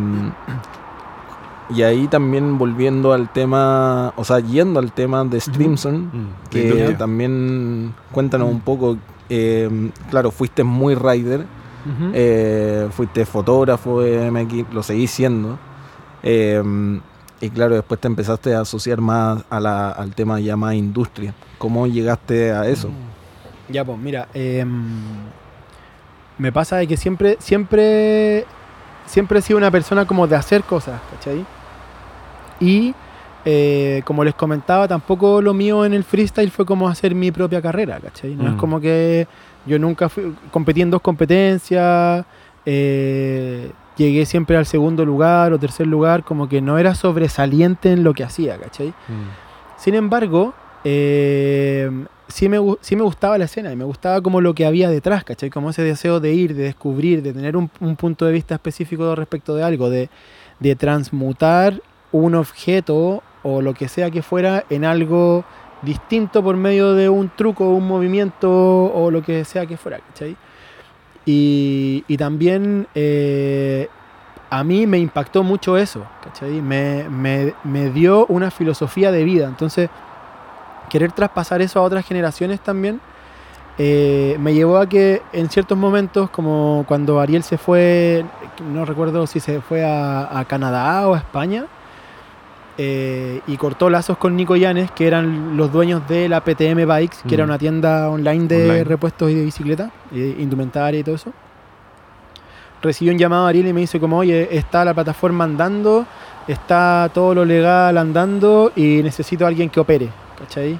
y 1.70 1.84
ahí 1.84 2.07
también 2.07 2.57
volviendo 2.57 3.13
al 3.13 3.30
tema, 3.30 4.11
o 4.15 4.24
sea, 4.24 4.39
yendo 4.39 4.80
al 4.80 4.91
tema 4.91 5.24
de 5.26 5.39
Streamson, 5.39 6.05
Mm, 6.05 6.49
que 6.49 6.95
también 6.97 7.93
cuéntanos 8.11 8.49
un 8.49 8.61
poco. 8.61 8.97
eh, 9.30 9.91
claro, 10.09 10.32
fuiste 10.32 10.63
muy 10.63 10.95
rider, 10.95 11.45
eh, 12.13 12.88
fuiste 12.91 13.26
fotógrafo 13.26 14.01
de 14.01 14.32
MX, 14.32 14.74
lo 14.74 14.82
seguís 14.82 15.11
siendo. 15.11 15.59
Eh, 16.24 16.61
y 17.41 17.49
claro, 17.49 17.76
después 17.76 17.99
te 18.01 18.07
empezaste 18.07 18.53
a 18.53 18.61
asociar 18.61 18.99
más 18.99 19.43
a 19.49 19.59
la- 19.59 19.91
al 19.91 20.13
tema 20.13 20.39
ya 20.39 20.57
más 20.57 20.74
industria. 20.76 21.34
¿Cómo 21.57 21.88
llegaste 21.88 22.51
a 22.51 22.67
eso? 22.67 22.89
Ya, 23.70 23.86
pues 23.86 23.97
mira, 23.97 24.28
em, 24.34 24.70
me 26.38 26.51
pasa 26.51 26.78
de 26.78 26.88
que 26.88 26.97
siempre, 26.97 27.38
siempre, 27.39 28.45
siempre 29.05 29.39
he 29.39 29.41
sido 29.41 29.57
una 29.57 29.72
persona 29.72 30.05
como 30.05 30.28
de 30.28 30.36
hacer 30.36 30.63
cosas, 30.63 30.99
¿cachai? 31.13 31.45
Y 32.59 32.93
eh, 33.45 34.01
como 34.05 34.24
les 34.26 34.36
comentaba, 34.36 34.86
tampoco 34.88 35.41
lo 35.41 35.53
mío 35.53 35.86
en 35.86 35.93
el 35.93 36.03
freestyle 36.03 36.51
fue 36.51 36.65
como 36.65 36.89
hacer 36.89 37.15
mi 37.15 37.32
propia 37.32 37.61
carrera, 37.61 37.99
¿cachai? 37.99 38.36
No 38.36 38.47
es 38.49 38.53
Mm. 38.55 38.57
como 38.57 38.82
que 38.82 39.28
yo 39.65 39.80
nunca 39.80 40.09
fui, 40.09 40.36
competí 40.51 40.82
en 40.82 40.91
dos 40.91 41.01
competencias, 41.01 42.26
eh, 42.65 43.72
llegué 43.99 44.25
siempre 44.25 44.57
al 44.57 44.65
segundo 44.65 45.05
lugar 45.05 45.53
o 45.53 45.59
tercer 45.59 45.85
lugar, 45.85 46.23
como 46.23 46.47
que 46.47 46.61
no 46.61 46.77
era 46.79 46.95
sobresaliente 46.95 47.91
en 47.91 48.03
lo 48.03 48.13
que 48.13 48.23
hacía, 48.23 48.57
¿cachai? 48.57 48.87
Mm. 48.87 49.77
Sin 49.77 49.93
embargo, 49.93 50.53
eh, 50.83 51.89
sí, 52.29 52.47
me, 52.49 52.57
sí 52.81 52.95
me 52.95 53.03
gustaba 53.03 53.37
la 53.37 53.45
escena 53.45 53.71
y 53.71 53.75
me 53.75 53.83
gustaba 53.83 54.21
como 54.21 54.41
lo 54.41 54.55
que 54.55 54.65
había 54.65 54.89
detrás, 54.89 55.23
¿cachai? 55.23 55.49
Como 55.49 55.69
ese 55.69 55.83
deseo 55.83 56.19
de 56.19 56.33
ir, 56.33 56.55
de 56.55 56.63
descubrir, 56.63 57.21
de 57.21 57.33
tener 57.33 57.57
un, 57.57 57.69
un 57.81 57.95
punto 57.95 58.25
de 58.25 58.31
vista 58.31 58.55
específico 58.55 59.13
respecto 59.15 59.53
de 59.55 59.63
algo, 59.63 59.89
de, 59.89 60.09
de 60.59 60.75
transmutar 60.75 61.81
un 62.11 62.35
objeto 62.35 63.21
o 63.43 63.61
lo 63.61 63.73
que 63.73 63.87
sea 63.87 64.09
que 64.09 64.21
fuera 64.21 64.65
en 64.69 64.85
algo 64.85 65.43
distinto 65.81 66.43
por 66.43 66.57
medio 66.57 66.93
de 66.93 67.09
un 67.09 67.29
truco, 67.29 67.69
un 67.69 67.87
movimiento 67.87 68.49
o 68.51 69.11
lo 69.11 69.21
que 69.21 69.45
sea 69.45 69.65
que 69.65 69.77
fuera, 69.77 69.99
¿cachai? 69.99 70.35
Y, 71.26 72.03
y 72.07 72.17
también 72.17 72.88
eh, 72.95 73.88
a 74.49 74.63
mí 74.63 74.88
me 74.88 74.97
impactó 74.99 75.43
mucho 75.43 75.78
eso, 75.78 76.05
¿cachai? 76.24 76.61
Me, 76.61 77.07
me- 77.09 77.53
me 77.63 77.89
dio 77.91 78.26
una 78.28 78.49
filosofía 78.51 79.11
de 79.11 79.24
vida. 79.24 79.47
Entonces, 79.47 79.89
querer 80.89 81.11
traspasar 81.11 81.61
eso 81.61 81.80
a 81.80 81.84
otras 81.84 82.05
generaciones 82.05 82.59
también 82.61 82.99
eh, 83.78 84.36
me 84.39 84.53
llevó 84.53 84.78
a 84.78 84.89
que 84.89 85.22
en 85.32 85.49
ciertos 85.49 85.78
momentos, 85.78 86.30
como 86.32 86.84
cuando 86.88 87.20
Ariel 87.20 87.43
se 87.43 87.57
fue, 87.57 88.26
no 88.74 88.84
recuerdo 88.86 89.26
si 89.28 89.39
se 89.39 89.61
fue 89.61 89.86
a, 89.86 90.38
a 90.38 90.45
Canadá 90.45 91.07
o 91.07 91.13
a 91.13 91.17
España, 91.20 91.65
eh, 92.82 93.41
y 93.45 93.57
cortó 93.57 93.89
lazos 93.89 94.17
con 94.17 94.38
Nico 94.38 94.55
Llanes, 94.55 94.89
que 94.91 95.05
eran 95.05 95.57
los 95.57 95.69
dueños 95.69 96.07
de 96.07 96.30
la 96.30 96.39
PTM 96.41 96.86
Bikes, 96.86 97.17
que 97.27 97.36
era 97.36 97.43
Mm. 97.43 97.49
una 97.49 97.57
tienda 97.57 98.09
online 98.09 98.47
de 98.47 98.63
Online. 98.69 98.84
repuestos 98.86 99.30
y 99.30 99.36
de 99.36 99.43
bicicleta, 99.43 99.91
eh, 100.13 100.36
indumentaria 100.39 100.99
y 100.99 101.03
todo 101.03 101.15
eso. 101.15 101.34
Recibí 102.82 103.09
un 103.11 103.17
llamado 103.17 103.45
a 103.45 103.49
Ariel 103.49 103.67
y 103.67 103.73
me 103.73 103.82
dice 103.82 103.99
como, 103.99 104.17
oye, 104.19 104.47
está 104.55 104.86
la 104.86 104.93
plataforma 104.93 105.43
andando, 105.43 106.05
está 106.47 107.09
todo 107.13 107.36
lo 107.36 107.43
legal 107.43 107.97
andando 107.97 108.71
y 108.77 109.01
necesito 109.03 109.43
a 109.43 109.49
alguien 109.49 109.69
que 109.69 109.82
opere, 109.82 110.09
¿cachai? 110.39 110.80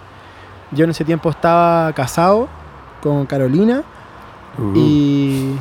Yo 0.72 0.86
en 0.86 0.92
ese 0.92 1.04
tiempo 1.04 1.30
estaba 1.30 1.92
casado 1.94 2.48
con 3.04 3.26
Carolina 3.26 3.84
Uh, 4.58 4.74
y, 4.76 5.56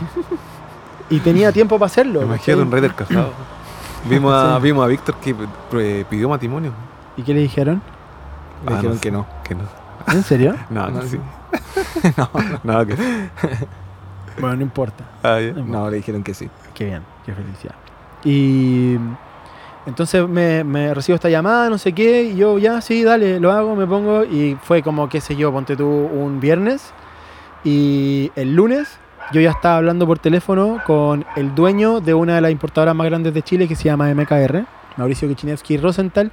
y 1.10 1.20
tenía 1.20 1.52
tiempo 1.52 1.78
para 1.78 1.86
hacerlo. 1.86 2.22
Imagínate 2.22 2.62
un 2.62 2.72
raider 2.72 2.94
casado. 2.94 3.32
Vimos 4.04 4.32
a, 4.34 4.56
Sí. 4.60 4.62
vimos 4.62 4.84
a 4.84 4.86
Víctor 4.88 5.14
que 5.16 5.34
eh, 5.74 6.04
pidió 6.08 6.28
matrimonio. 6.28 6.72
¿Y 7.16 7.22
qué 7.22 7.34
le 7.34 7.40
dijeron? 7.40 7.80
Le 8.66 8.72
Ah, 8.72 8.76
dijeron 8.76 8.98
que 8.98 9.10
no. 9.10 9.26
Que 9.44 9.54
no. 9.54 9.62
¿En 10.12 10.22
serio? 10.22 10.54
No, 10.70 10.88
No, 10.90 11.02
sí. 11.02 11.18
no, 12.16 12.30
No, 12.64 12.86
que 12.86 12.96
bueno, 14.40 14.56
no 14.56 14.62
importa. 14.62 15.04
ah, 15.24 15.40
ya. 15.40 15.52
no, 15.52 15.90
le 15.90 15.96
dijeron 15.96 16.22
que 16.22 16.32
sí. 16.34 16.48
Qué 16.74 16.84
bien, 16.84 17.02
qué 17.26 17.32
felicidad. 17.34 17.74
Y 18.24 18.96
entonces 19.86 20.28
me, 20.28 20.62
me 20.64 20.94
recibo 20.94 21.16
esta 21.16 21.28
llamada, 21.28 21.68
no 21.70 21.78
sé 21.78 21.92
qué, 21.92 22.22
y 22.24 22.36
yo 22.36 22.58
ya, 22.58 22.80
sí, 22.80 23.02
dale, 23.02 23.40
lo 23.40 23.50
hago, 23.52 23.74
me 23.74 23.86
pongo, 23.86 24.24
y 24.24 24.56
fue 24.62 24.82
como, 24.82 25.08
qué 25.08 25.20
sé 25.20 25.34
yo, 25.34 25.50
ponte 25.52 25.76
tú 25.76 25.86
un 25.88 26.38
viernes, 26.40 26.92
y 27.64 28.30
el 28.36 28.54
lunes 28.54 28.98
yo 29.32 29.40
ya 29.40 29.50
estaba 29.50 29.76
hablando 29.76 30.06
por 30.06 30.18
teléfono 30.18 30.80
con 30.86 31.24
el 31.36 31.54
dueño 31.54 32.00
de 32.00 32.14
una 32.14 32.36
de 32.36 32.40
las 32.40 32.50
importadoras 32.50 32.94
más 32.94 33.06
grandes 33.06 33.34
de 33.34 33.42
Chile 33.42 33.68
que 33.68 33.76
se 33.76 33.84
llama 33.84 34.12
MKR, 34.14 34.64
Mauricio 34.96 35.28
Kichinevsky 35.28 35.76
Rosenthal, 35.76 36.32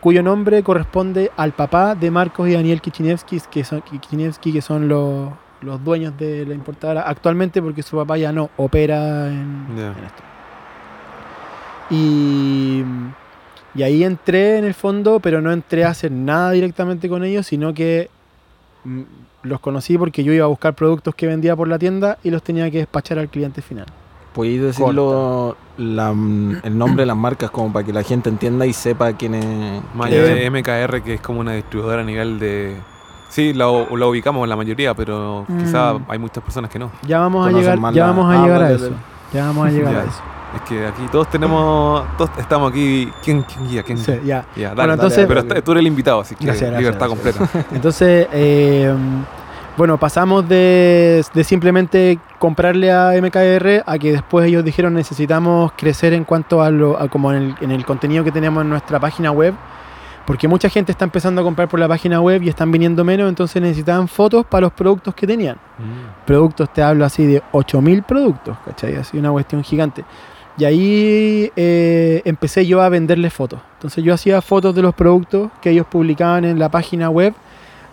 cuyo 0.00 0.22
nombre 0.22 0.62
corresponde 0.62 1.30
al 1.36 1.52
papá 1.52 1.94
de 1.94 2.10
Marcos 2.10 2.48
y 2.48 2.54
Daniel 2.54 2.80
Kichinevsky, 2.80 3.40
que 3.50 3.64
son, 3.64 3.82
Kichinevsky, 3.82 4.52
que 4.52 4.62
son 4.62 4.88
los, 4.88 5.30
los 5.60 5.84
dueños 5.84 6.16
de 6.16 6.46
la 6.46 6.54
importadora 6.54 7.02
actualmente 7.02 7.60
porque 7.60 7.82
su 7.82 7.96
papá 7.96 8.16
ya 8.16 8.32
no 8.32 8.50
opera 8.56 9.28
en, 9.28 9.66
en 9.76 10.04
esto. 10.04 10.22
Y, 11.90 12.84
y 13.74 13.82
ahí 13.82 14.02
entré 14.04 14.58
en 14.58 14.64
el 14.64 14.74
fondo, 14.74 15.20
pero 15.20 15.42
no 15.42 15.52
entré 15.52 15.84
a 15.84 15.90
hacer 15.90 16.10
nada 16.10 16.52
directamente 16.52 17.08
con 17.08 17.22
ellos, 17.24 17.46
sino 17.46 17.74
que 17.74 18.08
mm, 18.84 19.02
los 19.42 19.60
conocí 19.60 19.96
porque 19.98 20.22
yo 20.24 20.32
iba 20.32 20.44
a 20.44 20.48
buscar 20.48 20.74
productos 20.74 21.14
que 21.14 21.26
vendía 21.26 21.56
por 21.56 21.68
la 21.68 21.78
tienda 21.78 22.18
y 22.22 22.30
los 22.30 22.42
tenía 22.42 22.70
que 22.70 22.78
despachar 22.78 23.18
al 23.18 23.28
cliente 23.28 23.62
final. 23.62 23.86
¿Podéis 24.34 24.62
decirlo 24.62 25.56
la- 25.76 26.10
el 26.10 26.78
nombre 26.78 27.02
de 27.02 27.06
las 27.06 27.16
marcas 27.16 27.50
como 27.50 27.72
para 27.72 27.84
que 27.84 27.92
la 27.92 28.02
gente 28.04 28.28
entienda 28.28 28.64
y 28.66 28.72
sepa 28.72 29.12
quién 29.14 29.34
es? 29.34 29.82
MKR, 30.50 31.02
que 31.02 31.14
es 31.14 31.20
como 31.20 31.40
una 31.40 31.52
distribuidora 31.54 32.02
a 32.02 32.04
nivel 32.04 32.38
de. 32.38 32.76
Sí, 33.28 33.52
la, 33.54 33.66
la 33.66 34.06
ubicamos 34.06 34.48
la 34.48 34.56
mayoría, 34.56 34.94
pero 34.94 35.46
quizá 35.58 35.94
Mm. 35.94 36.04
hay 36.08 36.18
muchas 36.18 36.42
personas 36.44 36.70
que 36.70 36.78
no. 36.78 36.90
Ya 37.06 37.18
vamos 37.20 37.46
a 37.46 37.50
llegar, 37.52 37.78
ya 37.92 38.06
vamos 38.06 38.32
a 38.34 38.40
Ah, 38.40 38.44
llegar 38.44 38.62
a 38.62 38.72
eso. 38.72 38.90
Ya 39.32 39.46
vamos 39.46 39.68
a 39.68 39.70
llegar 39.70 39.96
a 39.96 40.04
eso. 40.04 40.20
Es 40.54 40.62
que 40.62 40.86
aquí 40.86 41.02
todos 41.12 41.30
tenemos. 41.30 42.04
Todos 42.18 42.30
estamos 42.38 42.70
aquí. 42.72 43.10
¿Quién, 43.22 43.42
quién 43.42 43.68
guía? 43.68 43.82
¿Quién 43.82 43.98
Sí, 43.98 44.12
ya. 44.24 44.44
Ya, 44.56 44.70
dale, 44.70 44.74
Bueno, 44.74 44.74
dale, 44.74 44.92
entonces- 44.94 45.26
pero 45.26 45.62
tú 45.62 45.72
eres 45.72 45.80
el 45.82 45.86
invitado, 45.86 46.20
así 46.20 46.34
que 46.34 46.44
Gracias, 46.46 46.76
libertad 46.76 47.08
gracias. 47.08 47.36
completa. 47.48 47.68
Entonces, 47.74 48.26
eh, 48.32 48.92
bueno, 49.76 49.96
pasamos 49.98 50.48
de, 50.48 51.24
de 51.32 51.44
simplemente 51.44 52.18
comprarle 52.38 52.90
a 52.90 53.12
MKR 53.20 53.84
a 53.86 53.98
que 53.98 54.12
después 54.12 54.46
ellos 54.48 54.64
dijeron 54.64 54.92
necesitamos 54.94 55.72
crecer 55.76 56.12
en 56.14 56.24
cuanto 56.24 56.62
a, 56.62 56.70
lo, 56.70 57.00
a 57.00 57.08
como 57.08 57.32
en 57.32 57.42
el, 57.42 57.54
en 57.60 57.70
el 57.70 57.84
contenido 57.86 58.24
que 58.24 58.32
tenemos 58.32 58.62
en 58.62 58.70
nuestra 58.70 58.98
página 58.98 59.30
web. 59.30 59.54
Porque 60.26 60.46
mucha 60.46 60.68
gente 60.68 60.92
está 60.92 61.04
empezando 61.04 61.40
a 61.40 61.44
comprar 61.44 61.66
por 61.68 61.80
la 61.80 61.88
página 61.88 62.20
web 62.20 62.42
y 62.42 62.48
están 62.48 62.70
viniendo 62.70 63.04
menos, 63.04 63.28
entonces 63.28 63.60
necesitaban 63.60 64.06
fotos 64.06 64.44
para 64.46 64.62
los 64.62 64.72
productos 64.72 65.12
que 65.14 65.26
tenían. 65.26 65.56
Productos, 66.26 66.72
te 66.72 66.82
hablo 66.82 67.04
así 67.04 67.26
de 67.26 67.42
8000 67.52 68.02
productos, 68.04 68.56
¿cachai? 68.64 68.94
Así 68.96 69.18
una 69.18 69.30
cuestión 69.32 69.64
gigante. 69.64 70.04
Y 70.60 70.64
ahí 70.66 71.52
eh, 71.56 72.20
empecé 72.26 72.66
yo 72.66 72.82
a 72.82 72.90
venderles 72.90 73.32
fotos. 73.32 73.60
Entonces 73.76 74.04
yo 74.04 74.12
hacía 74.12 74.42
fotos 74.42 74.74
de 74.74 74.82
los 74.82 74.94
productos 74.94 75.50
que 75.62 75.70
ellos 75.70 75.86
publicaban 75.86 76.44
en 76.44 76.58
la 76.58 76.68
página 76.70 77.08
web 77.08 77.32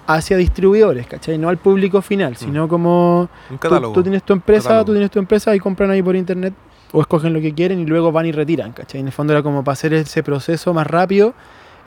hacia 0.05 0.35
distribuidores, 0.35 1.07
¿cachai? 1.07 1.37
No 1.37 1.47
al 1.47 1.55
público 1.55 2.01
final, 2.01 2.35
sino 2.35 2.67
como 2.67 3.29
Un 3.49 3.57
tú, 3.57 3.93
tú 3.93 4.03
tienes 4.03 4.21
tu 4.21 4.33
empresa, 4.33 4.63
Catálogo. 4.63 4.85
tú 4.85 4.91
tienes 4.91 5.09
tu 5.09 5.19
empresa 5.19 5.55
y 5.55 5.59
compran 5.59 5.91
ahí 5.91 6.03
por 6.03 6.17
internet 6.17 6.53
o 6.91 6.99
escogen 6.99 7.31
lo 7.31 7.39
que 7.39 7.53
quieren 7.53 7.79
y 7.79 7.85
luego 7.85 8.11
van 8.11 8.25
y 8.25 8.33
retiran, 8.33 8.73
¿cachai? 8.73 8.99
En 8.99 9.07
el 9.07 9.13
fondo 9.13 9.31
era 9.31 9.41
como 9.41 9.63
para 9.63 9.71
hacer 9.71 9.93
ese 9.93 10.21
proceso 10.21 10.73
más 10.73 10.87
rápido, 10.87 11.35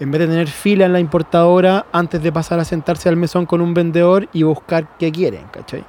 en 0.00 0.10
vez 0.10 0.22
de 0.22 0.28
tener 0.28 0.48
fila 0.48 0.86
en 0.86 0.94
la 0.94 1.00
importadora 1.00 1.84
antes 1.92 2.22
de 2.22 2.32
pasar 2.32 2.58
a 2.58 2.64
sentarse 2.64 3.10
al 3.10 3.16
mesón 3.16 3.44
con 3.44 3.60
un 3.60 3.74
vendedor 3.74 4.30
y 4.32 4.44
buscar 4.44 4.96
qué 4.98 5.12
quieren, 5.12 5.44
¿cachai? 5.52 5.84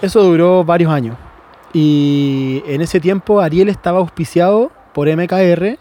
Eso 0.00 0.20
duró 0.24 0.64
varios 0.64 0.90
años. 0.90 1.16
Y 1.72 2.62
en 2.66 2.80
ese 2.80 3.00
tiempo 3.00 3.40
Ariel 3.40 3.68
estaba 3.68 3.98
auspiciado 3.98 4.70
por 4.92 5.08
MKR 5.08 5.78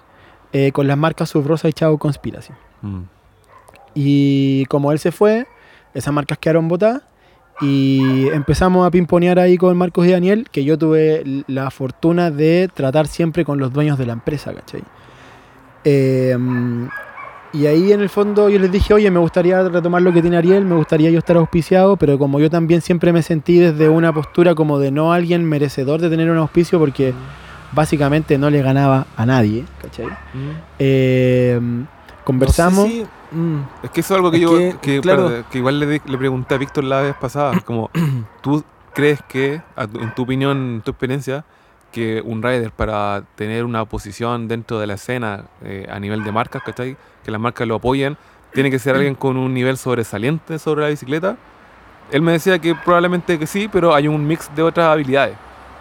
eh, 0.54 0.72
con 0.72 0.88
las 0.88 0.98
marcas 0.98 1.30
Subrosa 1.30 1.68
y 1.70 1.74
Chavo 1.74 1.98
Conspiracy. 1.98 2.54
Mm. 2.82 3.02
Y 3.94 4.66
como 4.66 4.92
él 4.92 5.00
se 5.00 5.12
fue, 5.12 5.48
esas 5.94 6.14
marcas 6.14 6.38
quedaron 6.38 6.68
botadas 6.68 7.02
y 7.60 8.28
empezamos 8.30 8.88
a 8.88 8.92
pimponear 8.92 9.38
ahí 9.38 9.58
con 9.58 9.78
Marcos 9.78 10.08
y 10.08 10.12
Daniel, 10.12 10.48
que 10.52 10.64
yo 10.64 10.78
tuve 10.78 11.44
la 11.48 11.70
fortuna 11.70 12.32
de 12.32 12.70
tratar 12.74 13.08
siempre 13.08 13.46
con 13.46 13.60
los 13.60 13.72
dueños 13.72 14.00
de 14.00 14.06
la 14.06 14.14
empresa, 14.14 14.54
¿cachai? 14.54 14.82
Eh, 15.84 16.38
y 17.54 17.66
ahí 17.66 17.92
en 17.92 18.02
el 18.02 18.10
fondo 18.10 18.50
yo 18.50 18.60
les 18.60 18.72
dije, 18.72 18.94
oye, 18.94 19.10
me 19.12 19.20
gustaría 19.20 19.62
retomar 19.68 20.02
lo 20.02 20.14
que 20.14 20.22
tiene 20.22 20.38
Ariel, 20.38 20.66
me 20.66 20.76
gustaría 20.76 21.10
yo 21.10 21.20
estar 21.20 21.36
auspiciado, 21.38 21.98
pero 21.98 22.18
como 22.18 22.40
yo 22.40 22.50
también 22.50 22.82
siempre 22.82 23.12
me 23.14 23.22
sentí 23.24 23.60
desde 23.60 23.90
una 23.90 24.14
postura 24.14 24.56
como 24.56 24.80
de 24.80 24.92
no 24.92 25.12
alguien 25.14 25.44
merecedor 25.46 26.00
de 26.02 26.10
tener 26.10 26.30
un 26.30 26.38
auspicio, 26.38 26.80
porque 26.80 27.14
básicamente 27.74 28.38
no 28.38 28.50
le 28.50 28.62
ganaba 28.62 29.06
a 29.16 29.26
nadie, 29.26 29.66
¿cachai? 29.82 30.06
Mm. 30.08 30.50
Eh, 30.80 31.60
conversamos. 32.24 32.86
No 32.86 32.92
sé 32.92 33.08
si- 33.32 33.36
mm, 33.38 33.60
Es 33.84 33.90
que 33.92 34.00
eso 34.02 34.14
es 34.14 34.18
algo 34.18 34.32
que 34.32 34.38
Es 34.38 34.44
yo, 34.44 34.58
que, 34.58 34.76
que, 34.82 35.02
claro. 35.02 35.44
que 35.50 35.58
igual 35.58 35.80
le, 35.80 36.00
pregunté 36.00 36.56
a 36.56 36.58
Víctor 36.58 36.84
la 36.84 37.02
vez 37.02 37.16
pasada, 37.16 37.60
como, 37.62 37.90
¿tú 38.42 38.64
crees 38.94 39.20
que, 39.28 39.62
en 39.78 40.16
tu 40.16 40.24
opinión, 40.24 40.58
en 40.76 40.82
tu 40.82 40.92
experiencia, 40.92 41.46
que 41.92 42.22
un 42.26 42.42
rider 42.42 42.72
para 42.72 43.24
tener 43.36 43.66
una 43.66 43.86
posición 43.86 44.48
dentro 44.48 44.80
de 44.80 44.88
la 44.88 44.94
escena 44.96 45.46
eh, 45.64 45.88
a 45.92 46.00
nivel 46.00 46.24
de 46.24 46.32
marcas, 46.32 46.64
¿cachai? 46.64 46.96
Que 47.24 47.32
las 47.32 47.40
marcas 47.42 47.68
lo 47.68 47.76
apoyen, 47.76 48.18
tiene 48.54 48.72
que 48.72 48.80
ser 48.80 48.96
alguien 48.96 49.16
con 49.16 49.38
un 49.38 49.54
nivel 49.54 49.78
sobresaliente 49.78 50.58
sobre 50.60 50.82
la 50.84 50.88
bicicleta? 50.90 51.38
Él 52.12 52.22
me 52.22 52.34
decía 52.34 52.60
que 52.60 52.76
probablemente 52.76 53.38
que 53.40 53.48
sí, 53.48 53.70
pero 53.72 53.94
hay 53.96 54.08
un 54.08 54.26
mix 54.28 54.50
de 54.56 54.64
otras 54.64 54.88
habilidades. 54.88 55.36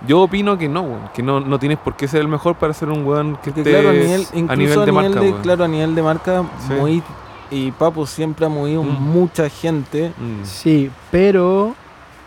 Yo 0.07 0.21
opino 0.23 0.57
que 0.57 0.69
no, 0.69 0.83
weón, 0.83 1.11
que 1.13 1.23
no, 1.23 1.41
no 1.41 1.59
tienes 1.59 1.79
por 1.79 1.95
qué 1.95 2.09
ser 2.09 2.21
el 2.21 2.29
mejor 2.29 2.55
para 2.57 2.73
ser 2.73 2.89
un 2.89 3.05
weón 3.05 3.37
que 3.37 3.53
que 3.53 3.61
esté 3.61 3.71
claro, 3.73 3.91
a 3.91 3.93
nivel, 3.93 4.27
incluso 4.35 4.53
a 4.53 4.57
nivel 4.57 4.85
de 4.87 4.93
marca. 4.93 5.43
claro, 5.43 5.65
a 5.65 5.69
nivel 5.69 5.95
de 5.95 6.03
marca, 6.03 6.45
Sí. 6.67 6.73
muy, 6.75 7.03
y 7.51 7.71
Papo 7.73 8.07
siempre 8.07 8.47
ha 8.47 8.49
movido 8.49 8.83
Mm. 8.83 8.87
mucha 9.03 9.49
gente. 9.51 10.13
Mm, 10.17 10.45
Sí, 10.45 10.91
pero 11.11 11.75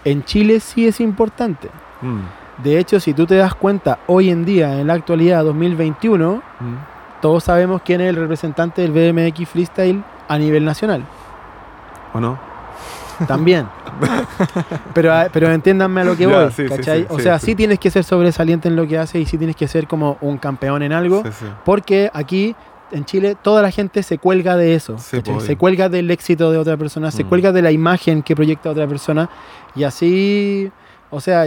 en 0.03 0.23
Chile 0.25 0.59
sí 0.59 0.85
es 0.85 0.99
importante. 0.99 1.69
mm, 2.01 2.19
De 2.57 2.77
hecho, 2.77 2.99
si 2.99 3.13
tú 3.13 3.25
te 3.25 3.35
das 3.35 3.55
cuenta, 3.55 3.99
hoy 4.07 4.29
en 4.29 4.45
día, 4.45 4.79
en 4.79 4.87
la 4.87 4.93
actualidad 4.93 5.43
2021, 5.43 6.35
mm. 6.35 6.41
todos 7.21 7.43
sabemos 7.45 7.81
quién 7.83 8.01
es 8.01 8.09
el 8.09 8.15
representante 8.15 8.87
del 8.87 8.91
BMX 8.91 9.49
Freestyle 9.49 10.03
a 10.27 10.37
nivel 10.37 10.63
nacional. 10.63 11.03
¿O 12.13 12.19
no? 12.19 12.37
También. 13.27 13.67
pero, 14.93 15.13
a- 15.13 15.27
pero 15.31 15.51
entiéndanme 15.51 16.01
a 16.01 16.03
lo 16.03 16.15
que 16.17 16.27
voy, 16.27 16.51
sí, 16.51 16.65
¿cachai? 16.67 17.01
sí, 17.01 17.07
o 17.09 17.19
sea, 17.19 17.39
sí. 17.39 17.55
tienes 17.55 17.79
que 17.79 17.89
ser 17.89 18.03
sobresaliente 18.03 18.67
en 18.67 18.75
lo 18.75 18.87
que 18.87 18.97
haces 18.97 19.21
y 19.21 19.25
sí 19.25 19.37
tienes 19.37 19.55
que 19.55 19.67
ser 19.67 19.87
como 19.87 20.17
un 20.21 20.37
campeón 20.37 20.81
en 20.83 20.93
algo, 20.93 21.23
porque 21.63 22.09
aquí 22.13 22.55
en 22.91 23.05
Chile 23.05 23.35
toda 23.41 23.61
la 23.61 23.71
gente 23.71 24.03
se 24.03 24.17
cuelga 24.17 24.55
de 24.57 24.75
eso, 24.75 24.97
pues, 25.23 25.43
se 25.43 25.57
cuelga 25.57 25.89
del 25.89 26.09
éxito 26.11 26.51
de 26.51 26.57
otra 26.57 26.77
persona, 26.77 27.09
se 27.11 27.23
Mm. 27.23 27.29
cuelga 27.29 27.51
de 27.51 27.61
la 27.61 27.71
imagen 27.71 28.21
que 28.23 28.35
proyecta 28.35 28.69
otra 28.69 28.87
persona 28.87 29.29
y 29.75 29.83
así, 29.83 30.71
o 31.09 31.19
sea, 31.21 31.45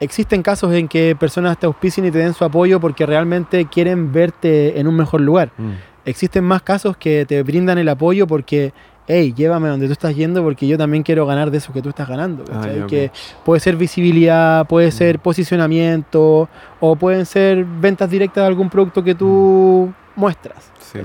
existen 0.00 0.42
casos 0.42 0.72
en 0.72 0.88
que 0.88 1.16
personas 1.16 1.58
te 1.58 1.66
auspicien 1.66 2.06
y 2.06 2.10
te 2.10 2.18
den 2.18 2.34
su 2.34 2.44
apoyo 2.44 2.80
porque 2.80 3.06
realmente 3.06 3.66
quieren 3.66 4.12
verte 4.12 4.78
en 4.78 4.86
un 4.86 4.96
mejor 4.96 5.20
lugar. 5.20 5.50
Mm. 5.56 5.72
Existen 6.04 6.44
más 6.44 6.62
casos 6.62 6.96
que 6.96 7.26
te 7.26 7.42
brindan 7.42 7.78
el 7.78 7.88
apoyo 7.88 8.26
porque, 8.26 8.72
hey, 9.06 9.34
llévame 9.36 9.68
donde 9.68 9.86
tú 9.86 9.92
estás 9.92 10.14
yendo 10.14 10.42
porque 10.42 10.66
yo 10.66 10.78
también 10.78 11.02
quiero 11.02 11.26
ganar 11.26 11.50
de 11.50 11.58
eso 11.58 11.72
que 11.72 11.82
tú 11.82 11.90
estás 11.90 12.08
ganando. 12.08 12.44
Ah. 12.52 12.86
Que 12.88 13.10
puede 13.44 13.60
ser 13.60 13.76
visibilidad, 13.76 14.66
puede 14.66 14.90
ser 14.90 15.18
posicionamiento 15.18 16.48
o 16.80 16.96
pueden 16.96 17.26
ser 17.26 17.64
ventas 17.64 18.08
directas 18.08 18.42
de 18.42 18.46
algún 18.46 18.70
producto 18.70 19.02
que 19.02 19.14
tú 19.14 19.92
muestras. 20.16 20.72
Sí. 20.80 21.00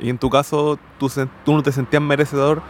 Y 0.00 0.10
en 0.10 0.18
tu 0.18 0.28
caso, 0.28 0.78
¿tú, 0.98 1.08
tú 1.44 1.52
no 1.52 1.62
te 1.62 1.70
sentías 1.70 2.02
merecedor 2.02 2.62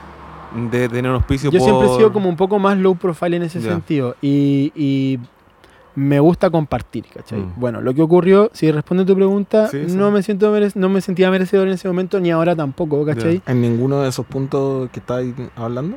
de 0.71 0.89
tener 0.89 1.11
un 1.11 1.17
auspicio 1.17 1.51
Yo 1.51 1.61
siempre 1.61 1.89
he 1.89 1.97
sido 1.97 2.13
como 2.13 2.29
un 2.29 2.37
poco 2.37 2.59
más 2.59 2.79
low 2.79 2.95
profile 2.95 3.37
en 3.37 3.43
ese 3.43 3.61
sentido 3.61 4.17
y, 4.23 4.73
y 4.75 5.19
me 5.99 6.21
gusta 6.21 6.49
compartir, 6.51 7.05
¿cachai? 7.13 7.41
Mm. 7.41 7.53
Bueno, 7.57 7.81
lo 7.81 7.93
que 7.95 8.03
ocurrió, 8.03 8.51
si 8.53 8.71
responde 8.71 9.05
tu 9.05 9.15
pregunta, 9.17 9.69
Sí, 9.69 9.85
sí. 9.89 9.97
no 9.97 10.11
me 10.11 10.23
siento 10.23 10.55
no 10.77 10.89
me 10.89 11.01
sentía 11.01 11.31
merecedor 11.31 11.67
en 11.69 11.75
ese 11.75 11.89
momento 11.89 12.21
ni 12.21 12.31
ahora 12.31 12.55
tampoco, 12.55 13.05
¿cachai? 13.05 13.43
En 13.47 13.61
ninguno 13.61 14.01
de 14.03 14.09
esos 14.09 14.25
puntos 14.27 14.89
que 14.91 15.01
estáis 15.01 15.35
hablando. 15.57 15.97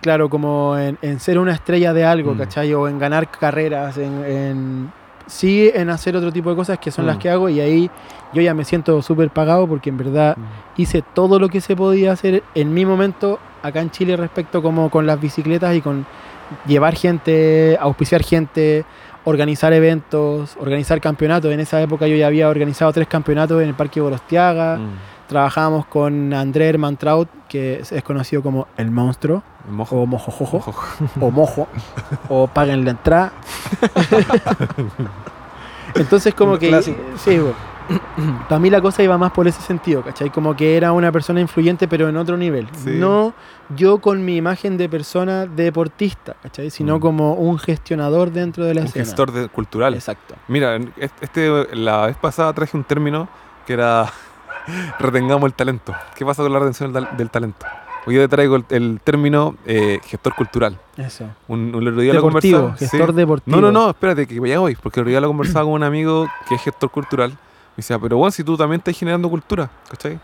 Claro, 0.00 0.28
como 0.28 0.76
en, 0.76 0.98
en 1.00 1.20
ser 1.20 1.38
una 1.38 1.52
estrella 1.52 1.92
de 1.92 2.04
algo, 2.04 2.34
Mm. 2.34 2.38
¿cachai? 2.38 2.74
O 2.74 2.88
en 2.88 2.98
ganar 2.98 3.30
carreras, 3.30 3.96
en, 3.98 4.24
en- 4.24 4.92
sí 5.26 5.70
en 5.72 5.88
hacer 5.88 6.16
otro 6.16 6.32
tipo 6.32 6.50
de 6.50 6.56
cosas 6.56 6.78
que 6.80 6.90
son 6.90 7.06
las 7.06 7.16
Mm. 7.16 7.18
que 7.20 7.30
hago 7.30 7.48
y 7.48 7.60
ahí 7.60 7.90
yo 8.34 8.42
ya 8.42 8.54
me 8.54 8.64
siento 8.64 9.00
súper 9.02 9.30
pagado 9.30 9.68
porque 9.68 9.88
en 9.90 9.96
verdad 9.96 10.36
hice 10.76 11.02
todo 11.14 11.38
lo 11.38 11.48
que 11.48 11.60
se 11.60 11.76
podía 11.76 12.10
hacer 12.12 12.42
en 12.56 12.74
mi 12.74 12.84
momento 12.84 13.38
acá 13.62 13.80
en 13.80 13.90
Chile 13.92 14.16
respecto 14.16 14.60
como 14.62 14.90
con 14.90 15.06
las 15.06 15.20
bicicletas 15.20 15.76
y 15.76 15.80
con 15.80 16.04
llevar 16.66 16.94
gente, 16.96 17.78
auspiciar 17.80 18.22
gente, 18.24 18.84
organizar 19.24 19.72
eventos, 19.72 20.56
organizar 20.60 21.00
campeonatos. 21.00 21.52
En 21.52 21.60
esa 21.60 21.80
época 21.80 22.06
yo 22.06 22.16
ya 22.16 22.26
había 22.26 22.48
organizado 22.48 22.92
tres 22.92 23.08
campeonatos 23.08 23.62
en 23.62 23.68
el 23.68 23.74
Parque 23.74 24.00
Borostiaga. 24.00 24.78
Mm. 24.78 25.28
Trabajábamos 25.28 25.86
con 25.86 26.34
André 26.34 26.68
Hermantraut, 26.68 27.28
que 27.48 27.80
es, 27.80 28.02
conocido 28.02 28.42
como 28.42 28.68
El 28.76 28.90
Monstruo, 28.90 29.42
Mojo. 29.70 30.02
o 30.02 30.06
Mojojojo, 30.06 30.56
Mojo. 30.58 30.74
o 31.20 31.30
Mojo, 31.30 31.68
o 32.28 32.46
Paguen 32.48 32.84
la 32.84 32.90
entrada. 32.90 33.32
Entonces 35.94 36.34
como 36.34 36.58
que... 36.58 36.68
clásico. 36.68 37.00
Sí, 37.16 37.40
para 38.48 38.58
mí 38.58 38.70
la 38.70 38.80
cosa 38.80 39.02
iba 39.02 39.18
más 39.18 39.32
por 39.32 39.46
ese 39.48 39.60
sentido, 39.62 40.02
¿cachai? 40.02 40.30
Como 40.30 40.54
que 40.54 40.76
era 40.76 40.92
una 40.92 41.10
persona 41.10 41.40
influyente 41.40 41.88
pero 41.88 42.08
en 42.08 42.16
otro 42.16 42.36
nivel. 42.36 42.68
Sí. 42.84 42.90
No 42.94 43.34
yo 43.76 43.98
con 43.98 44.24
mi 44.24 44.36
imagen 44.36 44.76
de 44.76 44.88
persona 44.88 45.46
deportista, 45.46 46.34
¿cachai? 46.42 46.70
Sino 46.70 46.96
Mm. 46.98 47.00
como 47.00 47.34
un 47.34 47.58
gestionador 47.58 48.30
dentro 48.30 48.64
de 48.64 48.74
la 48.74 48.80
Un 48.82 48.86
escena. 48.88 49.04
gestor 49.04 49.32
de- 49.32 49.48
cultural. 49.48 49.94
Exacto. 49.94 50.34
Mira, 50.48 50.78
este, 51.20 51.74
la 51.76 52.06
vez 52.06 52.16
pasada 52.16 52.52
traje 52.52 52.76
un 52.76 52.84
término 52.84 53.28
que 53.66 53.74
era 53.74 54.06
retengamos 54.98 55.44
el 55.46 55.54
talento. 55.54 55.94
¿Qué 56.14 56.24
pasa 56.24 56.42
con 56.42 56.52
la 56.52 56.58
retención 56.58 56.92
del, 56.92 57.06
del 57.16 57.30
talento? 57.30 57.66
Hoy 58.04 58.16
yo 58.16 58.20
te 58.22 58.28
traigo 58.28 58.56
el, 58.56 58.64
el 58.70 59.00
término 59.02 59.54
eh, 59.64 60.00
gestor 60.04 60.34
cultural. 60.34 60.76
Eso. 60.96 61.24
Un, 61.46 61.72
un 61.74 61.86
otro 61.86 62.00
día 62.00 62.12
lo 62.12 62.22
Deportivo, 62.22 62.58
conversaba. 62.62 62.78
gestor 62.90 63.10
sí. 63.10 63.16
deportivo. 63.16 63.56
No, 63.56 63.60
no, 63.62 63.70
no, 63.70 63.90
espérate, 63.90 64.26
que 64.26 64.34
ya 64.48 64.58
voy, 64.58 64.74
porque 64.74 64.98
el 64.98 65.02
otro 65.04 65.10
día 65.10 65.20
lo 65.20 65.28
conversaba 65.28 65.64
con 65.66 65.74
un 65.74 65.82
amigo 65.84 66.28
que 66.48 66.56
es 66.56 66.62
gestor 66.62 66.90
cultural. 66.90 67.30
Me 67.30 67.36
decía, 67.76 67.98
pero 68.00 68.16
bueno, 68.16 68.32
si 68.32 68.42
tú 68.42 68.56
también 68.56 68.80
estás 68.80 68.98
generando 68.98 69.30
cultura, 69.30 69.70
¿cachai? 69.88 70.18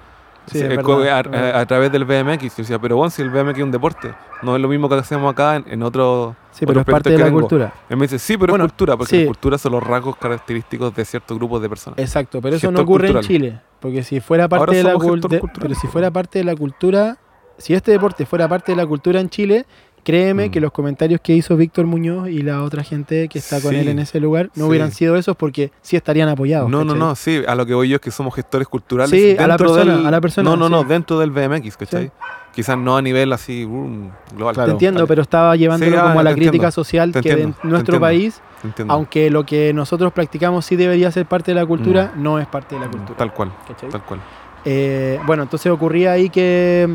Sí, 0.51 0.59
Sí, 0.59 0.65
es 0.65 0.71
eh, 0.73 0.77
verdad, 0.77 1.61
a, 1.61 1.67
través 1.67 1.93
del 1.93 2.05
BMX. 2.05 2.43
Yo 2.43 2.63
decía, 2.63 2.79
pero 2.79 2.97
bueno, 2.97 3.11
si 3.11 3.23
el 3.23 3.31
BMX 3.31 3.59
es 3.59 3.65
un 3.65 3.71
deporte, 3.71 4.15
no 4.43 4.57
es 4.57 4.63
lo 4.63 4.69
mismo 4.69 4.89
que 4.89 4.97
hacemos 4.97 5.33
acá 5.33 5.57
en, 5.57 5.65
en 5.69 5.83
otro. 5.83 6.35
Sí, 6.51 6.67
pero 6.67 6.81
es 6.81 6.87
parte 6.87 7.11
de 7.11 7.19
la 7.19 7.27
tengo. 7.27 7.41
cultura. 7.41 7.73
Él 7.89 7.97
me 7.97 8.05
dice, 8.05 8.19
sí, 8.19 8.37
pero 8.37 8.53
Bueno, 8.53 8.65
es 8.65 8.73
cultura, 8.73 8.97
porque 8.97 9.11
sí. 9.11 9.21
la 9.21 9.27
cultura 9.27 9.59
son 9.59 9.73
los 9.73 9.83
rasgos 9.83 10.17
característicos 10.17 10.95
de 10.95 11.05
ciertos 11.05 11.39
grupos 11.39 11.63
de 11.63 11.69
personas. 11.69 11.99
Exacto, 11.99 12.41
pero 12.43 12.57
eso 12.57 12.71
no 12.71 12.81
ocurre 12.81 13.09
cultural. 13.13 13.25
en 13.25 13.29
Chile. 13.29 13.61
Porque 13.81 14.03
si 14.03 14.21
fuera 14.21 14.49
parte 14.49 14.77
de 14.77 14.83
la 14.83 14.95
cultural, 14.95 15.41
Pero 15.61 15.75
si 15.75 15.87
fuera 15.87 16.11
parte 16.11 16.39
de 16.39 16.45
la 16.45 16.57
cultura. 16.57 17.17
Si 17.59 17.75
este 17.75 17.91
deporte 17.91 18.25
fuera 18.25 18.47
parte 18.47 18.71
de 18.71 18.77
la 18.77 18.87
cultura 18.87 19.19
en 19.21 19.29
Chile, 19.29 19.67
créeme 20.05 20.49
Mm. 20.49 20.51
que 20.51 20.61
los 20.61 20.73
comentarios 20.73 21.21
que 21.21 21.35
hizo 21.35 21.57
Víctor 21.57 21.87
Muñoz 21.87 22.29
y 22.29 22.43
la 22.43 22.63
otra 22.63 22.83
gente 22.83 23.29
que 23.29 23.39
está 23.39 23.61
con 23.61 23.73
Sí, 23.73 23.77
él 23.79 23.89
en 23.89 23.99
ese 23.99 24.21
lugar 24.21 24.51
no 24.55 24.65
sí. 24.65 24.69
hubieran 24.71 24.93
sido 24.93 25.17
esos 25.17 25.37
porque 25.37 25.71
sí 25.83 25.97
estarían 25.97 26.29
apoyados. 26.29 26.71
No, 26.71 26.79
no, 26.85 26.93
¿cachai? 26.95 26.99
no, 26.99 27.15
sí, 27.15 27.43
a 27.47 27.55
lo 27.55 27.67
que 27.67 27.75
voy 27.75 27.89
yo 27.89 27.97
es 27.97 28.01
que 28.01 28.11
somos 28.11 28.35
gestores 28.35 28.67
culturales. 28.69 29.11
Sí, 29.11 29.37
a 29.39 29.47
la 29.47 29.57
persona, 29.57 29.97
del- 29.97 30.07
a 30.07 30.11
la 30.11 30.21
persona, 30.21 30.49
No, 30.51 30.57
no, 30.57 30.69
no, 30.69 30.85
dentro 30.85 31.19
del 31.19 31.31
BMX, 31.31 31.77
¿cachai? 31.77 32.11
Quizás 32.55 32.77
no 32.77 32.97
a 32.97 33.03
nivel 33.03 33.33
así 33.33 33.65
um, 33.65 34.11
global. 34.35 34.55
Te 34.57 34.71
entiendo, 34.71 35.07
pero 35.07 35.23
estaba 35.23 35.55
llevándolo 35.55 35.97
ah, 36.01 36.03
como 36.09 36.21
a 36.21 36.23
la 36.25 36.33
crítica 36.33 36.55
entiendo, 36.69 36.71
social 36.73 37.13
que 37.13 37.19
entiendo, 37.19 37.57
en 37.63 37.71
nuestro 37.71 38.01
país, 38.01 38.41
aunque 38.89 39.31
lo 39.31 39.45
que 39.47 39.73
nosotros 39.73 40.13
practicamos 40.13 40.65
sí 40.67 40.75
debería 40.75 41.11
ser 41.13 41.27
parte 41.27 41.53
de 41.53 41.55
la 41.61 41.67
cultura, 41.67 42.13
no 42.17 42.39
es 42.41 42.47
parte 42.49 42.75
de 42.75 42.81
la 42.81 42.89
cultura. 42.89 43.15
Mm. 43.15 43.19
Tal 43.19 43.33
cual, 43.33 43.53
¿cachai? 43.69 43.89
tal 43.91 44.03
cual. 44.05 44.21
Eh, 44.65 45.21
bueno, 45.25 45.45
entonces 45.45 45.71
ocurría 45.71 46.13
ahí 46.13 46.31
que 46.31 46.89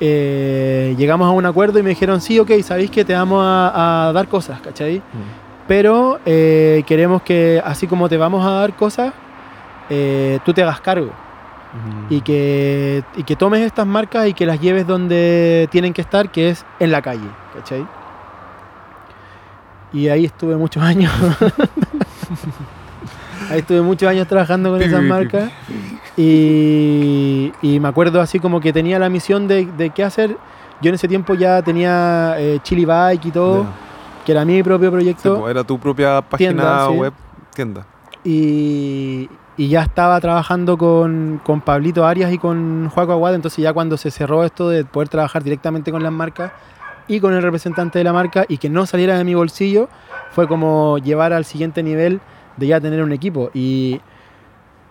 eh, 0.00 0.94
llegamos 0.98 1.26
a 1.26 1.30
un 1.30 1.46
acuerdo 1.46 1.78
y 1.78 1.82
me 1.82 1.90
dijeron, 1.90 2.20
sí, 2.20 2.38
ok, 2.38 2.50
sabéis 2.62 2.90
que 2.90 3.04
te 3.04 3.14
vamos 3.14 3.42
a, 3.44 4.08
a 4.08 4.12
dar 4.12 4.28
cosas, 4.28 4.60
¿cachai? 4.60 5.02
Pero 5.66 6.18
eh, 6.24 6.82
queremos 6.86 7.22
que, 7.22 7.62
así 7.64 7.86
como 7.86 8.08
te 8.08 8.16
vamos 8.16 8.44
a 8.46 8.50
dar 8.50 8.74
cosas, 8.74 9.12
eh, 9.90 10.38
tú 10.44 10.52
te 10.52 10.62
hagas 10.62 10.80
cargo 10.80 11.10
Mm. 11.68 12.06
y 12.14 12.20
que, 12.22 13.04
y 13.16 13.24
que 13.24 13.36
tomes 13.36 13.60
estas 13.60 13.86
marcas 13.86 14.26
y 14.26 14.32
que 14.32 14.46
las 14.46 14.58
lleves 14.58 14.86
donde 14.86 15.68
tienen 15.70 15.92
que 15.92 16.00
estar, 16.00 16.30
que 16.30 16.48
es 16.48 16.64
en 16.80 16.90
la 16.90 17.02
calle, 17.02 17.28
¿cachai? 17.54 17.86
Y 19.92 20.08
ahí 20.08 20.24
estuve 20.24 20.56
muchos 20.56 20.82
años. 20.92 21.12
Ahí 23.50 23.58
estuve 23.60 23.80
muchos 23.82 24.08
años 24.08 24.26
trabajando 24.28 24.70
con 24.70 24.82
esas 24.82 25.02
marcas. 25.02 25.50
Y, 26.16 27.52
y 27.62 27.80
me 27.80 27.88
acuerdo 27.88 28.20
así 28.20 28.38
como 28.40 28.60
que 28.60 28.72
tenía 28.72 28.98
la 28.98 29.08
misión 29.08 29.46
de, 29.48 29.66
de 29.66 29.90
qué 29.90 30.04
hacer. 30.04 30.36
Yo 30.80 30.88
en 30.90 30.94
ese 30.94 31.08
tiempo 31.08 31.34
ya 31.34 31.62
tenía 31.62 32.34
eh, 32.38 32.58
Chili 32.62 32.84
Bike 32.84 33.26
y 33.26 33.30
todo, 33.30 33.66
que 34.24 34.32
era 34.32 34.44
mi 34.44 34.62
propio 34.62 34.88
Sí, 34.88 34.92
proyecto. 34.92 35.38
pues, 35.40 35.50
era 35.50 35.64
tu 35.64 35.78
propia 35.78 36.20
página 36.22 36.50
Tienda, 36.52 36.86
sí. 36.88 36.94
web, 36.96 37.12
tienda. 37.54 37.86
y, 38.24 39.28
y 39.56 39.68
ya 39.68 39.82
estaba 39.82 40.20
trabajando 40.20 40.78
con, 40.78 41.40
con 41.44 41.60
Pablito 41.60 42.06
Arias 42.06 42.32
y 42.32 42.38
con 42.38 42.88
Juaco 42.90 43.12
Aguad, 43.12 43.34
entonces 43.34 43.62
ya 43.62 43.72
cuando 43.72 43.96
se 43.96 44.10
cerró 44.12 44.44
esto 44.44 44.68
de 44.68 44.84
poder 44.84 45.08
trabajar 45.08 45.42
directamente 45.42 45.90
con 45.90 46.02
las 46.02 46.12
marcas 46.12 46.52
y 47.08 47.18
con 47.20 47.32
el 47.34 47.42
representante 47.42 47.98
de 47.98 48.04
la 48.04 48.12
marca 48.12 48.44
y 48.48 48.58
que 48.58 48.68
no 48.70 48.86
saliera 48.86 49.18
de 49.18 49.24
mi 49.24 49.34
bolsillo, 49.34 49.88
fue 50.30 50.46
como 50.46 50.98
llevar 50.98 51.32
al 51.32 51.44
siguiente 51.44 51.82
nivel 51.82 52.20
de 52.58 52.66
ya 52.66 52.80
tener 52.80 53.02
un 53.02 53.12
equipo. 53.12 53.50
Y 53.54 54.00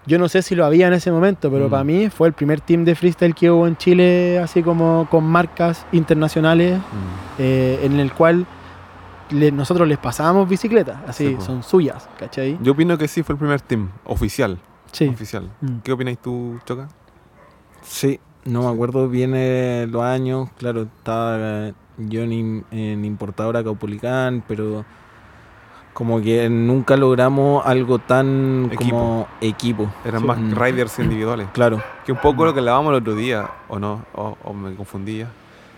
yo 0.06 0.18
no 0.18 0.30
sé 0.30 0.42
si 0.42 0.56
lo 0.56 0.66
había 0.66 0.88
en 0.88 0.94
ese 0.94 1.12
momento, 1.12 1.52
pero 1.52 1.68
Mm. 1.68 1.70
para 1.72 1.84
mí 1.84 2.10
fue 2.10 2.28
el 2.30 2.34
primer 2.34 2.62
team 2.62 2.86
de 2.86 2.96
freestyle 2.96 3.36
que 3.36 3.52
hubo 3.52 3.68
en 3.68 3.76
Chile, 3.76 4.40
así 4.40 4.64
como 4.64 5.08
con 5.12 5.24
marcas 5.26 5.86
internacionales, 5.92 6.80
Mm. 6.80 6.82
eh, 7.40 7.80
en 7.84 8.00
el 8.00 8.14
cual 8.14 8.46
le- 9.32 9.52
nosotros 9.52 9.86
les 9.88 9.98
pasábamos 9.98 10.48
bicicletas, 10.48 10.98
así, 11.08 11.36
Sí, 11.36 11.38
son 11.46 11.62
suyas, 11.62 12.08
¿cachai? 12.18 12.58
Yo 12.62 12.72
opino 12.72 12.98
que 12.98 13.10
sí 13.10 13.24
fue 13.24 13.34
el 13.34 13.40
primer 13.40 13.60
team, 13.60 13.90
oficial. 14.06 14.58
Sí. 14.94 15.08
Oficial. 15.10 15.50
Mm. 15.60 15.80
¿Qué 15.84 15.92
opináis 15.92 16.18
tú, 16.20 16.58
Choca? 16.66 16.88
Sí, 17.84 18.20
no 18.46 18.62
me 18.64 18.70
acuerdo 18.74 19.10
bien 19.10 19.34
eh, 19.36 19.86
los 19.90 20.02
años. 20.04 20.50
Claro, 20.58 20.84
estaba 20.84 21.36
eh, 21.40 21.74
yo 21.98 22.22
en, 22.22 22.64
en 22.72 23.04
importadora 23.04 23.62
Caupolicán, 23.64 24.42
pero 24.48 24.86
como 25.98 26.22
que 26.22 26.48
nunca 26.48 26.96
logramos 26.96 27.66
algo 27.66 27.98
tan 27.98 28.70
como 28.76 29.28
equipo. 29.42 29.90
Eran 30.06 30.22
Sí. 30.22 30.28
más 30.28 30.38
Mm. 30.38 30.52
riders 30.54 31.00
individuales. 31.00 31.48
Claro. 31.54 31.82
Que 32.06 32.12
un 32.12 32.20
poco 32.20 32.46
lo 32.46 32.54
que 32.54 32.60
hablábamos 32.60 32.92
el 32.92 32.98
otro 33.02 33.16
día, 33.16 33.50
o 33.68 33.80
no, 33.80 34.06
o, 34.14 34.38
o 34.44 34.54
me 34.54 34.76
confundía. 34.76 35.28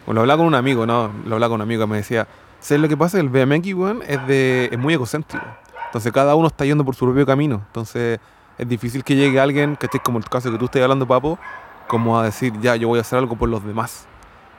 O 0.06 0.12
lo 0.12 0.20
hablaba 0.20 0.40
con 0.40 0.48
un 0.48 0.56
amigo, 0.56 0.86
no, 0.86 1.10
lo 1.26 1.36
hablaba 1.36 1.52
con 1.52 1.56
un 1.56 1.62
amigo 1.62 1.84
que 1.84 1.88
me 1.92 1.96
decía, 1.98 2.28
¿sabes 2.60 2.82
lo 2.82 2.90
que 2.90 2.98
pasa? 2.98 3.18
El 3.18 3.30
BMX, 3.30 3.74
weón, 3.76 4.02
es, 4.06 4.28
de, 4.28 4.68
es 4.70 4.78
muy 4.78 4.94
egocéntrico. 4.94 5.46
Entonces 5.86 6.12
cada 6.12 6.36
uno 6.36 6.48
está 6.48 6.66
yendo 6.66 6.84
por 6.84 6.96
su 6.96 7.06
propio 7.06 7.26
camino. 7.26 7.62
Entonces 7.68 8.20
es 8.58 8.68
difícil 8.68 9.06
que 9.06 9.16
llegue 9.16 9.40
alguien, 9.40 9.78
que 9.78 9.86
esté 9.86 10.00
como 10.02 10.18
el 10.18 10.26
caso 10.26 10.52
que 10.52 10.58
tú 10.58 10.66
estés 10.66 10.84
hablando, 10.84 11.08
Papo, 11.08 11.40
como 11.88 12.20
a 12.20 12.26
decir, 12.26 12.52
ya, 12.60 12.76
yo 12.76 12.90
voy 12.90 12.98
a 12.98 13.02
hacer 13.04 13.20
algo 13.20 13.38
por 13.38 13.48
los 13.48 13.64
demás. 13.66 14.06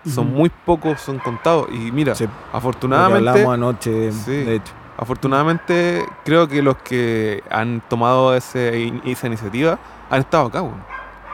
Son 0.06 0.28
Ujú. 0.28 0.36
muy 0.38 0.48
pocos, 0.64 1.02
son 1.02 1.18
contados. 1.18 1.66
Y 1.70 1.92
mira, 1.92 2.14
Sí, 2.14 2.24
Lo 2.24 2.30
que 2.30 2.56
afortunadamente... 2.56 3.28
hablamos 3.28 3.52
anoche, 3.54 4.10
Sí. 4.12 4.30
de 4.32 4.54
hecho. 4.54 4.72
Afortunadamente, 5.00 6.04
creo 6.26 6.46
que 6.46 6.60
los 6.60 6.76
que 6.76 7.42
han 7.50 7.80
tomado 7.88 8.36
ese, 8.36 8.92
esa 9.06 9.28
iniciativa 9.28 9.78
han 10.10 10.20
estado 10.20 10.48
acá, 10.48 10.60
weón. 10.60 10.84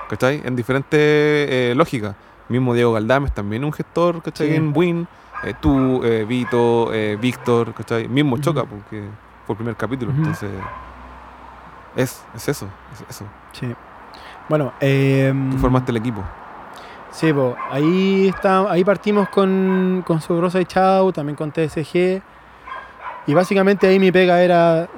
¿Cachai? 0.08 0.40
En 0.44 0.54
diferentes 0.54 1.00
eh, 1.00 1.74
lógicas. 1.76 2.14
Mismo 2.48 2.74
Diego 2.74 2.92
Galdames, 2.92 3.34
también 3.34 3.64
un 3.64 3.72
gestor, 3.72 4.22
¿cachai? 4.22 4.50
Sí. 4.50 4.54
En 4.54 4.72
Win. 4.72 5.08
Eh, 5.42 5.54
tú, 5.60 6.00
eh, 6.04 6.24
Vito, 6.28 6.92
Víctor, 7.20 7.74
¿cachai? 7.74 8.06
Mismo 8.06 8.34
Ujú. 8.34 8.42
Choca, 8.42 8.64
porque 8.64 9.02
fue 9.46 9.54
el 9.54 9.56
primer 9.56 9.74
capítulo. 9.74 10.12
Entonces, 10.12 10.48
es, 11.96 12.24
es 12.36 12.48
eso, 12.48 12.68
es 12.92 13.16
eso. 13.16 13.24
Sí. 13.50 13.74
Bueno, 14.48 14.72
eh, 14.80 15.34
Tú 15.50 15.58
formaste 15.58 15.90
el 15.90 15.96
equipo. 15.96 16.22
Sí, 17.10 17.32
po, 17.32 17.56
ahí, 17.68 18.28
está, 18.28 18.70
ahí 18.70 18.84
partimos 18.84 19.28
con, 19.28 20.04
con 20.06 20.20
su 20.20 20.40
Rosa 20.40 20.60
y 20.60 20.66
Chau, 20.66 21.10
también 21.12 21.34
con 21.34 21.50
TSG. 21.50 22.22
Y 23.26 23.34
básicamente 23.34 23.86
ahí 23.86 23.98
mi 23.98 24.12
pega 24.12 24.42
era 24.42 24.88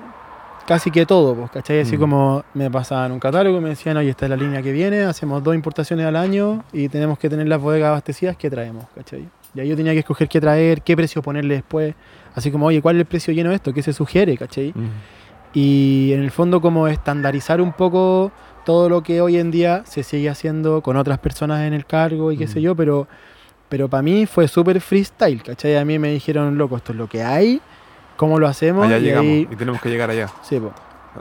casi 0.67 0.91
que 0.91 1.07
todo, 1.07 1.35
pues, 1.35 1.51
¿cachai? 1.51 1.81
Así 1.81 1.97
Mm. 1.97 2.01
como 2.01 2.45
me 2.55 2.71
pasaban 2.71 3.13
un 3.13 3.19
catálogo, 3.19 3.59
me 3.61 3.71
decían, 3.71 3.97
oye, 3.97 4.11
esta 4.11 4.27
es 4.27 4.31
la 4.31 4.37
línea 4.37 4.61
que 4.63 4.71
viene, 4.73 5.01
hacemos 5.05 5.43
dos 5.43 5.55
importaciones 5.55 6.05
al 6.05 6.15
año 6.17 6.63
y 6.73 6.89
tenemos 6.91 7.19
que 7.19 7.31
tener 7.31 7.49
las 7.49 7.59
bodegas 7.61 7.89
abastecidas, 7.89 8.37
¿qué 8.37 8.51
traemos? 8.51 8.85
¿cachai? 8.95 9.27
Y 9.55 9.61
ahí 9.61 9.69
yo 9.69 9.77
tenía 9.77 9.93
que 9.95 10.01
escoger 10.01 10.29
qué 10.29 10.41
traer, 10.43 10.83
qué 10.83 10.95
precio 10.95 11.23
ponerle 11.23 11.55
después. 11.55 11.95
Así 12.35 12.51
como, 12.51 12.67
oye, 12.67 12.83
¿cuál 12.83 12.97
es 12.97 13.01
el 13.01 13.07
precio 13.07 13.33
lleno 13.33 13.49
de 13.49 13.57
esto? 13.57 13.73
¿Qué 13.73 13.83
se 13.83 13.93
sugiere? 13.95 14.37
¿cachai? 14.37 14.73
Mm. 14.75 14.89
y 15.55 16.13
en 16.13 16.23
el 16.23 16.31
fondo 16.31 16.61
como 16.61 16.87
estandarizar 16.89 17.63
un 17.63 17.73
poco 17.73 18.31
todo 18.67 18.91
lo 18.91 19.03
que 19.03 19.23
hoy 19.23 19.39
en 19.39 19.51
día 19.51 19.83
se 19.87 20.03
sigue 20.03 20.29
haciendo 20.29 20.83
con 20.83 20.99
otras 20.99 21.19
personas 21.19 21.67
en 21.67 21.73
el 21.73 21.87
cargo 21.87 22.31
y 22.31 22.37
qué 22.37 22.45
Mm. 22.45 22.49
sé 22.49 22.61
yo, 22.61 22.77
pero, 22.77 23.09
pero 23.71 23.89
para 23.89 24.03
mí 24.03 24.27
fue 24.27 24.47
súper 24.47 24.79
freestyle, 24.83 25.43
¿cachai? 25.43 25.77
A 25.79 25.85
mí 25.87 25.99
me 25.99 26.11
dijeron, 26.13 26.59
loco, 26.59 26.77
esto 26.77 26.93
es 26.93 26.99
lo 26.99 27.09
que 27.09 27.23
hay, 27.23 27.63
¿cómo 28.19 28.39
lo 28.39 28.47
hacemos? 28.47 28.85
Allá 28.85 28.99
y 28.99 29.03
llegamos 29.03 29.33
ahí- 29.33 29.49
y 29.51 29.57
tenemos 29.57 29.81
que 29.81 29.89
llegar 29.89 30.11
allá. 30.11 30.29
sí, 30.43 30.61
po. 30.61 30.73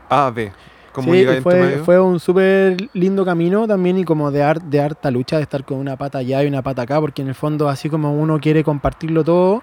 A, 0.09 0.29
B. 0.31 0.51
¿Cómo 0.91 1.13
Sí, 1.13 1.25
fue, 1.43 1.77
fue 1.85 1.99
un 2.01 2.19
súper 2.19 2.89
lindo 2.93 3.23
camino 3.23 3.67
también 3.67 3.99
y 3.99 4.03
como 4.03 4.31
de, 4.31 4.41
har- 4.43 4.61
de 4.63 4.81
harta 4.81 5.11
lucha, 5.11 5.37
de 5.37 5.43
estar 5.43 5.63
con 5.63 5.77
una 5.77 5.95
pata 5.95 6.17
allá 6.17 6.43
y 6.43 6.47
una 6.47 6.61
pata 6.63 6.81
acá, 6.81 6.99
porque 6.99 7.21
en 7.21 7.27
el 7.29 7.35
fondo 7.35 7.69
así 7.69 7.87
como 7.89 8.13
uno 8.13 8.39
quiere 8.39 8.63
compartirlo 8.63 9.23
todo, 9.23 9.61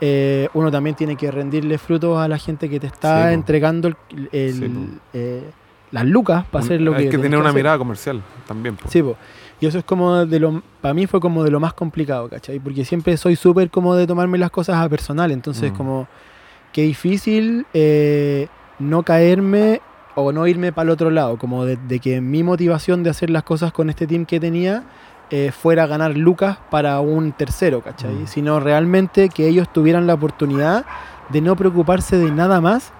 eh, 0.00 0.48
uno 0.54 0.70
también 0.70 0.94
tiene 0.94 1.16
que 1.16 1.30
rendirle 1.32 1.78
frutos 1.78 2.18
a 2.20 2.28
la 2.28 2.38
gente 2.38 2.70
que 2.70 2.78
te 2.78 2.86
está 2.86 3.28
Sí, 3.28 3.34
entregando 3.34 3.88
el- 3.88 3.96
el- 4.30 4.52
Sí, 4.54 4.98
eh, 5.14 5.50
las 5.90 6.04
lucas 6.04 6.44
para 6.50 6.64
hacer 6.64 6.80
lo 6.80 6.92
que 6.92 6.98
Hay 6.98 7.08
que 7.08 7.18
tener 7.18 7.38
una 7.40 7.52
mirada 7.52 7.76
comercial 7.78 8.22
también. 8.46 8.76
po. 8.76 8.88
Sí, 8.88 9.02
po. 9.02 9.16
y 9.60 9.66
eso 9.66 9.78
es 9.78 9.84
como 9.84 10.24
de 10.26 10.38
lo, 10.38 10.62
para 10.80 10.94
mí 10.94 11.08
fue 11.08 11.18
como 11.18 11.42
de 11.42 11.50
lo 11.50 11.58
más 11.58 11.74
complicado, 11.74 12.28
¿cachai? 12.28 12.60
Porque 12.60 12.84
siempre 12.84 13.16
soy 13.16 13.34
súper 13.34 13.68
como 13.70 13.96
de 13.96 14.06
tomarme 14.06 14.38
las 14.38 14.52
cosas 14.52 14.76
a 14.76 14.88
personal, 14.88 15.32
entonces 15.32 15.72
Mm. 15.72 15.76
como 15.76 16.06
qué 16.72 16.82
difícil 16.82 17.66
eh, 17.74 18.48
no 18.78 19.02
caerme 19.02 19.80
o 20.14 20.32
no 20.32 20.46
irme 20.46 20.72
para 20.72 20.84
el 20.84 20.90
otro 20.90 21.10
lado, 21.10 21.38
como 21.38 21.64
de, 21.64 21.76
de 21.76 22.00
que 22.00 22.20
mi 22.20 22.42
motivación 22.42 23.02
de 23.02 23.10
hacer 23.10 23.30
las 23.30 23.44
cosas 23.44 23.72
con 23.72 23.88
este 23.88 24.06
team 24.06 24.26
que 24.26 24.40
tenía 24.40 24.84
eh, 25.30 25.52
fuera 25.52 25.86
ganar 25.86 26.16
lucas 26.16 26.56
para 26.70 27.00
un 27.00 27.32
tercero, 27.32 27.82
¿cachai? 27.82 28.14
Mm. 28.14 28.26
Sino 28.26 28.60
realmente 28.60 29.28
que 29.28 29.46
ellos 29.46 29.70
tuvieran 29.70 30.06
la 30.06 30.14
oportunidad 30.14 30.86
de 31.28 31.42
no 31.42 31.54
preocuparse 31.54 32.16
de 32.16 32.30
nada 32.30 32.62
más 32.62 32.92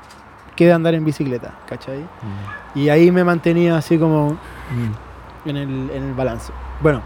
que 0.55 0.67
de 0.67 0.75
andar 0.75 0.95
en 0.95 1.07
bicicleta, 1.07 1.55
¿cachai? 1.67 2.01
Mm. 2.01 2.79
Y 2.79 2.91
ahí 2.91 3.11
me 3.11 3.25
mantenía 3.25 3.79
así 3.79 3.97
como 3.97 4.37
en 5.47 5.57
el, 5.57 5.91
en 5.91 6.03
el 6.03 6.13
balance. 6.13 6.53
Bueno, 6.83 7.01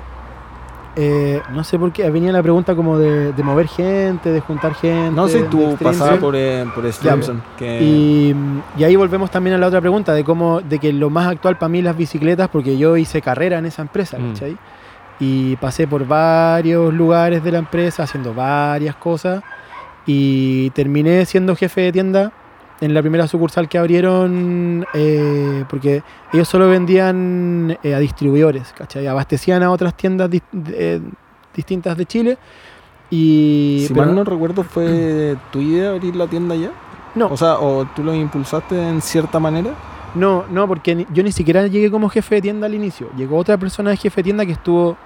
eh, 0.97 1.41
no 1.55 1.65
sé 1.65 1.79
por 1.79 1.91
qué 1.93 2.09
venía 2.11 2.33
la 2.33 2.43
pregunta 2.43 2.75
como 2.75 2.99
de, 2.99 3.33
de 3.33 3.43
mover 3.43 3.67
gente, 3.67 4.31
de 4.31 4.41
juntar 4.41 4.75
gente. 4.75 5.11
No 5.15 5.27
sé, 5.29 5.45
tú 5.45 5.77
pasabas 5.83 6.19
por, 6.19 6.35
eh, 6.37 6.67
por 6.75 6.91
Stimson, 6.93 7.43
que 7.59 7.83
Y, 7.83 8.35
y 8.77 8.85
ahí 8.85 8.95
volvemos 8.97 9.31
también 9.31 9.57
a 9.57 9.59
la 9.59 9.69
otra 9.69 9.81
pregunta 9.81 10.13
de 10.13 10.23
cómo, 10.25 10.61
de 10.61 10.79
que 10.79 10.93
lo 10.93 11.09
más 11.09 11.29
actual 11.29 11.57
para 11.57 11.69
mí 11.71 11.81
las 11.83 11.97
bicicletas, 11.97 12.49
porque 12.49 12.77
yo 12.77 12.97
hice 12.97 13.23
carrera 13.23 13.59
en 13.59 13.67
esa 13.67 13.83
empresa, 13.83 14.19
Mm. 14.19 14.33
¿cachai? 14.33 14.57
Y 15.21 15.57
pasé 15.57 15.87
por 15.87 16.07
varios 16.07 16.93
lugares 16.93 17.43
de 17.45 17.53
la 17.53 17.59
empresa 17.59 18.03
haciendo 18.03 18.35
varias 18.35 18.97
cosas 18.97 19.43
y 20.05 20.71
terminé 20.71 21.25
siendo 21.27 21.55
jefe 21.55 21.83
de 21.83 21.93
tienda 21.93 22.33
en 22.83 22.93
la 22.95 23.01
primera 23.01 23.27
sucursal 23.27 23.69
que 23.69 23.79
abrieron 23.79 24.85
eh, 24.93 25.65
porque 25.71 26.03
ellos 26.33 26.47
solo 26.49 26.69
vendían 26.69 27.79
eh, 27.83 27.95
a 27.95 27.99
distribuidores, 27.99 28.75
¿cachai? 28.77 29.07
Abastecían 29.07 29.63
a 29.63 29.71
otras 29.71 29.95
tiendas 29.97 30.29
dis- 30.29 30.43
de- 30.53 30.97
eh, 30.97 31.01
distintas 31.55 31.97
de 31.97 32.05
Chile 32.07 32.39
y... 33.11 33.85
si 33.87 33.95
pero- 33.95 34.07
mal 34.07 34.15
no 34.15 34.25
recuerdo 34.25 34.63
fue 34.65 35.37
tu 35.51 35.61
idea 35.61 35.91
abrir 35.93 36.17
la 36.17 36.27
tienda 36.27 36.55
ya. 36.57 36.71
no, 37.15 37.29
O 37.29 37.37
sea, 37.37 37.59
o 37.59 37.85
tú 37.95 38.03
lo 38.03 38.15
impulsaste 38.15 38.77
en 38.89 39.01
cierta 39.01 39.39
manera. 39.39 39.71
No, 40.15 40.45
no, 40.51 40.67
porque 40.69 40.95
ni- 40.95 41.07
yo 41.15 41.23
ni 41.23 41.33
siquiera 41.33 41.67
llegué 41.69 41.91
como 41.91 42.09
jefe 42.09 42.35
de 42.37 42.43
tienda 42.43 42.67
al 42.67 42.75
inicio. 42.75 43.09
Llegó 43.17 43.37
otra 43.39 43.57
persona 43.57 43.91
de 43.91 43.97
jefe 43.97 44.17
de 44.21 44.25
tienda 44.25 44.45
que 44.45 44.53
estuvo. 44.53 44.97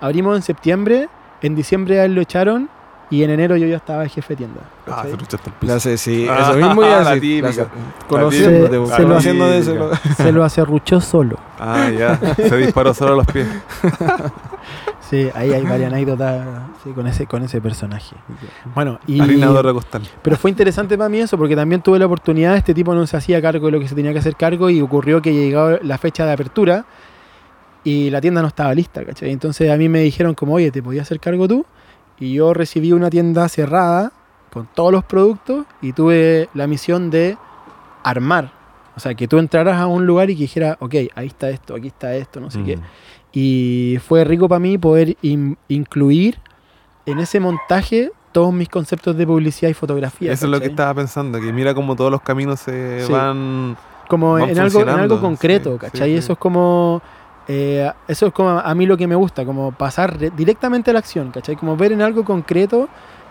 Abrimos 0.00 0.36
en 0.36 0.42
septiembre, 0.42 1.08
en 1.42 1.54
diciembre 1.54 2.00
a 2.00 2.04
él 2.04 2.14
lo 2.14 2.20
echaron 2.22 2.68
y 3.10 3.22
en 3.22 3.30
enero 3.30 3.56
yo 3.56 3.66
ya 3.66 3.76
estaba 3.76 4.02
de 4.02 4.08
jefe 4.08 4.34
de 4.34 4.36
tienda. 4.38 4.60
Ah, 4.86 5.04
se 5.08 5.16
luchaste 5.16 5.50
el 5.50 5.54
piso. 5.56 5.72
La 5.74 5.80
sé, 5.80 5.96
sí, 5.96 6.26
Ah, 6.28 6.38
eso 6.42 6.54
mismo 6.54 6.82
iba 6.82 7.00
a 7.00 7.04
la 7.04 7.14
decir, 7.14 7.20
típica. 7.42 7.46
la 7.46 7.52
sé. 7.52 7.66
Conociéndote, 8.08 8.68
Se- 8.68 8.96
se 8.96 9.02
lo- 9.02 9.08
conociéndote, 9.08 9.62
se 9.62 9.74
lo- 9.74 9.90
Se 10.16 10.32
lo 10.32 10.44
acerruchó 10.44 11.00
solo. 11.00 11.38
Ah, 11.58 11.88
ya. 11.90 12.18
Se 12.34 12.56
disparó 12.56 12.92
solo 12.94 13.12
a 13.14 13.16
los 13.16 13.26
pies. 13.26 13.46
Sí, 15.08 15.28
ahí 15.34 15.52
hay 15.52 15.62
varias 15.62 15.92
anécdotas 15.92 16.44
sí, 16.82 16.90
con, 16.90 17.06
ese, 17.06 17.26
con 17.28 17.40
ese 17.44 17.60
personaje. 17.60 18.16
Bueno, 18.74 18.98
y, 19.06 19.20
Harina 19.20 19.52
de 19.52 19.72
costal. 19.72 20.02
pero 20.20 20.36
fue 20.36 20.50
interesante 20.50 20.98
para 20.98 21.08
mí 21.08 21.20
eso 21.20 21.38
porque 21.38 21.54
también 21.54 21.80
tuve 21.80 22.00
la 22.00 22.06
oportunidad, 22.06 22.56
este 22.56 22.74
tipo 22.74 22.92
no 22.92 23.06
se 23.06 23.16
hacía 23.16 23.40
cargo 23.40 23.66
de 23.66 23.72
lo 23.72 23.78
que 23.78 23.86
se 23.86 23.94
tenía 23.94 24.12
que 24.12 24.18
hacer 24.18 24.34
cargo 24.34 24.68
y 24.68 24.80
ocurrió 24.80 25.22
que 25.22 25.32
llegó 25.32 25.78
la 25.82 25.96
fecha 25.98 26.26
de 26.26 26.32
apertura 26.32 26.86
y 27.84 28.10
la 28.10 28.20
tienda 28.20 28.42
no 28.42 28.48
estaba 28.48 28.74
lista, 28.74 29.04
¿cachai? 29.04 29.30
Entonces 29.30 29.70
a 29.70 29.76
mí 29.76 29.88
me 29.88 30.00
dijeron 30.00 30.34
como, 30.34 30.54
oye, 30.54 30.72
¿te 30.72 30.82
podías 30.82 31.02
hacer 31.06 31.20
cargo 31.20 31.46
tú? 31.46 31.64
Y 32.18 32.34
yo 32.34 32.54
recibí 32.54 32.92
una 32.92 33.10
tienda 33.10 33.48
cerrada 33.48 34.12
con 34.52 34.66
todos 34.74 34.90
los 34.92 35.04
productos 35.04 35.66
y 35.82 35.92
tuve 35.92 36.48
la 36.54 36.66
misión 36.66 37.10
de 37.10 37.36
armar. 38.02 38.52
O 38.96 39.00
sea, 39.00 39.14
que 39.14 39.28
tú 39.28 39.38
entraras 39.38 39.78
a 39.78 39.86
un 39.86 40.06
lugar 40.06 40.30
y 40.30 40.34
que 40.34 40.42
dijera, 40.42 40.78
ok, 40.80 40.94
ahí 41.14 41.26
está 41.26 41.50
esto, 41.50 41.74
aquí 41.74 41.88
está 41.88 42.14
esto, 42.14 42.40
no 42.40 42.50
sé 42.50 42.62
qué. 42.62 42.76
Mm. 42.78 42.80
Y 43.32 43.98
fue 44.06 44.24
rico 44.24 44.48
para 44.48 44.58
mí 44.60 44.78
poder 44.78 45.16
in- 45.20 45.58
incluir 45.68 46.38
en 47.04 47.18
ese 47.18 47.38
montaje 47.38 48.10
todos 48.32 48.52
mis 48.54 48.68
conceptos 48.70 49.16
de 49.16 49.26
publicidad 49.26 49.70
y 49.70 49.74
fotografía. 49.74 50.32
Eso 50.32 50.46
es 50.46 50.50
lo 50.50 50.60
que 50.60 50.66
estaba 50.68 50.94
pensando, 50.94 51.38
que 51.40 51.52
mira 51.52 51.74
cómo 51.74 51.94
todos 51.96 52.10
los 52.10 52.22
caminos 52.22 52.60
se 52.60 53.04
Sí. 53.04 53.12
van... 53.12 53.76
como 54.08 54.32
van 54.32 54.48
en 54.48 54.58
algo, 54.58 54.80
en 54.80 54.88
algo 54.88 55.20
concreto, 55.20 55.72
sí, 55.74 55.78
¿cachai? 55.78 56.10
sí. 56.12 56.16
Eso 56.16 56.32
es 56.32 56.38
como 56.38 57.02
eh, 57.48 57.90
eso 58.08 58.26
es 58.26 58.32
como 58.32 58.50
a 58.50 58.74
mí 58.74 58.86
lo 58.86 58.96
que 58.96 59.06
me 59.06 59.14
gusta, 59.14 59.44
como 59.44 59.72
pasar 59.72 60.18
re- 60.18 60.30
directamente 60.36 60.90
a 60.90 60.94
la 60.94 60.98
acción, 61.00 61.30
¿cachai? 61.30 61.56
Como 61.56 61.76
ver 61.76 61.92
en 61.92 62.02
algo 62.02 62.24
concreto 62.24 62.88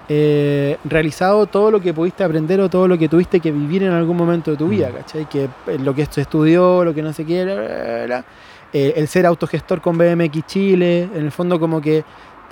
eh, 0.08 0.78
realizado 0.86 1.48
todo 1.48 1.72
lo 1.72 1.82
que 1.82 1.94
pudiste 1.94 2.24
aprender 2.24 2.60
o 2.62 2.70
todo 2.70 2.88
lo 2.88 2.98
que 2.98 3.10
tuviste 3.10 3.40
que 3.40 3.52
vivir 3.52 3.82
en 3.84 3.92
algún 3.92 4.16
momento 4.16 4.52
de 4.52 4.58
tu 4.58 4.68
vida, 4.68 4.90
Mm. 4.90 4.94
¿cachai? 4.98 5.26
Que 5.28 5.46
eh, 5.46 5.80
lo 5.80 5.94
que 5.96 6.06
se 6.06 6.22
estudió, 6.22 6.84
lo 6.86 6.94
que 6.94 7.02
no 7.02 7.12
sé 7.12 7.26
qué, 7.26 7.44
bla, 7.44 7.56
bla, 7.56 8.06
bla, 8.06 8.26
eh, 8.72 8.94
el 8.98 9.08
ser 9.08 9.26
autogestor 9.26 9.82
con 9.82 9.98
BMX 9.98 10.46
Chile, 10.46 11.10
en 11.14 11.26
el 11.26 11.32
fondo 11.32 11.60
como 11.60 11.82
que 11.82 12.04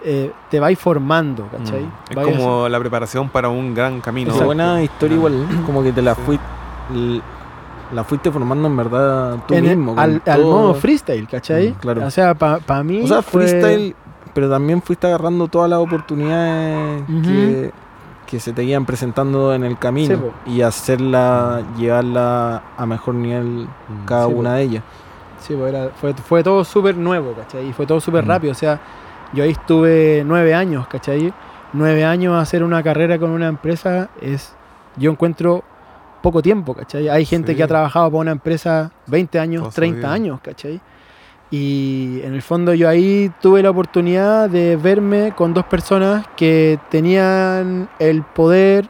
eh, 0.06 0.32
te 0.50 0.60
vais 0.60 0.78
formando, 0.80 1.48
¿cachai? 1.50 1.84
Mm. 1.84 2.20
Es 2.20 2.38
como 2.38 2.68
la 2.68 2.80
preparación 2.80 3.30
para 3.30 3.50
un 3.50 3.74
gran 3.76 4.02
camino. 4.02 4.34
Esa 4.36 4.46
buena 4.46 4.82
historia 4.84 5.16
igual, 5.16 5.46
como 5.66 5.82
que 5.84 5.92
te 5.94 6.02
la 6.02 6.16
Sí. 6.16 6.22
fuiste, 6.26 6.46
la 7.94 8.04
fuiste 8.04 8.32
formando 8.32 8.68
en 8.68 8.76
verdad 8.78 9.38
tú 9.48 9.54
en 9.54 9.66
el- 9.66 9.78
mismo. 9.78 9.92
con 9.96 10.00
al, 10.04 10.22
al 10.26 10.42
modo 10.42 10.74
freestyle, 10.74 11.28
¿cachai? 11.28 11.70
Mm, 11.70 11.74
claro. 11.76 12.06
O 12.06 12.12
sea, 12.12 12.34
para 12.36 12.84
mí. 12.84 13.02
O 13.04 13.08
sea, 13.08 13.22
fue- 13.22 13.48
freestyle, 13.48 13.96
pero 14.34 14.50
también 14.50 14.82
fuiste 14.82 15.08
agarrando 15.08 15.48
todas 15.48 15.70
las 15.70 15.80
oportunidades 15.80 17.04
que, 17.24 17.72
que 18.26 18.40
se 18.40 18.52
te 18.54 18.64
iban 18.64 18.86
presentando 18.86 19.54
en 19.54 19.64
el 19.64 19.78
camino 19.78 20.16
Sí, 20.46 20.52
y 20.54 20.62
hacerla, 20.62 21.62
llevarla 21.78 22.64
a 22.78 22.86
mejor 22.86 23.16
nivel 23.16 23.68
Mm. 23.68 24.06
cada 24.06 24.26
Sí, 24.28 24.34
po. 24.34 24.40
una 24.40 24.54
de 24.56 24.62
ellas. 24.64 24.84
Sí, 25.40 25.54
pues 25.56 25.74
era- 25.74 25.90
fue, 25.90 26.14
fue 26.14 26.44
todo 26.44 26.64
súper 26.64 26.96
nuevo, 26.98 27.34
¿cachai? 27.34 27.68
Y 27.70 27.74
fue 27.74 27.86
todo 27.86 28.00
súper 28.00 28.24
Mm. 28.26 28.28
rápido. 28.28 28.52
O 28.52 28.56
sea, 28.56 28.80
yo 29.34 29.44
ahí 29.44 29.52
estuve 29.52 30.24
nueve 30.26 30.54
años, 30.56 30.88
¿cachai? 30.88 31.34
Nueve 31.74 32.06
años 32.06 32.36
hacer 32.42 32.64
una 32.64 32.82
carrera 32.82 33.20
con 33.20 33.30
una 33.32 33.48
empresa 33.48 34.10
es, 34.22 34.56
yo 34.96 35.12
encuentro 35.12 35.64
poco 36.24 36.42
tiempo, 36.42 36.74
¿cachai? 36.74 37.08
Hay 37.10 37.26
gente 37.26 37.52
Sí. 37.52 37.58
que 37.58 37.64
ha 37.64 37.68
trabajado 37.68 38.10
para 38.10 38.22
una 38.22 38.32
empresa 38.32 38.92
20 39.08 39.38
años, 39.40 39.66
su 39.66 39.72
30 39.76 39.98
vida. 40.08 40.12
años, 40.14 40.40
¿cachai? 40.42 40.82
Y 41.52 42.20
en 42.24 42.34
el 42.34 42.42
fondo 42.42 42.74
yo 42.74 42.90
ahí 42.90 43.32
tuve 43.42 43.62
la 43.62 43.70
oportunidad 43.70 44.50
de 44.50 44.76
verme 44.76 45.34
con 45.36 45.54
dos 45.54 45.66
personas 45.66 46.26
que 46.36 46.80
tenían 46.90 47.90
el 48.00 48.24
poder 48.24 48.90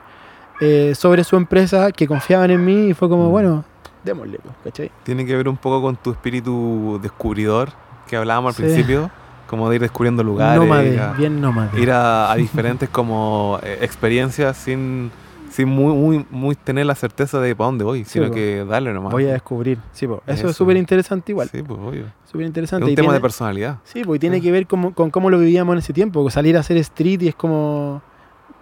eh, 0.62 0.94
sobre 0.96 1.26
su 1.26 1.36
empresa, 1.36 1.92
que 1.92 2.08
confiaban 2.08 2.50
en 2.52 2.64
mí 2.64 2.88
y 2.90 2.94
fue 2.94 3.10
como, 3.10 3.28
Mm. 3.28 3.32
bueno, 3.32 3.66
démosle, 4.06 4.40
pues, 4.42 4.56
¿cachai? 4.64 4.92
Tiene 5.04 5.26
que 5.26 5.36
ver 5.36 5.50
un 5.50 5.58
poco 5.58 5.82
con 5.82 5.98
tu 5.98 6.12
espíritu 6.12 7.00
descubridor 7.02 7.70
que 8.08 8.16
hablábamos 8.16 8.58
al 8.58 8.64
principio, 8.64 9.10
como 9.48 9.68
de 9.70 9.76
ir 9.76 9.82
descubriendo 9.82 10.24
lugares, 10.24 10.62
nómade, 10.62 10.94
ir 10.94 11.00
a, 11.02 11.14
bien 11.14 11.42
nómade. 11.42 11.82
ir 11.82 11.92
a- 11.92 12.32
a 12.32 12.36
diferentes 12.36 12.88
como 12.88 13.60
eh, 13.64 13.80
experiencias 13.82 14.56
sin, 14.56 15.12
sin 15.54 15.70
muy, 15.70 15.94
muy, 15.94 16.26
muy 16.32 16.56
tener 16.56 16.86
la 16.86 16.96
certeza 16.96 17.40
de 17.40 17.56
para 17.56 17.68
dónde 17.68 17.84
voy, 17.84 18.04
sino 18.06 18.28
po. 18.28 18.34
que 18.34 18.66
darle 18.66 18.92
nomás. 18.94 19.12
Voy 19.12 19.26
a 19.28 19.34
descubrir. 19.34 19.78
Sí, 19.92 20.08
po. 20.08 20.22
Eso, 20.26 20.40
Eso. 20.40 20.50
es 20.50 20.56
súper 20.56 20.78
interesante 20.78 21.32
igual. 21.32 21.48
Sí, 21.50 21.62
pues 21.62 21.80
obvio. 21.80 22.06
Súper 22.26 22.42
Es 22.42 22.48
interesante. 22.48 22.86
un 22.86 22.92
Y 22.92 22.96
tema 22.96 23.06
tiene- 23.06 23.14
de 23.16 23.22
personalidad. 23.22 23.78
Sí, 23.84 24.04
pues 24.04 24.20
tiene 24.20 24.42
que 24.42 24.52
ver 24.52 24.66
con 24.68 24.92
cómo 25.12 25.30
lo 25.30 25.38
vivíamos 25.40 25.74
en 25.74 25.80
ese 25.80 25.94
tiempo. 25.94 26.30
Salir 26.30 26.58
a 26.58 26.62
hacer 26.62 26.78
street 26.78 27.22
y 27.22 27.28
es 27.30 27.36
como... 27.36 28.02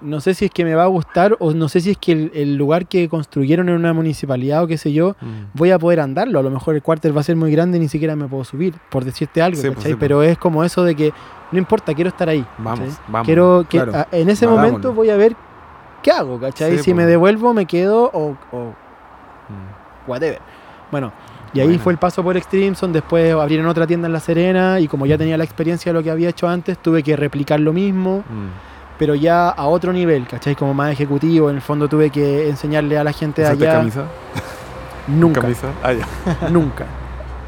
No 0.01 0.19
sé 0.19 0.33
si 0.33 0.45
es 0.45 0.51
que 0.51 0.65
me 0.65 0.73
va 0.73 0.83
a 0.85 0.87
gustar 0.87 1.35
o 1.39 1.53
no 1.53 1.69
sé 1.69 1.79
si 1.79 1.91
es 1.91 1.97
que 1.97 2.11
el, 2.11 2.31
el 2.33 2.55
lugar 2.55 2.87
que 2.87 3.07
construyeron 3.07 3.69
en 3.69 3.75
una 3.75 3.93
municipalidad 3.93 4.63
o 4.63 4.67
qué 4.67 4.75
sé 4.79 4.91
yo, 4.91 5.15
Mm. 5.21 5.45
voy 5.53 5.69
a 5.69 5.77
poder 5.77 5.99
andarlo. 5.99 6.39
A 6.39 6.41
lo 6.41 6.49
mejor 6.49 6.73
el 6.73 6.81
cuartel 6.81 7.15
va 7.15 7.21
a 7.21 7.23
ser 7.23 7.35
muy 7.35 7.51
grande 7.51 7.77
y 7.77 7.81
ni 7.81 7.87
siquiera 7.87 8.15
me 8.15 8.27
puedo 8.27 8.43
subir, 8.43 8.73
por 8.89 9.05
decirte 9.05 9.43
algo, 9.43 9.61
Sí, 9.61 9.67
pues, 9.69 9.83
pues. 9.85 9.95
Pero 9.99 10.23
es 10.23 10.39
como 10.39 10.63
eso 10.63 10.83
de 10.83 10.95
que 10.95 11.13
no 11.51 11.59
importa, 11.59 11.93
quiero 11.93 12.07
estar 12.09 12.27
ahí. 12.29 12.43
Vamos, 12.57 12.79
¿cachai? 12.89 13.03
vamos. 13.09 13.25
Quiero 13.27 13.65
que 13.69 13.77
claro. 13.77 13.95
a- 13.95 14.07
en 14.11 14.29
ese 14.31 14.47
momento 14.47 14.91
voy 14.91 15.11
a 15.11 15.15
ver 15.17 15.35
qué 16.01 16.11
hago, 16.11 16.39
¿cachai? 16.39 16.77
Sí, 16.77 16.83
si 16.83 16.93
me 16.93 17.05
devuelvo, 17.05 17.53
me 17.53 17.65
quedo 17.65 18.05
o- 18.13 18.35
o 18.51 18.73
Mm. 19.49 20.09
whatever. 20.09 20.39
Bueno, 20.91 21.11
y 21.53 21.59
ahí 21.59 21.67
Bueno. 21.67 21.83
fue 21.83 21.93
el 21.93 21.99
paso 21.99 22.23
por 22.23 22.37
Extremeson, 22.37 22.91
después 22.93 23.33
abrieron 23.33 23.65
otra 23.67 23.85
tienda 23.87 24.07
en 24.07 24.13
La 24.13 24.19
Serena 24.19 24.79
y 24.79 24.87
como 24.87 25.05
ya 25.05 25.17
tenía 25.17 25.37
la 25.37 25.43
experiencia 25.43 25.91
de 25.91 25.97
lo 25.99 26.03
que 26.03 26.11
había 26.11 26.29
hecho 26.29 26.47
antes, 26.47 26.77
tuve 26.77 27.03
que 27.03 27.15
replicar 27.15 27.59
lo 27.59 27.73
mismo, 27.73 28.19
Mm. 28.19 28.97
pero 28.99 29.15
ya 29.15 29.49
a 29.49 29.65
otro 29.67 29.91
nivel, 29.93 30.27
¿cachai? 30.27 30.55
Como 30.55 30.73
más 30.73 30.91
ejecutivo, 30.91 31.49
en 31.49 31.55
el 31.57 31.61
fondo 31.61 31.87
tuve 31.87 32.09
que 32.09 32.49
enseñarle 32.49 32.97
a 32.97 33.03
la 33.03 33.13
gente 33.13 33.41
de 33.41 33.47
¿Usaste 33.47 33.67
allá. 33.67 33.77
camisa? 33.79 34.03
Nunca, 35.07 35.41
¿Camisa? 35.41 35.67
Ah, 35.83 35.93
ya. 35.93 36.05
nunca. 36.51 36.85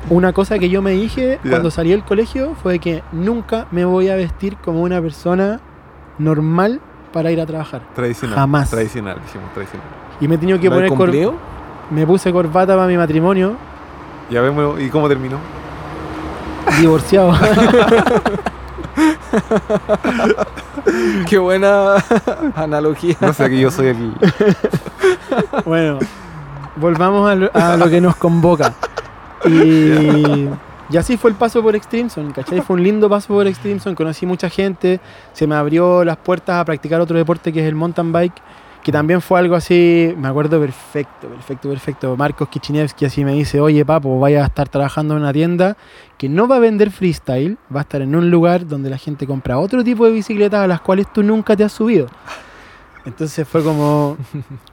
Una 0.09 0.34
cosa 0.34 0.59
que 0.59 0.69
yo 0.69 0.81
me 0.81 0.91
dije 0.91 1.39
cuando 1.49 1.71
salí 1.71 1.91
del 1.91 2.03
colegio 2.03 2.55
fue 2.61 2.80
que 2.80 3.03
nunca 3.13 3.67
me 3.71 3.85
voy 3.85 4.09
a 4.09 4.15
vestir 4.15 4.57
como 4.57 4.81
una 4.81 4.99
persona 5.01 5.61
normal 6.17 6.81
para 7.14 7.31
ir 7.31 7.40
a 7.40 7.45
trabajar. 7.45 7.81
Tradicional. 7.95 8.35
Jamás. 8.38 8.69
Tradicional, 8.69 9.18
dijimos, 9.26 9.53
tradicional. 9.53 9.88
Y 10.19 10.27
me 10.27 10.35
he 10.35 10.38
tenido 10.38 10.60
que 10.60 10.68
¿Lo 10.68 10.72
has 10.73 10.77
poner 10.77 10.90
cor- 10.90 10.98
cumplido? 10.98 11.34
me 11.91 12.06
puse 12.06 12.31
corbata 12.34 12.76
para 12.76 12.88
mi 12.88 12.98
matrimonio, 12.98 13.53
Ya 14.30 14.41
vemos, 14.41 14.80
¿y 14.81 14.90
cómo 14.90 15.07
terminó? 15.07 15.38
divorciado. 16.80 17.34
Qué 21.30 21.38
buena 21.38 21.95
analogía. 22.56 23.15
No 23.22 23.34
sé, 23.34 23.44
aquí 23.45 23.60
yo 23.60 23.72
soy 23.72 23.88
el... 23.88 24.14
Bueno, 25.65 25.99
volvamos 26.76 27.30
a 27.30 27.35
lo, 27.35 27.52
a 27.53 27.77
lo 27.77 27.90
que 27.90 28.02
nos 28.02 28.15
convoca. 28.15 28.73
Y, 29.45 30.48
y 30.94 30.98
así 30.98 31.18
fue 31.18 31.32
el 31.32 31.36
paso 31.36 31.64
por 31.64 31.76
Extremeson, 31.76 32.32
¿cachai? 32.34 32.61
Fue 32.61 32.76
un 32.76 32.84
lindo 32.84 33.10
paso 33.10 33.30
por 33.30 33.48
Extremeson, 33.48 33.95
conocí 33.95 34.28
mucha 34.28 34.48
gente, 34.48 34.99
se 35.34 35.48
me 35.48 35.56
abrió 35.56 36.03
las 36.03 36.18
puertas 36.18 36.57
a 36.57 36.65
practicar 36.65 37.02
otro 37.02 37.18
deporte 37.18 37.52
que 37.52 37.61
es 37.61 37.68
el 37.68 37.74
mountain 37.74 38.11
bike, 38.11 38.36
que 38.84 38.91
también 38.91 39.20
fue 39.20 39.40
algo 39.40 39.56
así, 39.56 40.14
me 40.15 40.28
acuerdo 40.28 40.60
perfecto, 40.60 41.30
perfecto, 41.30 41.70
perfecto. 41.70 42.15
Marcos 42.15 42.48
Kichinevsky 42.48 43.06
así 43.06 43.26
me 43.26 43.34
dice, 43.34 43.60
oye 43.60 43.84
papo, 43.84 44.20
vaya 44.20 44.44
a 44.44 44.45
estar 44.45 44.70
trabajando 44.70 45.15
en 45.15 45.24
una 45.24 45.34
tienda 45.34 45.78
que 46.15 46.30
no 46.30 46.48
va 46.48 46.57
a 46.57 46.60
vender 46.60 46.91
freestyle, 46.91 47.57
va 47.76 47.80
a 47.80 47.84
estar 47.84 48.03
en 48.03 48.15
un 48.15 48.30
lugar 48.30 48.68
donde 48.68 48.91
la 48.91 48.99
gente 48.99 49.26
compra 49.26 49.57
otro 49.57 49.84
tipo 49.84 50.06
de 50.06 50.11
bicicletas 50.11 50.60
a 50.60 50.68
las 50.68 50.82
cuales 50.82 51.11
tú 51.11 51.24
nunca 51.24 51.56
te 51.56 51.64
has 51.64 51.72
subido. 51.72 52.07
Entonces 53.05 53.45
fue 53.47 53.61
como, 53.63 54.17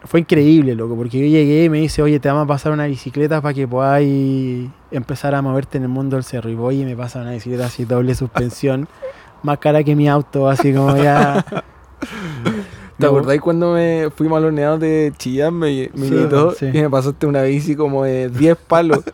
fue 0.05 0.21
increíble, 0.21 0.75
loco, 0.75 0.95
porque 0.97 1.19
yo 1.19 1.27
llegué 1.27 1.65
y 1.65 1.69
me 1.69 1.79
dice, 1.79 2.01
oye, 2.03 2.21
te 2.21 2.29
vamos 2.29 2.45
a 2.45 2.47
pasar 2.47 2.73
una 2.73 2.87
bicicleta 2.87 3.41
para 3.41 3.55
que 3.55 3.67
podáis 3.67 4.69
empezar 4.93 5.35
a 5.35 5.43
moverte 5.43 5.79
en 5.79 5.85
el 5.85 5.89
mundo 5.89 6.17
del 6.17 6.25
cerro. 6.25 6.49
Y 6.49 6.55
voy 6.55 6.83
y 6.83 6.85
me 6.85 6.97
pasa 6.97 7.21
una 7.21 7.33
bicicleta 7.33 7.67
así, 7.67 7.85
doble 7.85 8.15
suspensión, 8.15 8.89
más 9.43 9.59
cara 9.59 9.83
que 9.83 9.97
mi 9.97 10.09
auto, 10.09 10.49
así 10.49 10.73
como 10.73 10.97
ya... 10.97 11.45
¿Te 12.99 13.07
acordáis 13.07 13.41
cuando 13.41 13.73
me 13.73 14.11
los 14.19 14.53
neados 14.53 14.79
de 14.79 15.13
Chillán? 15.17 15.55
Me, 15.55 15.91
me 15.95 16.07
Sí, 16.07 16.15
invitó 16.15 16.53
sí. 16.53 16.67
y 16.67 16.83
me 16.83 16.91
pasaste 16.91 17.27
una 17.27 17.43
bici 17.43 17.75
como 17.75 18.05
de 18.05 18.29
10 18.29 18.57
palos. 18.59 19.01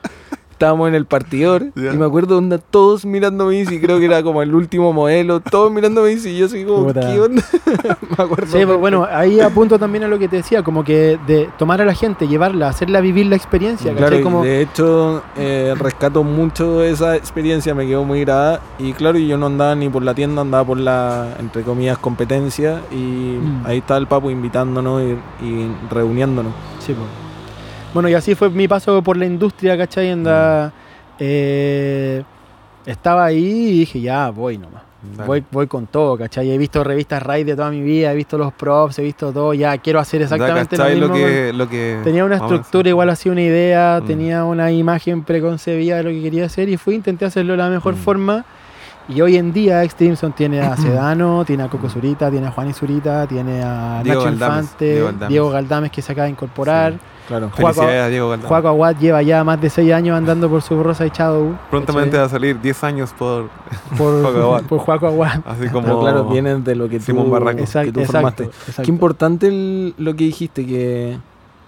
Estábamos 0.56 0.88
en 0.88 0.94
el 0.94 1.04
partidor 1.04 1.66
Ya. 1.74 1.92
y 1.92 1.98
me 1.98 2.06
acuerdo 2.06 2.38
onda 2.38 2.56
todos 2.56 3.04
mirando 3.04 3.44
mi 3.44 3.58
bici, 3.60 3.78
creo 3.78 3.98
que 3.98 4.06
era 4.06 4.22
como 4.22 4.40
el 4.40 4.54
último 4.54 4.90
modelo, 4.94 5.40
todos 5.40 5.70
mirando 5.70 6.00
mi 6.00 6.14
bici 6.14 6.30
y 6.30 6.38
yo 6.38 6.46
así 6.46 6.64
como, 6.64 6.86
Puta. 6.86 7.00
¿qué 7.12 7.20
onda? 7.20 7.42
me 8.18 8.24
acuerdo. 8.24 8.46
Sí, 8.58 8.64
pues 8.64 8.78
bueno, 8.78 9.06
ahí 9.10 9.38
apunto 9.40 9.78
también 9.78 10.04
a 10.04 10.08
lo 10.08 10.18
que 10.18 10.28
te 10.28 10.36
decía, 10.36 10.62
como 10.62 10.82
que 10.82 11.18
de 11.26 11.50
tomar 11.58 11.82
a 11.82 11.84
la 11.84 11.92
gente, 11.92 12.26
llevarla, 12.26 12.70
hacerla 12.70 13.02
vivir 13.02 13.26
la 13.26 13.36
experiencia, 13.36 13.92
Claro, 13.94 14.18
Como, 14.22 14.44
de 14.44 14.62
hecho 14.62 15.22
eh, 15.36 15.74
rescato 15.78 16.24
mucho 16.24 16.82
esa 16.82 17.16
experiencia, 17.16 17.74
me 17.74 17.86
quedó 17.86 18.04
muy 18.04 18.20
grabada 18.22 18.62
y 18.78 18.94
claro, 18.94 19.18
yo 19.18 19.36
no 19.36 19.46
andaba 19.46 19.74
ni 19.74 19.90
por 19.90 20.02
la 20.04 20.14
tienda, 20.14 20.40
andaba 20.40 20.64
por 20.64 20.80
la, 20.80 21.36
entre 21.38 21.64
comillas, 21.64 21.98
competencia 21.98 22.80
y 22.90 23.36
Mm. 23.36 23.66
ahí 23.66 23.78
estaba 23.78 23.98
el 24.00 24.06
papo 24.06 24.30
invitándonos 24.30 25.02
y, 25.02 25.44
y 25.44 25.70
reuniéndonos. 25.90 26.52
Sí, 26.78 26.94
po. 26.94 27.02
Bueno, 27.94 28.08
y 28.08 28.14
así 28.14 28.34
fue 28.34 28.50
mi 28.50 28.68
paso 28.68 29.02
por 29.02 29.16
la 29.16 29.24
industria, 29.26 29.76
¿cachai? 29.78 30.10
Anda, 30.10 30.72
eh, 31.18 32.22
estaba 32.84 33.24
ahí 33.26 33.44
y 33.70 33.78
dije, 33.80 34.00
ya, 34.00 34.30
voy 34.30 34.58
nomás. 34.58 34.82
Dale. 35.16 35.26
Voy, 35.26 35.44
voy 35.52 35.66
con 35.68 35.86
todo, 35.86 36.18
¿cachai? 36.18 36.50
He 36.50 36.58
visto 36.58 36.82
revistas 36.82 37.22
Raid 37.22 37.46
de 37.46 37.54
toda 37.54 37.70
mi 37.70 37.80
vida, 37.80 38.12
he 38.12 38.16
visto 38.16 38.36
los 38.36 38.52
props, 38.52 38.98
he 38.98 39.02
visto 39.02 39.32
todo, 39.32 39.54
ya 39.54 39.78
quiero 39.78 40.00
hacer 40.00 40.22
exactamente 40.22 40.76
lo 40.76 40.84
mismo. 40.88 41.06
lo 41.08 41.14
que, 41.14 41.52
lo 41.54 41.68
que 41.68 42.00
Tenía 42.02 42.24
una 42.24 42.36
estructura, 42.36 42.88
igual 42.88 43.08
hacía 43.10 43.30
una 43.32 43.42
idea, 43.42 44.00
Mm. 44.02 44.06
tenía 44.06 44.44
una 44.44 44.72
imagen 44.72 45.22
preconcebida 45.22 45.98
de 45.98 46.02
lo 46.02 46.10
que 46.10 46.22
quería 46.22 46.46
hacer 46.46 46.68
y 46.68 46.76
fui, 46.76 46.96
intenté 46.96 47.24
hacerlo 47.24 47.52
de 47.52 47.58
la 47.58 47.70
mejor 47.70 47.94
Mm. 47.94 47.98
forma. 47.98 48.44
Y 49.08 49.20
hoy 49.20 49.36
en 49.36 49.52
día 49.52 49.84
Extremeson 49.84 50.32
tiene 50.32 50.60
a 50.60 50.76
Sedano, 50.76 51.44
tiene 51.44 51.62
a 51.62 51.68
Coco 51.68 51.88
Zurita, 51.88 52.28
tiene 52.30 52.48
a 52.48 52.50
Juan 52.50 52.74
Zurita, 52.74 53.26
tiene 53.28 53.62
a 53.62 54.00
Diego 54.02 54.24
Nacho 54.24 54.30
Galdames, 54.38 54.64
Infante, 54.64 54.84
Diego 54.92 55.06
Galdames. 55.06 55.28
Diego 55.28 55.50
Galdames 55.50 55.90
que 55.92 56.02
se 56.02 56.12
acaba 56.12 56.24
de 56.24 56.30
incorporar. 56.32 56.92
Sí. 56.94 56.98
Claro. 57.28 57.50
Juaco- 57.50 57.74
Felicidades 57.74 58.02
a 58.02 58.08
Diego 58.08 58.28
Galdán. 58.30 58.48
Juaco 58.48 58.68
Aguad 58.68 58.96
lleva 58.98 59.22
ya 59.22 59.42
más 59.44 59.60
de 59.60 59.68
6 59.70 59.92
años 59.92 60.16
andando 60.16 60.48
por 60.48 60.62
su 60.62 60.80
Rosa 60.82 61.06
y 61.06 61.10
Shadow. 61.10 61.56
Prontamente 61.70 62.16
va 62.18 62.24
a 62.24 62.28
salir 62.28 62.60
10 62.60 62.84
años 62.84 63.12
por... 63.18 63.48
por, 63.98 64.22
Juaco 64.22 64.38
Aguad. 64.42 64.62
por 64.62 64.78
Juaco 64.80 65.06
Aguad. 65.08 65.40
Así 65.44 65.68
como... 65.68 65.86
Pero 65.86 66.00
claro, 66.00 66.24
vienen 66.26 66.62
de 66.64 66.74
lo 66.76 66.88
que 66.88 66.98
Simón 67.00 67.26
tú, 67.26 67.30
Barranco. 67.32 67.58
que 67.58 67.62
Exacto, 67.64 67.92
tú 67.92 68.00
exacto, 68.00 68.12
formaste. 68.18 68.44
exacto. 68.44 68.82
Qué 68.82 68.90
importante 68.90 69.46
el- 69.48 69.94
lo 69.98 70.14
que 70.14 70.24
dijiste, 70.24 70.64
que 70.66 71.18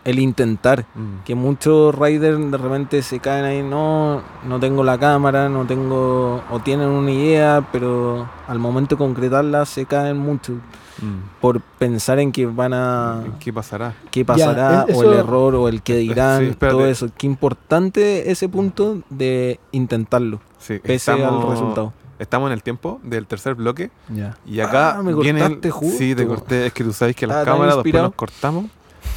el 0.08 0.18
intentar. 0.18 0.86
Mm. 0.94 1.24
Que 1.24 1.34
muchos 1.34 1.94
riders 1.94 2.50
de 2.50 2.56
repente 2.58 3.02
se 3.02 3.18
caen 3.20 3.44
ahí, 3.44 3.62
no, 3.62 4.22
no 4.46 4.58
tengo 4.60 4.82
la 4.84 4.98
cámara, 4.98 5.48
no 5.48 5.66
tengo, 5.66 6.42
o 6.50 6.58
tienen 6.60 6.88
una 6.88 7.10
idea, 7.10 7.66
pero 7.72 8.28
al 8.46 8.58
momento 8.58 8.94
de 8.94 8.98
concretarla 8.98 9.64
se 9.66 9.84
caen 9.86 10.16
mucho 10.18 10.54
Mm. 11.00 11.40
por 11.40 11.60
pensar 11.60 12.18
en 12.18 12.32
que 12.32 12.44
van 12.46 12.72
a, 12.74 13.22
¿Qué 13.38 13.52
pasará? 13.52 13.94
qué 14.10 14.24
pasará, 14.24 14.84
es- 14.88 14.96
o 14.96 15.04
el 15.04 15.16
error, 15.20 15.54
o 15.54 15.68
el 15.68 15.80
que 15.80 15.94
dirán, 15.98 16.40
Sí, 16.40 16.46
espérate. 16.50 16.76
todo 16.76 16.86
eso. 16.88 17.06
Qué 17.16 17.26
importante 17.28 18.30
ese 18.32 18.48
punto 18.48 18.98
de 19.08 19.60
intentarlo, 19.70 20.40
Sí, 20.58 20.80
pese 20.80 21.12
estamos, 21.12 21.44
al 21.44 21.50
resultado. 21.52 21.92
Estamos 22.18 22.48
en 22.48 22.54
el 22.54 22.64
tiempo 22.64 22.98
del 23.04 23.26
tercer 23.28 23.54
bloque 23.54 23.92
Ya. 24.12 24.36
y 24.44 24.58
acá 24.58 24.96
Ah, 24.98 25.02
me 25.04 25.14
viene... 25.14 25.38
cortaste 25.40 25.70
justo. 25.70 25.98
Sí, 25.98 26.16
te 26.16 26.26
corté. 26.26 26.66
Es 26.66 26.72
que 26.72 26.82
tú 26.82 26.92
sabes 26.92 27.14
que 27.14 27.28
las 27.28 27.44
cámaras 27.44 27.76
después 27.76 27.94
nos 28.02 28.14
cortamos 28.14 28.64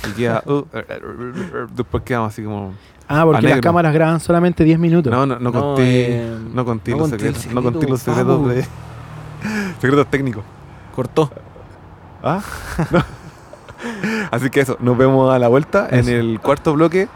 y 0.09 0.11
queda... 0.13 0.43
uh, 0.45 0.63
después 1.75 2.03
quedamos 2.03 2.33
así 2.33 2.43
como... 2.43 2.73
Ah, 3.07 3.23
porque 3.25 3.45
A 3.47 3.49
las 3.49 3.61
cámaras 3.61 3.93
graban 3.93 4.19
solamente 4.19 4.63
10 4.63 4.79
minutos. 4.79 5.11
No, 5.11 5.25
no, 5.25 5.35
no 5.37 5.51
No, 5.51 5.61
conté... 5.61 5.83
eh, 6.17 6.37
no 6.53 6.63
conté 6.65 6.91
no 6.91 6.97
los 6.97 7.09
conté 7.09 7.27
el 7.27 7.35
secretos. 7.35 7.53
No 7.53 7.61
conté 7.63 7.87
los 7.87 7.99
secreto, 8.01 8.37
secretos 8.45 8.55
de... 8.55 9.73
secretos 9.81 10.07
técnicos. 10.07 10.43
Cortó. 10.95 11.29
¿Ah? 12.23 12.41
No. 12.91 13.03
Así 14.29 14.51
que 14.51 14.59
eso, 14.61 14.77
nos 14.79 14.95
vemos 14.95 15.33
a 15.33 15.39
la 15.39 15.47
vuelta 15.47 15.87
Eso. 15.89 16.07
en 16.11 16.15
el 16.15 16.39
cuarto 16.39 16.73
bloque. 16.73 17.07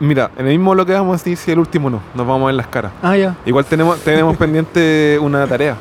Mira, 0.00 0.30
en 0.36 0.46
el 0.46 0.52
mismo 0.58 0.72
bloque 0.72 0.92
vamos 0.92 1.10
a 1.10 1.12
decir 1.18 1.36
si 1.36 1.52
el 1.52 1.58
último 1.60 1.88
no. 1.88 2.00
Nos 2.16 2.26
vamos 2.26 2.42
a 2.42 2.46
ver 2.46 2.54
las 2.56 2.66
caras. 2.66 2.90
Ah, 3.00 3.16
ya. 3.16 3.36
Igual 3.46 3.64
tenemos, 3.64 3.98
tenemos 4.00 4.36
pendiente 4.38 5.18
una 5.22 5.46
tarea. 5.46 5.76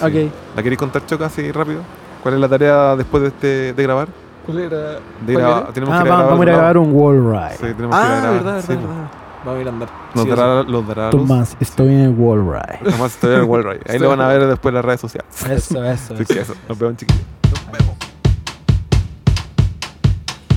Sí. 0.00 0.04
Ok. 0.04 0.32
¿La 0.56 0.62
queréis 0.64 0.78
contar, 0.80 1.06
Choca, 1.06 1.26
así 1.26 1.52
rápido? 1.52 1.82
¿Cuál 2.24 2.34
es 2.34 2.40
la 2.40 2.48
tarea 2.48 2.96
después 2.96 3.22
de, 3.22 3.28
este, 3.28 3.72
de 3.72 3.82
grabar? 3.84 4.08
¿Cuál 4.46 4.58
era? 4.60 4.76
De 4.78 5.32
¿Cuál 5.34 5.38
era? 5.44 5.66
tenemos 5.72 5.94
Ah, 5.94 6.02
que 6.02 6.10
va- 6.10 6.22
vamos 6.24 6.40
a 6.40 6.42
ir 6.42 6.48
a 6.50 6.52
grabar 6.56 6.78
un 6.78 6.92
wall 6.94 7.24
ride. 7.32 7.56
Sí, 7.56 7.74
tenemos 7.74 7.96
que 7.98 8.04
ir 8.06 8.10
a 8.12 8.16
Ah, 8.16 8.20
grabar. 8.20 8.32
verdad, 8.42 8.60
Sí, 8.60 8.66
verdad, 8.68 8.82
pues. 8.84 8.96
verdad. 8.96 9.10
Vamos 9.44 9.58
a 9.58 9.60
ir 9.60 9.66
a 9.66 9.70
andar. 9.70 9.88
Nos 10.14 10.24
Sí 10.24 10.30
dará, 10.30 10.62
los 10.62 10.86
dará. 10.88 11.10
Tomás, 11.10 11.56
estoy 11.60 11.88
en 11.88 12.00
el 12.00 12.10
wall 12.16 12.40
ride. 12.46 12.90
Tomás 12.90 13.12
estoy 13.14 13.34
en 13.34 13.40
el 13.40 13.44
Wall 13.46 13.64
Ride. 13.64 13.80
Ahí 13.88 13.98
lo 13.98 14.08
van 14.08 14.20
a 14.20 14.28
ver 14.28 14.46
después 14.46 14.70
en 14.70 14.74
las 14.76 14.84
redes 14.84 15.00
sociales. 15.00 15.46
Eso, 15.50 15.84
eso. 15.84 16.14
Así 16.14 16.24
que 16.26 16.40
eso. 16.40 16.54
Nos 16.68 16.78
vemos, 16.78 16.96
chiquillos. 16.96 17.22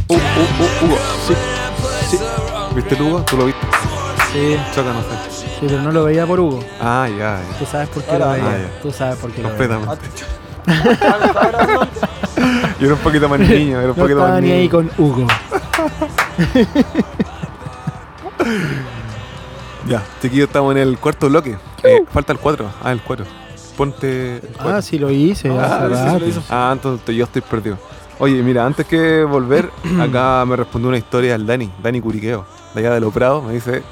Uh, 0.07 0.13
uh, 0.13 0.17
uh, 0.17 0.85
Hugo. 0.85 0.97
Sí. 1.27 1.33
Sí. 2.09 2.19
¿Viste 2.75 2.95
el 2.95 3.01
Hugo? 3.01 3.21
¿Tú 3.21 3.37
lo 3.37 3.45
viste? 3.45 3.65
Sí, 4.31 4.57
Choca, 4.75 4.93
no 4.93 4.99
sé. 5.01 5.31
sí, 5.31 5.45
pero 5.61 5.81
no 5.81 5.91
lo 5.91 6.03
veía 6.03 6.25
por 6.27 6.39
Hugo. 6.39 6.59
Ah, 6.81 7.07
ya, 7.09 7.39
ya. 7.41 7.57
Tú 7.57 7.65
sabes 7.65 7.87
por 7.89 8.03
qué 8.03 8.19
lo 8.19 8.29
veía. 8.29 8.45
ah, 8.45 8.57
ya. 8.57 8.81
Tú 8.81 8.91
sabes 8.91 9.15
por 9.17 9.31
qué 9.31 9.41
lo 9.41 9.49
veía. 9.49 9.57
Completamente. 9.57 10.07
Yo 12.79 12.85
era 12.87 12.93
un 12.95 12.99
poquito 13.01 13.29
más 13.29 13.39
niño, 13.39 13.79
era 13.79 13.91
un 13.91 13.97
No 13.97 14.03
poquito 14.03 14.19
más 14.19 14.41
ni 14.41 14.47
niño. 14.49 14.59
ahí 14.61 14.69
con 14.69 14.89
Hugo. 14.97 15.27
Ya, 19.87 20.01
chiquillos, 20.21 20.47
estamos 20.47 20.71
en 20.75 20.81
el 20.81 20.97
cuarto 20.97 21.29
bloque. 21.29 21.57
Eh, 21.83 22.03
falta 22.11 22.33
el 22.33 22.39
4. 22.39 22.67
Ah, 22.83 22.91
el 22.91 23.01
4. 23.01 23.25
Ponte. 23.77 24.37
el 24.37 24.41
Ah, 24.57 24.61
cuatro. 24.63 24.81
sí 24.81 24.97
lo 24.97 25.11
hice. 25.11 25.49
Ah, 25.49 25.85
hace 25.85 25.89
sí, 25.89 25.95
sí 25.95 26.05
lo 26.05 26.13
rato. 26.13 26.25
hizo. 26.25 26.43
Ah, 26.49 26.69
entonces 26.73 27.15
yo 27.15 27.23
estoy 27.25 27.41
perdido. 27.43 27.77
Oye, 28.17 28.41
mira, 28.41 28.65
antes 28.65 28.85
que 28.87 29.23
volver, 29.23 29.69
acá 30.01 30.43
me 30.47 30.55
respondió 30.55 30.89
una 30.89 30.97
historia 30.97 31.35
el 31.35 31.45
Dani, 31.45 31.71
Dani 31.83 32.01
Curiqueo, 32.01 32.45
de 32.73 32.79
allá 32.79 32.93
de 32.95 32.99
Los 33.01 33.13
Prados. 33.13 33.43
Me 33.43 33.53
dice, 33.53 33.83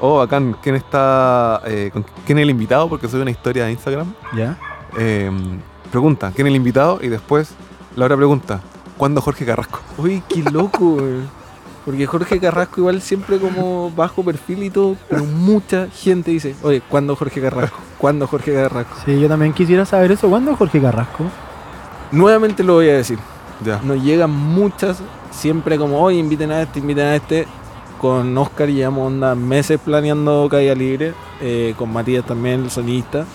oh, 0.00 0.18
bacán, 0.18 0.56
¿quién 0.62 0.74
está, 0.74 1.60
eh, 1.64 1.90
con- 1.92 2.04
quién 2.26 2.38
es 2.38 2.42
el 2.42 2.50
invitado? 2.50 2.88
Porque 2.88 3.06
soy 3.06 3.20
una 3.20 3.30
historia 3.30 3.66
de 3.66 3.70
Instagram. 3.72 4.12
¿Ya? 4.36 4.58
Eh, 4.98 5.30
pregunta, 5.90 6.32
¿quién 6.34 6.46
es 6.46 6.50
el 6.52 6.56
invitado? 6.56 6.98
Y 7.02 7.08
después, 7.08 7.52
la 7.96 8.06
otra 8.06 8.16
pregunta, 8.16 8.60
¿cuándo 8.96 9.20
Jorge 9.20 9.44
Carrasco? 9.44 9.80
Uy, 9.98 10.22
qué 10.28 10.42
loco, 10.50 10.96
güey. 10.96 11.40
Porque 11.84 12.06
Jorge 12.06 12.38
Carrasco 12.38 12.80
igual 12.80 13.00
siempre 13.00 13.38
como 13.38 13.90
bajo 13.90 14.22
perfil 14.22 14.64
y 14.64 14.70
todo, 14.70 14.96
pero 15.08 15.24
mucha 15.24 15.88
gente 15.88 16.30
dice, 16.30 16.54
oye, 16.62 16.82
¿cuándo 16.88 17.16
Jorge 17.16 17.40
Carrasco? 17.40 17.78
¿Cuándo 17.98 18.26
Jorge 18.26 18.52
Carrasco? 18.52 18.96
Sí, 19.04 19.18
yo 19.18 19.28
también 19.28 19.52
quisiera 19.52 19.86
saber 19.86 20.12
eso. 20.12 20.28
¿Cuándo 20.28 20.52
es 20.52 20.58
Jorge 20.58 20.80
Carrasco? 20.80 21.24
Nuevamente 22.12 22.62
lo 22.62 22.74
voy 22.74 22.90
a 22.90 22.94
decir. 22.96 23.18
Ya. 23.64 23.80
Nos 23.82 24.02
llegan 24.02 24.30
muchas, 24.30 25.02
siempre 25.30 25.78
como, 25.78 26.02
oye, 26.02 26.18
inviten 26.18 26.50
a 26.50 26.62
este, 26.62 26.80
inviten 26.80 27.06
a 27.06 27.16
este. 27.16 27.46
Con 27.98 28.36
Oscar 28.38 28.68
llevamos 28.68 29.08
onda 29.08 29.34
meses 29.34 29.78
planeando 29.82 30.48
Caída 30.50 30.74
Libre, 30.74 31.12
eh, 31.40 31.74
con 31.76 31.92
Matías 31.92 32.24
también, 32.24 32.64
el 32.64 32.70
sonista. 32.70 33.26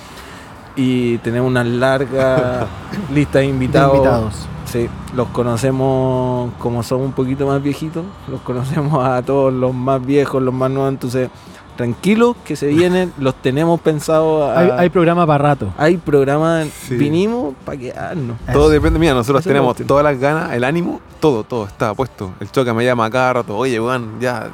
Y 0.75 1.17
tenemos 1.19 1.49
una 1.49 1.63
larga 1.63 2.67
lista 3.13 3.39
de 3.39 3.45
De 3.45 3.51
invitados. 3.51 4.47
Sí, 4.65 4.89
los 5.15 5.27
conocemos 5.29 6.51
como 6.59 6.83
somos 6.83 7.05
un 7.05 7.13
poquito 7.13 7.45
más 7.47 7.61
viejitos, 7.61 8.03
los 8.27 8.41
conocemos 8.41 9.05
a 9.07 9.21
todos 9.21 9.53
los 9.53 9.73
más 9.73 10.03
viejos, 10.05 10.41
los 10.41 10.53
más 10.53 10.69
nuevos, 10.71 10.89
entonces 10.91 11.29
tranquilos 11.77 12.35
que 12.43 12.55
se 12.55 12.67
vienen, 12.75 13.13
los 13.19 13.35
tenemos 13.35 13.79
pensados 13.79 14.49
a- 14.49 14.59
Hay, 14.59 14.69
hay 14.77 14.89
programa 14.89 15.25
para 15.25 15.43
rato. 15.49 15.71
hay 15.77 15.97
programas, 15.97 16.67
Sí. 16.87 16.95
vinimos 16.95 17.53
para 17.63 17.77
quedarnos. 17.77 18.37
Todo 18.51 18.69
depende, 18.69 18.97
mira, 18.99 19.13
nosotros 19.13 19.41
Eso 19.41 19.49
tenemos 19.49 19.77
todas 19.77 20.03
las 20.03 20.19
ganas, 20.19 20.51
el 20.53 20.63
ánimo, 20.63 20.99
todo, 21.21 21.43
todo 21.43 21.65
está 21.67 21.93
puesto. 21.93 22.31
El 22.39 22.51
choca 22.51 22.73
me 22.73 22.83
llama 22.83 23.09
cada 23.09 23.33
rato, 23.33 23.55
oye, 23.55 23.79
weón, 23.79 24.19
ya. 24.19 24.49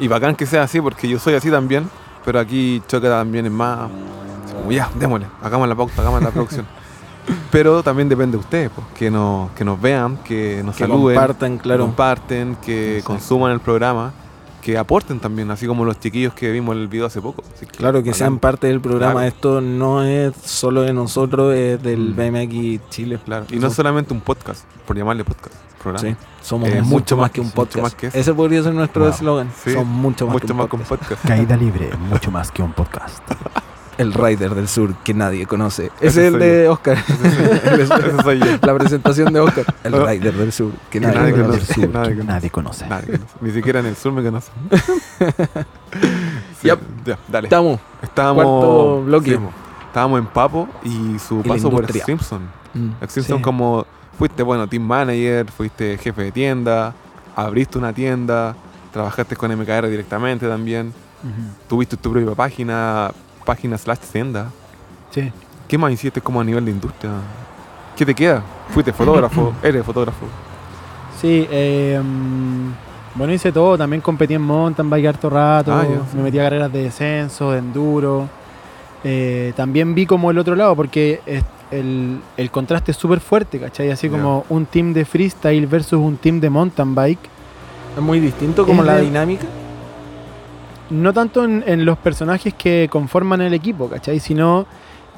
Y 0.00 0.08
bacán 0.08 0.34
que 0.34 0.46
sea 0.46 0.62
así, 0.64 0.80
porque 0.80 1.06
yo 1.08 1.18
soy 1.20 1.34
así 1.34 1.50
también, 1.50 1.88
pero 2.24 2.40
aquí 2.40 2.82
choca 2.88 3.08
también 3.08 3.46
es 3.46 3.52
más. 3.52 3.90
Como, 4.62 4.72
ya, 4.72 4.90
démosle, 4.98 5.26
hagamos 5.42 5.68
la 5.68 5.74
pauta, 5.74 6.00
hagamos 6.02 6.22
la 6.22 6.30
producción. 6.32 6.66
Pero 7.52 7.82
también 7.82 8.08
depende 8.08 8.32
de 8.36 8.40
ustedes, 8.40 8.70
pues, 8.74 8.86
que, 8.96 9.10
nos, 9.10 9.50
que 9.52 9.64
nos 9.64 9.80
vean, 9.80 10.16
que 10.24 10.62
nos 10.64 10.74
Que 10.76 10.84
saluden, 10.84 11.16
compartan, 11.16 11.56
que 11.58 11.62
claro. 11.62 11.84
comparten, 11.84 12.56
que 12.56 12.96
Exacto. 12.98 13.12
consuman 13.12 13.52
el 13.52 13.60
programa, 13.60 14.12
que 14.60 14.76
aporten 14.78 15.20
también, 15.20 15.50
así 15.50 15.66
como 15.66 15.84
los 15.84 15.98
chiquillos 16.00 16.34
que 16.34 16.50
vimos 16.50 16.74
el 16.76 16.88
video 16.88 17.06
hace 17.06 17.20
poco. 17.20 17.42
Así 17.54 17.66
que, 17.66 17.76
Claro, 17.78 18.02
que 18.02 18.12
sean 18.14 18.38
parte 18.38 18.66
del 18.68 18.80
programa. 18.80 19.12
Claro. 19.20 19.26
Esto 19.28 19.60
no 19.60 20.02
es 20.02 20.34
solo 20.44 20.82
de 20.82 20.92
nosotros, 20.92 21.54
es 21.54 21.80
del 21.82 22.10
Mm. 22.14 22.16
BMX 22.16 22.88
Chile. 22.90 23.18
Claro. 23.24 23.46
Y 23.50 23.56
no 23.56 23.62
Somos- 23.62 23.74
solamente 23.74 24.12
un 24.14 24.20
podcast, 24.20 24.64
por 24.86 24.96
llamarle 24.96 25.24
podcast, 25.24 25.54
programa. 25.80 26.08
Sí, 26.08 26.16
somos 26.42 26.68
Eh, 26.70 26.80
mucho 26.82 27.16
más 27.16 27.30
que 27.30 27.40
un 27.40 27.46
mucho 27.46 27.54
podcast. 27.56 27.82
más 27.82 27.94
que 27.94 28.06
eso. 28.08 28.18
Ese 28.18 28.34
podría 28.34 28.62
ser 28.64 28.74
nuestro 28.74 29.02
Wow. 29.04 29.12
eslogan. 29.12 29.50
Sí, 29.64 29.72
Son 29.74 29.86
mucho 29.86 30.26
más 30.26 30.32
Mucho 30.34 30.46
que 30.46 30.52
un 30.52 30.58
más 30.58 30.68
que 30.68 30.76
un 30.76 30.82
podcast. 30.82 31.00
podcast. 31.10 31.26
Caída 31.28 31.56
libre, 31.56 31.90
mucho 32.08 32.30
más 32.32 32.50
que 32.50 32.62
un 32.62 32.72
podcast. 32.72 33.22
El 33.98 34.14
Rider 34.14 34.54
del 34.54 34.68
Sur 34.68 34.94
que 35.04 35.12
nadie 35.14 35.46
conoce. 35.46 35.86
Ese 36.00 36.06
Ese 36.06 36.26
es 36.28 36.32
el 36.34 36.40
de 36.40 36.68
Oscar. 36.68 36.96
Ese 36.98 38.22
soy 38.22 38.38
yo. 38.38 38.46
La 38.62 38.74
presentación 38.78 39.32
de 39.32 39.40
Oscar. 39.40 39.64
El. 39.84 39.92
Rider 40.06 40.32
del 40.34 40.52
Sur 40.52 40.72
que 40.90 40.98
nadie, 41.00 41.18
nadie 41.18 41.32
conoce. 41.32 41.58
conoce. 41.58 41.74
Sur, 41.74 41.88
nadie 41.90 42.08
que 42.10 42.16
conoce. 42.16 42.26
nadie 42.32 42.50
conoce. 42.50 42.86
Nadie 42.88 43.06
conoce. 43.18 43.34
Ni 43.40 43.50
siquiera 43.50 43.80
en 43.80 43.86
el 43.86 43.96
sur 43.96 44.12
me 44.12 44.22
conocen. 44.22 44.54
Sí, 46.60 46.68
Yep. 46.68 46.78
Ya, 47.04 47.18
dale. 47.28 47.46
Estamos. 47.46 47.80
Estábamos, 48.02 48.44
cuarto 48.44 49.02
bloque. 49.04 49.30
sí, 49.32 49.38
mo. 49.38 49.50
estábamos 49.88 50.20
en 50.20 50.26
Papo 50.26 50.68
y 50.84 51.18
su 51.18 51.42
paso 51.42 51.70
por. 51.70 51.90
Simpson. 51.92 52.42
Mm. 52.72 52.88
El 53.00 53.08
Simpson 53.08 53.36
Sí. 53.38 53.42
como 53.42 53.84
fuiste, 54.16 54.42
bueno, 54.42 54.66
team 54.68 54.82
manager, 54.84 55.50
fuiste 55.50 55.98
jefe 55.98 56.22
de 56.22 56.32
tienda, 56.32 56.94
abriste 57.34 57.78
una 57.78 57.92
tienda, 57.92 58.54
trabajaste 58.92 59.34
con 59.36 59.50
MKR 59.50 59.88
directamente 59.88 60.46
también, 60.46 60.92
tuviste 61.68 61.96
tu 61.96 62.12
propia 62.12 62.34
página, 62.34 63.10
página 63.44 63.76
slash 63.78 63.98
tienda. 64.12 64.50
Sí. 65.10 65.30
¿Qué 65.68 65.78
más 65.78 65.92
hiciste 65.92 66.20
como 66.20 66.40
a 66.40 66.44
nivel 66.44 66.64
de 66.64 66.70
industria? 66.70 67.10
¿Qué 67.96 68.04
te 68.06 68.14
queda? 68.14 68.42
Fuiste 68.70 68.92
fotógrafo, 68.92 69.52
eres 69.62 69.84
fotógrafo. 69.84 70.26
Sí, 71.20 71.46
eh, 71.50 72.00
mm, 72.02 72.70
bueno, 73.14 73.32
hice 73.32 73.52
todo. 73.52 73.76
También 73.78 74.00
competí 74.00 74.34
en 74.34 74.42
mountain 74.42 74.88
bike 74.90 75.06
harto 75.06 75.30
rato. 75.30 75.72
Ah. 75.72 75.84
Me 76.14 76.22
metí 76.22 76.38
a 76.38 76.44
carreras 76.44 76.72
de 76.72 76.82
descenso, 76.84 77.52
de 77.52 77.58
enduro. 77.58 78.28
Eh, 79.04 79.52
también 79.56 79.94
vi 79.94 80.06
como 80.06 80.30
el 80.30 80.38
otro 80.38 80.54
lado, 80.56 80.74
porque 80.76 81.20
es- 81.26 81.44
el, 81.70 82.20
el 82.36 82.50
contraste 82.50 82.90
es 82.90 82.98
súper 82.98 83.20
fuerte, 83.20 83.58
¿cachai? 83.58 83.90
Así 83.90 84.08
como 84.10 84.44
un 84.50 84.66
team 84.66 84.92
de 84.92 85.06
freestyle 85.06 85.66
versus 85.66 85.94
un 86.00 86.18
team 86.18 86.38
de 86.38 86.50
mountain 86.50 86.94
bike. 86.94 87.18
Es 87.96 88.02
muy 88.02 88.20
distinto 88.20 88.66
como 88.66 88.82
Es 88.82 88.86
la 88.86 88.96
de- 88.96 89.02
dinámica. 89.02 89.46
No 90.92 91.12
tanto 91.12 91.44
en, 91.44 91.64
en 91.66 91.84
los 91.84 91.98
personajes 91.98 92.54
que 92.54 92.88
conforman 92.90 93.40
el 93.40 93.54
equipo, 93.54 93.88
¿cachai? 93.88 94.20
Sino 94.20 94.66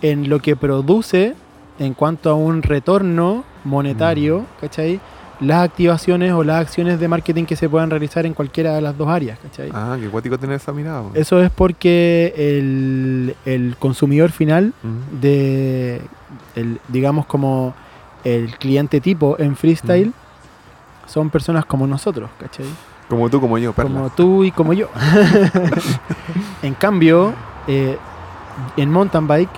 en 0.03 0.29
lo 0.29 0.39
que 0.41 0.57
produce 0.57 1.35
en 1.79 1.95
cuanto 1.95 2.31
a 2.31 2.35
un 2.35 2.63
retorno 2.63 3.45
monetario, 3.65 4.41
Mm. 4.41 4.61
¿cachai? 4.61 5.01
Las 5.41 5.65
activaciones 5.65 6.33
o 6.33 6.45
las 6.45 6.61
acciones 6.61 7.01
de 7.01 7.09
marketing 7.09 7.45
que 7.45 7.57
se 7.57 7.69
puedan 7.69 7.91
realizar 7.91 8.25
en 8.25 8.35
cualquiera 8.35 8.73
de 8.77 8.81
las 8.81 8.97
dos 8.97 9.09
áreas, 9.09 9.37
¿cachai? 9.41 9.71
Ah, 9.75 9.97
qué 10.01 10.09
cuático 10.09 10.39
tener 10.39 10.57
esa 10.57 10.73
mirada. 10.73 11.03
Eso 11.15 11.43
es 11.43 11.51
porque 11.51 12.33
el, 12.37 13.35
el 13.45 13.77
consumidor 13.79 14.31
final 14.31 14.73
Mm. 14.83 15.21
de, 15.21 16.01
el, 16.55 16.79
digamos 16.89 17.27
como 17.27 17.75
el 18.23 18.57
cliente 18.59 19.01
tipo 19.01 19.37
en 19.41 19.57
freestyle, 19.57 20.13
son 21.07 21.29
personas 21.31 21.65
como 21.67 21.87
nosotros, 21.87 22.31
¿cachai? 22.39 22.65
Como 23.09 23.28
tú, 23.28 23.40
como 23.40 23.59
yo, 23.59 23.72
perla. 23.72 23.90
Como 23.94 24.10
tú 24.10 24.44
y 24.44 24.51
como 24.51 24.72
yo. 24.72 24.89
en 26.62 26.74
cambio, 26.74 27.32
eh, 27.66 27.98
en 28.76 28.90
mountain 28.90 29.26
bike 29.26 29.51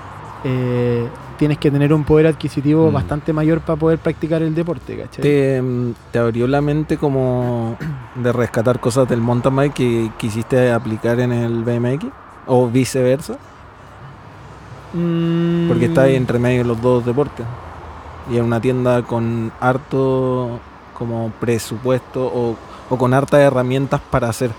eh, 0.44 1.09
tienes 1.39 1.59
que 1.59 1.70
tener 1.70 1.93
un 1.93 2.05
poder 2.05 2.27
adquisitivo 2.27 2.90
Mm. 2.90 2.94
bastante 2.94 3.32
mayor 3.32 3.60
para 3.60 3.78
poder 3.78 3.98
practicar 3.98 4.43
el 4.43 4.55
deporte, 4.55 4.97
¿cachai? 4.97 5.23
Te, 5.23 5.60
mm, 5.62 5.93
te 6.12 6.18
abrió 6.18 6.47
la 6.47 6.60
mente 6.60 6.97
como 6.97 7.77
de 8.14 8.32
rescatar 8.32 8.81
cosas 8.81 9.09
del 9.09 9.20
mountain 9.20 9.55
bike 9.55 9.74
que 9.74 10.10
quisiste 10.18 10.73
aplicar 10.73 11.20
en 11.20 11.32
el 11.32 11.62
BMX 11.64 12.06
o 12.47 12.68
viceversa, 12.68 13.36
Mm, 14.93 15.68
porque 15.68 15.86
está 15.86 16.02
ahí 16.02 16.14
entre 16.16 16.39
medio 16.39 16.59
de 16.62 16.68
los 16.68 16.81
dos 16.81 17.05
deportes. 17.05 17.44
Y 18.31 18.36
es 18.36 18.43
una 18.43 18.60
tienda 18.60 19.02
con 19.02 19.52
harto 19.60 20.59
como 20.94 21.31
presupuesto 21.39 22.24
o, 22.24 22.56
o 22.91 22.97
con 22.99 23.13
hartas 23.15 23.41
herramientas 23.41 24.01
para 24.11 24.29
hacer 24.29 24.51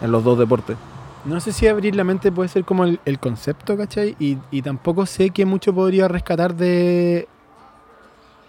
en 0.00 0.10
los 0.12 0.22
dos 0.24 0.38
deportes. 0.38 0.76
No 1.24 1.40
sé 1.40 1.52
si 1.52 1.66
abrir 1.66 1.96
la 1.96 2.04
mente 2.04 2.30
puede 2.30 2.48
ser 2.48 2.64
como 2.64 2.84
el, 2.84 3.00
el 3.04 3.18
concepto, 3.18 3.76
¿cachai? 3.76 4.14
Y, 4.20 4.38
y 4.50 4.62
tampoco 4.62 5.04
sé 5.06 5.30
que 5.30 5.44
mucho 5.44 5.74
podría 5.74 6.06
rescatar 6.08 6.54
de, 6.54 7.26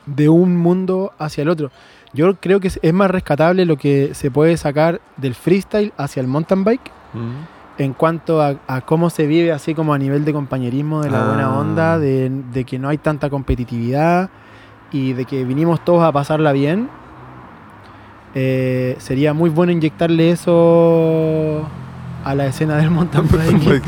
de 0.06 0.30
un 0.30 0.56
mundo 0.58 1.12
hacia 1.18 1.42
el 1.42 1.50
otro. 1.50 1.72
Yo 2.14 2.36
creo 2.36 2.60
que 2.60 2.68
es, 2.70 2.80
es 2.82 2.94
más 2.94 3.10
rescatable 3.12 3.66
lo 3.66 3.78
que 3.78 4.14
se 4.14 4.32
puede 4.32 4.58
sacar 4.58 5.02
del 5.18 5.36
freestyle 5.36 5.94
hacia 5.98 6.22
el 6.22 6.28
mountain 6.28 6.64
bike 6.64 6.92
Mm. 7.14 7.82
en 7.82 7.94
cuanto 7.94 8.40
a, 8.40 8.54
a 8.68 8.82
cómo 8.82 9.10
se 9.10 9.26
vive 9.26 9.52
así 9.52 9.74
como 9.74 9.96
a 9.96 9.98
nivel 9.98 10.26
de 10.26 10.32
compañerismo, 10.32 11.02
de 11.02 11.10
la 11.10 11.26
buena 11.26 11.46
Ah. 11.48 11.58
onda, 11.60 11.98
de, 11.98 12.30
de 12.54 12.64
que 12.66 12.78
no 12.78 12.88
hay 12.88 13.00
tanta 13.00 13.32
competitividad 13.32 14.30
y 14.92 15.14
de 15.14 15.26
que 15.26 15.44
vinimos 15.44 15.84
todos 15.84 16.04
a 16.04 16.12
pasarla 16.12 16.52
bien. 16.52 16.88
Eh, 18.36 18.96
sería 19.00 19.34
muy 19.34 19.50
bueno 19.50 19.72
inyectarle 19.72 20.32
eso 20.32 21.64
a 22.24 22.36
la 22.36 22.46
escena 22.48 22.78
del 22.78 22.92
mountain 22.92 23.28
bike. 23.32 23.82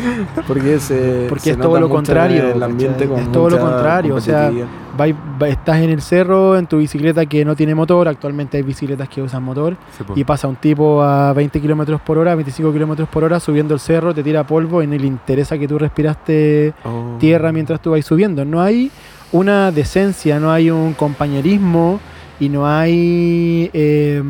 Porque, 0.48 0.80
se, 0.80 1.26
Porque 1.30 1.44
se 1.44 1.52
es 1.52 1.58
todo 1.60 1.80
lo 1.80 1.90
contrario, 1.90 2.52
El 2.54 2.64
ambiente 2.64 3.06
con 3.08 3.20
Es 3.20 3.32
todo 3.32 3.50
lo 3.50 3.60
contrario, 3.60 4.16
o 4.16 4.22
sea. 4.22 4.52
Vai- 4.98 5.16
va- 5.42 5.48
estás 5.48 5.78
en 5.78 5.90
el 5.90 6.02
cerro 6.02 6.58
en 6.58 6.68
tu 6.68 6.78
bicicleta 6.78 7.26
que 7.26 7.46
no 7.46 7.56
tiene 7.56 7.74
motor, 7.74 8.10
actualmente 8.10 8.58
hay 8.58 8.64
bicicletas 8.64 9.08
que 9.08 9.22
usan 9.22 9.42
motor, 9.42 9.78
Sí, 9.98 10.04
po. 10.04 10.14
y 10.18 10.24
pasa 10.26 10.50
un 10.50 10.58
tipo 10.58 11.02
a 11.02 11.32
20 11.32 11.62
kilómetros 11.62 12.02
por 12.02 12.18
hora, 12.18 12.36
25 12.36 12.74
kilómetros 12.74 13.08
por 13.08 13.24
hora 13.24 13.40
subiendo 13.40 13.74
el 13.74 13.80
cerro, 13.80 14.14
te 14.14 14.22
tira 14.22 14.46
polvo 14.46 14.84
y 14.84 14.88
no 14.88 14.96
le 14.98 15.08
interesa 15.08 15.58
que 15.58 15.66
tú 15.66 15.80
respiraste 15.80 16.74
Oh. 16.84 17.16
tierra 17.20 17.54
mientras 17.54 17.80
tú 17.82 17.92
vas 17.92 18.04
subiendo. 18.06 18.44
No 18.44 18.62
hay 18.62 18.92
una 19.32 19.72
decencia, 19.72 20.42
no 20.42 20.52
hay 20.52 20.70
un 20.70 20.94
compañerismo 20.94 22.02
y 22.42 22.50
no 22.50 22.68
hay 22.68 23.70
eh, 23.72 24.22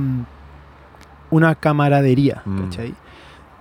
una 1.32 1.56
camaradería. 1.56 2.44
Mm. 2.46 2.64
¿cachai? 2.64 2.94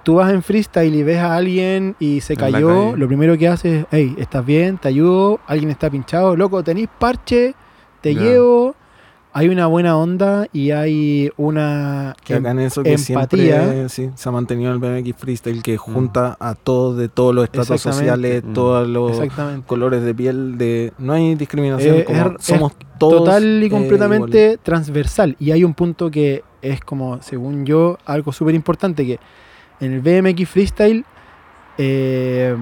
Tú 0.03 0.17
vas 0.17 0.33
en 0.33 0.43
freestyle 0.43 0.93
y 0.93 1.03
ves 1.05 1.19
a 1.19 1.37
alguien 1.37 1.95
y 2.01 2.21
se 2.21 2.37
cayó, 2.37 2.97
lo 2.97 3.07
primero 3.07 3.39
que 3.39 3.47
haces 3.47 3.83
es, 3.83 3.87
hey, 3.93 4.17
¿estás 4.19 4.45
bien? 4.45 4.77
¿Te 4.77 4.89
ayudo? 4.89 5.39
¿Alguien 5.47 5.71
está 5.71 5.89
pinchado? 5.89 6.35
Loco, 6.35 6.65
¿tenís 6.65 6.89
parche? 6.99 7.55
¿Te 8.01 8.15
llevo? 8.15 8.75
Hay 9.33 9.49
una 9.49 9.69
buena 9.69 9.97
onda 9.97 10.49
y 10.53 10.73
hay 10.73 11.31
una 11.37 12.17
Que 12.25 12.35
en 12.35 12.59
eso 12.59 12.83
que 12.83 12.95
empatía. 12.95 13.61
siempre 13.63 13.89
sí, 13.89 14.11
se 14.17 14.29
ha 14.29 14.33
mantenido 14.33 14.73
el 14.73 14.79
BMX 14.79 15.15
Freestyle 15.17 15.63
que 15.63 15.77
junta 15.77 16.37
a 16.41 16.55
todos 16.57 16.97
de 16.97 17.09
todos 17.09 17.33
los 17.33 17.45
estratos 17.45 17.81
sociales, 17.81 18.43
Mm. 18.45 18.53
todos 18.53 18.89
los 18.89 19.21
colores 19.67 20.03
de 20.03 20.15
piel, 20.15 20.59
de 20.59 20.93
no 20.99 21.13
hay 21.13 21.37
discriminación, 21.37 21.99
Eh, 21.99 22.05
como 22.05 22.27
es- 22.39 22.45
somos 22.45 22.73
todos 22.99 23.19
total 23.25 23.63
y 23.63 23.67
eh, 23.67 23.71
completamente 23.71 24.59
transversal. 24.61 25.37
Y 25.39 25.53
hay 25.53 25.63
un 25.63 25.75
punto 25.75 26.11
que 26.11 26.43
es 26.61 26.81
como, 26.81 27.23
según 27.23 27.65
yo, 27.65 27.99
algo 28.07 28.33
súper 28.33 28.57
importante, 28.57 29.07
que 29.07 29.21
en 29.79 29.93
el 29.93 30.01
BMX 30.01 30.49
Freestyle 30.49 31.05
eh, 31.79 32.57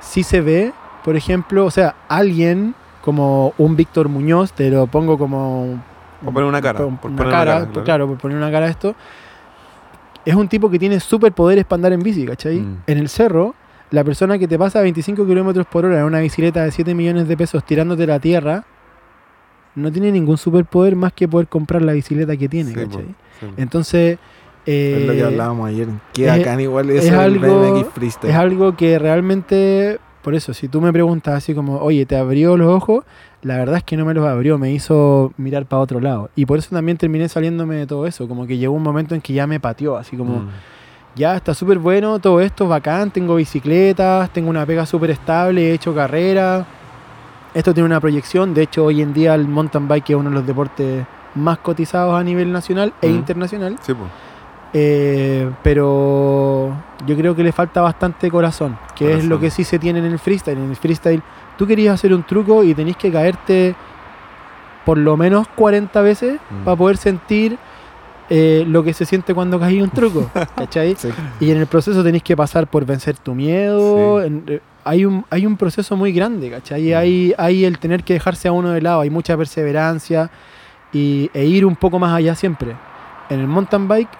sí 0.00 0.22
se 0.22 0.40
ve, 0.40 0.72
por 1.04 1.16
ejemplo, 1.16 1.66
o 1.66 1.70
sea, 1.70 1.94
alguien 2.08 2.74
como 3.02 3.52
un 3.58 3.76
Víctor 3.76 4.08
Muñoz, 4.08 4.52
te 4.54 4.70
lo 4.70 4.86
pongo 4.86 5.18
como... 5.18 5.82
Por 6.24 6.32
poner 6.34 6.48
una 6.48 6.60
cara, 6.62 6.84
Una 6.84 7.00
por 7.00 7.10
cara, 7.10 7.16
poner 7.16 7.26
una 7.26 7.30
cara, 7.44 7.58
pues, 7.60 7.68
claro. 7.72 7.84
claro, 7.84 8.08
por 8.08 8.18
poner 8.18 8.36
una 8.38 8.50
cara 8.50 8.66
a 8.66 8.70
esto. 8.70 8.94
Es 10.24 10.34
un 10.34 10.48
tipo 10.48 10.70
que 10.70 10.78
tiene 10.78 11.00
superpoderes 11.00 11.64
para 11.64 11.76
andar 11.78 11.92
en 11.92 12.00
bici, 12.02 12.24
¿cachai? 12.24 12.60
Mm. 12.60 12.76
En 12.86 12.98
el 12.98 13.08
cerro, 13.08 13.54
la 13.90 14.02
persona 14.04 14.38
que 14.38 14.48
te 14.48 14.58
pasa 14.58 14.78
a 14.78 14.82
25 14.82 15.26
kilómetros 15.26 15.66
por 15.66 15.84
hora 15.84 15.98
en 15.98 16.04
una 16.04 16.20
bicicleta 16.20 16.64
de 16.64 16.70
7 16.70 16.94
millones 16.94 17.28
de 17.28 17.36
pesos 17.36 17.62
tirándote 17.64 18.06
la 18.06 18.18
tierra, 18.18 18.64
no 19.74 19.90
tiene 19.92 20.10
ningún 20.12 20.38
superpoder 20.38 20.96
más 20.96 21.12
que 21.12 21.28
poder 21.28 21.48
comprar 21.48 21.82
la 21.82 21.92
bicicleta 21.92 22.36
que 22.36 22.48
tiene, 22.48 22.70
Sí, 22.70 22.76
po, 22.76 22.90
¿cachai? 22.90 23.04
sí. 23.40 23.46
entonces, 23.58 24.18
eh, 24.66 24.98
es 25.02 25.06
lo 25.06 25.12
que 25.12 25.24
hablábamos 25.24 25.68
ayer. 25.68 25.88
Que 26.14 26.24
es- 26.26 26.30
acá 26.40 26.60
igual 26.62 26.88
es, 26.90 27.10
algo- 27.12 27.90
es 28.22 28.34
algo 28.34 28.76
que 28.76 28.98
realmente, 28.98 29.98
por 30.22 30.34
eso, 30.34 30.54
si 30.54 30.68
tú 30.68 30.80
me 30.80 30.90
preguntas 30.92 31.34
así 31.34 31.54
como, 31.54 31.78
oye, 31.80 32.06
¿te 32.06 32.16
abrió 32.16 32.56
los 32.56 32.68
ojos? 32.68 33.04
La 33.44 33.56
verdad 33.58 33.76
es 33.76 33.84
que 33.84 33.96
no 33.96 34.04
me 34.04 34.14
los 34.14 34.26
abrió, 34.26 34.58
me 34.58 34.72
hizo 34.72 35.32
mirar 35.36 35.66
para 35.66 35.80
otro 35.82 36.00
lado. 36.00 36.30
Y 36.34 36.46
por 36.46 36.58
eso 36.58 36.70
también 36.74 36.96
terminé 36.96 37.28
saliéndome 37.28 37.76
de 37.76 37.86
todo 37.86 38.06
eso, 38.06 38.26
como 38.26 38.46
que 38.46 38.56
llegó 38.56 38.74
un 38.74 38.82
momento 38.82 39.14
en 39.14 39.20
que 39.20 39.32
ya 39.34 39.46
me 39.46 39.60
pateó, 39.60 39.96
así 39.96 40.16
como... 40.16 40.38
Mm. 40.40 40.48
ya 41.14 41.36
está 41.36 41.54
súper 41.54 41.78
bueno, 41.78 42.18
todo 42.18 42.40
esto 42.40 42.64
es 42.64 42.70
bacán, 42.70 43.10
tengo 43.10 43.36
bicicletas, 43.36 44.30
tengo 44.30 44.50
una 44.50 44.64
pega 44.66 44.84
súper 44.86 45.10
estable, 45.10 45.70
he 45.70 45.74
hecho 45.74 45.94
carrera. 45.94 46.64
Esto 47.54 47.72
tiene 47.72 47.86
una 47.86 48.00
proyección, 48.00 48.52
de 48.54 48.62
hecho 48.62 48.86
hoy 48.86 49.00
en 49.02 49.12
día 49.12 49.34
el 49.34 49.46
mountain 49.46 49.86
bike 49.86 50.10
es 50.10 50.16
uno 50.16 50.30
de 50.30 50.34
los 50.36 50.46
deportes 50.46 51.06
más 51.36 51.58
cotizados 51.58 52.18
a 52.18 52.24
nivel 52.24 52.50
nacional 52.50 52.92
e 53.00 53.08
Ujú. 53.08 53.14
internacional. 53.16 53.76
Sí, 53.82 53.92
po. 53.94 54.04
Eh, 54.72 55.48
pero 55.62 56.72
yo 57.06 57.16
creo 57.16 57.36
que 57.36 57.44
le 57.44 57.52
falta 57.52 57.80
bastante 57.80 58.28
corazón, 58.30 58.76
que 58.96 59.04
es 59.04 59.10
Corazón. 59.10 59.28
lo 59.28 59.38
que 59.38 59.50
sí 59.50 59.62
se 59.62 59.78
tiene 59.78 60.00
en 60.00 60.06
el 60.06 60.18
freestyle. 60.18 60.58
En 60.58 60.70
el 60.70 60.76
freestyle 60.76 61.22
tú 61.56 61.66
querías 61.66 61.94
hacer 61.94 62.12
un 62.14 62.22
truco 62.22 62.62
y 62.64 62.74
tenés 62.74 62.96
que 62.96 63.10
caerte 63.10 63.74
por 64.84 64.98
lo 64.98 65.16
menos 65.16 65.48
40 65.48 66.00
veces 66.02 66.40
Mm. 66.50 66.64
para 66.64 66.76
poder 66.76 66.96
sentir 66.96 67.56
eh, 68.30 68.64
lo 68.66 68.82
que 68.82 68.94
se 68.94 69.04
siente 69.04 69.34
cuando 69.34 69.60
caí 69.60 69.82
un 69.82 69.90
truco, 69.90 70.30
¿cachai? 70.56 70.94
Sí. 70.96 71.10
Y 71.40 71.50
en 71.50 71.58
el 71.58 71.66
proceso 71.66 72.02
tenés 72.02 72.22
que 72.22 72.34
pasar 72.36 72.66
por 72.66 72.84
vencer 72.86 73.16
tu 73.18 73.34
miedo. 73.34 74.20
Sí. 74.20 74.26
en- 74.26 74.44
eh, 74.46 74.60
hay, 74.86 75.04
un, 75.06 75.24
hay 75.30 75.46
un 75.46 75.56
proceso 75.56 75.96
muy 75.96 76.12
grande, 76.12 76.50
¿cachai? 76.50 76.92
Mm. 76.92 76.96
Hay, 76.96 77.34
hay 77.38 77.64
el 77.64 77.78
tener 77.78 78.02
que 78.04 78.14
dejarse 78.14 78.48
a 78.48 78.52
uno 78.52 78.70
de 78.70 78.80
lado, 78.82 79.00
hay 79.02 79.10
mucha 79.10 79.36
perseverancia 79.36 80.30
y, 80.92 81.30
e 81.34 81.44
ir 81.46 81.64
un 81.66 81.76
poco 81.76 81.98
más 81.98 82.14
allá 82.14 82.34
siempre. 82.34 82.74
En 83.30 83.40
el 83.40 83.46
mountain 83.46 83.88
bike 83.88 84.10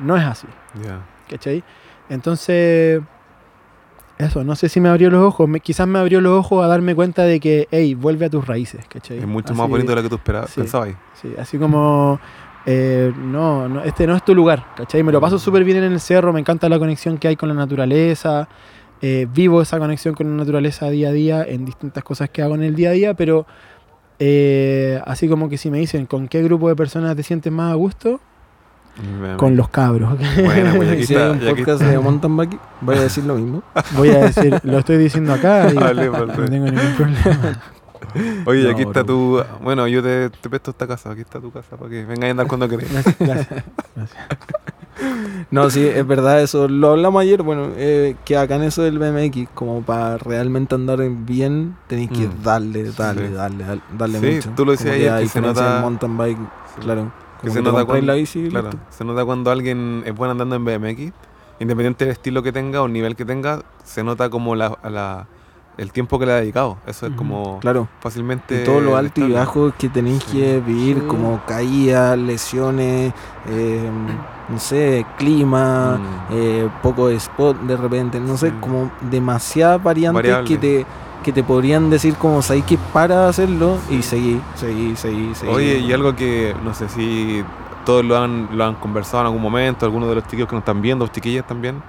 no 0.00 0.16
es 0.16 0.24
así, 0.24 0.46
Ya. 0.84 1.00
¿cachai? 1.28 1.62
Entonces, 2.08 3.00
eso, 4.18 4.44
no 4.44 4.56
sé 4.56 4.68
si 4.68 4.80
me 4.80 4.88
abrió 4.88 5.10
los 5.10 5.22
ojos, 5.22 5.48
me- 5.48 5.60
quizás 5.60 5.86
me 5.86 5.98
abrió 5.98 6.20
los 6.20 6.38
ojos 6.38 6.64
a 6.64 6.68
darme 6.68 6.94
cuenta 6.94 7.22
de 7.24 7.38
que, 7.40 7.68
hey, 7.70 7.94
vuelve 7.94 8.26
a 8.26 8.30
tus 8.30 8.46
raíces, 8.46 8.84
¿cachai? 8.88 9.18
Es 9.18 9.26
mucho 9.26 9.52
Así- 9.52 9.60
más 9.60 9.68
bonito 9.68 9.90
de 9.90 9.96
lo 9.96 10.02
que 10.02 10.08
tú 10.08 10.14
esperabas, 10.16 10.50
sí. 10.50 10.60
pensabas. 10.62 10.90
Sí, 11.20 11.32
así 11.38 11.58
como, 11.58 12.18
eh, 12.64 13.12
no, 13.16 13.68
no, 13.68 13.82
este 13.84 14.06
no 14.06 14.16
es 14.16 14.24
tu 14.24 14.34
lugar, 14.34 14.64
¿cachai? 14.76 15.02
Me 15.02 15.12
lo 15.12 15.20
paso 15.20 15.38
súper 15.38 15.64
bien 15.64 15.78
en 15.78 15.92
el 15.92 16.00
cerro, 16.00 16.32
me 16.32 16.40
encanta 16.40 16.68
la 16.68 16.78
conexión 16.78 17.18
que 17.18 17.28
hay 17.28 17.36
con 17.36 17.48
la 17.48 17.54
naturaleza, 17.54 18.48
eh, 19.02 19.26
vivo 19.32 19.60
esa 19.60 19.78
conexión 19.78 20.14
con 20.14 20.30
la 20.30 20.36
naturaleza 20.36 20.88
día 20.88 21.10
a 21.10 21.12
día 21.12 21.44
en 21.44 21.64
distintas 21.66 22.02
cosas 22.02 22.30
que 22.30 22.40
hago 22.42 22.54
en 22.54 22.62
el 22.62 22.74
día 22.74 22.88
a 22.88 22.92
día, 22.92 23.14
pero 23.14 23.46
eh, 24.18 25.00
así 25.04 25.28
como 25.28 25.48
que 25.48 25.58
si 25.58 25.70
me 25.70 25.78
dicen 25.78 26.06
con 26.06 26.28
qué 26.28 26.42
grupo 26.42 26.68
de 26.68 26.76
personas 26.76 27.14
te 27.16 27.22
sientes 27.22 27.52
más 27.52 27.70
a 27.72 27.74
gusto, 27.74 28.20
con 29.36 29.56
los 29.56 29.68
cabros. 29.68 30.16
Bueno, 30.42 30.72
pues 30.76 30.90
aquí 30.92 31.06
Si 31.06 31.14
hay 31.14 31.30
un 31.30 31.38
podcast 31.40 31.80
está. 31.80 31.86
de 31.90 31.98
mountain 31.98 32.36
bike, 32.36 32.58
voy 32.80 32.96
a 32.96 33.00
decir 33.02 33.24
lo 33.24 33.34
mismo. 33.36 33.62
Voy 33.96 34.08
a 34.10 34.18
decir, 34.18 34.58
lo 34.64 34.78
estoy 34.78 34.96
diciendo 34.98 35.32
acá 35.34 35.70
y 35.70 35.74
Vale, 35.74 36.08
vale. 36.08 36.26
no 36.26 36.32
tengo 36.44 36.66
ningún 36.66 36.94
problema. 36.96 37.62
Oye, 38.46 38.64
No, 38.64 38.70
aquí 38.70 38.82
está 38.82 39.02
bro. 39.02 39.04
tu. 39.04 39.42
Bueno, 39.62 39.86
yo 39.88 40.02
te, 40.02 40.30
te 40.30 40.48
presto 40.48 40.70
esta 40.70 40.86
casa. 40.86 41.10
Aquí 41.10 41.20
está 41.20 41.40
tu 41.40 41.50
casa 41.50 41.76
para 41.76 41.90
que 41.90 42.04
vengas 42.04 42.28
a 42.28 42.30
andar 42.30 42.46
cuando 42.46 42.68
querés. 42.68 42.90
Gracias, 42.90 43.16
gracias, 43.18 43.64
gracias. 43.94 44.24
No, 45.50 45.68
sí, 45.68 45.86
es 45.86 46.06
verdad 46.06 46.40
eso. 46.40 46.66
Lo 46.68 46.92
hablamos 46.92 47.20
ayer, 47.20 47.42
bueno, 47.42 47.68
eh, 47.76 48.16
que 48.24 48.36
acá 48.38 48.56
en 48.56 48.62
eso 48.62 48.82
del 48.82 48.98
BMX, 48.98 49.50
como 49.52 49.82
para 49.82 50.16
realmente 50.16 50.74
andar 50.74 51.00
en 51.02 51.26
bien, 51.26 51.76
tenéis 51.86 52.10
que 52.10 52.26
Mm. 52.28 52.42
darle, 52.42 52.90
darle, 52.92 53.28
Sí. 53.28 53.34
darle, 53.34 53.64
darle, 53.64 53.82
darle 53.98 54.20
Sí, 54.20 54.36
mucho. 54.36 54.50
tú 54.56 54.64
lo 54.64 54.72
decías 54.72 54.94
ayer, 54.94 55.20
que 55.20 55.28
se 55.28 55.40
nota- 55.42 55.80
mountain 55.82 56.16
bike, 56.16 56.38
Sí. 56.38 56.80
claro. 56.80 57.12
Que 57.42 57.50
se 57.50 57.62
nota 57.62 57.84
cuando, 57.84 58.06
la 58.06 58.14
bici 58.14 58.46
y 58.46 58.48
claro, 58.48 58.70
listo. 58.70 58.86
se 58.90 59.04
nota 59.04 59.24
cuando 59.24 59.50
alguien 59.50 60.02
es 60.06 60.14
bueno 60.14 60.32
andando 60.32 60.56
en 60.56 60.64
BMX, 60.64 61.12
independiente 61.60 62.04
del 62.04 62.12
estilo 62.12 62.42
que 62.42 62.52
tenga 62.52 62.82
o 62.82 62.86
el 62.86 62.92
nivel 62.92 63.14
que 63.16 63.24
tenga, 63.24 63.62
se 63.84 64.02
nota 64.04 64.28
como 64.30 64.54
la, 64.54 64.66
a 64.82 64.90
la- 64.90 65.26
el 65.78 65.92
tiempo 65.92 66.18
que 66.18 66.24
le 66.26 66.32
ha 66.32 66.36
dedicado. 66.36 66.78
Eso 66.86 67.06
es 67.06 67.12
como 67.14 67.58
Claro. 67.60 67.86
fácilmente. 68.00 68.62
Y 68.62 68.64
todo 68.64 68.80
lo 68.80 68.96
alto 68.96 69.20
y 69.26 69.32
bajo 69.32 69.72
que 69.78 69.90
tenéis 69.90 70.22
Sí. 70.24 70.38
que 70.38 70.60
vivir, 70.60 71.00
Sí. 71.00 71.06
como 71.06 71.42
caídas, 71.46 72.16
lesiones, 72.18 73.12
eh, 73.48 73.90
no 74.48 74.58
sé, 74.58 75.04
clima, 75.18 75.98
Mm. 75.98 76.32
eh, 76.32 76.68
poco 76.82 77.08
de 77.08 77.16
spot 77.16 77.58
de 77.62 77.76
repente, 77.76 78.20
no 78.20 78.36
sé, 78.36 78.50
Sí. 78.50 78.54
como 78.60 78.90
demasiadas 79.10 79.82
variantes 79.82 80.22
Variable. 80.22 80.48
que 80.48 80.58
te, 80.58 80.86
que 81.24 81.32
te 81.32 81.42
podrían 81.42 81.90
decir 81.90 82.14
como, 82.14 82.40
sabéis 82.42 82.64
que 82.66 82.78
para 82.92 83.28
hacerlo 83.28 83.78
y 83.90 84.02
seguir, 84.02 84.40
seguir, 84.54 84.96
seguir, 84.96 85.34
seguir. 85.34 85.54
Oye, 85.54 85.78
y 85.78 85.92
algo 85.92 86.14
que 86.14 86.54
no 86.64 86.72
sé 86.74 86.88
si 86.88 87.42
todos 87.84 88.04
lo 88.04 88.16
han, 88.16 88.48
lo 88.52 88.64
han 88.64 88.74
conversado 88.76 89.22
en 89.22 89.26
algún 89.26 89.42
momento, 89.42 89.84
algunos 89.86 90.08
de 90.08 90.14
los 90.16 90.24
chiquillos 90.24 90.48
que 90.48 90.54
nos 90.54 90.62
están 90.62 90.80
viendo, 90.82 91.06
chiquillas 91.08 91.46
también, 91.46 91.82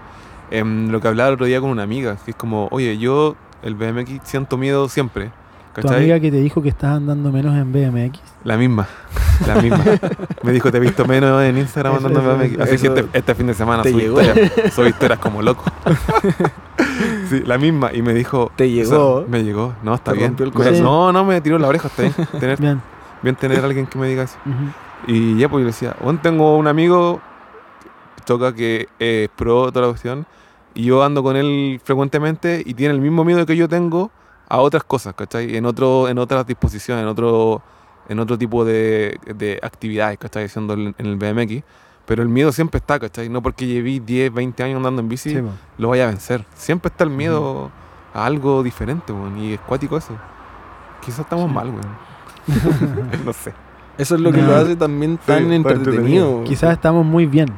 em, 0.50 0.90
lo 0.90 1.00
que 1.02 1.08
hablaba 1.08 1.30
el 1.30 1.34
otro 1.36 1.46
día 1.46 1.60
con 1.62 1.70
una 1.70 1.84
amiga, 1.84 2.16
que 2.24 2.32
es 2.32 2.38
como, 2.38 2.68
oye, 2.72 2.98
yo 2.98 3.36
el 3.62 3.76
BMX 3.76 4.22
siento 4.24 4.58
miedo 4.58 4.88
siempre. 4.90 5.32
Tu 5.78 5.84
¿cachai? 5.84 5.98
amiga 6.00 6.20
que 6.20 6.32
te 6.32 6.38
dijo 6.38 6.62
que 6.62 6.70
estás 6.70 6.96
andando 6.98 7.32
menos 7.32 7.56
en 7.56 7.72
BMX. 7.72 8.20
La 8.44 8.58
misma, 8.58 8.88
la 9.46 9.62
misma. 9.62 9.84
Me 10.44 10.52
dijo, 10.52 10.72
te 10.72 10.78
he 10.78 10.80
visto 10.80 11.06
menos 11.06 11.44
en 11.44 11.58
Instagram 11.58 11.98
Eso, 11.98 12.08
andando 12.08 12.32
en 12.32 12.40
BMX. 12.52 12.60
Así 12.62 12.76
eso. 12.76 12.94
que 12.94 13.00
este, 13.02 13.18
este 13.18 13.36
fin 13.36 13.48
de 13.48 13.54
semana 13.54 13.84
llegó. 13.84 14.20
historias, 14.22 14.74
subí 14.74 14.88
historias 14.90 15.20
como 15.20 15.42
loco. 15.44 15.64
sí, 17.30 17.42
la 17.46 17.58
misma. 17.58 17.92
Y 17.94 18.02
me 18.02 18.14
dijo... 18.14 18.52
Te 18.56 18.64
o 18.64 18.86
sea, 18.86 18.98
llegó. 18.98 19.26
me 19.28 19.44
llegó. 19.44 19.74
No, 19.84 19.94
está 19.94 20.14
bien. 20.14 20.36
Me- 20.40 20.82
no, 20.82 21.12
no, 21.12 21.26
me 21.26 21.42
tiró 21.42 21.60
la 21.60 21.68
oreja. 21.68 21.88
Está 21.90 22.02
bien. 22.04 22.14
Tener, 22.40 22.60
Bien. 22.60 22.82
bien 23.22 23.36
tener 23.36 23.60
a 23.60 23.66
alguien 23.66 23.86
que 23.86 24.00
me 24.00 24.08
diga 24.08 24.24
eso. 24.24 24.38
Y 25.06 25.38
ya, 25.38 25.48
pues 25.50 25.62
yo 25.62 25.66
le 25.66 25.72
decía, 25.72 25.96
bueno, 26.02 26.20
tengo 26.24 26.58
un 26.58 26.68
amigo, 26.68 27.22
toca 28.26 28.54
que 28.56 28.88
es 29.00 29.30
pro 29.30 29.72
toda 29.72 29.86
la 29.86 29.92
cuestión, 29.92 30.26
y 30.74 30.86
yo 30.86 31.04
ando 31.04 31.22
con 31.22 31.36
él 31.36 31.80
frecuentemente 31.84 32.64
y 32.66 32.74
tiene 32.74 32.94
el 32.96 33.02
mismo 33.02 33.24
miedo 33.24 33.46
que 33.46 33.56
yo 33.56 33.68
tengo 33.70 34.12
a 34.50 34.58
otras 34.60 34.84
cosas, 34.84 35.14
¿cachai? 35.14 35.56
En, 35.56 35.66
otro, 35.66 36.08
en 36.08 36.18
otras 36.18 36.46
disposiciones, 36.48 37.04
en 37.04 37.08
otro, 37.10 37.62
en 38.10 38.20
otro 38.20 38.38
tipo 38.38 38.64
de, 38.66 39.20
de 39.36 39.60
actividades, 39.62 40.18
¿cachai? 40.18 40.46
Haciendo 40.46 40.74
en 40.74 40.96
el 40.98 41.16
BMX. 41.18 41.64
Pero 42.06 42.24
el 42.24 42.30
miedo 42.30 42.52
siempre 42.54 42.78
está, 42.78 43.00
¿cachai? 43.00 43.28
No 43.28 43.42
porque 43.42 43.68
lleví 43.68 44.00
10, 44.00 44.34
20 44.34 44.64
años 44.64 44.78
andando 44.78 45.02
en 45.02 45.10
bici, 45.10 45.32
Sí, 45.32 45.42
lo 45.78 45.90
vaya 45.90 46.06
a 46.06 46.08
vencer. 46.08 46.46
Siempre 46.56 46.90
está 46.90 47.04
el 47.04 47.10
miedo 47.10 47.70
a 48.14 48.26
algo 48.26 48.64
diferente, 48.64 49.12
weón, 49.12 49.38
y 49.38 49.54
es 49.56 49.60
cuático 49.60 49.98
eso. 49.98 50.14
Quizás 51.02 51.20
estamos 51.20 51.52
mal, 51.52 51.70
weón. 51.70 51.88
no 53.26 53.34
sé. 53.34 53.54
Eso 53.98 54.16
es 54.16 54.22
lo 54.22 54.32
que 54.32 54.42
No. 54.42 54.48
lo 54.48 54.56
hace 54.56 54.76
también 54.78 55.18
tan 55.18 55.44
tan 55.44 55.52
entretenido. 55.54 55.90
entretenido. 55.90 56.44
Quizás 56.46 56.72
estamos 56.74 57.06
muy 57.06 57.26
bien. 57.26 57.50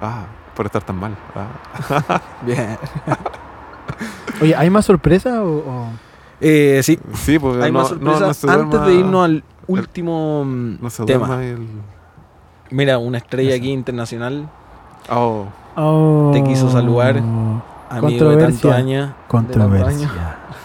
Ah, 0.00 0.24
por 0.56 0.66
estar 0.66 0.82
tan 0.82 0.96
mal. 0.98 1.14
Ah. 1.36 2.20
Bien. 2.42 2.76
Oye, 4.42 4.56
¿hay 4.56 4.70
más 4.70 4.84
sorpresa 4.86 5.42
o...? 5.44 5.58
o- 5.58 5.90
Eh, 6.40 6.80
sí, 6.82 6.98
Sí, 7.14 7.38
pues 7.38 7.62
hay 7.62 7.70
no, 7.72 7.78
más 7.80 7.88
sorpresas. 7.88 8.20
no 8.20 8.34
se 8.34 8.50
Antes 8.50 8.80
duerma- 8.80 8.86
de 8.86 8.94
irnos 8.94 9.24
al 9.24 9.44
último 9.66 10.44
mm, 10.44 10.76
no 10.82 10.90
se 10.90 11.04
tema. 11.04 11.42
el... 11.44 11.66
Mira, 12.70 12.98
una 12.98 13.18
estrella 13.18 13.54
aquí 13.54 13.70
internacional 13.70 14.48
Oh, 15.10 15.46
Oh. 15.76 16.30
Te 16.32 16.42
quiso 16.44 16.70
saludar. 16.70 17.16
amigo 17.18 17.62
de 17.90 18.00
Controversia. 18.00 18.46
tantos 18.46 18.72
años. 18.72 19.10
Controversia. 19.28 20.10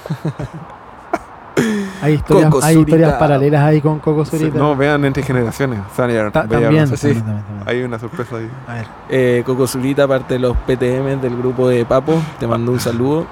hay 2.02 2.14
historias, 2.14 2.50
Coco 2.52 2.66
hay 2.66 2.78
historias 2.78 3.14
paralelas 3.16 3.62
ahí 3.64 3.82
con 3.82 4.00
Coco 4.00 4.24
sí, 4.24 4.38
Zurita. 4.38 4.58
no, 4.58 4.76
vean 4.76 5.04
entre 5.04 5.24
generaciones. 5.24 5.80
Ta- 5.96 6.08
también, 6.48 6.76
no 6.76 6.88
sé 6.88 6.98
si- 6.98 7.08
también, 7.08 7.26
también, 7.26 7.44
también. 7.46 7.68
Hay 7.68 7.84
una 7.84 8.00
sorpresa 8.00 8.38
ahí. 8.38 8.50
A 8.68 8.74
ver. 8.76 8.88
Eh, 9.10 9.44
Coco 9.46 9.68
Zurita, 9.68 10.08
parte 10.08 10.36
de 10.36 10.40
los 10.40 10.56
PTM 10.58 11.20
del 11.22 11.36
grupo 11.38 11.68
de 11.68 11.84
Papo, 11.86 12.14
te 12.40 12.48
mando 12.48 12.72
un 12.72 12.80
saludo 12.80 13.26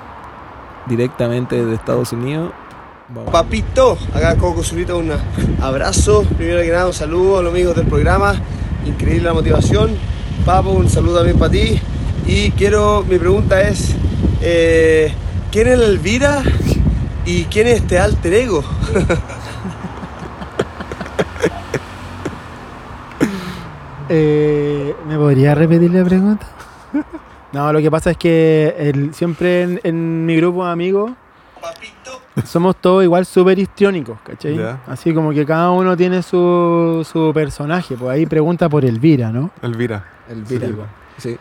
directamente 0.88 1.56
desde 1.56 1.76
Estados 1.76 2.14
Unidos. 2.14 2.52
Vamos. 3.10 3.32
Papito, 3.32 3.98
acá 4.14 4.36
Coco 4.36 4.64
Zurita, 4.64 4.96
un 4.96 5.12
abrazo. 5.62 6.24
Primero 6.38 6.62
que 6.62 6.72
nada, 6.72 6.88
un 6.88 6.94
saludo 6.94 7.40
a 7.40 7.42
los 7.42 7.54
amigos 7.54 7.76
del 7.76 7.88
programa. 7.88 8.36
Increíble 8.86 9.24
la 9.24 9.34
motivación. 9.34 9.92
Papo, 10.46 10.72
un 10.72 10.90
saludo 10.90 11.18
también 11.18 11.38
para 11.38 11.52
ti. 11.52 11.80
Y 12.26 12.52
quiero, 12.52 13.06
mi 13.08 13.18
pregunta 13.18 13.62
es, 13.62 13.96
eh, 14.42 15.14
¿quién 15.52 15.68
es 15.68 15.80
la 15.80 15.86
Elvira 15.86 16.44
y 17.26 17.46
quién 17.46 17.68
es 17.68 17.82
este 17.82 18.00
alter 18.00 18.34
ego? 18.34 18.64
Eh, 24.10 24.96
¿Me 25.06 25.18
podría 25.18 25.54
repetir 25.54 25.92
la 25.92 26.02
pregunta? 26.02 26.48
No, 27.54 27.72
lo 27.72 27.80
que 27.80 27.90
pasa 27.90 28.12
es 28.12 28.18
que 28.18 28.76
el- 28.78 29.14
siempre 29.14 29.64
en, 29.64 29.80
en 29.84 30.26
mi 30.26 30.36
grupo 30.36 30.66
de 30.66 30.72
amigos 30.72 31.12
somos 32.46 32.76
todos 32.76 33.04
igual 33.04 33.26
súper 33.26 33.58
histriónicos, 33.58 34.20
¿cachai? 34.24 34.56
Así 34.88 35.14
como 35.14 35.32
que 35.32 35.46
cada 35.46 35.72
uno 35.72 35.96
tiene 35.98 36.22
su, 36.22 37.06
su 37.10 37.32
personaje. 37.34 37.96
Pues 37.96 38.12
ahí 38.12 38.26
pregunta 38.26 38.70
por 38.70 38.86
Elvira, 38.86 39.32
¿no? 39.32 39.50
Elvira. 39.62 40.06
Elvira. 40.30 40.68
Sí. 41.18 41.38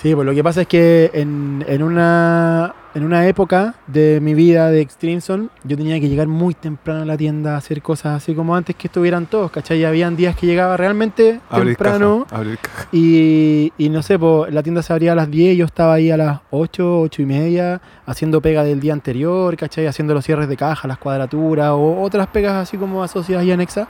Sí, 0.00 0.14
pues 0.14 0.24
lo 0.26 0.32
que 0.32 0.42
pasa 0.44 0.62
es 0.62 0.68
que 0.68 1.10
en, 1.12 1.64
en 1.66 1.82
una, 1.82 2.72
en 2.98 3.04
una 3.04 3.28
época 3.28 3.76
de 3.86 4.18
mi 4.20 4.34
vida 4.34 4.70
de 4.70 4.80
Extremeson, 4.80 5.50
yo 5.62 5.76
tenía 5.76 6.00
que 6.00 6.08
llegar 6.08 6.26
muy 6.26 6.52
temprano 6.52 7.02
a 7.02 7.04
la 7.04 7.16
tienda 7.16 7.54
a 7.54 7.58
hacer 7.58 7.80
cosas 7.80 8.16
así 8.16 8.34
como 8.34 8.56
antes 8.56 8.74
que 8.74 8.88
estuvieran 8.88 9.26
todos, 9.26 9.52
¿cachai? 9.52 9.78
Y 9.78 9.84
habían 9.84 10.16
días 10.16 10.34
que 10.34 10.48
llegaba 10.48 10.76
realmente 10.76 11.38
Abrir 11.48 11.76
temprano. 11.76 12.26
caja. 12.28 12.88
Y, 12.90 13.72
y 13.78 13.88
no 13.88 14.02
sé, 14.02 14.18
la 14.50 14.64
tienda 14.64 14.82
se 14.82 14.92
abría 14.92 15.12
a 15.12 15.14
las 15.14 15.30
10, 15.30 15.56
yo 15.56 15.64
estaba 15.64 15.94
ahí 15.94 16.10
a 16.10 16.16
las 16.16 16.40
8, 16.50 17.00
8 17.02 17.22
y 17.22 17.26
media, 17.26 17.80
haciendo 18.04 18.40
pega 18.40 18.64
del 18.64 18.80
día 18.80 18.94
anterior, 18.94 19.56
¿cachai? 19.56 19.86
Haciendo 19.86 20.12
los 20.12 20.24
cierres 20.24 20.48
de 20.48 20.56
caja, 20.56 20.88
las 20.88 20.98
cuadraturas 20.98 21.70
o 21.70 22.00
otras 22.02 22.26
pegas 22.26 22.54
así 22.54 22.76
como 22.76 23.04
asociadas 23.04 23.46
y 23.46 23.52
anexas. 23.52 23.86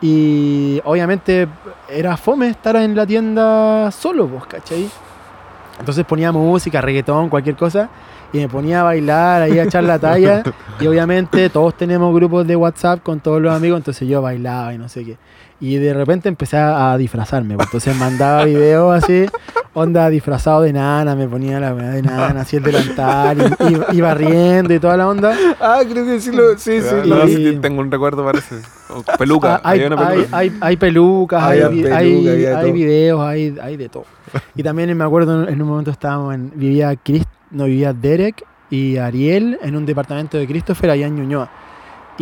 Y 0.00 0.80
obviamente 0.84 1.48
era 1.88 2.16
fome 2.16 2.48
estar 2.48 2.76
en 2.76 2.94
la 2.94 3.04
tienda 3.04 3.90
solo, 3.90 4.28
pues, 4.28 4.44
¿cachai? 4.46 4.88
Entonces 5.78 6.04
ponía 6.04 6.32
música, 6.32 6.80
reggaetón, 6.80 7.28
cualquier 7.28 7.56
cosa, 7.56 7.88
y 8.32 8.38
me 8.38 8.48
ponía 8.48 8.80
a 8.80 8.84
bailar, 8.84 9.42
ahí 9.42 9.58
a 9.58 9.64
echar 9.64 9.84
la 9.84 9.98
talla. 9.98 10.42
Y 10.80 10.86
obviamente 10.88 11.48
todos 11.48 11.76
tenemos 11.76 12.12
grupos 12.12 12.44
de 12.44 12.56
WhatsApp 12.56 13.04
con 13.04 13.20
todos 13.20 13.40
los 13.40 13.54
amigos, 13.54 13.78
entonces 13.78 14.08
yo 14.08 14.20
bailaba 14.20 14.74
y 14.74 14.78
no 14.78 14.88
sé 14.88 15.04
qué. 15.04 15.16
Y 15.62 15.76
de 15.76 15.94
repente 15.94 16.28
empecé 16.28 16.56
a 16.56 16.96
disfrazarme, 16.98 17.54
pues, 17.54 17.68
entonces 17.68 17.96
mandaba 17.96 18.44
videos 18.44 19.00
así, 19.00 19.26
onda 19.74 20.08
disfrazado 20.10 20.62
de 20.62 20.72
nana, 20.72 21.14
me 21.14 21.28
ponía 21.28 21.60
la 21.60 21.72
weá 21.72 21.90
de 21.90 22.02
nana, 22.02 22.40
así 22.40 22.56
el 22.56 22.64
delantal, 22.64 23.54
y, 23.60 23.92
y- 23.94 23.96
iba 23.98 24.12
riendo 24.12 24.74
y 24.74 24.80
toda 24.80 24.96
la 24.96 25.08
onda. 25.08 25.32
Ah, 25.60 25.80
creo 25.88 26.04
que 26.04 26.20
sí 26.20 26.32
lo. 26.32 26.58
Sí, 26.58 26.80
sí. 26.80 26.94
Y- 27.04 27.08
no, 27.08 27.26
sí, 27.28 27.58
tengo 27.62 27.80
un 27.80 27.92
recuerdo, 27.92 28.24
parece. 28.24 28.56
O 28.90 29.04
peluca. 29.16 29.60
Ah, 29.62 29.70
hay, 29.70 29.80
hay, 29.82 29.88
peluca. 29.88 30.36
hay, 30.36 30.52
hay 30.60 30.76
pelucas, 30.76 31.42
hay, 31.44 31.60
peluca, 31.60 32.62
videos, 32.72 33.20
hay, 33.20 33.56
hay 33.62 33.76
de 33.76 33.88
todo. 33.88 34.04
Y 34.56 34.64
también 34.64 34.94
me 34.98 35.04
acuerdo 35.04 35.46
en 35.48 35.62
un 35.62 35.68
momento 35.68 35.92
estábamos 35.92 36.34
en, 36.34 36.50
vivía 36.56 36.96
Chris, 36.96 37.22
no 37.52 37.66
vivía 37.66 37.92
Derek 37.92 38.44
y 38.68 38.96
Ariel 38.96 39.58
en 39.62 39.76
un 39.76 39.86
departamento 39.86 40.38
de 40.38 40.46
Christopher 40.48 40.90
allá 40.90 41.06
en 41.06 41.14
Ñuñoa. 41.14 41.48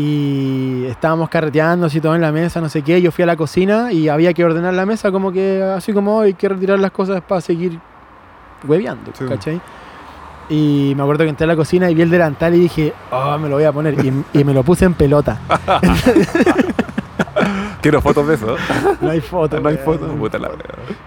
Y 0.03 0.87
estábamos 0.87 1.29
carreteando 1.29 1.85
así 1.87 2.01
todo 2.01 2.15
en 2.15 2.23
la 2.23 2.33
mesa, 2.33 2.59
no 2.63 2.71
sé 2.71 2.81
qué. 2.81 3.03
Yo 3.03 3.13
fui 3.13 3.23
a 3.23 3.27
la 3.27 3.37
cocina 3.37 3.93
y 3.93 4.09
había 4.09 4.33
que 4.33 4.43
ordenar 4.43 4.73
la 4.73 4.87
mesa 4.87 5.13
como 5.13 5.31
que 5.31 5.63
así 5.63 5.93
como 5.93 6.21
hay 6.23 6.33
que 6.33 6.49
retirar 6.49 6.79
las 6.79 6.91
cosas 6.91 7.21
para 7.21 7.43
seguir 7.43 7.79
hueveando, 8.67 9.11
Sí. 9.13 9.25
¿cachai? 9.27 9.61
Y 10.49 10.95
me 10.97 11.03
acuerdo 11.03 11.25
que 11.25 11.31
entré 11.31 11.45
a 11.45 11.49
la 11.49 11.55
cocina 11.57 11.91
y 11.91 11.95
vi 11.95 12.01
el 12.03 12.09
delantal 12.11 12.55
y 12.55 12.61
dije, 12.61 12.95
oh, 13.13 13.37
me 13.39 13.49
lo 13.51 13.57
voy 13.57 13.65
a 13.65 13.73
poner. 13.73 13.95
Y, 14.05 14.39
y 14.41 14.43
me 14.43 14.55
lo 14.55 14.63
puse 14.65 14.85
en 14.87 14.95
pelota. 14.95 15.39
Quiero 17.83 18.01
fotos 18.03 18.27
de 18.29 18.35
eso. 18.35 18.57
No 19.01 19.11
hay 19.11 19.21
foto. 19.21 19.61
no 19.61 19.69
hay 19.69 19.77
fotos. 19.79 20.11
Puta 20.19 20.39
la. 20.39 20.51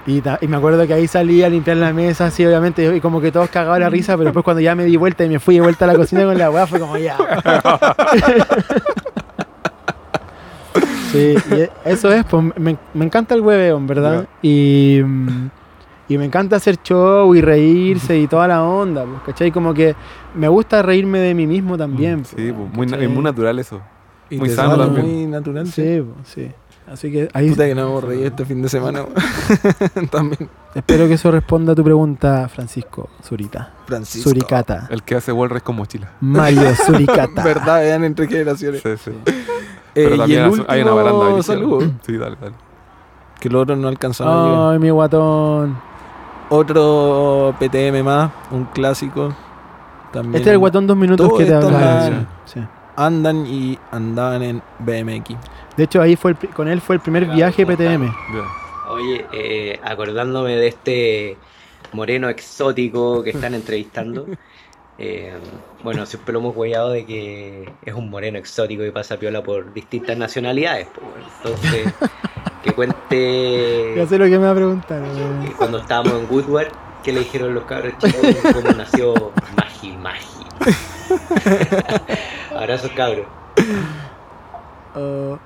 Y, 0.07 0.21
y 0.41 0.47
me 0.47 0.57
acuerdo 0.57 0.85
que 0.87 0.93
ahí 0.93 1.07
salí 1.07 1.43
a 1.43 1.49
limpiar 1.49 1.77
la 1.77 1.93
mesa, 1.93 2.25
así 2.27 2.45
obviamente, 2.45 2.95
y 2.95 2.99
como 2.99 3.21
que 3.21 3.31
todos 3.31 3.49
cagaban 3.49 3.79
la 3.79 3.89
risa, 3.89 4.13
pero 4.13 4.25
después 4.25 4.43
cuando 4.43 4.61
ya 4.61 4.75
me 4.75 4.85
di 4.85 4.97
vuelta 4.97 5.23
y 5.23 5.29
me 5.29 5.39
fui 5.39 5.55
de 5.55 5.61
vuelta 5.61 5.85
a 5.85 5.89
la 5.89 5.95
cocina 5.95 6.23
con 6.25 6.37
la 6.37 6.49
weá, 6.49 6.65
fue 6.67 6.79
como 6.79 6.97
ya. 6.97 7.15
sí, 11.11 11.35
y 11.51 11.53
e- 11.53 11.71
eso 11.85 12.11
es, 12.11 12.23
pues 12.25 12.43
me, 12.57 12.77
me 12.93 13.05
encanta 13.05 13.35
el 13.35 13.41
hueveo, 13.41 13.77
en 13.77 13.87
verdad. 13.87 14.27
Y, 14.41 15.01
mm, 15.03 15.49
y 16.09 16.17
me 16.17 16.25
encanta 16.25 16.57
hacer 16.57 16.77
show 16.83 17.33
y 17.35 17.41
reírse 17.41 18.17
y 18.17 18.27
toda 18.27 18.47
la 18.47 18.63
onda, 18.63 19.05
pues, 19.05 19.21
¿cachai? 19.25 19.51
Como 19.51 19.73
que 19.73 19.95
me 20.35 20.47
gusta 20.47 20.81
reírme 20.81 21.19
de 21.19 21.33
mí 21.33 21.47
mismo 21.47 21.77
también. 21.77 22.25
Sí, 22.25 22.35
pues, 22.35 22.55
pues, 22.73 22.91
muy, 22.91 23.03
es 23.03 23.09
muy 23.09 23.23
natural 23.23 23.59
eso. 23.59 23.81
Y 24.29 24.37
Muy 24.37 24.49
sano 24.49 24.77
también. 24.77 25.05
Muy 25.05 25.25
natural. 25.27 25.67
Sí. 25.67 25.81
Sí, 25.83 26.01
pues, 26.01 26.27
sí. 26.27 26.51
Así 26.93 27.11
que 27.11 27.27
ahí 27.33 27.49
Puta 27.49 27.65
que 27.65 27.73
no 27.73 27.81
hemos 27.81 28.03
reído 28.03 28.27
este 28.27 28.45
fin 28.45 28.61
de 28.61 28.69
semana. 28.69 29.03
También. 30.11 30.47
espero 30.75 31.07
que 31.07 31.15
eso 31.15 31.31
responda 31.31 31.73
a 31.73 31.75
tu 31.75 31.83
pregunta, 31.83 32.47
Francisco 32.49 33.09
Zurita. 33.23 33.71
Francisco. 33.87 34.29
Suricata. 34.29 34.87
El 34.91 35.01
que 35.01 35.15
hace 35.15 35.31
Walrus 35.31 35.63
con 35.63 35.75
mochila. 35.75 36.11
Mario 36.21 36.75
Suricata. 36.85 37.43
Verdad, 37.43 37.79
vean 37.81 38.03
entre 38.03 38.27
generaciones. 38.27 38.81
Sí, 38.83 38.89
sí. 39.05 39.11
Eh, 39.25 39.33
Pero 39.95 40.15
y 40.15 40.17
también 40.19 40.39
el 40.39 40.45
hay- 40.45 40.51
último 40.51 40.65
hay 40.69 40.81
una 40.83 40.91
baranda. 40.93 41.43
saludo, 41.43 41.79
Sí, 42.05 42.15
dale, 42.17 42.37
dale. 42.39 42.55
que 43.39 43.49
los 43.49 43.63
otros 43.63 43.77
no 43.79 43.87
alcanzaron 43.87 44.33
a 44.33 44.49
llegar. 44.51 44.73
Ay, 44.73 44.79
mi 44.79 44.89
guatón. 44.91 45.77
Otro 46.49 47.55
PTM 47.59 48.03
más, 48.03 48.31
un 48.51 48.65
clásico. 48.65 49.33
También 50.11 50.35
Este 50.35 50.49
es 50.49 50.53
el 50.53 50.59
guatón 50.59 50.85
dos 50.85 50.95
minutos 50.95 51.27
Todo 51.27 51.37
que 51.39 51.45
te 51.45 51.55
hablaba. 51.55 52.09
la- 52.09 52.25
Sí. 52.45 52.59
Andan 52.95 53.45
y 53.45 53.77
andaban 53.91 54.43
en 54.43 54.61
BMX. 54.79 55.35
De 55.77 55.83
hecho, 55.83 56.01
ahí 56.01 56.15
fue 56.15 56.31
el 56.31 56.49
con 56.49 56.67
él 56.67 56.81
fue 56.81 56.95
el 56.95 57.01
primer 57.01 57.25
viaje 57.25 57.65
PTM. 57.65 58.13
Oye, 58.89 59.25
eh, 59.31 59.79
acordándome 59.83 60.55
de 60.55 60.67
este 60.67 61.37
moreno 61.93 62.29
exótico 62.29 63.23
que 63.23 63.31
están 63.31 63.53
entrevistando. 63.53 64.27
eh, 64.97 65.33
bueno, 65.83 66.05
siempre 66.05 66.33
lo 66.33 66.39
hemos 66.39 66.55
huellado 66.55 66.91
de 66.91 67.05
que 67.05 67.71
es 67.83 67.93
un 67.93 68.09
moreno 68.09 68.37
exótico 68.37 68.83
y 68.83 68.91
pasa 68.91 69.17
piola 69.17 69.41
por 69.43 69.73
distintas 69.73 70.17
nacionalidades. 70.17 70.87
pues, 70.93 71.05
bueno. 71.11 71.27
Entonces, 71.37 71.93
que 72.63 72.71
cuente 72.73 73.93
Ya 73.97 74.05
sé 74.05 74.17
lo 74.17 74.25
que 74.25 74.37
me 74.37 74.45
va 74.45 74.51
a 74.51 74.55
preguntar. 74.55 75.03
cuando 75.57 75.79
estábamos 75.79 76.13
en 76.13 76.27
Woodward, 76.29 76.67
que 77.03 77.13
le 77.13 77.19
dijeron 77.19 77.53
los 77.53 77.65
cabros 77.65 77.93
chicos 77.97 78.53
cómo 78.53 78.69
nació 78.71 79.31
Magi 79.57 79.91
Magi. 79.97 80.42
Abrazos 82.55 82.91
cabros. 82.91 83.25
Oh, 84.95 85.37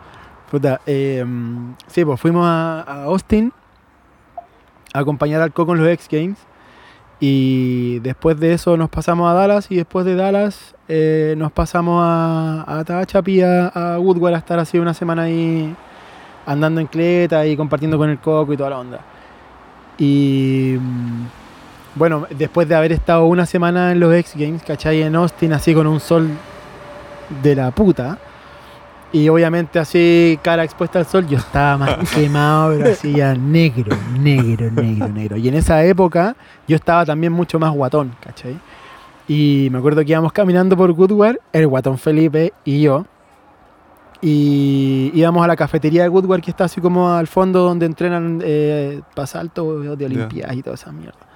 puta, 0.51 0.81
mm, 0.85 1.73
sí, 1.88 2.03
pues 2.05 2.19
fuimos 2.19 2.45
a, 2.45 3.03
Austin 3.05 3.53
a 4.93 4.99
acompañar 4.99 5.41
al 5.41 5.53
Coco 5.53 5.73
en 5.73 5.79
los 5.79 5.89
X 5.89 6.07
Games. 6.11 6.39
Y 7.19 7.99
después 7.99 8.39
de 8.39 8.53
eso 8.53 8.77
nos 8.77 8.89
pasamos 8.89 9.29
a 9.29 9.34
Dallas. 9.34 9.71
Y 9.71 9.77
después 9.77 10.05
de 10.05 10.15
Dallas 10.15 10.75
eh, 10.88 11.35
nos 11.38 11.51
pasamos 11.51 12.01
a, 12.05 12.63
a 12.67 12.84
Tehachapi, 12.84 13.41
a, 13.41 13.67
a 13.67 13.99
Woodward, 13.99 14.35
a 14.35 14.38
estar 14.38 14.59
así 14.59 14.77
una 14.77 14.93
semana 14.93 15.23
ahí 15.23 15.75
andando 16.45 16.79
en 16.79 16.88
cleta 16.88 17.45
y 17.45 17.57
compartiendo 17.57 17.97
con 17.97 18.09
el 18.09 18.19
Coco 18.19 18.53
y 18.53 18.57
toda 18.57 18.69
la 18.69 18.79
onda. 18.79 18.99
Y 19.97 20.77
bueno, 21.98 22.28
después 22.30 22.68
de 22.68 22.76
haber 22.76 22.91
estado 22.91 23.26
una 23.26 23.45
semana 23.45 23.91
en 23.91 23.99
los 23.99 24.14
X 24.14 24.34
Games, 24.36 24.64
¿cachai? 24.64 25.02
En 25.02 25.15
Austin, 25.15 25.53
así 25.53 25.74
con 25.74 25.88
un 25.88 25.99
sol 25.99 26.30
de 27.41 27.56
la 27.56 27.72
puta. 27.72 28.18
Y 29.11 29.30
obviamente 29.30 29.80
así, 29.80 30.38
cara 30.41 30.64
expuesta 30.64 30.99
al 30.99 31.06
sol, 31.06 31.28
yo 31.28 31.38
estaba 31.38 31.78
más 31.78 32.10
quemado, 32.14 32.78
pero 32.78 32.91
así 32.91 33.14
ya 33.14 33.34
negro, 33.34 33.98
negro, 34.19 34.69
negro, 34.69 35.07
negro. 35.07 35.38
Y 35.38 35.48
en 35.48 35.56
esa 35.56 35.84
época 35.84 36.36
yo 36.68 36.76
estaba 36.76 37.06
también 37.06 37.32
mucho 37.32 37.57
más 37.57 37.72
guatón, 37.72 38.14
¿cachai? 38.22 38.60
Y 39.28 39.69
me 39.72 39.80
acuerdo 39.80 40.03
que 40.03 40.11
íbamos 40.11 40.32
caminando 40.34 40.78
por 40.78 40.91
Goodward, 40.91 41.40
el 41.53 41.68
guatón 41.68 41.98
Felipe 41.98 42.53
y 42.64 42.82
yo. 42.82 43.06
Y 44.22 45.11
íbamos 45.14 45.44
a 45.44 45.48
la 45.48 45.56
cafetería 45.56 46.03
de 46.03 46.10
Woodward, 46.10 46.41
que 46.41 46.52
está 46.52 46.65
así 46.65 46.82
como 46.82 47.10
al 47.10 47.28
fondo 47.28 47.61
donde 47.61 47.86
entrenan 47.86 48.41
eh, 48.44 49.02
para 49.15 49.28
salto 49.28 49.80
de 49.95 50.06
Olimpiadas 50.06 50.56
y 50.56 50.64
toda 50.64 50.76
esa 50.76 50.91
mierda. 50.91 51.27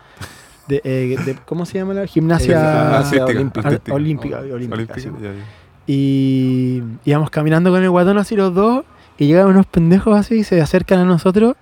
De, 0.68 0.82
eh, 0.84 1.18
de- 1.26 1.36
¿Cómo 1.46 1.66
se 1.66 1.78
llama 1.80 1.94
la 1.94 2.06
gimnasia? 2.08 2.98
Artística, 3.00 3.26
olímpica? 3.26 3.68
artística. 3.68 3.94
Olímpica, 3.96 4.40
olímpica, 4.40 4.74
Olímpica, 4.76 5.00
sí. 5.00 5.10
ya, 5.22 5.30
ya. 5.34 5.46
Y 5.88 6.84
íbamos 7.06 7.30
caminando 7.30 7.72
con 7.72 7.84
el 7.84 7.90
guatón 7.90 8.18
así 8.18 8.36
los 8.36 8.54
dos 8.54 8.86
y 9.18 9.28
llegan 9.28 9.48
unos 9.48 9.66
pendejos 9.66 10.18
así 10.18 10.36
y 10.36 10.44
se 10.44 10.62
acercan 10.62 11.00
a 11.00 11.06
nosotros 11.06 11.56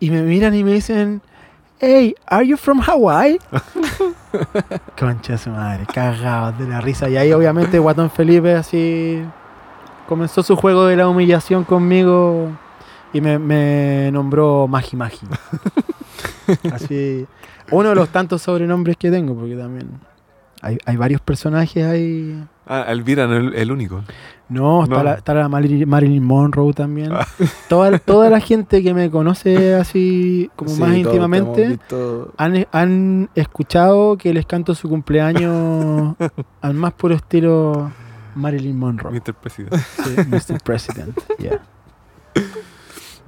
y 0.00 0.10
me 0.10 0.22
miran 0.22 0.54
y 0.54 0.64
me 0.64 0.72
dicen, 0.72 1.22
Hey, 1.80 2.14
are 2.26 2.46
you 2.46 2.56
from 2.56 2.80
Hawaii? 2.80 3.38
Concha 4.98 5.32
de 5.32 5.38
su 5.38 5.50
madre, 5.50 5.84
cagados 5.92 6.58
de 6.58 6.68
la 6.68 6.80
risa. 6.80 7.08
Y 7.08 7.16
ahí 7.16 7.32
obviamente 7.32 7.78
Guatón 7.78 8.10
Felipe 8.10 8.54
así 8.54 9.22
comenzó 10.08 10.42
su 10.42 10.56
juego 10.56 10.86
de 10.86 10.96
la 10.96 11.08
humillación 11.08 11.64
conmigo 11.64 12.48
y 13.12 13.20
me, 13.20 13.38
me 13.38 14.10
nombró 14.12 14.66
Magi 14.68 14.96
Magi. 14.96 15.26
Así, 16.72 17.26
uno 17.72 17.88
de 17.90 17.94
los 17.94 18.08
tantos 18.10 18.42
sobrenombres 18.42 18.96
que 18.96 19.10
tengo, 19.10 19.34
porque 19.34 19.56
también 19.56 19.88
hay, 20.60 20.78
hay 20.86 20.96
varios 20.96 21.20
personajes 21.20 21.84
ahí. 21.84 22.44
Ah, 22.66 22.84
Elvira 22.88 23.26
no 23.26 23.36
es 23.50 23.60
el, 23.60 23.72
único. 23.72 24.02
No, 24.48 24.84
está, 24.84 24.96
No. 24.98 25.02
La, 25.02 25.14
está 25.14 25.34
la 25.34 25.48
Marilyn, 25.48 25.88
Marilyn 25.88 26.22
Monroe 26.22 26.72
también. 26.72 27.10
Toda, 27.68 27.98
toda 27.98 28.30
la 28.30 28.38
gente 28.38 28.82
que 28.82 28.94
me 28.94 29.10
conoce 29.10 29.74
así 29.74 30.50
como 30.54 30.70
Sí, 30.70 30.80
más 30.80 30.94
íntimamente 30.96 31.68
visto- 31.68 32.32
han, 32.36 32.66
han 32.70 33.30
escuchado 33.34 34.16
que 34.16 34.32
les 34.32 34.46
canto 34.46 34.74
su 34.76 34.88
cumpleaños 34.88 36.14
al 36.60 36.74
más 36.74 36.92
puro 36.92 37.14
estilo 37.14 37.90
Marilyn 38.36 38.78
Monroe. 38.78 39.12
Mr. 39.12 39.34
President. 39.34 39.74
Sí, 39.74 40.14
Mr. 40.28 40.62
President. 40.62 41.18
yeah. 41.38 41.60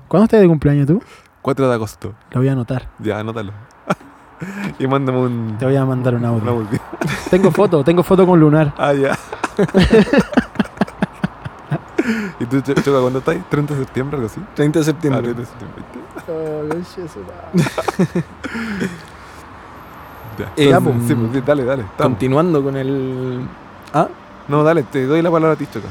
¿Cuándo 0.09 0.25
estás 0.25 0.41
de 0.41 0.47
cumpleaños 0.47 0.87
tú? 0.87 1.03
4 1.43 1.69
de 1.69 1.75
agosto. 1.75 2.15
Lo 2.31 2.41
voy 2.41 2.49
a 2.49 2.53
anotar. 2.53 2.89
Ya, 3.01 3.19
anótalo. 3.19 3.53
y 4.79 4.87
mándame 4.87 5.19
un. 5.19 5.57
Te 5.59 5.65
voy 5.65 5.77
a 5.77 5.85
mandar 5.85 6.15
un 6.15 6.21
un 6.25 6.27
audio. 6.27 6.51
audio. 6.51 6.79
Tengo 7.31 7.51
foto, 7.51 7.83
tengo 7.85 8.03
foto 8.03 8.27
con 8.27 8.39
Lunar. 8.41 8.73
Ah, 8.79 8.93
ya. 8.93 9.17
¿Y 12.41 12.47
tú, 12.47 12.57
Ch- 12.59 12.83
Choca, 12.83 13.01
cuándo 13.01 13.21
estás? 13.21 13.37
¿30 13.51 13.67
de 13.69 13.77
septiembre, 13.79 14.17
algo 14.17 14.27
así? 14.27 14.41
30 14.55 14.79
de 14.79 14.83
Ah, 14.83 14.85
septiembre. 14.85 15.23
30 15.23 15.41
de 15.41 15.47
septiembre. 15.47 15.83
Ya. 20.39 20.53
Eh, 20.57 20.69
Ya, 20.71 20.81
pues, 20.81 20.97
pues, 20.97 21.09
sí, 21.09 21.15
pues, 21.15 21.47
dale, 21.47 21.65
dale. 21.65 21.83
estamos. 21.85 22.11
Continuando 22.13 22.63
con 22.63 22.77
el. 22.77 23.41
Ah, 23.93 24.09
No, 24.49 24.63
dale, 24.65 24.83
te 24.83 25.07
doy 25.07 25.23
la 25.23 25.31
palabra 25.31 25.55
a 25.55 25.57
ti, 25.57 25.67
Choca. 25.73 25.89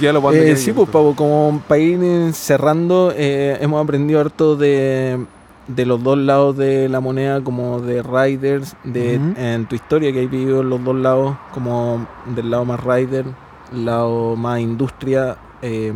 Ya 0.00 0.12
lo 0.12 0.22
puedo 0.22 0.34
Eh, 0.40 0.56
sí, 0.56 0.72
pues. 0.72 0.88
Pavo, 0.88 1.14
como 1.14 1.60
para 1.68 1.78
ir 1.78 2.00
eh, 2.02 2.32
cerrando, 2.32 3.12
eh, 3.14 3.58
hemos 3.60 3.82
aprendido 3.82 4.20
harto 4.20 4.56
de, 4.56 5.24
de 5.68 5.86
los 5.86 6.02
dos 6.02 6.18
lados 6.18 6.56
de 6.56 6.88
la 6.88 7.00
moneda, 7.00 7.40
como 7.42 7.80
de 7.80 8.02
riders, 8.02 8.74
de 8.84 9.14
en 9.36 9.66
tu 9.66 9.74
historia 9.76 10.12
que 10.12 10.20
hay 10.20 10.26
vivido 10.26 10.60
en 10.60 10.70
los 10.70 10.82
dos 10.82 10.96
lados, 10.96 11.36
como 11.52 12.06
del 12.34 12.50
lado 12.50 12.64
más 12.64 12.82
rider, 12.82 13.26
lado 13.72 14.36
más 14.36 14.60
industria, 14.60 15.36
eh, 15.62 15.92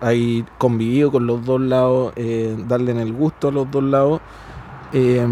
hay 0.00 0.44
convivido 0.58 1.10
con 1.10 1.26
los 1.26 1.44
dos 1.44 1.60
lados, 1.60 2.12
eh, 2.16 2.56
darle 2.68 2.90
en 2.92 2.98
el 2.98 3.12
gusto 3.12 3.48
a 3.48 3.52
los 3.52 3.70
dos 3.70 3.82
lados. 3.84 4.20
Eh, 4.92 5.26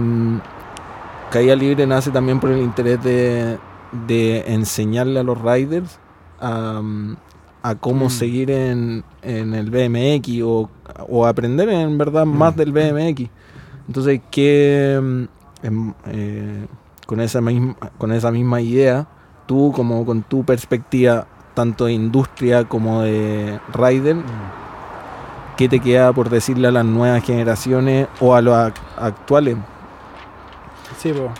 Caída 1.31 1.57
Libre 1.57 1.87
nace 1.87 2.11
también 2.11 2.39
por 2.41 2.51
el 2.51 2.61
interés 2.63 3.03
de, 3.03 3.59
de 4.07 4.45
enseñarle 4.53 5.21
a 5.21 5.23
los 5.25 5.41
riders 5.41 5.99
a, 6.41 6.81
a 7.63 7.75
cómo 7.75 8.07
Mm. 8.07 8.11
seguir 8.11 8.51
en, 8.51 9.05
en 9.23 9.55
el 9.55 9.71
BMX 9.71 10.43
o, 10.45 10.71
o 11.09 11.27
aprender 11.27 11.69
en 11.71 11.99
verdad 11.99 12.25
Mm. 12.25 12.37
más 12.39 12.57
del 12.57 12.73
BMX. 12.73 13.29
Entonces, 13.87 14.21
que 14.31 14.99
mm, 15.03 15.23
em, 15.67 15.93
eh, 16.07 16.67
con, 17.07 17.21
esa 17.21 17.41
misma, 17.41 17.75
con 17.99 18.13
esa 18.13 18.31
misma 18.31 18.61
idea, 18.61 19.07
tú 19.47 19.73
como 19.75 20.05
con 20.07 20.23
tu 20.23 20.45
perspectiva, 20.45 21.27
tanto 21.55 21.85
de 21.87 21.93
industria 21.93 22.65
como 22.65 23.03
de 23.03 23.61
rider, 23.73 24.17
¿qué 25.57 25.69
te 25.69 25.81
queda 25.81 26.13
por 26.13 26.31
decirle 26.31 26.69
a 26.69 26.73
las 26.73 26.85
nuevas 26.85 27.23
generaciones 27.23 28.09
o 28.21 28.35
a 28.35 28.41
los 28.43 28.55
ac- 28.55 28.73
actuales? 28.97 29.57
Sí, 30.99 31.13
po. 31.13 31.31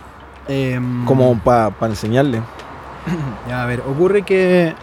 Em, 0.47 1.05
Como 1.07 1.39
para 1.39 1.73
enseñarle. 1.83 2.41
Ya, 3.49 3.63
a 3.63 3.67
ver, 3.67 3.81
ocurre 3.87 4.23
que 4.23 4.75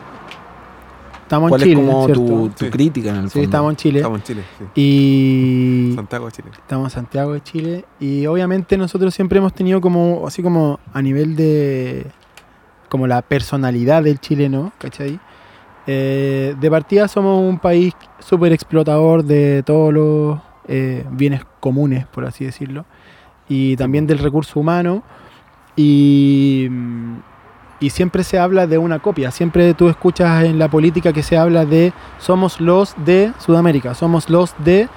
estamos 1.31 1.47
en 1.47 1.49
¿Cuál 1.49 1.61
Chile, 1.61 1.81
es 1.81 1.87
como 1.87 2.05
¿cierto? 2.05 2.25
tu, 2.25 2.49
tu 2.49 2.65
Sí. 2.65 2.71
crítica 2.71 3.09
en 3.11 3.15
el 3.15 3.23
Sí, 3.23 3.29
fondo? 3.29 3.43
estamos 3.45 3.69
en 3.71 3.75
Chile. 3.77 3.99
Estamos 3.99 4.19
en 4.19 4.23
Chile, 4.23 4.43
sí. 4.59 4.81
Y 4.81 5.91
Santiago, 5.95 6.29
Chile. 6.29 6.49
estamos 6.51 6.85
en 6.85 6.89
Santiago 6.91 7.33
de 7.33 7.41
Chile. 7.41 7.85
Y 8.01 8.25
obviamente 8.27 8.77
nosotros 8.77 9.13
siempre 9.13 9.37
hemos 9.39 9.53
tenido 9.53 9.79
como, 9.79 10.25
así 10.27 10.43
como 10.43 10.79
a 10.93 11.01
nivel 11.01 11.35
de, 11.37 12.07
como 12.89 13.07
la 13.07 13.21
personalidad 13.21 14.03
del 14.03 14.19
chileno, 14.19 14.73
¿cachai? 14.77 15.19
Eh, 15.87 16.55
de 16.59 16.69
partida 16.69 17.07
somos 17.07 17.41
un 17.41 17.57
país 17.59 17.93
súper 18.19 18.51
explotador 18.51 19.23
de 19.23 19.63
todos 19.63 19.93
los 19.93 20.39
eh, 20.67 21.05
bienes 21.11 21.41
comunes, 21.59 22.05
por 22.07 22.25
así 22.25 22.45
decirlo, 22.45 22.85
y 23.49 23.75
también 23.77 24.05
del 24.05 24.19
recurso 24.19 24.59
humano. 24.59 25.01
Y, 25.77 26.67
mm, 26.69 27.15
y 27.81 27.89
siempre 27.89 28.23
se 28.23 28.39
habla 28.39 28.65
de 28.67 28.77
una 28.77 28.99
copia, 28.99 29.31
siempre 29.31 29.73
tú 29.73 29.89
escuchas 29.89 30.45
en 30.45 30.57
la 30.59 30.69
política 30.69 31.11
que 31.11 31.23
se 31.23 31.37
habla 31.37 31.65
de 31.65 31.91
somos 32.19 32.61
los 32.61 32.93
de 33.03 33.33
Sudamérica, 33.39 33.93
somos 33.95 34.29
los 34.29 34.53
de, 34.59 34.87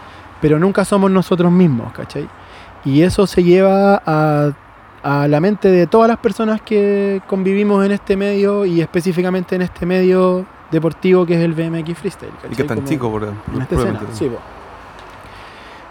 pero 0.40 0.58
nunca 0.60 0.84
somos 0.84 1.10
nosotros 1.10 1.50
mismos, 1.50 1.92
¿cachai? 1.92 2.28
Y 2.84 3.02
eso 3.02 3.26
se 3.26 3.42
lleva 3.42 4.00
a, 4.04 4.52
a 5.02 5.26
la 5.28 5.40
mente 5.40 5.68
de 5.70 5.86
todas 5.86 6.08
las 6.08 6.18
personas 6.18 6.60
que 6.60 7.20
convivimos 7.26 7.84
en 7.84 7.92
este 7.92 8.16
medio 8.16 8.64
y 8.66 8.80
específicamente 8.82 9.56
en 9.56 9.62
este 9.62 9.86
medio 9.86 10.44
deportivo 10.70 11.24
que 11.24 11.34
es 11.34 11.40
el 11.40 11.54
BMX 11.54 11.98
Freestyle. 11.98 12.30
Y 12.30 12.36
¿cachai? 12.36 12.56
que 12.56 12.62
es 12.62 12.68
tan 12.68 12.76
Como- 12.78 12.88
chico, 12.88 13.10
por 13.10 13.24
en 13.24 13.62
esta 13.62 13.74
escena, 13.76 14.00
sí, 14.12 14.26
po. 14.28 14.38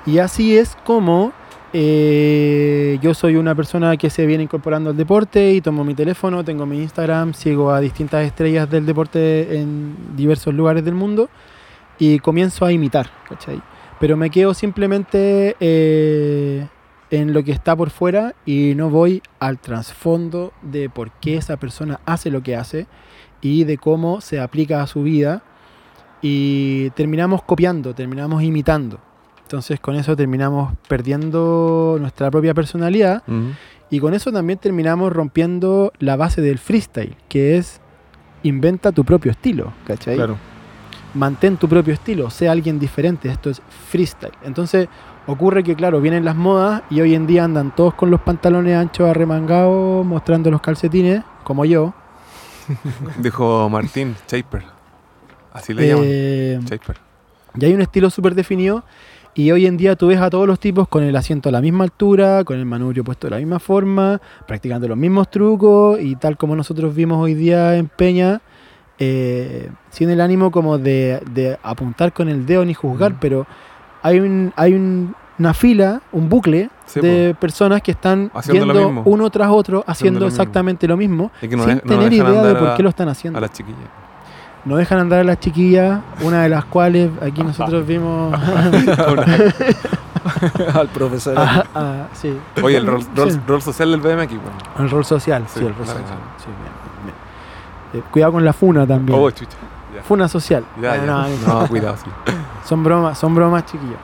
Y 0.06 0.20
así 0.20 0.58
es 0.58 0.78
como 0.84 1.32
eh, 1.76 3.00
yo 3.02 3.16
soy 3.16 3.36
una 3.36 3.56
persona 3.56 3.98
que 3.98 4.12
se 4.12 4.28
viene 4.28 4.44
incorporando 4.44 4.92
al 4.92 4.98
deporte 4.98 5.54
y 5.54 5.62
tomo 5.62 5.84
mi 5.84 5.96
teléfono, 5.96 6.44
tengo 6.44 6.68
mi 6.68 6.78
Instagram, 6.78 7.34
sigo 7.34 7.72
a 7.72 7.80
distintas 7.80 8.24
estrellas 8.26 8.70
del 8.70 8.86
deporte 8.86 9.58
en 9.58 9.96
diversos 10.16 10.54
lugares 10.54 10.86
del 10.86 10.94
mundo 10.94 11.30
y 11.98 12.20
comienzo 12.20 12.66
a 12.66 12.72
imitar, 12.72 13.10
¿cachai? 13.28 13.60
Pero 14.00 14.16
me 14.16 14.30
quedo 14.30 14.54
simplemente 14.54 15.56
eh, 15.60 16.68
en 17.10 17.34
lo 17.34 17.44
que 17.44 17.52
está 17.52 17.76
por 17.76 17.90
fuera 17.90 18.36
y 18.46 18.74
no 18.76 18.92
voy 18.92 19.24
al 19.40 19.58
trasfondo 19.58 20.54
de 20.62 20.92
por 20.92 21.10
qué 21.14 21.38
esa 21.38 21.58
persona 21.58 22.02
hace 22.06 22.30
lo 22.30 22.44
que 22.44 22.56
hace 22.56 22.86
y 23.42 23.64
de 23.64 23.80
cómo 23.80 24.22
se 24.22 24.40
aplica 24.40 24.84
a 24.84 24.88
su 24.88 25.02
vida 25.02 25.42
y 26.22 26.92
terminamos 26.92 27.42
copiando, 27.42 27.96
terminamos 27.96 28.44
imitando. 28.44 29.00
Entonces 29.54 29.80
con 29.80 29.94
eso 29.96 30.16
terminamos 30.16 30.74
perdiendo 30.88 31.98
nuestra 32.00 32.32
propia 32.32 32.56
personalidad 32.56 33.22
Ujú. 33.28 33.52
y 33.92 34.00
con 34.00 34.16
eso 34.16 34.32
también 34.32 34.58
terminamos 34.58 35.14
rompiendo 35.14 35.94
la 36.00 36.16
base 36.16 36.42
del 36.42 36.58
freestyle, 36.58 37.16
que 37.30 37.58
es 37.58 37.80
inventa 38.42 38.92
tu 38.92 39.06
propio 39.06 39.30
estilo, 39.32 39.72
¿cachai? 39.86 40.16
Claro. 40.16 40.38
Mantén 41.14 41.58
tu 41.58 41.70
propio 41.70 41.94
estilo, 41.94 42.32
sea 42.32 42.52
alguien 42.52 42.80
diferente, 42.80 43.30
esto 43.30 43.52
es 43.52 43.62
freestyle. 43.92 44.34
Entonces 44.44 44.88
ocurre 45.28 45.64
que 45.64 45.76
claro, 45.76 46.02
vienen 46.02 46.26
las 46.26 46.36
modas 46.36 46.82
y 46.90 47.02
hoy 47.02 47.14
en 47.14 47.28
día 47.28 47.44
andan 47.44 47.76
todos 47.76 47.94
con 47.94 48.10
los 48.10 48.22
pantalones 48.22 48.76
anchos 48.76 49.08
arremangados, 49.08 50.04
mostrando 50.04 50.50
los 50.50 50.62
calcetines, 50.62 51.22
como 51.44 51.64
yo. 51.64 51.94
Dijo 53.20 53.70
Martín 53.70 54.16
Chaper. 54.26 54.64
Así 55.54 55.76
le 55.76 55.92
Eh, 55.92 56.54
llaman. 56.56 56.66
Chaper. 56.66 56.98
Y 57.56 57.66
hay 57.66 57.74
un 57.76 57.82
estilo 57.82 58.10
súper 58.10 58.34
definido. 58.34 58.84
Y 59.36 59.50
hoy 59.52 59.66
en 59.66 59.78
día 59.78 59.96
tú 59.96 60.08
ves 60.08 60.20
a 60.22 60.30
todos 60.30 60.46
los 60.48 60.60
tipos 60.60 60.88
con 60.88 61.04
el 61.04 61.16
asiento 61.16 61.50
a 61.50 61.52
la 61.52 61.60
misma 61.62 61.86
altura, 61.86 62.44
con 62.44 62.58
el 62.60 62.66
manubrio 62.66 63.04
puesto 63.04 63.26
de 63.28 63.32
la 63.32 63.38
misma 63.38 63.60
forma, 63.60 64.22
practicando 64.48 64.88
los 64.88 64.98
mismos 64.98 65.30
trucos 65.32 66.00
y 66.00 66.16
tal 66.16 66.38
como 66.38 66.56
nosotros 66.56 66.94
vimos 66.94 67.18
hoy 67.20 67.34
día 67.34 67.76
en 67.76 67.88
Peña, 67.88 68.42
eh, 69.00 69.72
sin 69.90 70.10
el 70.12 70.22
ánimo 70.22 70.52
como 70.52 70.78
de, 70.78 71.20
de 71.32 71.58
apuntar 71.64 72.14
con 72.14 72.30
el 72.30 72.46
dedo 72.46 72.64
ni 72.64 72.76
juzgar, 72.76 73.16
pero 73.20 73.48
hay, 74.04 74.20
un, 74.20 74.54
hay 74.56 74.74
un- 74.76 75.16
una 75.40 75.56
fila, 75.56 76.00
un 76.12 76.30
bucle 76.30 76.70
Sí, 76.86 77.00
de 77.02 77.36
personas 77.40 77.82
que 77.82 77.90
están 77.90 78.30
Haciendo 78.36 78.66
viendo 78.66 78.86
mismo. 78.92 79.02
uno 79.06 79.28
tras 79.32 79.50
otro, 79.50 79.84
haciendo 79.88 80.20
lo 80.20 80.28
mismo. 80.28 80.36
exactamente 80.42 80.88
lo 80.88 80.96
mismo, 80.96 81.32
Y 81.42 81.48
que 81.48 81.58
no 81.58 81.64
sin 81.66 81.76
no 81.78 81.82
tener 81.82 82.14
idea 82.14 82.44
de 82.44 82.54
por 82.54 82.76
qué 82.76 82.84
lo 82.84 82.90
están 82.90 83.10
haciendo 83.10 83.40
A 83.40 83.42
las 83.42 83.52
chiquillas. 83.52 83.80
No 84.66 84.78
dejan 84.78 85.00
andar 85.00 85.20
a 85.20 85.24
las 85.24 85.40
chiquillas, 85.40 86.00
una 86.22 86.44
de 86.44 86.50
las 86.50 86.66
cuales 86.66 87.12
aquí 87.22 87.44
nosotros 87.44 87.86
vimos 87.86 88.34
Al 90.74 90.88
profesor. 90.90 91.36
Ah, 91.38 91.64
ah, 91.76 92.08
sí. 92.14 92.36
Oye, 92.62 92.78
el 92.78 92.86
rol, 92.88 93.02
rol- 93.16 93.32
Sí. 93.32 93.40
rol 93.46 93.62
social 93.62 93.92
del 93.92 94.00
BMX, 94.00 94.30
bueno. 94.30 94.58
El 94.80 94.90
rol 94.90 95.06
social, 95.06 95.44
sí, 95.48 95.60
Sí, 95.60 95.66
el 95.66 95.76
rol 95.76 95.86
social. 95.86 96.04
dale. 96.04 96.16
sí, 96.38 96.46
bien, 96.48 97.14
bien. 97.94 98.04
Eh, 98.04 98.08
cuidado 98.12 98.32
con 98.34 98.46
la 98.46 98.54
funa 98.54 98.88
también. 98.88 99.18
Oh, 99.20 99.30
chucha. 99.32 99.58
Ya. 99.94 100.02
Funa 100.02 100.28
social. 100.28 100.64
Ya, 100.82 100.98
No, 100.98 101.28
ya. 101.28 101.48
no, 101.48 101.62
No, 101.62 101.68
cuidado, 101.68 101.98
sí. 101.98 102.10
Son 102.66 102.84
bromas, 102.84 103.18
son 103.18 103.36
bromas, 103.36 103.66
chiquillos. 103.66 103.98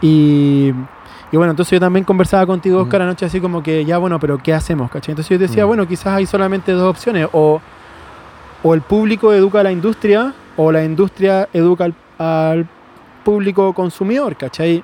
Y, 0.00 0.72
y 1.32 1.36
bueno, 1.36 1.50
entonces 1.50 1.72
yo 1.72 1.80
también 1.80 2.04
conversaba 2.04 2.46
contigo, 2.46 2.80
Oscar, 2.80 3.02
anoche, 3.02 3.26
así 3.26 3.40
como 3.40 3.62
que 3.62 3.84
ya, 3.84 3.98
bueno, 3.98 4.18
pero 4.20 4.38
¿qué 4.38 4.54
hacemos? 4.54 4.90
¿cachai? 4.90 5.12
Entonces 5.12 5.30
yo 5.30 5.38
decía, 5.38 5.64
Mm. 5.64 5.68
bueno, 5.68 5.86
quizás 5.88 6.14
hay 6.14 6.26
solamente 6.26 6.72
dos 6.72 6.88
opciones. 6.88 7.28
O, 7.32 7.60
o 8.62 8.74
el 8.74 8.82
público 8.82 9.32
educa 9.32 9.60
a 9.60 9.62
la 9.62 9.72
industria, 9.72 10.34
o 10.56 10.72
la 10.72 10.84
industria 10.84 11.48
educa 11.52 11.84
al, 11.84 11.94
al 12.18 12.68
público 13.24 13.72
consumidor, 13.72 14.36
¿cachai? 14.36 14.82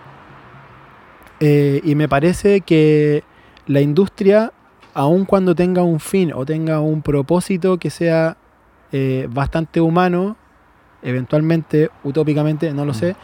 Eh, 1.40 1.80
y 1.84 1.94
me 1.94 2.08
parece 2.08 2.60
que 2.60 3.24
la 3.66 3.80
industria, 3.80 4.52
aun 4.94 5.24
cuando 5.24 5.54
tenga 5.54 5.82
un 5.82 5.98
fin 5.98 6.32
o 6.32 6.44
tenga 6.46 6.80
un 6.80 7.02
propósito 7.02 7.78
que 7.78 7.90
sea 7.90 8.36
eh, 8.92 9.26
bastante 9.28 9.80
humano, 9.80 10.36
eventualmente, 11.02 11.90
utópicamente, 12.04 12.72
no 12.72 12.84
lo 12.84 12.92
Mm. 12.92 12.94
sé, 12.94 13.16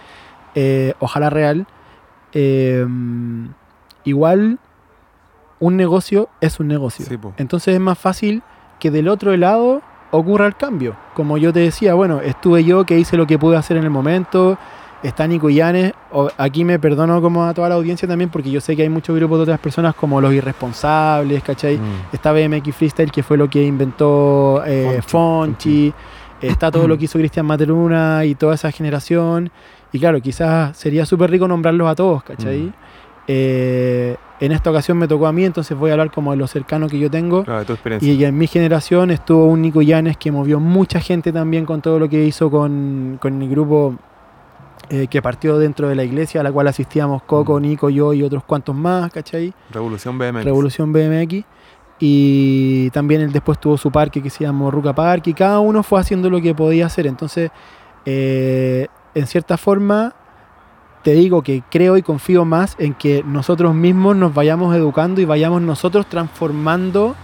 eh, 0.56 0.94
ojalá 0.98 1.30
real, 1.30 1.66
igual 4.04 4.58
un 5.60 5.76
negocio 5.76 6.28
es 6.40 6.58
un 6.58 6.68
negocio. 6.68 7.04
Sí. 7.06 7.16
Entonces 7.36 7.74
es 7.74 7.80
más 7.80 7.98
fácil 7.98 8.42
que 8.80 8.90
del 8.90 9.08
otro 9.08 9.36
lado 9.36 9.82
ocurra 10.10 10.46
el 10.46 10.56
cambio. 10.56 10.96
Como 11.14 11.38
yo 11.38 11.52
te 11.52 11.60
decía, 11.60 11.94
bueno, 11.94 12.20
estuve 12.20 12.64
yo 12.64 12.84
que 12.84 12.98
hice 12.98 13.16
lo 13.16 13.26
que 13.26 13.38
pude 13.38 13.56
hacer 13.56 13.76
en 13.76 13.84
el 13.84 13.90
momento. 13.90 14.58
Está 15.02 15.26
Nico 15.26 15.48
Llanes. 15.48 15.92
o- 16.12 16.28
Aquí 16.36 16.62
me 16.64 16.78
perdono 16.78 17.22
como 17.22 17.44
a 17.44 17.54
toda 17.54 17.68
la 17.70 17.76
audiencia 17.76 18.06
también 18.06 18.28
porque 18.28 18.50
yo 18.50 18.60
sé 18.60 18.76
que 18.76 18.82
hay 18.82 18.88
muchos 18.90 19.16
grupos 19.16 19.38
de 19.38 19.42
otras 19.44 19.58
personas 19.60 19.94
como 19.94 20.20
los 20.20 20.32
irresponsables, 20.34 21.42
¿cachai? 21.42 21.78
Mm. 21.78 22.12
Está 22.14 22.32
BMX 22.32 22.74
Freestyle 22.76 23.10
que 23.10 23.22
fue 23.22 23.36
lo 23.38 23.48
que 23.48 23.62
inventó 23.64 24.62
eh, 24.66 25.00
Fonchi. 25.06 25.92
Está 26.40 26.70
todo 26.70 26.86
lo 26.88 26.96
que 26.98 27.04
hizo 27.04 27.18
Cristian 27.18 27.46
Materuna 27.46 28.24
y 28.24 28.34
toda 28.34 28.54
esa 28.54 28.70
generación. 28.72 29.50
Y 29.92 29.98
claro, 29.98 30.20
quizás 30.20 30.76
sería 30.76 31.04
súper 31.06 31.30
rico 31.30 31.46
nombrarlos 31.48 31.88
a 31.88 31.94
todos, 31.94 32.22
¿cachai? 32.22 32.60
Mm. 32.60 32.72
Eh, 33.26 34.16
en 34.40 34.52
esta 34.52 34.70
ocasión 34.70 34.96
me 34.98 35.06
tocó 35.06 35.26
a 35.26 35.32
mí, 35.32 35.44
entonces 35.44 35.76
voy 35.76 35.90
a 35.90 35.92
hablar 35.94 36.10
como 36.10 36.30
de 36.30 36.38
lo 36.38 36.46
cercano 36.46 36.88
que 36.88 36.98
yo 36.98 37.10
tengo. 37.10 37.44
Claro, 37.44 37.60
de 37.60 37.66
tu 37.66 37.72
experiencia. 37.74 38.12
Y 38.12 38.24
en 38.24 38.36
mi 38.36 38.46
generación 38.46 39.10
estuvo 39.10 39.46
un 39.46 39.60
Nico 39.62 39.82
Llanes 39.82 40.16
que 40.16 40.32
movió 40.32 40.58
mucha 40.58 40.98
gente 41.00 41.30
también 41.32 41.66
con 41.66 41.82
todo 41.82 41.98
lo 41.98 42.08
que 42.08 42.24
hizo 42.24 42.50
con, 42.50 43.18
con 43.20 43.42
el 43.42 43.48
grupo 43.50 43.96
eh, 44.88 45.06
que 45.08 45.22
partió 45.22 45.58
dentro 45.58 45.88
de 45.88 45.94
la 45.94 46.02
iglesia 46.04 46.40
a 46.40 46.44
la 46.44 46.50
cual 46.50 46.66
asistíamos 46.68 47.22
Coco, 47.22 47.58
Mm. 47.58 47.62
Nico, 47.62 47.90
yo 47.90 48.12
y 48.12 48.22
otros 48.22 48.42
cuantos 48.44 48.74
más, 48.74 49.12
¿cachai? 49.12 49.52
Revolución 49.70 50.18
BMX. 50.18 50.44
Revolución 50.44 50.92
BMX. 50.92 51.44
Y 52.00 52.88
también 52.90 53.20
él 53.20 53.30
después 53.30 53.60
tuvo 53.60 53.76
su 53.76 53.92
parque 53.92 54.22
que 54.22 54.30
se 54.30 54.44
llamó 54.44 54.70
Ruca 54.70 54.94
Park 54.94 55.26
y 55.26 55.34
cada 55.34 55.60
uno 55.60 55.82
fue 55.82 56.00
haciendo 56.00 56.30
lo 56.30 56.40
que 56.40 56.54
podía 56.54 56.86
hacer. 56.86 57.06
Entonces, 57.06 57.50
eh, 58.06 58.86
en 59.14 59.26
cierta 59.26 59.58
forma, 59.58 60.14
te 61.02 61.12
digo 61.12 61.42
que 61.42 61.62
creo 61.70 61.96
y 61.96 62.02
confío 62.02 62.44
más 62.44 62.76
en 62.78 62.94
que 62.94 63.22
nosotros 63.26 63.74
mismos 63.74 64.16
nos 64.16 64.34
vayamos 64.34 64.74
educando 64.76 65.20
y 65.20 65.24
vayamos 65.24 65.62
nosotros 65.62 66.06
transformando 66.06 67.14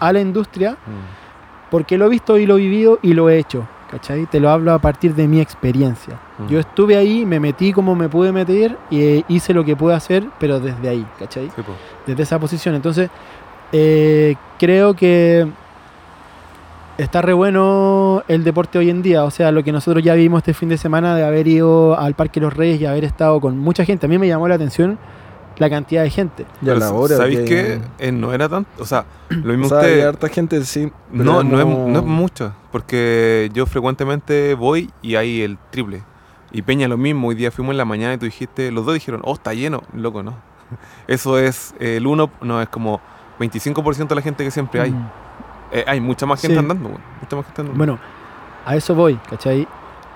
a 0.00 0.12
la 0.12 0.20
industria 0.20 0.72
Mm. 0.72 1.70
porque 1.70 1.96
lo 1.98 2.06
he 2.06 2.08
visto 2.08 2.38
y 2.38 2.46
lo 2.46 2.56
he 2.56 2.60
vivido 2.60 2.98
y 3.02 3.12
lo 3.14 3.28
he 3.30 3.38
hecho. 3.38 3.66
¿Cachai? 3.90 4.26
Te 4.26 4.38
lo 4.38 4.50
hablo 4.50 4.72
a 4.72 4.78
partir 4.78 5.16
de 5.16 5.26
mi 5.26 5.40
experiencia. 5.40 6.14
Mm. 6.38 6.46
Yo 6.46 6.60
estuve 6.60 6.96
ahí, 6.96 7.26
me 7.26 7.40
metí 7.40 7.72
como 7.72 7.96
me 7.96 8.08
pude 8.08 8.30
meter 8.30 8.78
y 8.88 9.00
eh, 9.02 9.24
hice 9.28 9.52
lo 9.52 9.64
que 9.64 9.74
pude 9.74 9.94
hacer, 9.94 10.24
pero 10.38 10.60
desde 10.60 10.88
ahí, 10.88 11.04
¿cachai? 11.18 11.50
Sí. 11.56 11.62
Desde 12.06 12.22
esa 12.22 12.38
posición. 12.38 12.76
Entonces, 12.76 13.10
eh, 13.72 14.36
creo 14.60 14.94
que 14.94 15.44
está 17.02 17.22
re 17.22 17.32
bueno 17.32 18.22
el 18.28 18.44
deporte 18.44 18.78
hoy 18.78 18.90
en 18.90 19.02
día. 19.02 19.24
O 19.24 19.30
sea, 19.30 19.50
lo 19.52 19.62
que 19.64 19.72
nosotros 19.72 20.02
ya 20.04 20.14
vimos 20.14 20.38
este 20.38 20.54
fin 20.54 20.68
de 20.68 20.78
semana 20.78 21.14
de 21.16 21.24
haber 21.24 21.46
ido 21.48 21.98
al 21.98 22.14
Parque 22.14 22.40
Los 22.40 22.54
Reyes 22.54 22.80
y 22.80 22.86
haber 22.86 23.04
estado 23.04 23.40
con 23.40 23.58
mucha 23.58 23.84
gente. 23.84 24.06
A 24.06 24.08
mí 24.08 24.18
me 24.18 24.28
llamó 24.28 24.48
la 24.48 24.54
atención 24.56 24.98
la 25.58 25.68
cantidad 25.68 26.02
de 26.02 26.10
gente. 26.10 26.46
Y 26.62 26.70
a 26.70 26.74
la 26.74 26.90
hora. 26.92 27.16
¿Sabéis 27.16 27.40
que- 27.40 27.44
qué? 27.46 27.80
Eh, 27.98 28.12
no 28.12 28.32
era 28.32 28.48
tanto. 28.48 28.70
O 28.78 28.86
sea, 28.86 29.04
lo 29.28 29.52
mismo 29.52 29.66
O 29.66 29.68
sea, 29.68 29.78
usted. 29.80 29.94
hay 29.94 30.00
harta 30.00 30.28
gente, 30.28 30.64
sí. 30.64 30.90
No, 31.12 31.42
no 31.42 31.60
es, 31.60 31.66
no 31.66 31.98
es 31.98 32.04
mucho, 32.04 32.54
porque 32.72 33.50
yo 33.52 33.66
frecuentemente 33.66 34.54
voy 34.54 34.90
y 35.02 35.16
hay 35.16 35.42
el 35.42 35.58
triple. 35.70 36.02
Y 36.52 36.62
Peña 36.62 36.88
lo 36.88 36.96
mismo, 36.96 37.28
hoy 37.28 37.34
día 37.34 37.50
fuimos 37.50 37.72
en 37.72 37.76
la 37.78 37.84
mañana 37.84 38.14
y 38.14 38.18
tú 38.18 38.24
dijiste, 38.24 38.72
los 38.72 38.86
dos 38.86 38.94
dijeron, 38.94 39.20
oh, 39.24 39.34
está 39.34 39.52
lleno, 39.52 39.82
loco, 39.94 40.22
¿no? 40.22 40.34
Eso 41.06 41.38
es, 41.38 41.74
eh, 41.78 41.98
el 41.98 42.06
uno, 42.06 42.30
no, 42.40 42.62
es 42.62 42.68
como 42.70 43.00
25% 43.38 44.08
de 44.08 44.14
la 44.14 44.22
gente 44.22 44.42
que 44.44 44.50
siempre 44.50 44.80
hay. 44.80 44.90
Mm. 44.92 45.10
Eh, 45.72 45.84
hay 45.86 46.00
mucha 46.00 46.26
más 46.26 46.40
gente 46.40 46.54
Sí. 46.54 46.58
andando, 46.58 46.88
mucha 46.88 47.36
más 47.36 47.46
gente 47.46 47.60
andando. 47.62 47.78
Bueno, 47.78 47.98
a 48.66 48.76
eso 48.76 48.94
voy, 48.94 49.16
¿cachai? 49.28 49.66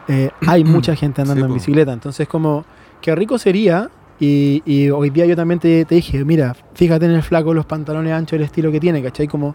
Eh, 0.08 0.30
hay 0.46 0.64
mucha 0.64 0.94
gente 0.96 1.22
andando 1.22 1.42
Sí, 1.42 1.44
en 1.44 1.48
po. 1.48 1.54
bicicleta, 1.54 1.92
entonces 1.92 2.26
como, 2.28 2.64
qué 3.00 3.14
rico 3.14 3.38
sería, 3.38 3.90
y, 4.20 4.62
y 4.64 4.90
hoy 4.90 5.10
día 5.10 5.26
yo 5.26 5.34
también 5.36 5.58
te, 5.60 5.84
te 5.84 5.94
dije, 5.96 6.24
mira, 6.24 6.54
fíjate 6.74 7.04
en 7.06 7.12
el 7.12 7.22
flaco, 7.22 7.52
los 7.54 7.66
pantalones 7.66 8.12
anchos, 8.12 8.36
el 8.36 8.42
estilo 8.42 8.70
que 8.72 8.80
tiene, 8.80 9.02
¿cachai? 9.02 9.26
Como, 9.28 9.54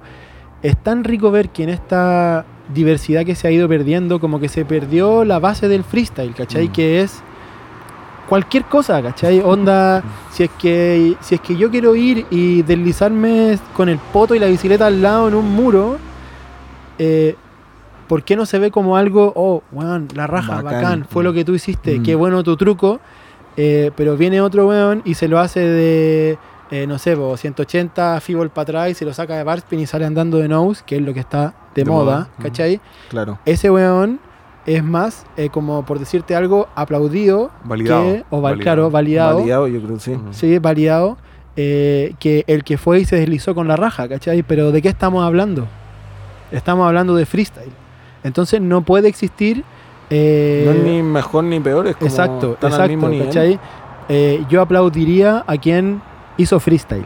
es 0.62 0.76
tan 0.84 1.04
rico 1.04 1.32
ver 1.32 1.50
que 1.50 1.64
en 1.64 1.70
esta 1.70 2.46
diversidad 2.74 3.26
que 3.26 3.36
se 3.36 3.48
ha 3.48 3.52
ido 3.52 3.68
perdiendo, 3.70 4.20
como 4.20 4.40
que 4.40 4.50
se 4.50 4.66
perdió 4.66 5.24
la 5.26 5.40
base 5.40 5.68
del 5.70 5.84
freestyle, 5.84 6.34
¿cachai? 6.36 6.68
Mm. 6.68 6.72
Que 6.72 7.02
es 7.02 7.22
cualquier 8.30 8.66
cosa, 8.66 9.02
¿cachai? 9.02 9.42
Onda, 9.42 10.04
si 10.32 10.44
es 10.44 10.50
que 10.60 11.18
si 11.20 11.36
es 11.36 11.42
que 11.42 11.58
yo 11.58 11.72
quiero 11.72 11.96
ir 11.96 12.26
y 12.30 12.62
deslizarme 12.62 13.58
con 13.76 13.90
el 13.90 13.98
poto 13.98 14.36
y 14.36 14.40
la 14.40 14.46
bicicleta 14.46 14.86
al 14.86 15.02
lado 15.02 15.28
en 15.28 15.34
un 15.34 15.50
muro, 15.56 15.98
eh, 17.00 17.36
¿por 18.08 18.24
qué 18.24 18.36
no 18.36 18.46
se 18.46 18.60
ve 18.60 18.70
como 18.72 18.96
algo, 18.96 19.34
oh, 19.36 19.64
weón, 19.72 20.08
la 20.14 20.28
raja, 20.28 20.62
Bacán. 20.62 20.82
bacán, 20.82 21.06
fue 21.10 21.24
lo 21.24 21.34
que 21.34 21.44
tú 21.44 21.56
hiciste, 21.56 22.00
Mm. 22.00 22.04
qué 22.04 22.16
bueno 22.16 22.44
tu 22.44 22.56
truco, 22.56 23.00
eh, 23.58 23.92
pero 23.96 24.16
viene 24.16 24.42
otro 24.42 24.68
weón 24.68 25.02
y 25.06 25.16
se 25.16 25.28
lo 25.28 25.40
hace 25.40 25.62
de, 25.62 26.38
eh, 26.72 26.86
no 26.88 27.00
sé, 27.00 27.16
po, 27.18 27.36
180 27.36 28.20
fibol 28.22 28.50
para 28.52 28.64
atrás 28.64 28.90
y 28.92 28.94
se 28.94 29.06
lo 29.06 29.14
saca 29.14 29.36
de 29.38 29.44
barspin 29.44 29.80
y 29.80 29.86
sale 29.88 30.06
andando 30.06 30.38
de 30.38 30.48
nose, 30.48 30.84
que 30.86 30.98
es 30.98 31.02
lo 31.02 31.14
que 31.16 31.20
está 31.20 31.56
de, 31.74 31.84
De 31.84 31.90
moda, 31.90 32.04
moda, 32.06 32.30
mm. 32.38 32.42
¿cachai? 32.44 32.80
Claro. 33.10 33.40
Ese 33.46 33.72
weón 33.72 34.20
es 34.76 34.84
más, 34.84 35.26
eh, 35.38 35.50
como 35.50 35.84
por 35.86 35.98
decirte 36.00 36.36
algo, 36.36 36.68
aplaudido, 36.76 37.50
Validado. 37.64 38.04
que- 38.04 38.24
o 38.30 38.42
val- 38.42 38.54
validado. 38.54 38.62
claro, 38.64 38.92
validado, 38.92 39.38
Validado, 39.40 39.68
yo 39.68 39.82
creo, 39.82 40.00
sí. 40.00 40.12
Ujú. 40.12 40.28
sí, 40.32 40.60
validado, 40.60 41.18
eh, 41.56 42.14
que 42.20 42.44
el 42.48 42.64
que 42.64 42.78
fue 42.78 43.00
y 43.00 43.06
se 43.06 43.16
deslizó 43.16 43.56
con 43.56 43.68
la 43.68 43.76
raja, 43.76 44.08
¿cachai? 44.08 44.44
Pero 44.44 44.72
¿de 44.72 44.82
qué 44.82 44.90
estamos 44.90 45.24
hablando? 45.26 45.68
Estamos 46.52 46.88
hablando 46.88 47.16
de 47.16 47.26
freestyle. 47.26 47.72
Entonces 48.24 48.62
no 48.62 48.82
puede 48.82 49.08
existir... 49.08 49.64
eh, 50.10 50.64
no 50.66 50.72
es 50.72 50.84
ni 50.84 51.04
mejor 51.04 51.44
ni 51.44 51.60
peor, 51.60 51.88
es 51.88 51.96
como 51.96 52.10
exacto, 52.10 52.54
están 52.54 52.68
al 52.74 52.80
exacto, 52.82 52.90
mismo 52.92 53.10
nivel. 53.10 53.28
¿cachai? 53.28 53.60
Eh, 54.10 54.44
yo 54.50 54.62
aplaudiría 54.62 55.44
a 55.46 55.58
quien 55.58 56.02
hizo 56.38 56.60
freestyle, 56.60 57.06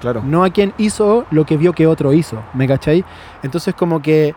Claro. 0.00 0.22
no 0.24 0.44
a 0.44 0.50
quien 0.50 0.72
hizo 0.78 1.26
lo 1.30 1.44
que 1.44 1.56
vio 1.56 1.72
que 1.72 1.86
otro 1.88 2.12
hizo, 2.12 2.40
¿me 2.54 2.68
cachai? 2.68 3.04
Entonces 3.42 3.74
como 3.74 4.00
que 4.02 4.34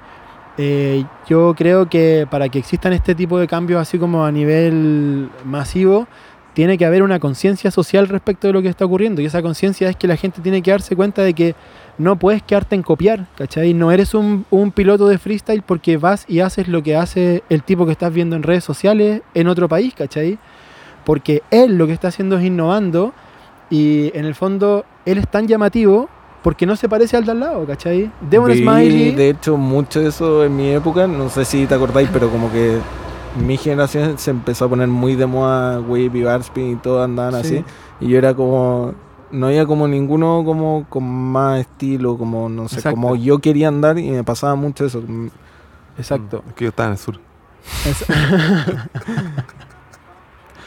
eh, 0.64 1.06
yo 1.28 1.56
creo 1.58 1.90
que 1.90 2.28
para 2.30 2.48
que 2.48 2.60
existan 2.60 2.94
este 2.94 3.16
tipo 3.16 3.40
de 3.40 3.48
cambios 3.48 3.82
así 3.82 3.98
como 3.98 4.24
a 4.24 4.32
nivel 4.32 5.28
masivo, 5.44 6.08
tiene 6.54 6.78
que 6.78 6.86
haber 6.86 7.02
una 7.02 7.20
conciencia 7.20 7.72
social 7.72 8.08
respecto 8.08 8.46
de 8.46 8.54
lo 8.54 8.62
que 8.62 8.68
está 8.68 8.86
ocurriendo. 8.86 9.24
Y 9.24 9.26
esa 9.26 9.42
conciencia 9.42 9.90
es 9.90 9.96
que 9.96 10.08
la 10.08 10.18
gente 10.18 10.40
tiene 10.40 10.62
que 10.62 10.70
darse 10.70 10.96
cuenta 10.96 11.24
de 11.24 11.34
que 11.34 11.56
no 11.98 12.16
puedes 12.18 12.44
quedarte 12.44 12.76
en 12.76 12.84
copiar, 12.84 13.26
¿cachai? 13.36 13.74
No 13.74 13.92
eres 13.92 14.14
un, 14.14 14.46
un 14.52 14.72
piloto 14.72 15.08
de 15.08 15.18
freestyle 15.18 15.64
porque 15.64 15.98
vas 15.98 16.26
y 16.28 16.42
haces 16.42 16.68
lo 16.68 16.84
que 16.84 16.96
hace 16.96 17.44
el 17.50 17.64
tipo 17.64 17.88
que 17.88 17.94
estás 17.94 18.14
viendo 18.14 18.36
en 18.36 18.44
redes 18.44 18.64
sociales 18.64 19.24
en 19.34 19.48
otro 19.48 19.68
país, 19.68 19.96
¿cachai? 19.96 20.38
Porque 21.06 21.42
él 21.50 21.76
lo 21.76 21.88
que 21.88 21.94
está 21.94 22.10
haciendo 22.10 22.38
es 22.38 22.46
innovando 22.46 23.14
y 23.72 24.12
en 24.16 24.26
el 24.26 24.36
fondo 24.36 24.86
él 25.06 25.18
es 25.18 25.28
tan 25.28 25.48
llamativo 25.48 26.08
porque 26.42 26.66
no 26.66 26.76
se 26.76 26.90
parece 26.90 27.18
al 27.18 27.26
de 27.26 27.32
al 27.32 27.40
lado, 27.40 27.66
¿cachai? 27.66 28.12
Demon 28.30 28.52
Vi, 28.52 28.60
Smiley... 28.64 29.12
De 29.16 29.30
hecho, 29.30 29.58
mucho 29.58 30.00
de 30.02 30.10
eso 30.10 30.44
en 30.44 30.56
mi 30.56 30.70
época, 30.72 31.08
no 31.08 31.30
sé 31.30 31.46
si 31.46 31.66
te 31.68 31.76
acordáis, 31.76 32.10
pero 32.12 32.30
como 32.30 32.52
que 32.52 32.80
mi 33.46 33.58
generación 33.58 34.18
se 34.18 34.32
empezó 34.32 34.66
a 34.66 34.70
poner 34.70 34.88
muy 34.88 35.16
de 35.16 35.26
moda 35.26 35.80
Wave 35.80 36.12
y 36.14 36.24
Barspin 36.24 36.72
y 36.72 36.76
todo 36.78 37.04
andaban 37.04 37.42
Sí. 37.44 37.58
así. 37.58 37.66
Y 38.02 38.08
yo 38.10 38.18
era 38.18 38.34
como. 38.34 38.94
No 39.32 39.48
había 39.48 39.66
como 39.66 39.88
ninguno 39.88 40.44
como 40.46 40.86
con 40.90 41.04
más 41.10 41.62
estilo, 41.62 42.18
como 42.18 42.50
no 42.50 42.68
sé, 42.68 42.78
Exacto. 42.78 43.00
como 43.00 43.16
yo 43.16 43.40
quería 43.40 43.70
andar 43.70 43.98
y 43.98 44.10
me 44.12 44.26
pasaba 44.26 44.56
mucho 44.56 44.84
eso. 44.86 45.02
Mm, 45.08 45.28
Exacto. 45.98 46.44
Es 46.50 46.54
que 46.56 46.66
yo 46.66 46.70
estaba 46.70 46.88
en 46.88 46.94
el 46.94 46.98
sur. 46.98 47.20
Es- 47.86 48.06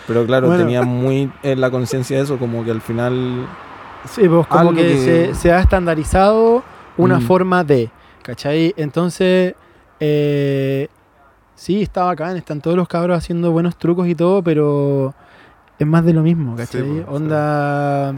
Pero 0.07 0.27
claro, 0.27 0.49
Bueno. 0.49 0.63
tenía 0.63 0.83
muy 0.83 1.31
en 1.43 1.61
la 1.61 1.71
conciencia 1.71 2.17
de 2.17 2.23
eso, 2.25 2.39
como 2.39 2.65
que 2.65 2.71
al 2.71 2.81
final. 2.81 3.47
Sí, 4.09 4.29
pues 4.29 4.47
como 4.47 4.73
que, 4.73 4.83
que- 4.83 4.99
Se, 4.99 5.35
se 5.35 5.53
ha 5.53 5.61
estandarizado 5.61 6.63
una 6.97 7.19
Mm. 7.19 7.23
forma 7.23 7.65
de, 7.65 7.91
¿cachai? 8.23 8.75
Entonces, 8.77 9.55
eh, 10.01 10.89
sí, 11.55 11.83
está 11.83 12.05
bacán, 12.05 12.37
están 12.37 12.61
todos 12.61 12.77
los 12.77 12.87
cabros 12.89 13.17
haciendo 13.19 13.51
buenos 13.53 13.77
trucos 13.77 14.07
y 14.09 14.15
todo, 14.15 14.43
pero 14.43 15.15
es 15.79 15.87
más 15.87 16.05
de 16.05 16.13
lo 16.13 16.23
mismo, 16.23 16.55
¿cachai? 16.57 16.83
pues, 16.83 16.97
sí. 16.99 17.05
Onda... 17.09 18.15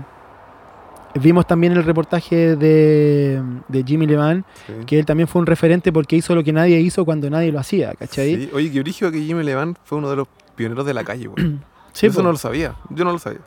vimos 1.18 1.46
también 1.46 1.72
el 1.72 1.82
reportaje 1.82 2.56
de, 2.56 3.42
de 3.68 3.82
Jimmy 3.84 4.06
Levan, 4.06 4.44
Sí. 4.66 4.72
que 4.86 4.98
él 4.98 5.06
también 5.06 5.26
fue 5.28 5.40
un 5.40 5.46
referente 5.46 5.90
porque 5.92 6.14
hizo 6.16 6.34
lo 6.34 6.44
que 6.44 6.52
nadie 6.52 6.78
hizo 6.80 7.06
cuando 7.06 7.30
nadie 7.30 7.50
lo 7.52 7.58
hacía, 7.58 7.94
¿cachai? 7.94 8.36
Sí, 8.36 8.50
Oye, 8.52 8.70
que 8.70 8.80
origen 8.80 9.10
que 9.12 9.20
Jimmy 9.22 9.42
Levan 9.42 9.76
fue 9.84 9.96
uno 9.96 10.10
de 10.10 10.16
los 10.16 10.28
pioneros 10.56 10.84
de 10.84 10.92
la 10.92 11.04
calle, 11.04 11.26
güey. 11.28 11.58
Sí, 11.94 12.06
Eso 12.08 12.16
po. 12.18 12.22
no 12.24 12.32
lo 12.32 12.36
sabía. 12.38 12.74
Yo 12.90 13.04
no 13.06 13.12
lo 13.12 13.18
sabía. 13.18 13.40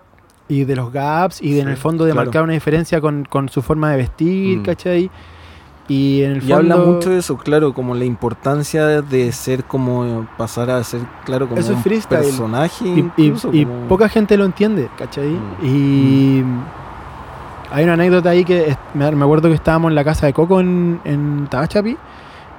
Y 0.49 0.65
de 0.65 0.75
los 0.75 0.91
gaps 0.91 1.41
y 1.41 1.53
de, 1.53 1.59
en 1.61 1.65
Sí, 1.67 1.71
el 1.71 1.77
fondo 1.77 2.03
de 2.03 2.11
claro. 2.11 2.25
marcar 2.25 2.43
una 2.43 2.53
diferencia 2.53 2.99
con, 2.99 3.23
con 3.23 3.47
su 3.47 3.61
forma 3.61 3.91
de 3.91 3.97
vestir, 3.97 4.57
Mm. 4.59 4.63
¿cachai? 4.63 5.09
Y 5.87 6.21
en 6.23 6.31
el 6.31 6.37
Y 6.37 6.41
fondo... 6.41 6.55
habla 6.55 6.75
mucho 6.77 7.09
de 7.11 7.17
eso, 7.19 7.37
claro, 7.37 7.73
como 7.73 7.95
la 7.95 8.05
importancia 8.05 9.01
de 9.01 9.31
ser 9.31 9.63
como 9.63 10.27
pasar 10.37 10.69
a 10.69 10.83
ser, 10.83 11.01
claro, 11.25 11.47
como 11.47 11.59
Eso 11.59 11.71
es 11.71 11.77
un 11.77 11.83
freestyle. 11.83 12.21
personaje. 12.21 12.85
y, 12.85 12.99
y- 13.17 13.25
incluso, 13.27 13.49
y 13.53 13.65
como- 13.65 13.87
poca 13.87 14.09
gente 14.09 14.35
lo 14.37 14.45
entiende, 14.45 14.89
¿cachai? 14.97 15.29
Mm. 15.29 15.65
Y 15.65 16.43
hay 17.71 17.83
una 17.83 17.93
anécdota 17.93 18.29
ahí 18.31 18.43
que 18.43 18.69
es- 18.69 18.77
me 18.93 19.05
acuerdo 19.05 19.49
que 19.49 19.55
estábamos 19.55 19.89
en 19.91 19.95
la 19.95 20.03
casa 20.03 20.25
de 20.27 20.33
Coco 20.33 20.59
en, 20.59 20.99
en 21.05 21.47
Tabachapi. 21.49 21.95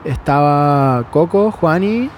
Estaba 0.05 1.05
Coco, 1.11 1.51
Juani. 1.51 2.09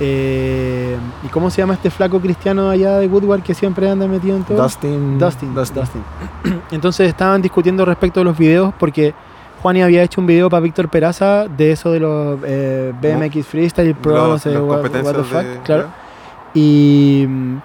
Eh, 0.00 0.96
¿Y 1.24 1.28
cómo 1.28 1.50
se 1.50 1.62
llama 1.62 1.74
este 1.74 1.90
flaco 1.90 2.20
cristiano 2.20 2.68
allá 2.70 2.98
de 2.98 3.06
Woodward 3.06 3.42
que 3.42 3.54
siempre 3.54 3.88
anda 3.88 4.06
metido 4.06 4.36
en 4.36 4.44
todo? 4.44 4.60
Dustin. 4.62 5.18
Dustin, 5.18 5.54
Dustin. 5.54 6.02
Entonces 6.70 7.08
estaban 7.08 7.40
discutiendo 7.42 7.84
respecto 7.84 8.20
de 8.20 8.24
los 8.24 8.36
videos 8.36 8.74
porque 8.78 9.14
Juani 9.62 9.82
había 9.82 10.02
hecho 10.02 10.20
un 10.20 10.26
video 10.26 10.50
para 10.50 10.60
Víctor 10.60 10.88
Peraza 10.88 11.46
de 11.48 11.72
eso 11.72 11.90
de 11.92 12.00
los 12.00 12.38
eh, 12.44 12.92
BMX 13.00 13.46
Freestyle 13.46 13.94
Pro, 13.94 14.14
Los- 14.14 14.28
no 14.28 14.38
sé, 14.38 14.50
what, 14.58 14.62
what 14.68 14.74
competencias 14.82 15.16
the 15.16 15.22
fuck, 15.22 15.42
de- 15.42 15.58
claro. 15.64 15.88
Y 16.54 17.24
mm, 17.28 17.56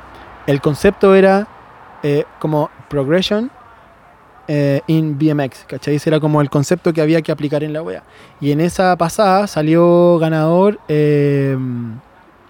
el 0.47 0.61
concepto 0.61 1.14
era 1.15 1.47
eh, 2.03 2.26
como 2.39 2.69
progression 2.89 3.51
in 4.88 5.15
BMX, 5.19 5.65
¿cachai? 5.68 5.95
Ese 5.97 6.10
era 6.10 6.19
como 6.19 6.41
el 6.41 6.49
concepto 6.49 6.91
que 6.91 7.01
había 7.01 7.22
que 7.22 7.31
aplicar 7.31 7.64
en 7.64 7.72
la 7.72 7.84
wea. 7.84 8.01
Y 8.41 8.51
en 8.51 8.61
esa 8.61 8.95
pasada 8.97 9.45
salió 9.45 10.18
ganador 10.18 10.80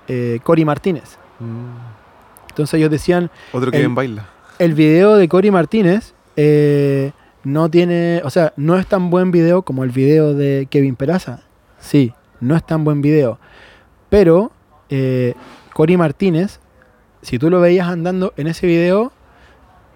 eh, 0.10 0.40
Cory 0.44 0.66
Martínez. 0.66 1.18
Mm. 1.40 2.50
Entonces 2.50 2.74
ellos 2.74 2.92
decían, 2.92 3.30
Otro 3.54 3.72
que 3.72 3.78
El- 3.78 3.84
bien 3.84 3.96
baila. 3.96 4.26
el 4.60 4.74
video 4.74 5.16
de 5.16 5.28
Cory 5.30 5.52
Martínez 5.52 6.14
eh, 6.36 7.12
no 7.46 7.70
tiene, 7.70 8.22
o 8.26 8.30
sea, 8.30 8.52
no 8.58 8.78
es 8.78 8.86
tan 8.88 9.10
buen 9.10 9.32
video 9.32 9.62
como 9.62 9.84
el 9.86 9.92
video 9.92 10.34
de 10.34 10.68
Kevin 10.70 10.96
Peraza. 10.98 11.42
Sí, 11.80 12.14
no 12.42 12.56
es 12.58 12.66
tan 12.66 12.84
buen 12.84 13.02
video. 13.02 13.40
Pero 14.10 14.52
eh, 14.90 15.36
Cory 15.74 15.96
Martínez, 15.96 16.60
si 17.22 17.40
tú 17.40 17.50
lo 17.50 17.62
veías 17.62 17.88
andando 17.88 18.34
en 18.36 18.48
ese 18.48 18.68
video, 18.68 19.12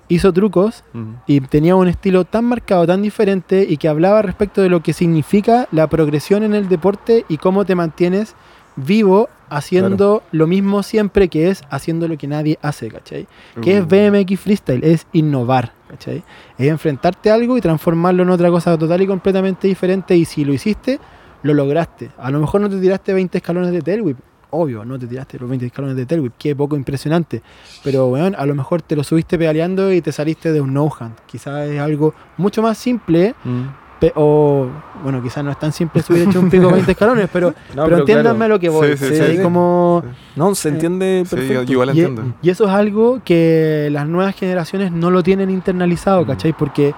hizo 0.10 0.31
trucos 0.31 0.84
y 1.26 1.41
tenía 1.41 1.76
un 1.76 1.88
estilo 1.88 2.23
tan 2.26 2.45
marcado, 2.45 2.85
tan 2.85 3.02
diferente 3.02 3.65
y 3.68 3.77
que 3.77 3.88
hablaba 3.88 4.22
respecto 4.22 4.61
de 4.61 4.69
lo 4.69 4.84
que 4.84 4.94
significa 4.94 5.68
la 5.72 5.88
progresión 5.88 6.44
en 6.44 6.53
el 6.53 6.69
deporte 6.69 7.26
y 7.30 7.38
cómo 7.38 7.65
te 7.65 7.73
mantienes 7.73 8.35
vivo 8.76 9.30
haciendo 9.50 10.24
lo 10.32 10.48
mismo 10.48 10.82
siempre 10.82 11.28
que 11.28 11.50
es 11.50 11.62
haciendo 11.70 12.08
lo 12.08 12.18
que 12.18 12.28
nadie 12.28 12.58
hace, 12.62 12.90
¿cachai? 12.90 13.28
¿Qué 13.62 13.78
es 13.78 13.84
Uh. 13.84 13.88
BMX 13.88 14.40
Freestyle? 14.40 14.84
Es 14.84 15.06
innovar, 15.14 15.74
¿cachai? 15.90 16.24
Es 16.58 16.68
enfrentarte 16.68 17.30
a 17.30 17.36
algo 17.36 17.56
y 17.58 17.62
transformarlo 17.62 18.24
en 18.24 18.30
otra 18.32 18.50
cosa 18.50 18.76
total 18.78 19.02
y 19.04 19.08
completamente 19.08 19.68
diferente 19.68 20.16
y 20.16 20.26
si 20.26 20.44
lo 20.44 20.54
hiciste, 20.54 21.00
lo 21.44 21.54
lograste. 21.54 22.10
A 22.18 22.32
lo 22.32 22.40
mejor 22.40 22.62
no 22.62 22.70
te 22.70 22.80
tiraste 22.80 23.14
20 23.14 23.38
escalones 23.38 23.72
de 23.72 23.82
tail 23.82 24.02
whip, 24.02 24.18
obvio, 24.50 24.86
no 24.86 24.98
te 24.98 25.06
tiraste 25.08 25.38
los 25.38 25.48
20 25.50 25.66
escalones 25.68 25.98
de 25.98 26.06
tail 26.08 26.22
whip, 26.22 26.34
qué 26.40 26.56
poco 26.56 26.76
impresionante. 26.76 27.44
Pero, 27.84 28.08
weón, 28.08 28.34
a 28.38 28.45
lo 28.48 28.56
mejor 28.56 28.82
te 28.82 28.95
lo 28.95 29.04
subiste 29.04 29.38
pedaleando 29.38 29.91
y 29.94 30.02
te 30.02 30.12
saliste 30.12 30.52
de 30.52 30.62
un 30.62 30.74
no-hand. 30.74 31.16
Quizás 31.28 31.68
es 31.70 31.80
algo 31.80 32.14
mucho 32.38 32.62
más 32.64 32.78
simple 32.78 33.36
Mm. 33.44 33.64
O, 34.16 34.68
bueno, 35.04 35.22
quizás 35.24 35.44
no 35.44 35.52
es 35.52 35.58
tan 35.60 35.72
simple 35.72 36.02
subir 36.02 36.24
hecho 36.28 36.40
un 36.40 36.50
pico 36.50 36.70
20 36.72 36.92
escalones, 36.92 37.30
pero, 37.32 37.54
No, 37.76 37.86
pero, 37.86 38.00
entiéndanme 38.00 38.38
claro. 38.40 38.54
lo 38.56 38.60
que 38.60 38.70
voy. 38.70 38.98
Sí, 38.98 39.06
sí. 39.16 39.38
Como... 39.42 40.04
No, 40.36 40.54
se 40.56 40.70
entiende 40.70 41.24
Sí, 41.26 41.30
yo, 41.32 41.38
perfecto. 41.38 41.64
yo 41.64 41.72
igual 41.74 41.88
Y, 41.90 41.92
entiendo. 42.02 42.24
y 42.42 42.50
eso 42.50 42.66
es 42.66 42.72
algo 42.72 43.20
que 43.24 43.88
las 43.92 44.08
nuevas 44.08 44.36
generaciones 44.36 44.92
no 44.92 45.10
lo 45.12 45.22
tienen 45.24 45.50
internalizado, 45.50 46.24
Mm. 46.24 46.28
¿cachai? 46.28 46.54
Porque 46.54 46.94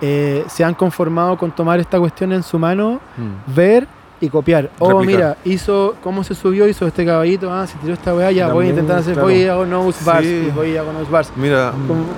eh, 0.00 0.44
se 0.48 0.64
han 0.64 0.74
conformado 0.74 1.36
con 1.36 1.50
tomar 1.50 1.80
esta 1.80 1.98
cuestión 1.98 2.32
en 2.32 2.42
su 2.42 2.58
mano, 2.58 3.00
Mm. 3.16 3.54
ver 3.54 3.86
y 4.20 4.28
copiar. 4.28 4.70
Oh, 4.80 4.90
Replicar. 5.00 5.06
mira, 5.16 5.36
hizo, 5.44 5.94
¿cómo 6.02 6.24
se 6.24 6.34
subió? 6.34 6.66
Hizo 6.68 6.86
este 6.88 7.04
caballito, 7.06 7.52
ah, 7.52 7.66
se 7.66 7.78
tiró 7.78 7.94
esta 7.94 8.12
weá, 8.14 8.30
ya 8.32 8.48
voy 8.52 8.66
a 8.66 8.70
intentar 8.70 8.98
hacer, 8.98 9.14
claro. 9.14 9.28
voy 9.28 9.44
a 9.44 9.52
hago 9.52 9.64
nose 9.66 10.04
bars, 10.04 10.26
voy 10.54 10.76
a 10.76 10.80
hago 10.80 10.92
nose 10.92 11.10
bars. 11.10 11.32
Mira, 11.36 11.72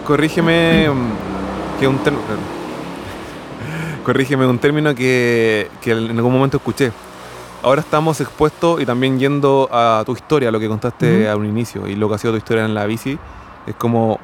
corrígeme 0.06 0.88
mm, 0.88 1.78
que 1.80 1.88
un 1.88 1.98
término. 1.98 2.59
Corrígeme 4.10 4.44
un 4.44 4.58
término 4.58 4.92
que, 4.92 5.68
que 5.80 5.92
en 5.92 6.16
algún 6.16 6.32
momento 6.32 6.56
escuché. 6.56 6.90
Ahora 7.62 7.80
estamos 7.80 8.20
expuestos 8.20 8.82
y 8.82 8.84
también 8.84 9.20
yendo 9.20 9.68
a 9.70 10.02
tu 10.04 10.14
historia, 10.14 10.50
lo 10.50 10.58
que 10.58 10.66
contaste 10.66 11.22
Ujú. 11.22 11.30
a 11.30 11.36
un 11.36 11.46
inicio 11.46 11.86
y 11.86 11.94
lo 11.94 12.08
que 12.08 12.16
ha 12.16 12.18
sido 12.18 12.32
tu 12.32 12.38
historia 12.38 12.64
en 12.64 12.74
la 12.74 12.86
bici. 12.86 13.16
Es 13.68 13.76
como 13.76 14.18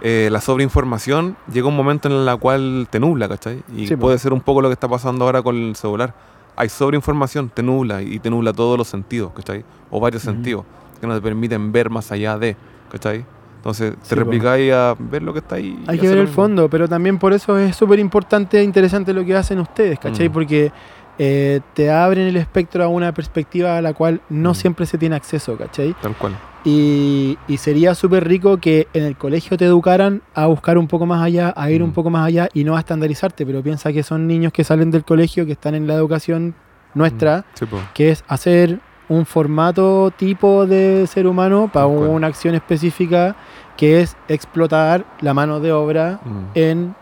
eh, 0.00 0.30
la 0.32 0.40
sobreinformación 0.40 1.36
llega 1.52 1.68
un 1.68 1.76
momento 1.76 2.08
en 2.08 2.26
el 2.26 2.38
cual 2.38 2.88
te 2.88 2.98
nubla, 2.98 3.28
¿cachai? 3.28 3.62
Y 3.76 3.86
Sí, 3.86 3.96
puede 3.96 4.16
ser 4.18 4.32
un 4.32 4.40
poco 4.40 4.62
lo 4.62 4.70
que 4.70 4.72
está 4.72 4.88
pasando 4.88 5.26
ahora 5.26 5.42
con 5.42 5.56
el 5.56 5.76
celular. 5.76 6.14
Hay 6.56 6.70
sobreinformación, 6.70 7.50
te 7.50 7.62
nubla 7.62 8.00
y 8.00 8.18
te 8.18 8.30
nubla 8.30 8.54
todos 8.54 8.78
los 8.78 8.88
sentidos, 8.88 9.30
¿cachai? 9.34 9.62
O 9.90 10.00
varios 10.00 10.24
Ujú. 10.24 10.32
sentidos 10.32 10.64
que 11.02 11.06
no 11.06 11.14
te 11.14 11.20
permiten 11.20 11.70
ver 11.70 11.90
más 11.90 12.10
allá 12.12 12.38
de, 12.38 12.56
¿cachai? 12.90 13.26
Entonces 13.66 13.96
te 14.00 14.10
Sí, 14.10 14.14
replicáis 14.14 14.72
a 14.72 14.94
ver 14.96 15.24
lo 15.24 15.32
que 15.32 15.40
está 15.40 15.56
ahí. 15.56 15.76
Hay 15.88 15.98
que 15.98 16.08
ver 16.08 16.18
el 16.18 16.28
fondo, 16.28 16.70
pero 16.70 16.88
también 16.88 17.18
por 17.18 17.32
eso 17.32 17.58
es 17.58 17.74
súper 17.74 17.98
importante 17.98 18.60
e 18.60 18.62
interesante 18.62 19.12
lo 19.12 19.24
que 19.24 19.34
hacen 19.34 19.58
ustedes, 19.58 19.98
¿cachai? 19.98 20.28
Mm. 20.28 20.32
Porque 20.32 20.70
eh, 21.18 21.60
te 21.74 21.90
abren 21.90 22.28
el 22.28 22.36
espectro 22.36 22.84
a 22.84 22.88
una 22.88 23.12
perspectiva 23.12 23.76
a 23.76 23.82
la 23.82 23.92
cual 23.92 24.20
no 24.28 24.52
Mm. 24.52 24.54
siempre 24.54 24.86
se 24.86 24.98
tiene 24.98 25.16
acceso, 25.16 25.56
¿cachai? 25.56 25.96
Tal 26.00 26.14
cual. 26.16 26.36
Y, 26.64 27.36
y 27.48 27.56
sería 27.56 27.94
súper 27.96 28.28
rico 28.28 28.58
que 28.58 28.86
en 28.92 29.02
el 29.02 29.16
colegio 29.16 29.56
te 29.56 29.64
educaran 29.64 30.22
a 30.34 30.46
buscar 30.46 30.78
un 30.78 30.86
poco 30.86 31.04
más 31.06 31.22
allá, 31.24 31.52
a 31.56 31.68
ir 31.70 31.82
un 31.82 31.90
Mm. 31.90 31.94
poco 31.94 32.10
más 32.10 32.24
allá 32.26 32.48
y 32.54 32.62
no 32.62 32.76
a 32.76 32.78
estandarizarte, 32.80 33.44
pero 33.44 33.62
piensa 33.62 33.92
que 33.92 34.04
son 34.04 34.28
niños 34.28 34.52
que 34.52 34.62
salen 34.62 34.92
del 34.92 35.04
colegio, 35.04 35.44
que 35.44 35.52
están 35.52 35.74
en 35.74 35.88
la 35.88 35.94
educación 35.94 36.54
nuestra, 36.94 37.44
Sí, 37.54 37.66
po. 37.66 37.78
que 37.94 38.10
es 38.10 38.22
hacer 38.28 38.78
un 39.08 39.24
formato 39.24 40.10
tipo 40.16 40.66
de 40.66 41.06
ser 41.06 41.28
humano 41.28 41.70
para 41.72 41.86
una 41.86 42.26
acción 42.26 42.56
específica 42.56 43.36
que 43.76 44.00
es 44.00 44.16
explotar 44.28 45.04
la 45.20 45.34
mano 45.34 45.60
de 45.60 45.72
obra 45.72 46.20
Mm. 46.24 46.44
en 46.54 46.94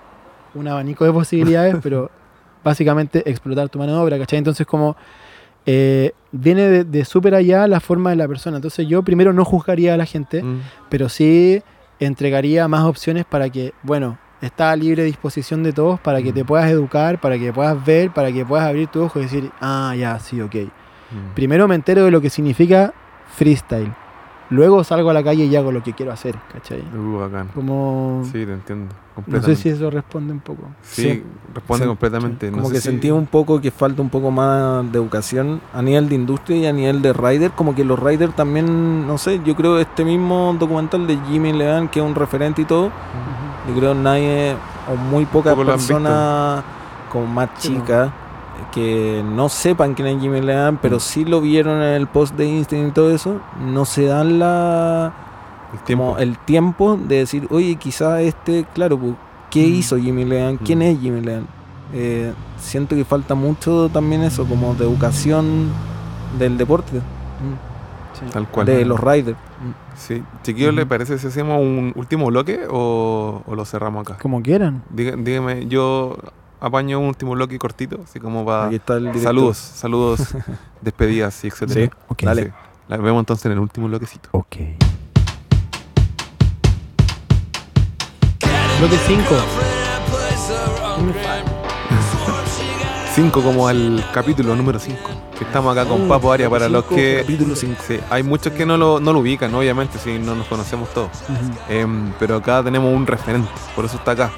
un 0.54 0.68
abanico 0.68 1.04
de 1.04 1.12
posibilidades, 1.12 1.76
pero 1.82 2.10
básicamente 2.62 3.28
explotar 3.30 3.68
tu 3.68 3.78
mano 3.78 3.92
de 3.92 3.98
obra, 3.98 4.18
¿cachai? 4.18 4.38
Entonces 4.38 4.66
como 4.66 4.96
eh, 5.66 6.12
viene 6.30 6.68
de, 6.68 6.84
de 6.84 7.04
súper 7.06 7.34
allá 7.34 7.66
la 7.66 7.80
forma 7.80 8.10
de 8.10 8.16
la 8.16 8.28
persona. 8.28 8.56
Entonces 8.56 8.86
yo 8.86 9.02
primero 9.02 9.32
no 9.32 9.44
juzgaría 9.44 9.94
a 9.94 9.96
la 9.96 10.04
gente, 10.06 10.42
Mm. 10.42 10.60
pero 10.90 11.08
sí 11.08 11.62
entregaría 12.00 12.68
más 12.68 12.82
opciones 12.84 13.24
para 13.24 13.48
que, 13.48 13.72
bueno, 13.82 14.18
está 14.42 14.70
a 14.72 14.76
libre 14.76 15.04
disposición 15.04 15.62
de 15.62 15.72
todos 15.72 15.98
para 16.00 16.20
que 16.22 16.32
Mm. 16.32 16.34
te 16.34 16.44
puedas 16.44 16.70
educar, 16.70 17.18
para 17.20 17.38
que 17.38 17.50
puedas 17.52 17.82
ver, 17.84 18.10
para 18.10 18.30
que 18.30 18.44
puedas 18.44 18.66
abrir 18.68 18.88
tu 18.88 19.02
ojo 19.04 19.18
y 19.20 19.22
decir, 19.22 19.50
ah, 19.60 19.94
ya, 19.96 20.18
sí, 20.18 20.40
ok. 20.40 20.56
Primero 21.34 21.66
me 21.68 21.76
entero 21.76 22.04
de 22.04 22.10
lo 22.10 22.20
que 22.20 22.28
significa 22.28 22.92
freestyle. 23.34 23.92
Luego 24.54 24.84
salgo 24.84 25.10
a 25.10 25.12
la 25.12 25.24
calle 25.24 25.46
y 25.46 25.56
hago 25.56 25.72
lo 25.72 25.82
que 25.82 25.92
quiero 25.94 26.12
hacer, 26.12 26.36
¿cachai? 26.52 26.80
Uh, 26.96 27.18
bacán. 27.18 27.48
Como... 27.54 28.22
Sí, 28.26 28.46
te 28.46 28.52
entiendo. 28.52 28.94
No 29.26 29.42
sé 29.42 29.56
si 29.56 29.68
eso 29.68 29.90
responde 29.90 30.32
un 30.32 30.38
poco. 30.40 30.62
Sí, 30.82 31.02
Sí. 31.02 31.22
responde 31.54 31.84
Sí. 31.84 31.88
completamente. 31.88 32.50
No 32.50 32.58
Como 32.58 32.68
sé 32.68 32.74
que 32.74 32.80
si- 32.80 32.88
sentí 32.90 33.10
un 33.10 33.26
poco 33.26 33.60
que 33.60 33.70
falta 33.72 34.00
un 34.00 34.10
poco 34.10 34.30
más 34.30 34.90
de 34.92 34.98
educación 34.98 35.60
a 35.72 35.82
nivel 35.82 36.08
de 36.08 36.14
industria 36.14 36.56
y 36.56 36.66
a 36.66 36.72
nivel 36.72 37.02
de 37.02 37.12
rider. 37.12 37.50
Como 37.50 37.74
que 37.74 37.84
los 37.84 37.98
riders 37.98 38.34
también, 38.36 39.06
no 39.06 39.18
sé, 39.18 39.40
yo 39.44 39.56
creo 39.56 39.78
este 39.78 40.04
mismo 40.04 40.54
documental 40.58 41.06
de 41.08 41.18
Jimmy 41.28 41.52
Levan, 41.52 41.88
que 41.88 41.98
es 42.00 42.06
un 42.06 42.14
referente 42.14 42.62
y 42.62 42.64
todo, 42.64 42.90
yo 43.68 43.74
creo 43.76 43.94
nadie 43.94 44.54
o 44.92 44.96
muy 44.96 45.24
pocas 45.26 45.54
Poco 45.54 45.66
personas 45.66 46.62
como 47.10 47.26
más 47.26 47.48
Sí, 47.58 47.70
no. 47.70 47.80
chicas 47.80 48.10
que 48.74 49.22
no 49.24 49.48
sepan 49.48 49.94
quién 49.94 50.08
es 50.08 50.20
Jimmy 50.20 50.40
Levan, 50.40 50.78
pero 50.82 50.98
sí 50.98 51.24
lo 51.24 51.40
vieron 51.40 51.76
en 51.80 51.94
el 51.94 52.06
post 52.08 52.34
de 52.36 52.46
Instagram 52.46 52.88
y 52.88 52.92
todo 52.92 53.10
eso, 53.14 53.40
no 53.60 53.84
se 53.84 54.06
dan 54.06 54.38
la 54.40 55.12
el 55.72 55.78
tiempo. 55.80 56.04
como 56.04 56.18
el 56.18 56.38
tiempo 56.38 56.96
de 56.96 57.18
decir, 57.18 57.46
oye, 57.50 57.76
quizás 57.76 58.20
este, 58.22 58.64
claro, 58.74 58.98
pues, 58.98 59.12
¿qué 59.50 59.66
Mm. 59.66 59.74
hizo 59.74 59.96
Jimmy 59.98 60.24
Levan? 60.24 60.56
¿Quién 60.56 60.80
Mm. 60.80 60.82
es 60.82 61.00
Jimmy 61.00 61.20
Levan? 61.20 61.46
Eh, 61.92 62.32
siento 62.58 62.96
que 62.96 63.04
falta 63.04 63.34
mucho 63.36 63.88
también 63.92 64.22
eso, 64.22 64.44
como 64.44 64.74
de 64.74 64.84
educación 64.84 65.68
del 66.38 66.58
deporte, 66.58 67.00
Sí. 68.18 68.24
Tal 68.32 68.46
cual. 68.48 68.66
de 68.66 68.84
los 68.84 68.98
riders. 69.00 69.36
Sí. 69.96 70.22
Chiquillos, 70.42 70.74
¿le 70.74 70.82
Ujú. 70.82 70.88
parece 70.88 71.18
si 71.18 71.26
hacemos 71.28 71.60
un 71.60 71.92
último 71.96 72.26
bloque 72.26 72.60
o, 72.70 73.42
o 73.46 73.54
lo 73.54 73.64
cerramos 73.64 74.02
acá? 74.06 74.18
Como 74.20 74.42
quieran. 74.42 74.82
Dígame, 74.90 75.66
yo 75.66 76.16
apaño 76.66 76.98
un 76.98 77.06
último 77.08 77.32
bloque 77.32 77.58
cortito, 77.58 78.00
así 78.04 78.18
como 78.20 78.44
para... 78.44 78.66
Aquí 78.66 78.76
está 78.76 78.96
el. 78.96 79.18
Saludos, 79.20 79.56
saludos, 79.76 80.20
despedidas 80.80 81.42
y 81.44 81.48
etcétera. 81.48 81.86
Sí, 81.86 81.90
Ok. 82.08 82.22
dale. 82.22 82.44
Sí. 82.44 82.50
La 82.88 82.96
vemos 82.98 83.20
entonces 83.20 83.46
en 83.46 83.52
el 83.52 83.58
último 83.58 83.86
bloquecito. 83.88 84.28
Ok. 84.32 84.56
Bloque 88.80 88.96
5. 89.06 89.24
5 93.14 93.42
como 93.42 93.68
al 93.68 94.04
capítulo 94.12 94.56
número 94.56 94.78
5. 94.78 94.98
Que 95.38 95.44
estamos 95.44 95.76
acá 95.76 95.88
con 95.88 96.02
Oh, 96.04 96.08
Papo 96.08 96.32
Aria 96.32 96.50
para 96.50 96.68
los 96.68 96.84
que. 96.84 97.18
capítulo 97.22 97.56
cinco. 97.56 97.80
Sí, 97.86 97.98
hay 98.10 98.22
muchos 98.22 98.52
que 98.52 98.64
no 98.66 98.76
lo, 98.76 99.00
no 99.00 99.12
lo 99.12 99.18
ubican, 99.20 99.52
obviamente, 99.54 99.98
si 99.98 100.18
no 100.18 100.34
nos 100.34 100.46
conocemos 100.46 100.92
todos. 100.92 101.10
Em, 101.68 102.12
pero 102.18 102.36
acá 102.36 102.62
tenemos 102.62 102.92
un 102.94 103.06
referente, 103.06 103.48
por 103.74 103.84
eso 103.84 103.96
está 103.96 104.12
acá. 104.12 104.30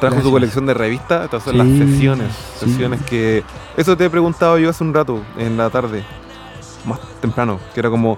Trajo 0.00 0.16
su 0.16 0.20
Gracias. 0.22 0.32
colección 0.32 0.66
de 0.66 0.74
revistas, 0.74 1.24
estas 1.24 1.42
son 1.42 1.58
las 1.58 1.66
sesiones. 1.68 2.32
sí. 2.58 2.66
Sesiones 2.70 3.02
que. 3.02 3.44
Eso 3.76 3.96
te 3.96 4.06
he 4.06 4.10
preguntado 4.10 4.58
yo 4.58 4.70
hace 4.70 4.82
un 4.82 4.94
rato, 4.94 5.20
en 5.36 5.56
la 5.56 5.68
tarde, 5.70 6.04
más 6.86 6.98
temprano, 7.20 7.58
que 7.74 7.80
era 7.80 7.90
como. 7.90 8.16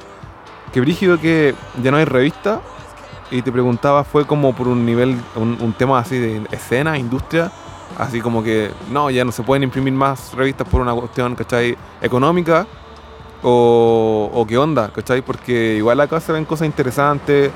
Que 0.73 0.81
brígido 0.81 1.19
que 1.21 1.55
ya 1.83 1.91
no 1.91 1.97
hay 1.97 2.05
revista. 2.05 2.61
Y 3.31 3.41
te 3.43 3.51
preguntaba, 3.51 4.05
fue 4.05 4.27
como 4.27 4.55
por 4.55 4.69
un 4.69 4.85
nivel, 4.85 5.17
un, 5.37 5.57
un 5.61 5.73
tema 5.73 5.99
así 5.99 6.19
de 6.19 6.43
escena, 6.53 6.99
industria. 6.99 7.51
Así 7.99 8.21
como 8.21 8.43
que, 8.43 8.71
no, 8.91 9.11
ya 9.11 9.25
no 9.25 9.33
se 9.33 9.43
pueden 9.43 9.63
imprimir 9.65 9.93
más 9.95 10.33
revistas 10.35 10.69
por 10.69 10.81
una 10.81 10.95
cuestión, 10.95 11.35
¿cachai? 11.35 11.77
Económica. 12.01 12.67
O, 13.43 14.31
o 14.33 14.47
qué 14.47 14.57
onda, 14.57 14.91
¿cachai? 14.93 15.21
Porque 15.23 15.75
igual 15.77 15.99
acá 16.01 16.21
se 16.21 16.33
ven 16.33 16.45
cosas 16.45 16.67
interesantes. 16.67 17.51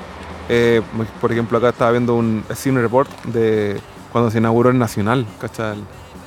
Eh, 0.49 0.81
por 1.21 1.31
ejemplo, 1.31 1.57
acá 1.57 1.69
estaba 1.69 1.91
viendo 1.91 2.15
un 2.15 2.43
cine 2.55 2.81
report 2.81 3.09
de 3.25 3.79
cuando 4.11 4.31
se 4.31 4.37
inauguró 4.39 4.69
el 4.69 4.77
Nacional, 4.79 5.25
¿cachai? 5.39 5.77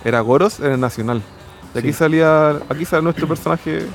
Era 0.04 0.20
Goros, 0.20 0.60
era 0.60 0.74
el 0.74 0.80
Nacional. 0.80 1.22
Y 1.74 1.78
aquí 1.78 1.88
Sí. 1.88 1.98
salía, 1.98 2.50
aquí 2.68 2.84
sale 2.84 3.02
nuestro 3.02 3.26
personaje 3.28 3.86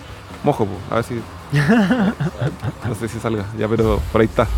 mojo, 0.43 0.65
po, 0.65 0.73
a 0.91 0.95
ver 0.95 1.03
si. 1.03 1.15
no 2.87 2.95
sé 2.95 3.07
si 3.07 3.19
salga, 3.19 3.45
ya, 3.57 3.67
pero 3.67 3.99
por 4.11 4.21
ahí 4.21 4.27
está. 4.27 4.47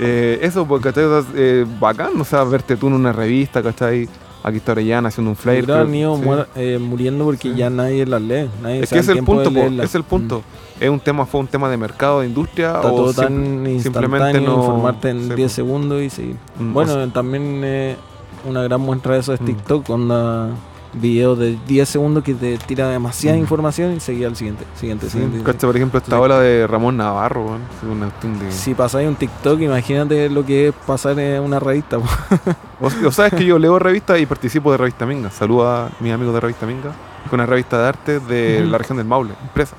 Eh, 0.00 0.38
eso, 0.42 0.64
pues, 0.64 0.80
¿cachai? 0.80 1.02
O 1.02 1.22
sea, 1.22 1.28
eh, 1.34 1.66
bacán, 1.80 2.20
o 2.20 2.24
sea, 2.24 2.44
verte 2.44 2.76
tú 2.76 2.86
en 2.86 2.92
una 2.92 3.10
revista, 3.10 3.60
¿cachai? 3.64 4.08
Aquí 4.44 4.58
está 4.58 4.70
Orellana 4.70 5.08
haciendo 5.08 5.30
un 5.30 5.36
flyer. 5.36 5.66
Que 5.66 5.72
han 5.72 5.92
ido 5.92 6.16
sí. 6.16 6.22
muer- 6.22 6.46
eh, 6.54 6.78
muriendo 6.80 7.24
porque 7.24 7.52
ya 7.56 7.68
nadie 7.68 8.06
las 8.06 8.22
lee. 8.22 8.48
Nadie 8.62 8.84
Es 8.84 8.90
que 8.90 9.00
es 9.00 9.08
el 9.08 9.24
punto, 9.24 9.52
po, 9.52 9.58
es 9.58 9.94
el 9.96 10.04
punto. 10.04 10.42
Es 10.78 10.88
un 10.88 11.00
tema, 11.00 11.26
fue 11.26 11.40
un 11.40 11.48
tema 11.48 11.68
de 11.68 11.76
mercado, 11.78 12.20
de 12.20 12.28
industria, 12.28 12.76
Está 12.76 12.92
o 12.92 12.94
todo 12.94 13.12
tan 13.12 13.66
instantáneo, 13.66 14.54
informarte 14.56 15.10
en 15.10 15.30
sí, 15.30 15.34
10 15.34 15.50
po. 15.50 15.54
segundos 15.56 16.00
y 16.00 16.10
seguir. 16.10 16.36
Mm, 16.60 16.72
Bueno, 16.72 16.92
o 16.92 16.94
sea- 16.94 17.12
también 17.12 17.60
eh, 17.64 17.96
una 18.44 18.62
gran 18.62 18.80
muestra 18.80 19.14
de 19.14 19.20
eso 19.20 19.32
es 19.32 19.40
Mm. 19.40 19.44
TikTok, 19.46 19.90
onda 19.90 20.50
videos 20.94 21.38
de 21.38 21.58
10 21.66 21.86
segundos 21.86 22.24
que 22.24 22.32
te 22.34 22.56
tira 22.58 22.88
demasiada 22.88 23.36
Mm. 23.36 23.40
información 23.40 23.92
y 23.94 24.00
seguía 24.00 24.26
al 24.26 24.36
siguiente, 24.36 24.64
siguiente, 24.74 25.06
Sí, 25.06 25.12
siguiente. 25.12 25.42
cacha, 25.44 25.66
por 25.66 25.76
ejemplo, 25.76 25.98
esta 25.98 26.18
ola 26.18 26.40
de 26.40 26.66
Ramón 26.66 26.96
Navarro, 26.96 27.58
de- 27.82 28.50
Si 28.52 28.72
pasáis 28.74 29.06
un 29.06 29.14
TikTok, 29.16 29.60
imagínate 29.60 30.30
lo 30.30 30.46
que 30.46 30.68
es 30.68 30.74
pasar 30.86 31.18
en 31.18 31.42
una 31.42 31.60
revista. 31.60 31.98
O, 32.80 33.10
sabes 33.10 33.34
que 33.34 33.44
yo 33.44 33.58
leo 33.58 33.78
revistas 33.78 34.20
y 34.20 34.24
participo 34.26 34.70
de 34.72 34.78
Revista 34.78 35.04
Minga. 35.04 35.30
Saludo 35.30 35.68
a 35.68 35.90
mis 36.00 36.12
amigos 36.12 36.32
de 36.34 36.40
Revista 36.40 36.64
Minga, 36.64 36.92
es 37.26 37.32
una 37.32 37.44
revista 37.44 37.76
de 37.82 37.88
arte 37.88 38.20
de 38.20 38.64
la 38.64 38.78
región 38.78 38.96
del 38.98 39.06
Maule, 39.06 39.34
impresa. 39.42 39.74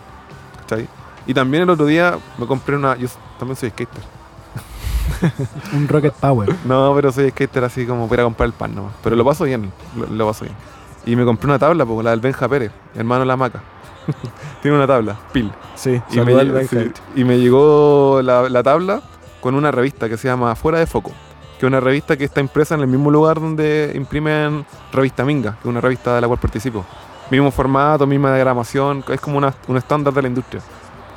¿Cachai? 0.61 0.85
Y 1.25 1.33
también 1.33 1.63
el 1.63 1.69
otro 1.69 1.85
día 1.85 2.17
me 2.37 2.45
compré 2.45 2.75
una. 2.75 2.95
Yo 2.97 3.07
también 3.39 3.55
soy 3.55 3.69
skater. 3.69 4.03
Un 5.73 5.87
Rocket 5.87 6.13
Power. 6.13 6.55
No, 6.65 6.93
pero 6.95 7.11
soy 7.11 7.29
skater 7.31 7.63
así 7.63 7.85
como 7.85 8.07
para 8.07 8.23
comprar 8.23 8.47
el 8.47 8.53
pan 8.53 8.75
nomás. 8.75 8.93
Pero 9.03 9.15
lo 9.15 9.25
paso 9.25 9.43
bien, 9.45 9.71
lo, 9.95 10.07
lo 10.07 10.27
paso 10.27 10.45
bien. 10.45 10.55
Y 11.05 11.15
me 11.15 11.25
compré 11.25 11.47
una 11.47 11.59
tabla, 11.59 11.85
pues, 11.85 12.03
la 12.03 12.11
del 12.11 12.19
Benja 12.19 12.47
Pérez, 12.47 12.71
hermano 12.95 13.21
de 13.21 13.25
la 13.27 13.37
maca. 13.37 13.61
Tiene 14.61 14.77
una 14.77 14.87
tabla, 14.87 15.15
pil. 15.31 15.51
Sí, 15.75 16.01
Y 16.11 16.17
me, 16.17 16.23
saluda 16.25 16.41
al 16.41 16.47
llegó- 16.47 16.57
Benja. 16.59 16.79
sí, 16.79 16.91
y 17.15 17.23
me 17.23 17.37
llegó 17.39 18.21
la, 18.23 18.49
la 18.49 18.63
tabla 18.63 19.01
con 19.41 19.55
una 19.55 19.71
revista 19.71 20.09
que 20.09 20.17
se 20.17 20.27
llama 20.27 20.55
Fuera 20.55 20.79
de 20.79 20.85
Foco, 20.87 21.11
que 21.59 21.65
es 21.65 21.67
una 21.67 21.79
revista 21.79 22.17
que 22.17 22.25
está 22.25 22.41
impresa 22.41 22.75
en 22.75 22.81
el 22.81 22.87
mismo 22.87 23.09
lugar 23.11 23.39
donde 23.39 23.91
imprimen 23.95 24.65
Revista 24.91 25.23
Minga, 25.23 25.53
que 25.53 25.59
es 25.59 25.65
una 25.65 25.79
revista 25.81 26.15
de 26.15 26.21
la 26.21 26.27
cual 26.27 26.39
participo. 26.39 26.85
Mismo 27.31 27.51
formato, 27.51 28.05
misma 28.07 28.33
diagramación, 28.33 29.03
es 29.07 29.21
como 29.21 29.37
una- 29.37 29.53
un 29.67 29.77
estándar 29.77 30.13
de 30.13 30.21
la 30.23 30.27
industria. 30.27 30.61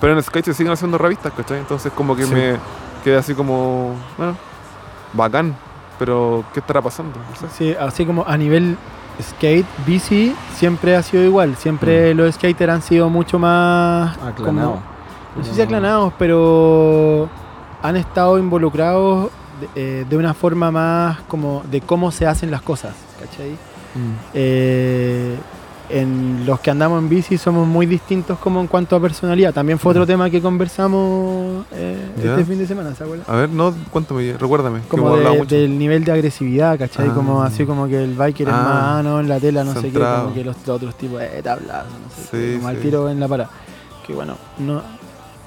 Pero 0.01 0.12
en 0.12 0.19
el 0.19 0.24
skate 0.24 0.44
se 0.47 0.55
siguen 0.55 0.73
haciendo 0.73 0.98
revistas, 0.98 1.32
¿cachai? 1.32 1.59
Entonces 1.59 1.93
como 1.93 2.14
que 2.14 2.24
Sí. 2.27 2.35
me 2.35 2.56
quedé 3.03 3.16
así 3.16 3.35
como, 3.35 3.95
bueno, 4.16 4.37
bacán, 5.12 5.55
pero 5.99 6.45
¿qué 6.53 6.61
estará 6.61 6.81
pasando? 6.83 7.19
No 7.19 7.37
sé. 7.37 7.47
Sí, 7.57 7.77
así 7.79 8.05
como 8.07 8.24
a 8.27 8.37
nivel 8.37 8.77
skate, 9.20 9.66
bici, 9.87 10.35
siempre 10.55 10.97
ha 10.97 11.03
sido 11.03 11.23
igual. 11.24 11.57
Siempre 11.57 12.15
los 12.15 12.35
skaters 12.35 12.73
han 12.73 12.83
sido 12.83 13.09
mucho 13.09 13.39
más. 13.39 14.16
Aclanado. 14.19 14.70
como- 14.73 14.83
no 15.37 15.45
sé 15.45 15.55
si 15.55 15.62
aclanados, 15.62 16.12
pero 16.19 17.27
han 17.83 17.97
estado 17.97 18.39
involucrados 18.39 19.31
de, 19.74 20.01
eh, 20.01 20.07
de 20.09 20.16
una 20.19 20.35
forma 20.35 20.70
más 20.70 21.20
como 21.23 21.62
de 21.70 21.81
cómo 21.81 22.11
se 22.11 22.27
hacen 22.27 22.51
las 22.51 22.61
cosas, 22.62 22.95
¿cachai? 23.19 23.53
Mm. 23.95 24.12
Eh, 24.35 25.37
en 25.93 26.44
los 26.47 26.59
que 26.60 26.70
andamos 26.70 26.98
en 27.02 27.09
bici 27.09 27.36
somos 27.39 27.66
muy 27.66 27.86
distintos 27.86 28.39
como 28.39 28.60
en 28.60 28.66
cuanto 28.66 28.97
a 28.97 29.01
personalidad. 29.01 29.52
También 29.52 29.78
fue 29.78 29.90
otro 29.90 30.06
tema 30.06 30.31
que 30.31 30.40
conversamos 30.40 31.64
eh, 31.73 31.97
este 32.16 32.44
fin 32.44 32.59
de 32.59 32.66
semana, 32.66 32.94
¿se 32.94 33.05
acuerdan? 33.05 33.27
A 33.28 33.36
ver, 33.36 33.51
no, 33.51 33.74
cuéntame, 33.90 34.32
recuérdame. 34.39 34.81
Como 34.89 35.16
de- 35.16 35.39
mucho. 35.39 35.55
del 35.55 35.78
nivel 35.78 36.05
de 36.05 36.12
agresividad, 36.12 36.78
¿cachai? 36.78 37.09
Ah. 37.10 37.14
Como 37.14 37.43
así 37.43 37.64
como 37.64 37.86
que 37.89 38.02
el 38.02 38.14
biker 38.14 38.48
es 38.48 38.55
Ah. 38.55 38.62
más, 38.62 38.82
ah, 38.85 39.01
no, 39.05 39.20
en 39.20 39.28
la 39.28 39.39
tela, 39.39 39.64
no 39.64 39.74
sé 39.74 39.90
qué, 39.90 39.98
como 39.98 40.35
que 40.35 40.44
los, 40.44 40.56
los 40.66 40.77
otros 40.77 40.94
tipos, 40.97 41.20
eh, 41.23 41.40
tablazo, 41.44 41.86
no 41.90 42.10
sé 42.24 42.28
qué, 42.31 42.52
Sí, 42.52 42.56
como 42.56 42.69
al 42.69 42.77
sí. 42.77 42.82
tiro 42.82 43.09
en 43.10 43.20
la 43.20 43.28
para. 43.28 43.48
Que 44.06 44.12
bueno, 44.14 44.35
no, 44.59 44.82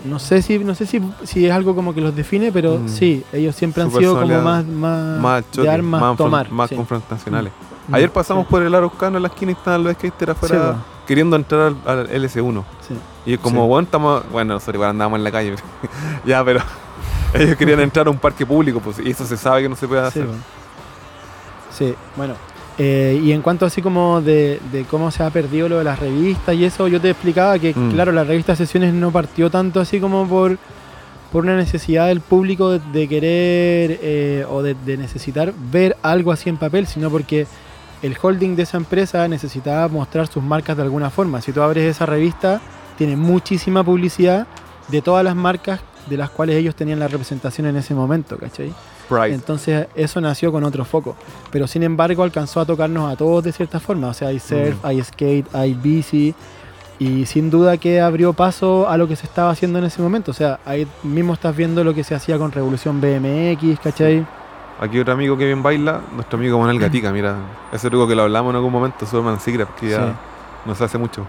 no 0.05 0.19
sé 0.19 0.41
si, 0.41 0.59
no 0.59 0.75
sé 0.75 0.85
si, 0.85 1.01
si 1.23 1.45
es 1.47 1.51
algo 1.51 1.73
como 1.75 1.93
que 1.93 1.99
los 2.01 2.15
define, 2.15 2.51
pero 2.51 2.77
Mm. 2.79 2.87
sí, 2.89 3.23
ellos 3.33 3.55
siempre 3.55 3.83
Su 3.83 3.89
han 3.89 3.95
sido 3.99 4.21
como 4.21 4.39
más, 4.41 4.63
más, 4.65 5.19
más 5.19 5.43
choque, 5.51 5.67
de 5.67 5.73
armas 5.73 6.01
más, 6.01 6.17
tomar. 6.17 6.51
más 6.51 6.69
sí. 6.69 6.75
confrontacionales. 6.75 7.51
Mm. 7.51 7.64
Ayer 7.91 8.11
pasamos 8.11 8.45
Sí. 8.45 8.51
por 8.51 8.61
el 8.63 8.73
Araucano 8.73 9.17
en 9.17 9.23
la 9.23 9.29
esquina 9.29 9.51
y 9.51 9.55
estaban 9.55 9.83
los 9.83 9.93
skaters 9.93 10.31
afuera 10.31 10.55
Sí, 10.55 10.71
po. 10.79 11.05
queriendo 11.07 11.35
entrar 11.35 11.73
al, 11.85 11.99
al 11.99 12.09
LS1. 12.09 12.63
Sí. 12.87 12.95
Y 13.25 13.37
como, 13.37 13.67
bueno, 13.67 13.85
estamos. 13.85 14.23
Bueno, 14.31 14.53
nosotros 14.55 14.75
igual 14.75 14.89
andábamos 14.91 15.17
en 15.17 15.23
la 15.23 15.31
calle. 15.31 15.55
ya, 16.25 16.43
pero 16.43 16.59
ellos 17.33 17.55
querían 17.57 17.79
entrar 17.79 18.07
a 18.07 18.09
un 18.09 18.17
parque 18.17 18.45
público, 18.45 18.79
pues, 18.79 18.99
y 18.99 19.09
eso 19.09 19.25
se 19.25 19.37
sabe 19.37 19.63
que 19.63 19.69
no 19.69 19.75
se 19.75 19.87
puede 19.87 20.01
hacer. 20.01 20.25
bueno. 20.25 20.41
Sí, 21.71 21.93
bueno. 22.15 22.33
Eh, 22.77 23.21
y 23.23 23.31
en 23.31 23.41
cuanto 23.41 23.65
así 23.65 23.81
como 23.81 24.19
de, 24.21 24.59
de 24.71 24.83
cómo 24.83 25.09
se 25.09 25.23
ha 25.23 25.29
perdido 25.29 25.69
lo 25.69 25.77
de 25.77 25.85
las 25.85 25.97
revistas 25.99 26.55
y 26.55 26.65
eso, 26.65 26.87
yo 26.89 26.99
te 26.99 27.09
explicaba 27.09 27.57
que, 27.57 27.73
Mm. 27.73 27.91
claro, 27.91 28.11
la 28.11 28.23
revista 28.25 28.53
Sesiones 28.55 28.93
no 28.93 29.11
partió 29.11 29.49
tanto 29.49 29.79
así 29.79 29.99
como 30.01 30.27
por, 30.27 30.57
por 31.31 31.43
una 31.45 31.55
necesidad 31.55 32.07
del 32.07 32.19
público 32.19 32.71
de, 32.71 32.79
de 32.91 33.07
querer 33.07 33.99
eh, 34.01 34.45
o 34.49 34.61
de, 34.61 34.75
de 34.85 34.97
necesitar 34.97 35.53
ver 35.71 35.95
algo 36.01 36.33
así 36.33 36.49
en 36.49 36.57
papel, 36.57 36.85
sino 36.85 37.09
porque 37.09 37.47
el 38.05 38.15
holding 38.21 38.55
de 38.55 38.63
esa 38.63 38.77
empresa 38.77 39.27
necesitaba 39.27 39.87
mostrar 39.87 40.27
sus 40.27 40.43
marcas 40.43 40.77
de 40.77 40.83
alguna 40.83 41.09
forma. 41.09 41.41
Si 41.41 41.51
tú 41.51 41.61
abres 41.61 41.83
esa 41.95 42.05
revista, 42.05 42.61
tiene 42.97 43.15
muchísima 43.15 43.83
publicidad 43.83 44.47
de 44.87 45.01
todas 45.01 45.23
las 45.23 45.35
marcas 45.35 45.79
de 46.09 46.17
las 46.17 46.29
cuales 46.29 46.55
ellos 46.57 46.75
tenían 46.75 46.99
la 46.99 47.07
representación 47.07 47.65
en 47.67 47.75
ese 47.77 47.95
momento, 47.95 48.37
¿cachai? 48.37 48.71
Entonces 49.33 49.87
eso 49.95 50.21
nació 50.21 50.51
con 50.51 50.63
otro 50.63 50.85
foco. 50.85 51.15
Pero 51.51 51.67
sin 51.67 51.83
embargo 51.83 52.23
alcanzó 52.23 52.59
a 52.59 52.65
tocarnos 52.65 53.11
a 53.11 53.15
todos 53.15 53.43
de 53.43 53.51
cierta 53.51 53.79
forma. 53.79 54.07
O 54.09 54.13
sea, 54.13 54.27
hay 54.29 54.39
surf, 54.39 54.75
Mm. 54.83 54.85
hay 54.87 55.03
skate, 55.03 55.55
hay 55.55 55.73
bici. 55.73 56.35
Y 56.97 57.25
sin 57.25 57.49
duda 57.49 57.77
que 57.77 57.99
abrió 58.01 58.33
paso 58.33 58.87
a 58.87 58.97
lo 58.97 59.07
que 59.07 59.15
se 59.15 59.25
estaba 59.25 59.49
haciendo 59.51 59.79
en 59.79 59.85
ese 59.85 60.01
momento. 60.01 60.31
O 60.31 60.33
sea, 60.33 60.59
ahí 60.65 60.87
mismo 61.03 61.33
estás 61.33 61.55
viendo 61.55 61.83
lo 61.83 61.93
que 61.93 62.03
se 62.03 62.15
hacía 62.15 62.37
con 62.37 62.51
Revolución 62.51 63.01
BMX, 63.01 63.79
¿cachai? 63.79 64.25
Aquí 64.79 64.99
otro 64.99 65.13
amigo 65.13 65.37
que 65.37 65.45
bien 65.45 65.63
baila, 65.63 66.01
nuestro 66.13 66.37
amigo 66.37 66.59
Manuel 66.59 66.79
Gatica, 66.79 67.11
mira. 67.11 67.35
Ese 67.71 67.89
truco 67.89 68.07
que 68.07 68.15
lo 68.15 68.23
hablamos 68.23 68.51
en 68.51 68.57
algún 68.57 68.73
momento, 68.73 69.05
Superman 69.05 69.39
Secret, 69.39 69.69
que 69.75 69.89
ya 69.89 70.05
Sí. 70.07 70.11
no 70.65 70.75
se 70.75 70.83
hace 70.83 70.97
mucho. 70.97 71.25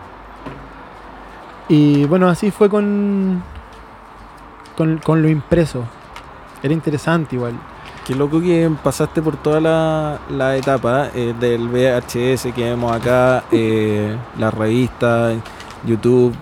Y 1.69 2.05
bueno, 2.07 2.29
así 2.29 2.51
fue 2.51 2.69
con, 2.69 3.43
con, 4.77 4.99
con 4.99 5.23
lo 5.23 5.29
impreso. 5.29 5.85
Era 6.63 6.73
interesante 6.75 7.37
igual. 7.37 7.55
Qué 8.05 8.15
loco 8.15 8.41
que 8.41 8.71
pasaste 8.85 9.21
por 9.23 9.37
toda 9.37 9.61
la, 9.61 10.19
la 10.31 10.57
etapa 10.57 11.09
eh, 11.15 11.35
del 11.39 11.69
VHS 11.69 12.53
que 12.55 12.65
vemos 12.65 12.93
acá, 12.93 13.45
eh, 13.51 14.17
las 14.39 14.55
revistas, 14.55 15.37
YouTube, 15.85 16.35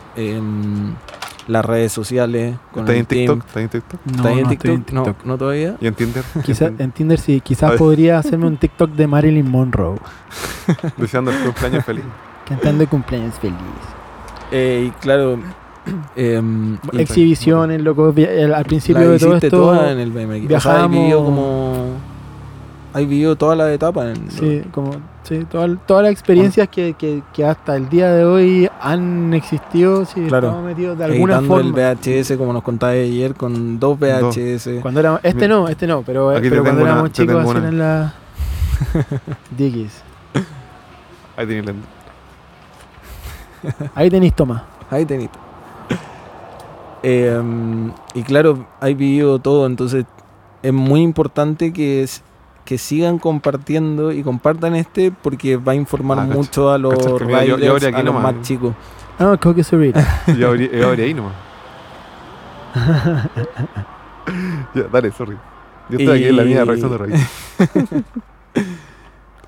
las 1.47 1.65
redes 1.65 1.93
sociales. 1.93 2.57
Con 2.73 2.85
¿Estás 2.85 2.97
en. 2.97 3.07
TikTok? 3.07 3.39
¿Estás 3.47 3.63
en 3.63 3.69
TikTok? 3.69 4.01
No, 4.05 4.13
¿Estás 4.17 4.33
en 4.33 4.43
no 4.43 4.49
TikTok? 4.49 4.53
estoy 4.53 4.71
en 4.75 4.95
No, 4.95 5.03
TikTok. 5.05 5.27
no 5.27 5.39
todavía. 5.39 5.77
¿Y 5.81 5.87
en 5.87 5.95
Tinder? 5.95 6.25
Quizá, 6.45 6.67
en 6.79 6.93
Tinder 6.93 7.19
sí, 7.21 7.41
quizás 7.41 7.73
podría 7.73 8.19
hacerme 8.19 8.47
un 8.47 8.57
TikTok 8.57 8.91
de 8.93 9.07
Marilyn 9.07 9.51
Monroe. 9.51 9.99
Deseando 10.97 11.31
el 11.31 11.39
cumpleaños 11.39 11.85
feliz. 11.85 12.05
Cantando 12.49 12.87
cumpleaños 12.89 13.35
feliz. 13.39 13.57
Eh, 14.53 14.87
y 14.89 14.91
claro, 15.01 15.39
y- 16.17 17.01
Exhibiciones, 17.01 17.83
loco. 17.83 18.07
Al 18.55 18.65
principio 18.65 19.03
la 19.05 19.09
de 19.11 19.19
todo 19.19 19.37
esto. 19.37 19.51
toda 19.51 19.93
en 19.93 19.99
el 19.99 20.11
BMX. 20.11 20.23
O 20.25 20.29
sea, 20.29 20.37
hay 20.39 20.47
viajamos- 20.89 20.91
vivido 20.91 21.25
como. 21.25 21.87
Hay 22.95 23.07
vivido 23.07 23.37
toda 23.37 23.57
la 23.57 23.73
etapa. 23.73 24.09
En, 24.11 24.31
Sí, 24.31 24.63
como, 24.71 24.93
sí, 25.25 25.45
toda- 25.51 25.75
todas 25.87 26.05
las 26.05 26.13
experiencias 26.13 26.69
que, 26.69 26.95
que- 26.95 27.23
que 27.33 27.45
hasta 27.45 27.75
el 27.77 27.89
día 27.89 28.13
de 28.13 28.25
hoy 28.25 28.69
han 28.81 29.35
existido, 29.35 30.05
sí, 30.05 30.23
Claro. 30.29 30.49
estamos 30.49 30.65
metidos 30.67 30.97
de 30.99 31.05
alguna 31.07 31.35
editando 31.39 31.59
el 31.61 31.73
forma. 31.73 31.79
VHS, 31.95 32.37
como 32.39 32.53
nos 32.53 32.63
contabas 32.63 32.95
ayer, 32.97 33.35
con 33.35 33.81
dos 33.81 33.99
VHS. 33.99 34.81
Cuando 34.83 35.01
era, 35.01 35.21
este 35.23 35.49
no, 35.49 35.69
este 35.69 35.87
no, 35.89 36.03
pero, 36.03 36.31
Aquí 36.31 36.43
te 36.43 36.51
pero 36.51 36.63
cuando 36.63 36.83
una- 36.83 36.93
éramos 36.93 37.13
chicos 37.13 37.45
una. 37.45 37.59
eran 37.59 37.79
las 37.79 38.13
Dickies. 39.57 40.03
Ahí 41.37 41.47
tenéis. 41.47 41.73
Ahí 43.95 44.11
tenéis 44.11 44.35
toma. 44.35 44.65
Ahí 44.91 45.05
tenéis. 45.05 45.31
Eh, 47.03 47.41
y 48.15 48.23
claro, 48.23 48.67
hay 48.81 48.95
vivido 48.95 49.39
todo, 49.39 49.67
entonces 49.67 50.05
es 50.63 50.73
muy 50.73 51.03
importante 51.03 51.73
que, 51.73 52.03
que 52.65 52.79
sigan 52.79 53.19
compartiendo 53.19 54.11
y 54.13 54.23
compartan 54.23 54.75
este 54.75 55.13
porque 55.13 55.57
va 55.57 55.73
a 55.73 55.75
informar 55.75 56.19
Ah, 56.19 56.23
cacha. 56.27 56.35
mucho 56.37 56.71
a 56.71 56.79
los 56.79 56.95
Cacha, 56.97 57.17
que 57.19 57.25
mira, 57.27 57.45
yo- 57.45 57.49
yo 57.51 57.57
riders, 57.57 57.73
abrí 57.75 57.87
aquí 57.87 58.01
a 58.01 58.05
los 58.05 58.15
nomás. 58.15 58.35
más 58.35 58.43
chicos. 58.47 58.75
Ah, 59.19 59.37
Coque 59.41 59.63
Surita. 59.63 60.23
Yo 60.39 60.49
abrí, 60.49 60.71
yo 60.73 60.89
abrí 60.89 61.03
ahí 61.03 61.15
nomás. 61.15 61.33
ya, 64.75 64.83
dale, 64.93 65.11
sorry. 65.13 65.37
Yo 65.91 65.99
estoy 65.99 66.19
aquí 66.19 66.29
en 66.29 66.37
la 66.37 66.45
mía 66.45 66.65
revisando 66.65 66.99
rayos. 66.99 67.21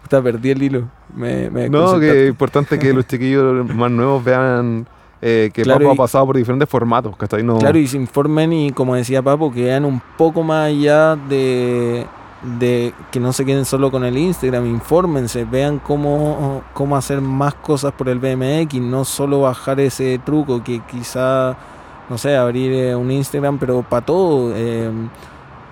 Puta, 0.03 0.23
perdí 0.23 0.51
el 0.51 0.63
hilo. 0.63 0.85
Me, 1.15 1.51
me 1.51 1.69
No, 1.69 1.99
que 1.99 2.25
es 2.25 2.29
importante 2.29 2.79
que 2.79 2.93
los 2.93 3.07
chiquillos 3.07 3.67
más 3.75 3.91
nuevos 3.91 4.23
vean 4.23 4.87
eh, 5.23 5.51
que 5.53 5.63
Claro, 5.63 5.81
Papo 5.81 5.93
y- 5.93 5.95
ha 5.95 5.97
pasado 5.97 6.27
por 6.27 6.37
diferentes 6.37 6.69
formatos, 6.69 7.17
¿cachai? 7.17 7.43
No, 7.43 7.59
Claro, 7.59 7.79
y 7.79 7.87
se 7.87 7.97
informen 7.97 8.53
y 8.53 8.71
como 8.73 8.95
decía 8.95 9.23
Papo, 9.23 9.51
que 9.51 9.65
vean 9.65 9.85
un 9.87 10.01
poco 10.19 10.43
más 10.43 10.67
allá 10.69 11.17
de, 11.17 12.07
de 12.43 12.93
que 13.11 13.19
no 13.19 13.33
se 13.33 13.45
queden 13.45 13.65
solo 13.65 13.91
con 13.91 14.05
el 14.05 14.17
Instagram, 14.19 14.67
infórmense, 14.67 15.45
vean 15.45 15.79
cómo, 15.79 16.63
cómo 16.75 16.97
hacer 16.97 17.21
más 17.21 17.55
cosas 17.55 17.93
por 17.93 18.09
el 18.09 18.19
BMX, 18.19 18.75
no 18.81 19.05
solo 19.05 19.41
bajar 19.41 19.81
ese 19.81 20.19
truco 20.25 20.63
que 20.63 20.81
quizá, 20.81 21.57
no 22.09 22.19
sé, 22.19 22.37
abrir 22.37 22.73
eh, 22.73 22.95
un 22.95 23.11
Instagram, 23.11 23.59
pero 23.59 23.83
para 23.83 24.05
todo, 24.05 24.53
eh, 24.55 24.91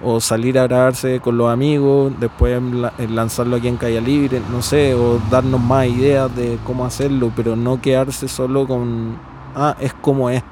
o 0.03 0.21
salir 0.21 0.59
a 0.59 0.65
grabarse 0.67 1.21
con 1.21 1.37
los 1.39 1.51
amigos, 1.53 2.13
después 2.19 2.61
la- 2.63 2.93
lanzarlo 3.09 3.57
aquí 3.57 3.69
en 3.69 3.77
Calle 3.77 4.01
Libre, 4.01 4.41
no 4.51 4.61
sé, 4.61 4.95
o 4.95 5.19
darnos 5.31 5.61
más 5.61 5.87
ideas 5.87 6.35
de 6.35 6.59
cómo 6.65 6.85
hacerlo, 6.85 7.31
pero 7.37 7.57
no 7.57 7.81
quedarse 7.81 8.27
solo 8.27 8.67
con, 8.67 9.17
ah, 9.55 9.77
es 9.81 9.95
como 9.95 10.29
es 10.31 10.43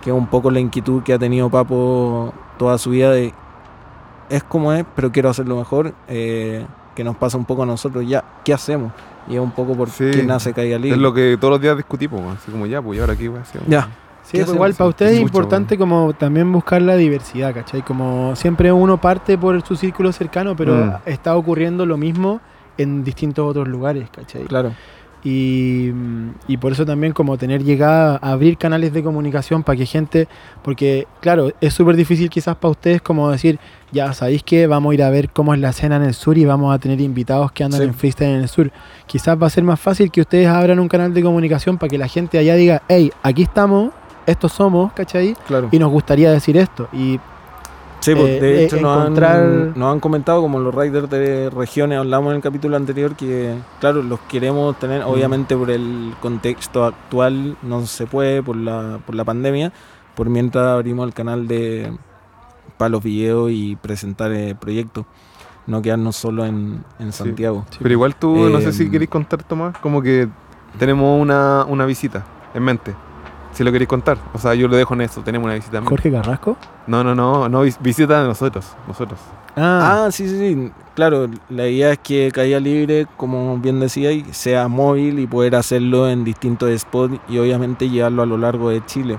que 0.00 0.10
es 0.10 0.16
un 0.16 0.26
poco 0.26 0.50
la 0.50 0.58
inquietud 0.60 1.02
que 1.04 1.12
ha 1.12 1.18
tenido 1.18 1.48
Papo 1.48 2.32
toda 2.58 2.76
su 2.76 2.90
vida 2.90 3.12
de 3.12 3.32
es 4.28 4.42
como 4.42 4.72
es, 4.72 4.84
pero 4.94 5.10
quiero 5.12 5.30
hacerlo 5.30 5.56
mejor, 5.56 5.92
eh, 6.08 6.64
que 6.94 7.04
nos 7.04 7.16
pasa 7.16 7.36
un 7.38 7.44
poco 7.44 7.62
a 7.62 7.66
nosotros, 7.66 8.06
ya, 8.06 8.22
¿qué 8.44 8.52
hacemos? 8.54 8.92
Y 9.28 9.34
es 9.34 9.40
un 9.40 9.52
poco 9.52 9.74
por 9.74 9.88
Sí, 9.90 10.10
qué 10.12 10.22
nace 10.24 10.52
Caiga 10.52 10.78
Libre. 10.78 10.96
es 10.96 10.98
lo 11.02 11.14
que 11.14 11.36
todos 11.40 11.52
los 11.52 11.60
días 11.60 11.76
discutimos, 11.76 12.36
así 12.36 12.50
como 12.50 12.66
ya, 12.66 12.82
pues 12.82 12.98
y 12.98 13.00
ahora 13.00 13.12
aquí, 13.14 13.28
weón, 13.28 13.42
así, 13.42 13.58
Ya. 13.68 13.88
Sí, 14.24 14.38
¿Qué 14.38 14.44
pues 14.44 14.54
igual 14.54 14.70
hacemos? 14.70 14.78
para 14.78 14.88
ustedes 14.90 15.12
es 15.14 15.20
Mucho, 15.20 15.30
importante 15.30 15.76
como 15.76 16.12
también 16.14 16.50
buscar 16.52 16.80
la 16.80 16.94
diversidad, 16.96 17.52
¿cachai? 17.52 17.82
Como 17.82 18.36
siempre 18.36 18.70
uno 18.72 18.96
parte 19.00 19.36
por 19.36 19.60
su 19.66 19.74
círculo 19.74 20.12
cercano, 20.12 20.54
pero 20.54 20.74
Mm. 20.76 20.92
está 21.06 21.34
ocurriendo 21.36 21.84
lo 21.86 21.96
mismo 21.96 22.40
en 22.78 23.02
distintos 23.04 23.44
otros 23.50 23.66
lugares, 23.68 24.08
¿cachai? 24.14 24.44
Claro. 24.44 24.72
Y, 25.24 25.92
y 26.48 26.56
por 26.56 26.72
eso 26.72 26.84
también 26.84 27.12
como 27.12 27.38
tener 27.38 27.62
llegada 27.62 28.18
a 28.20 28.32
abrir 28.32 28.58
canales 28.58 28.92
de 28.92 29.04
comunicación 29.04 29.62
para 29.62 29.76
que 29.76 29.86
gente, 29.86 30.26
porque 30.62 31.06
claro, 31.20 31.52
es 31.60 31.74
súper 31.74 31.94
difícil 31.94 32.28
quizás 32.28 32.56
para 32.56 32.72
ustedes 32.72 33.00
como 33.00 33.30
decir, 33.30 33.60
ya 33.92 34.12
sabéis 34.14 34.42
que 34.42 34.66
vamos 34.66 34.90
a 34.90 34.94
ir 34.94 35.02
a 35.04 35.10
ver 35.10 35.30
cómo 35.30 35.54
es 35.54 35.60
la 35.60 35.70
escena 35.70 35.96
en 35.96 36.02
el 36.02 36.14
sur 36.14 36.36
y 36.38 36.44
vamos 36.44 36.74
a 36.74 36.78
tener 36.78 37.00
invitados 37.00 37.52
que 37.52 37.62
andan 37.62 37.80
Sí. 37.82 37.86
en 37.86 37.94
freestyle 37.94 38.30
en 38.30 38.40
el 38.40 38.48
sur. 38.48 38.72
Quizás 39.06 39.40
va 39.40 39.46
a 39.46 39.50
ser 39.50 39.62
más 39.62 39.78
fácil 39.78 40.10
que 40.10 40.20
ustedes 40.22 40.48
abran 40.48 40.80
un 40.80 40.88
canal 40.88 41.14
de 41.14 41.22
comunicación 41.22 41.78
para 41.78 41.88
que 41.90 41.98
la 41.98 42.08
gente 42.08 42.38
allá 42.38 42.56
diga, 42.56 42.82
hey, 42.88 43.12
aquí 43.22 43.42
estamos, 43.42 43.92
estos 44.26 44.52
somos, 44.52 44.92
¿cachai? 44.92 45.36
Claro. 45.46 45.68
Y 45.70 45.78
nos 45.78 45.90
gustaría 45.92 46.32
decir 46.32 46.56
esto. 46.56 46.88
Y 46.92 47.20
Sí, 48.02 48.14
pues, 48.16 48.40
de 48.40 48.62
eh, 48.62 48.64
hecho 48.64 48.80
nos, 48.80 48.98
encontrar- 49.06 49.36
han, 49.42 49.72
nos 49.76 49.92
han 49.92 50.00
comentado 50.00 50.40
como 50.40 50.58
los 50.58 50.74
riders 50.74 51.08
de 51.08 51.50
regiones, 51.50 51.98
hablamos 51.98 52.30
en 52.32 52.36
el 52.36 52.42
capítulo 52.42 52.76
anterior 52.76 53.14
que, 53.14 53.54
claro, 53.80 54.02
los 54.02 54.18
queremos 54.28 54.76
tener, 54.80 55.04
obviamente 55.04 55.56
por 55.56 55.70
el 55.70 56.12
contexto 56.20 56.84
actual 56.84 57.56
no 57.62 57.86
se 57.86 58.06
puede 58.06 58.42
por 58.42 58.56
la, 58.56 58.98
por 59.06 59.14
la 59.14 59.24
pandemia, 59.24 59.72
por 60.16 60.28
mientras 60.28 60.66
abrimos 60.66 61.06
el 61.06 61.14
canal 61.14 61.46
de 61.46 61.96
para 62.76 62.88
los 62.88 63.04
videos 63.04 63.50
y 63.52 63.76
presentar 63.76 64.32
eh, 64.32 64.56
proyectos, 64.58 65.06
no 65.68 65.80
quedarnos 65.80 66.16
solo 66.16 66.44
en, 66.44 66.82
en 66.98 67.12
Sí. 67.12 67.18
Santiago. 67.18 67.64
Pero 67.80 67.92
igual 67.92 68.16
tú, 68.16 68.34
no 68.50 68.60
sé 68.60 68.72
si 68.72 68.82
Em, 68.84 68.90
queréis 68.90 69.10
contar, 69.10 69.44
Tomás, 69.44 69.78
como 69.78 70.02
que 70.02 70.28
tenemos 70.76 71.20
una, 71.22 71.64
una 71.68 71.86
visita 71.86 72.24
en 72.52 72.64
mente. 72.64 72.94
Si 73.52 73.62
lo 73.64 73.70
queréis 73.72 73.88
contar. 73.88 74.16
O 74.32 74.38
sea, 74.38 74.54
yo 74.54 74.66
lo 74.68 74.76
dejo 74.76 74.94
en 74.94 75.02
eso, 75.02 75.20
tenemos 75.22 75.44
una 75.46 75.54
visita. 75.54 75.80
Jorge 75.84 76.10
Carrasco. 76.10 76.56
No, 76.86 77.04
no, 77.04 77.14
no, 77.14 77.48
no, 77.48 77.62
vis- 77.62 77.78
visita 77.80 78.22
de 78.22 78.28
nosotros, 78.28 78.66
nosotros. 78.88 79.20
Ah, 79.56 80.04
Ah, 80.06 80.10
sí, 80.10 80.28
sí, 80.28 80.38
sí. 80.38 80.72
Claro, 80.94 81.26
la 81.50 81.68
idea 81.68 81.92
es 81.92 81.98
que 81.98 82.30
Caída 82.32 82.60
Libre, 82.60 83.06
como 83.16 83.56
bien 83.58 83.80
decía, 83.80 84.12
y 84.12 84.24
sea 84.32 84.68
móvil 84.68 85.18
y 85.18 85.26
poder 85.26 85.54
hacerlo 85.56 86.08
en 86.08 86.24
distintos 86.24 86.70
spots 86.80 87.18
y 87.28 87.38
obviamente 87.38 87.88
llevarlo 87.88 88.22
a 88.22 88.26
lo 88.26 88.36
largo 88.38 88.70
de 88.70 88.84
Chile. 88.86 89.18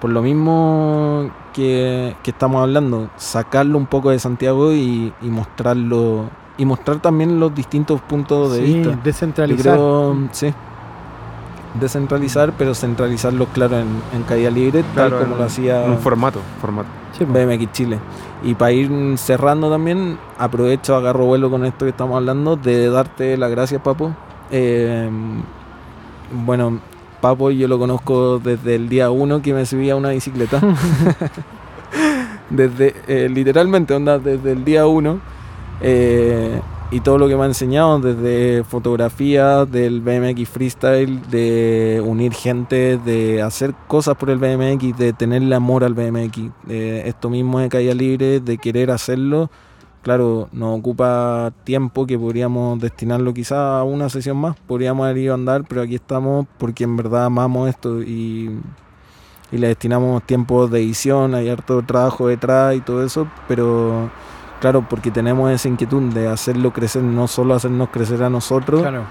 Por 0.00 0.10
lo 0.10 0.20
mismo 0.22 1.30
que, 1.54 2.14
que 2.22 2.30
estamos 2.30 2.62
hablando, 2.62 3.08
sacarlo 3.16 3.78
un 3.78 3.86
poco 3.86 4.10
de 4.10 4.18
Santiago 4.18 4.72
y, 4.72 5.12
y 5.22 5.26
mostrarlo 5.28 6.28
y 6.58 6.64
mostrar 6.66 7.00
también 7.00 7.40
los 7.40 7.54
distintos 7.54 8.00
puntos 8.02 8.52
de 8.52 8.58
sí, 8.66 8.74
vista. 8.74 8.98
Descentralizar. 9.02 9.74
creo, 9.74 10.28
sí. 10.32 10.52
Descentralizar, 11.80 12.52
pero 12.56 12.74
centralizarlo, 12.74 13.46
claro, 13.46 13.78
en, 13.80 13.88
en 14.14 14.22
Caída 14.22 14.50
Libre, 14.50 14.84
Claro, 14.94 15.10
tal 15.10 15.18
como 15.20 15.32
en- 15.34 15.38
lo 15.40 15.44
hacía 15.44 15.84
En 15.84 15.90
un 15.92 15.98
formato, 15.98 16.40
formato. 16.60 16.88
Sí, 17.18 17.24
pues. 17.24 17.46
BMX 17.46 17.72
Chile. 17.72 17.98
Y 18.44 18.54
para 18.54 18.72
ir 18.72 18.90
cerrando 19.18 19.70
también, 19.70 20.18
aprovecho, 20.38 20.94
agarro 20.94 21.26
vuelo 21.26 21.50
con 21.50 21.64
esto 21.64 21.84
que 21.84 21.90
estamos 21.90 22.16
hablando, 22.16 22.56
de 22.56 22.88
darte 22.90 23.36
las 23.36 23.50
gracias, 23.50 23.80
Papo. 23.82 24.12
Eh, 24.50 25.08
bueno, 26.44 26.78
Papo 27.20 27.50
yo 27.50 27.66
lo 27.68 27.78
conozco 27.78 28.38
desde 28.38 28.74
el 28.76 28.88
día 28.88 29.10
uno 29.10 29.42
que 29.42 29.52
me 29.54 29.64
subí 29.66 29.90
a 29.90 29.96
una 29.96 30.10
bicicleta. 30.10 30.60
desde, 32.50 32.94
eh, 33.06 33.28
literalmente, 33.28 33.94
onda, 33.94 34.18
desde 34.18 34.52
el 34.52 34.64
día 34.64 34.86
uno. 34.86 35.18
Eh, 35.80 36.60
y 36.94 37.00
todo 37.00 37.18
lo 37.18 37.26
que 37.26 37.34
me 37.34 37.42
ha 37.42 37.46
enseñado, 37.46 37.98
desde 37.98 38.62
fotografía, 38.62 39.64
del 39.64 40.00
BMX 40.00 40.48
freestyle, 40.48 41.20
de 41.28 42.00
unir 42.06 42.32
gente, 42.32 42.98
de 42.98 43.42
hacer 43.42 43.74
cosas 43.88 44.16
por 44.16 44.30
el 44.30 44.38
BMX, 44.38 44.96
de 44.96 45.12
tenerle 45.12 45.56
amor 45.56 45.82
al 45.82 45.94
BMX. 45.94 46.52
de 46.62 47.08
esto 47.08 47.30
mismo 47.30 47.58
de 47.58 47.68
caída 47.68 47.94
libre, 47.94 48.38
de 48.38 48.58
querer 48.58 48.92
hacerlo. 48.92 49.50
Claro, 50.02 50.48
nos 50.52 50.78
ocupa 50.78 51.52
tiempo 51.64 52.06
que 52.06 52.16
podríamos 52.16 52.78
destinarlo 52.78 53.34
quizá 53.34 53.80
a 53.80 53.82
una 53.82 54.08
sesión 54.08 54.36
más. 54.36 54.54
Podríamos 54.60 55.04
haber 55.04 55.18
ido 55.18 55.32
a 55.32 55.34
andar, 55.34 55.64
pero 55.68 55.82
aquí 55.82 55.96
estamos 55.96 56.46
porque 56.58 56.84
en 56.84 56.96
verdad 56.96 57.24
amamos 57.24 57.70
esto 57.70 58.02
y, 58.02 58.56
y 59.50 59.58
le 59.58 59.66
destinamos 59.66 60.22
tiempo 60.22 60.68
de 60.68 60.78
edición, 60.78 61.34
hay 61.34 61.48
harto 61.48 61.82
trabajo 61.82 62.28
detrás 62.28 62.76
y 62.76 62.82
todo 62.82 63.04
eso, 63.04 63.26
pero 63.48 64.12
claro, 64.64 64.86
porque 64.88 65.10
tenemos 65.10 65.50
esa 65.52 65.68
inquietud 65.68 66.02
de 66.14 66.26
hacerlo 66.26 66.72
crecer, 66.72 67.02
no 67.02 67.28
solo 67.28 67.52
hacernos 67.54 67.90
crecer 67.90 68.22
a 68.22 68.30
nosotros, 68.30 68.80
Claro. 68.80 69.02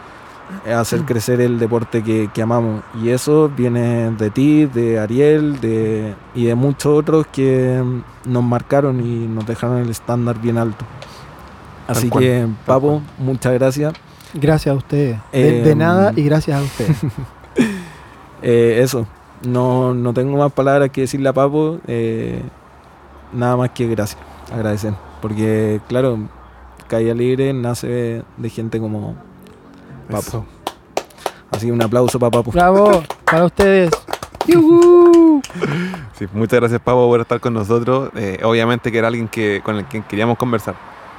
es 0.66 0.74
hacer 0.74 1.02
crecer 1.04 1.42
el 1.42 1.60
deporte 1.60 2.02
que, 2.04 2.28
que 2.34 2.42
amamos. 2.42 2.82
Y 3.00 3.10
eso 3.10 3.52
viene 3.56 4.10
de 4.18 4.32
ti, 4.32 4.66
de 4.66 5.00
Ariel 5.00 5.60
de, 5.62 6.16
y 6.34 6.46
de 6.46 6.56
muchos 6.56 6.98
otros 6.98 7.28
que 7.32 7.84
nos 8.26 8.44
marcaron 8.44 9.00
y 9.06 9.28
nos 9.28 9.46
dejaron 9.46 9.78
el 9.78 9.90
estándar 9.92 10.40
bien 10.42 10.58
alto. 10.58 10.86
Así 11.88 12.10
cual, 12.10 12.24
que, 12.24 12.48
Papo, 12.66 13.02
muchas 13.20 13.54
gracias. 13.54 13.94
Gracias 14.34 14.74
a 14.74 14.78
ustedes. 14.78 15.20
De, 15.32 15.62
de 15.62 15.72
Em, 15.72 15.78
nada 15.78 16.14
y 16.16 16.24
gracias 16.24 16.60
a 16.60 16.64
ustedes. 16.64 16.98
Eh, 18.46 18.80
eso, 18.84 19.06
no, 19.48 19.94
no 19.94 20.14
tengo 20.14 20.38
más 20.38 20.52
palabras 20.52 20.90
que 20.90 21.02
decirle 21.02 21.30
a 21.30 21.34
Papo. 21.34 21.78
eh, 21.88 22.42
nada 23.32 23.56
más 23.56 23.70
que 23.70 23.88
gracias, 23.88 24.20
agradecer. 24.54 24.94
Porque, 25.24 25.80
claro, 25.88 26.20
Caída 26.90 27.14
Libre 27.14 27.54
nace 27.54 28.26
de, 28.36 28.50
gente 28.50 28.78
como 28.78 29.16
Papo. 30.12 30.20
Eso. 30.20 30.46
Así 31.50 31.68
que 31.68 31.72
un 31.72 31.82
aplauso 31.82 32.20
para 32.20 32.30
Papo. 32.30 32.52
Bravo, 32.52 33.02
para 33.24 33.46
ustedes. 33.46 33.90
Sí, 36.18 36.28
muchas 36.34 36.60
gracias, 36.60 36.82
Pavo, 36.82 37.08
por 37.08 37.22
estar 37.22 37.40
con 37.40 37.54
nosotros. 37.54 38.10
Eh, 38.16 38.40
obviamente 38.44 38.92
que 38.92 38.98
era 38.98 39.08
alguien 39.08 39.28
que, 39.28 39.62
con 39.64 39.78
el 39.78 39.86
que 39.86 40.02
queríamos 40.02 40.38
conversar. 40.38 40.76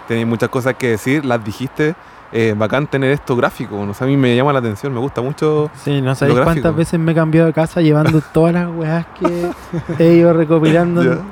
Tenéis 0.07 0.27
muchas 0.27 0.51
cosas 0.51 0.75
que 0.75 0.91
decir, 0.91 1.25
las 1.25 1.43
dijiste. 1.43 1.95
Eh, 2.33 2.55
bacán 2.57 2.87
tener 2.87 3.11
esto 3.11 3.35
gráfico. 3.37 3.85
No 3.87 3.95
sé, 3.95 4.05
a 4.05 4.07
mí 4.07 4.17
me 4.17 4.37
llama 4.37 4.53
la 4.53 4.59
atención, 4.59 4.93
me 4.93 5.01
gusta 5.01 5.23
mucho. 5.23 5.71
Sí, 5.83 6.03
no 6.03 6.15
sabéis 6.15 6.41
cuántas 6.41 6.77
veces 6.77 7.01
me 7.01 7.13
he 7.13 7.15
cambiado 7.15 7.47
de 7.47 7.55
casa 7.55 7.81
llevando 7.81 8.21
todas 8.33 8.53
las 8.53 8.69
weas 8.69 9.07
que 9.19 9.51
he 9.99 10.15
ido 10.15 10.33
recopilando 10.35 11.25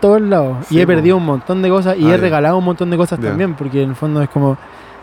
todos 0.00 0.20
lados. 0.20 0.66
Sí, 0.68 0.76
y 0.76 0.80
he 0.80 0.86
perdido 0.86 1.16
un 1.16 1.24
montón 1.26 1.62
de 1.62 1.68
cosas 1.68 1.96
y 1.98 2.06
Ah, 2.10 2.14
he 2.14 2.16
regalado 2.16 2.58
un 2.58 2.64
montón 2.64 2.90
de 2.90 2.96
cosas 2.96 3.18
también, 3.20 3.54
porque 3.54 3.82
en 3.82 3.90
el 3.90 3.96
fondo 3.96 4.22
es 4.22 4.28
como 4.28 4.56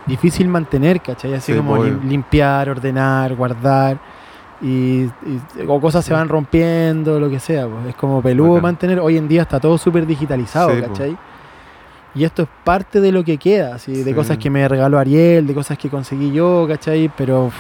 difícil 0.06 0.48
mantener, 0.48 1.02
¿cachai? 1.02 1.34
Así 1.34 1.52
Sí, 1.52 1.58
como 1.58 1.84
limpiar, 1.84 2.70
ordenar, 2.70 3.36
guardar. 3.36 3.98
Y, 4.62 5.04
y- 5.04 5.10
o 5.68 5.82
cosas 5.82 6.06
se 6.06 6.14
van 6.14 6.30
rompiendo, 6.30 7.20
lo 7.20 7.30
que 7.30 7.40
sea. 7.40 7.68
pues. 7.68 7.88
Es 7.90 7.96
como 7.96 8.22
peludo 8.22 8.50
Bacán. 8.52 8.62
mantener. 8.64 9.00
Hoy 9.00 9.18
en 9.18 9.28
día 9.28 9.42
está 9.42 9.60
todo 9.60 9.78
súper 9.78 10.06
digitalizado, 10.06 10.70
Sí, 10.72 10.82
po. 10.82 10.88
¿cachai? 10.88 11.18
Y 12.16 12.24
esto 12.24 12.44
es 12.44 12.50
parte 12.64 13.02
de 13.02 13.12
lo 13.12 13.24
que 13.24 13.38
queda, 13.38 13.76
así, 13.76 14.04
de 14.04 14.14
cosas 14.16 14.38
que 14.38 14.50
me 14.50 14.68
regaló 14.68 15.00
Ariel, 15.00 15.48
de 15.48 15.54
cosas 15.54 15.78
que 15.78 15.90
conseguí 15.90 16.32
yo, 16.32 16.66
¿cachai? 16.70 17.10
Pero 17.18 17.52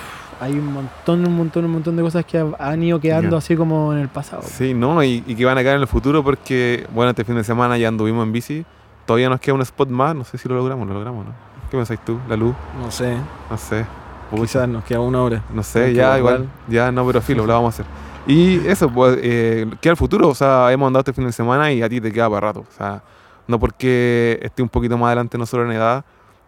hay 0.43 0.53
un 0.53 0.73
montón, 0.73 1.25
un 1.27 1.35
montón, 1.35 1.65
un 1.65 1.71
montón 1.71 1.95
de 1.95 2.03
cosas 2.03 2.25
que 2.25 2.37
ha- 2.37 2.45
han 2.59 2.83
ido 2.83 2.99
quedando 2.99 3.31
Ya. 3.31 3.37
así 3.37 3.55
como 3.55 3.93
en 3.93 3.99
el 3.99 4.09
pasado. 4.09 4.43
Sí, 4.45 4.73
¿no? 4.73 5.03
Y, 5.03 5.23
y 5.25 5.35
que 5.35 5.45
van 5.45 5.57
a 5.57 5.61
quedar 5.61 5.75
en 5.75 5.81
el 5.81 5.87
futuro 5.87 6.23
porque, 6.23 6.85
bueno, 6.93 7.09
este 7.11 7.23
fin 7.23 7.35
de 7.35 7.43
semana 7.43 7.77
ya 7.77 7.87
anduvimos 7.87 8.23
en 8.25 8.31
bici. 8.31 8.65
Todavía 9.05 9.29
nos 9.29 9.39
queda 9.39 9.55
un 9.55 9.61
spot 9.61 9.89
más, 9.89 10.15
no 10.15 10.23
sé 10.23 10.37
si 10.37 10.47
lo 10.47 10.55
logramos, 10.55 10.87
lo 10.87 10.93
logramos, 10.93 11.25
¿no? 11.25 11.31
¿Qué 11.69 11.77
pensáis 11.77 11.99
tú? 12.05 12.19
¿La 12.29 12.35
luz? 12.37 12.53
No 12.79 12.89
sé. 12.91 13.17
No 13.49 13.57
sé. 13.57 13.85
Quizás 14.35 14.67
nos 14.67 14.83
queda 14.83 14.99
una 14.99 15.21
hora. 15.21 15.43
No 15.53 15.61
sé, 15.63 15.93
ya 15.93 16.17
igual. 16.17 16.47
Ya 16.67 16.91
no, 16.91 17.05
pero 17.05 17.21
filo, 17.21 17.45
lo 17.45 17.53
vamos 17.53 17.73
a 17.79 17.81
hacer. 17.81 17.85
Y 18.25 18.65
eso, 18.67 18.89
pues, 18.89 19.17
eh, 19.21 19.67
queda 19.81 19.91
el 19.91 19.97
futuro. 19.97 20.29
O 20.29 20.35
sea, 20.35 20.71
hemos 20.71 20.87
andado 20.87 21.01
este 21.01 21.13
fin 21.13 21.25
de 21.25 21.31
semana 21.33 21.71
y 21.71 21.81
a 21.83 21.89
ti 21.89 21.99
te 22.01 22.11
queda 22.11 22.29
para 22.29 22.47
rato. 22.47 22.61
O 22.61 22.77
sea, 22.77 23.03
no 23.47 23.59
porque 23.59 24.39
esté 24.41 24.63
un 24.63 24.69
poquito 24.69 24.97
más 24.97 25.07
adelante 25.07 25.37
nosotros 25.37 25.69
en 25.69 25.75
edad, 25.75 26.03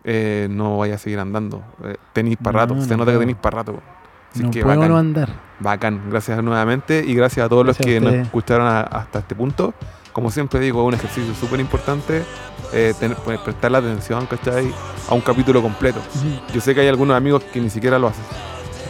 eh, 0.06 0.48
no 0.50 0.78
vaya 0.78 0.96
a 0.96 0.98
seguir 0.98 1.20
andando. 1.20 1.64
Eh, 1.84 1.96
tenéis 2.14 2.38
para 2.38 2.60
rato. 2.60 2.76
No, 2.76 2.82
Se 2.82 2.92
no 2.92 2.98
nota 2.98 3.12
que 3.12 3.18
tenéis 3.20 3.38
para 3.38 3.58
rato. 3.58 3.80
Así 4.34 4.44
no 4.44 4.52
que 4.52 4.62
puedo 4.64 4.80
bacán. 4.80 4.96
andar. 4.96 5.30
Bacán, 5.60 6.02
gracias 6.10 6.42
nuevamente 6.44 7.04
y 7.06 7.16
gracias 7.16 7.46
a 7.46 7.50
todos 7.50 7.64
Gracias 7.66 7.86
los 7.88 7.94
que 7.96 8.00
nos 8.02 8.14
escucharon 8.14 8.68
a- 8.68 8.82
hasta 8.82 9.20
este 9.20 9.34
punto. 9.36 9.74
Como 10.14 10.30
siempre 10.32 10.60
digo, 10.62 10.82
es 10.82 10.88
un 10.88 10.94
ejercicio 10.94 11.34
súper 11.36 11.60
importante 11.60 12.24
eh, 12.72 12.94
pues, 13.24 13.40
prestarle 13.40 13.80
atención, 13.80 14.26
¿cachai? 14.28 14.72
A 15.10 15.14
un 15.14 15.22
capítulo 15.22 15.62
completo. 15.62 16.00
Yo 16.54 16.62
sé 16.62 16.74
que 16.74 16.82
hay 16.82 16.88
algunos 16.88 17.16
amigos 17.18 17.44
que 17.46 17.60
ni 17.60 17.70
siquiera 17.70 17.98
lo 18.00 18.08
hacen. 18.08 18.24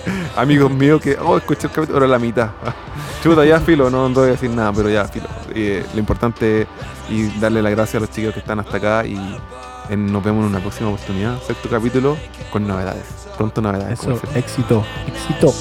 amigos 0.38 0.72
míos 0.72 1.02
que, 1.02 1.18
oh, 1.20 1.38
escuché 1.38 1.68
el 1.68 1.74
capítulo, 1.74 1.98
ahora 1.98 2.08
la 2.08 2.20
mitad. 2.20 2.50
Chuta, 3.24 3.44
ya 3.46 3.60
filo, 3.60 3.90
no, 3.90 4.08
no 4.10 4.14
voy 4.16 4.28
a 4.30 4.32
decir 4.32 4.50
nada, 4.52 4.72
pero 4.74 4.90
ya 4.90 5.06
filo. 5.06 5.28
Eh, 5.54 5.84
lo 5.94 6.00
importante 6.00 6.62
es 6.62 6.68
y 7.10 7.28
darle 7.40 7.62
las 7.62 7.72
gracias 7.72 7.96
a 7.96 8.00
los 8.06 8.10
chicos 8.12 8.34
que 8.34 8.40
están 8.40 8.60
hasta 8.60 8.78
acá 8.78 9.06
y 9.06 9.16
en, 9.90 10.12
nos 10.12 10.24
vemos 10.24 10.44
en 10.44 10.50
una 10.50 10.60
próxima 10.60 10.90
oportunidad. 10.90 11.42
Sexto 11.42 11.70
capítulo 11.70 12.18
con 12.52 12.68
novedades. 12.68 13.06
Pronto 13.38 13.62
novedades. 13.62 14.00
Éxito. 14.36 14.84
Éxito. 15.08 15.54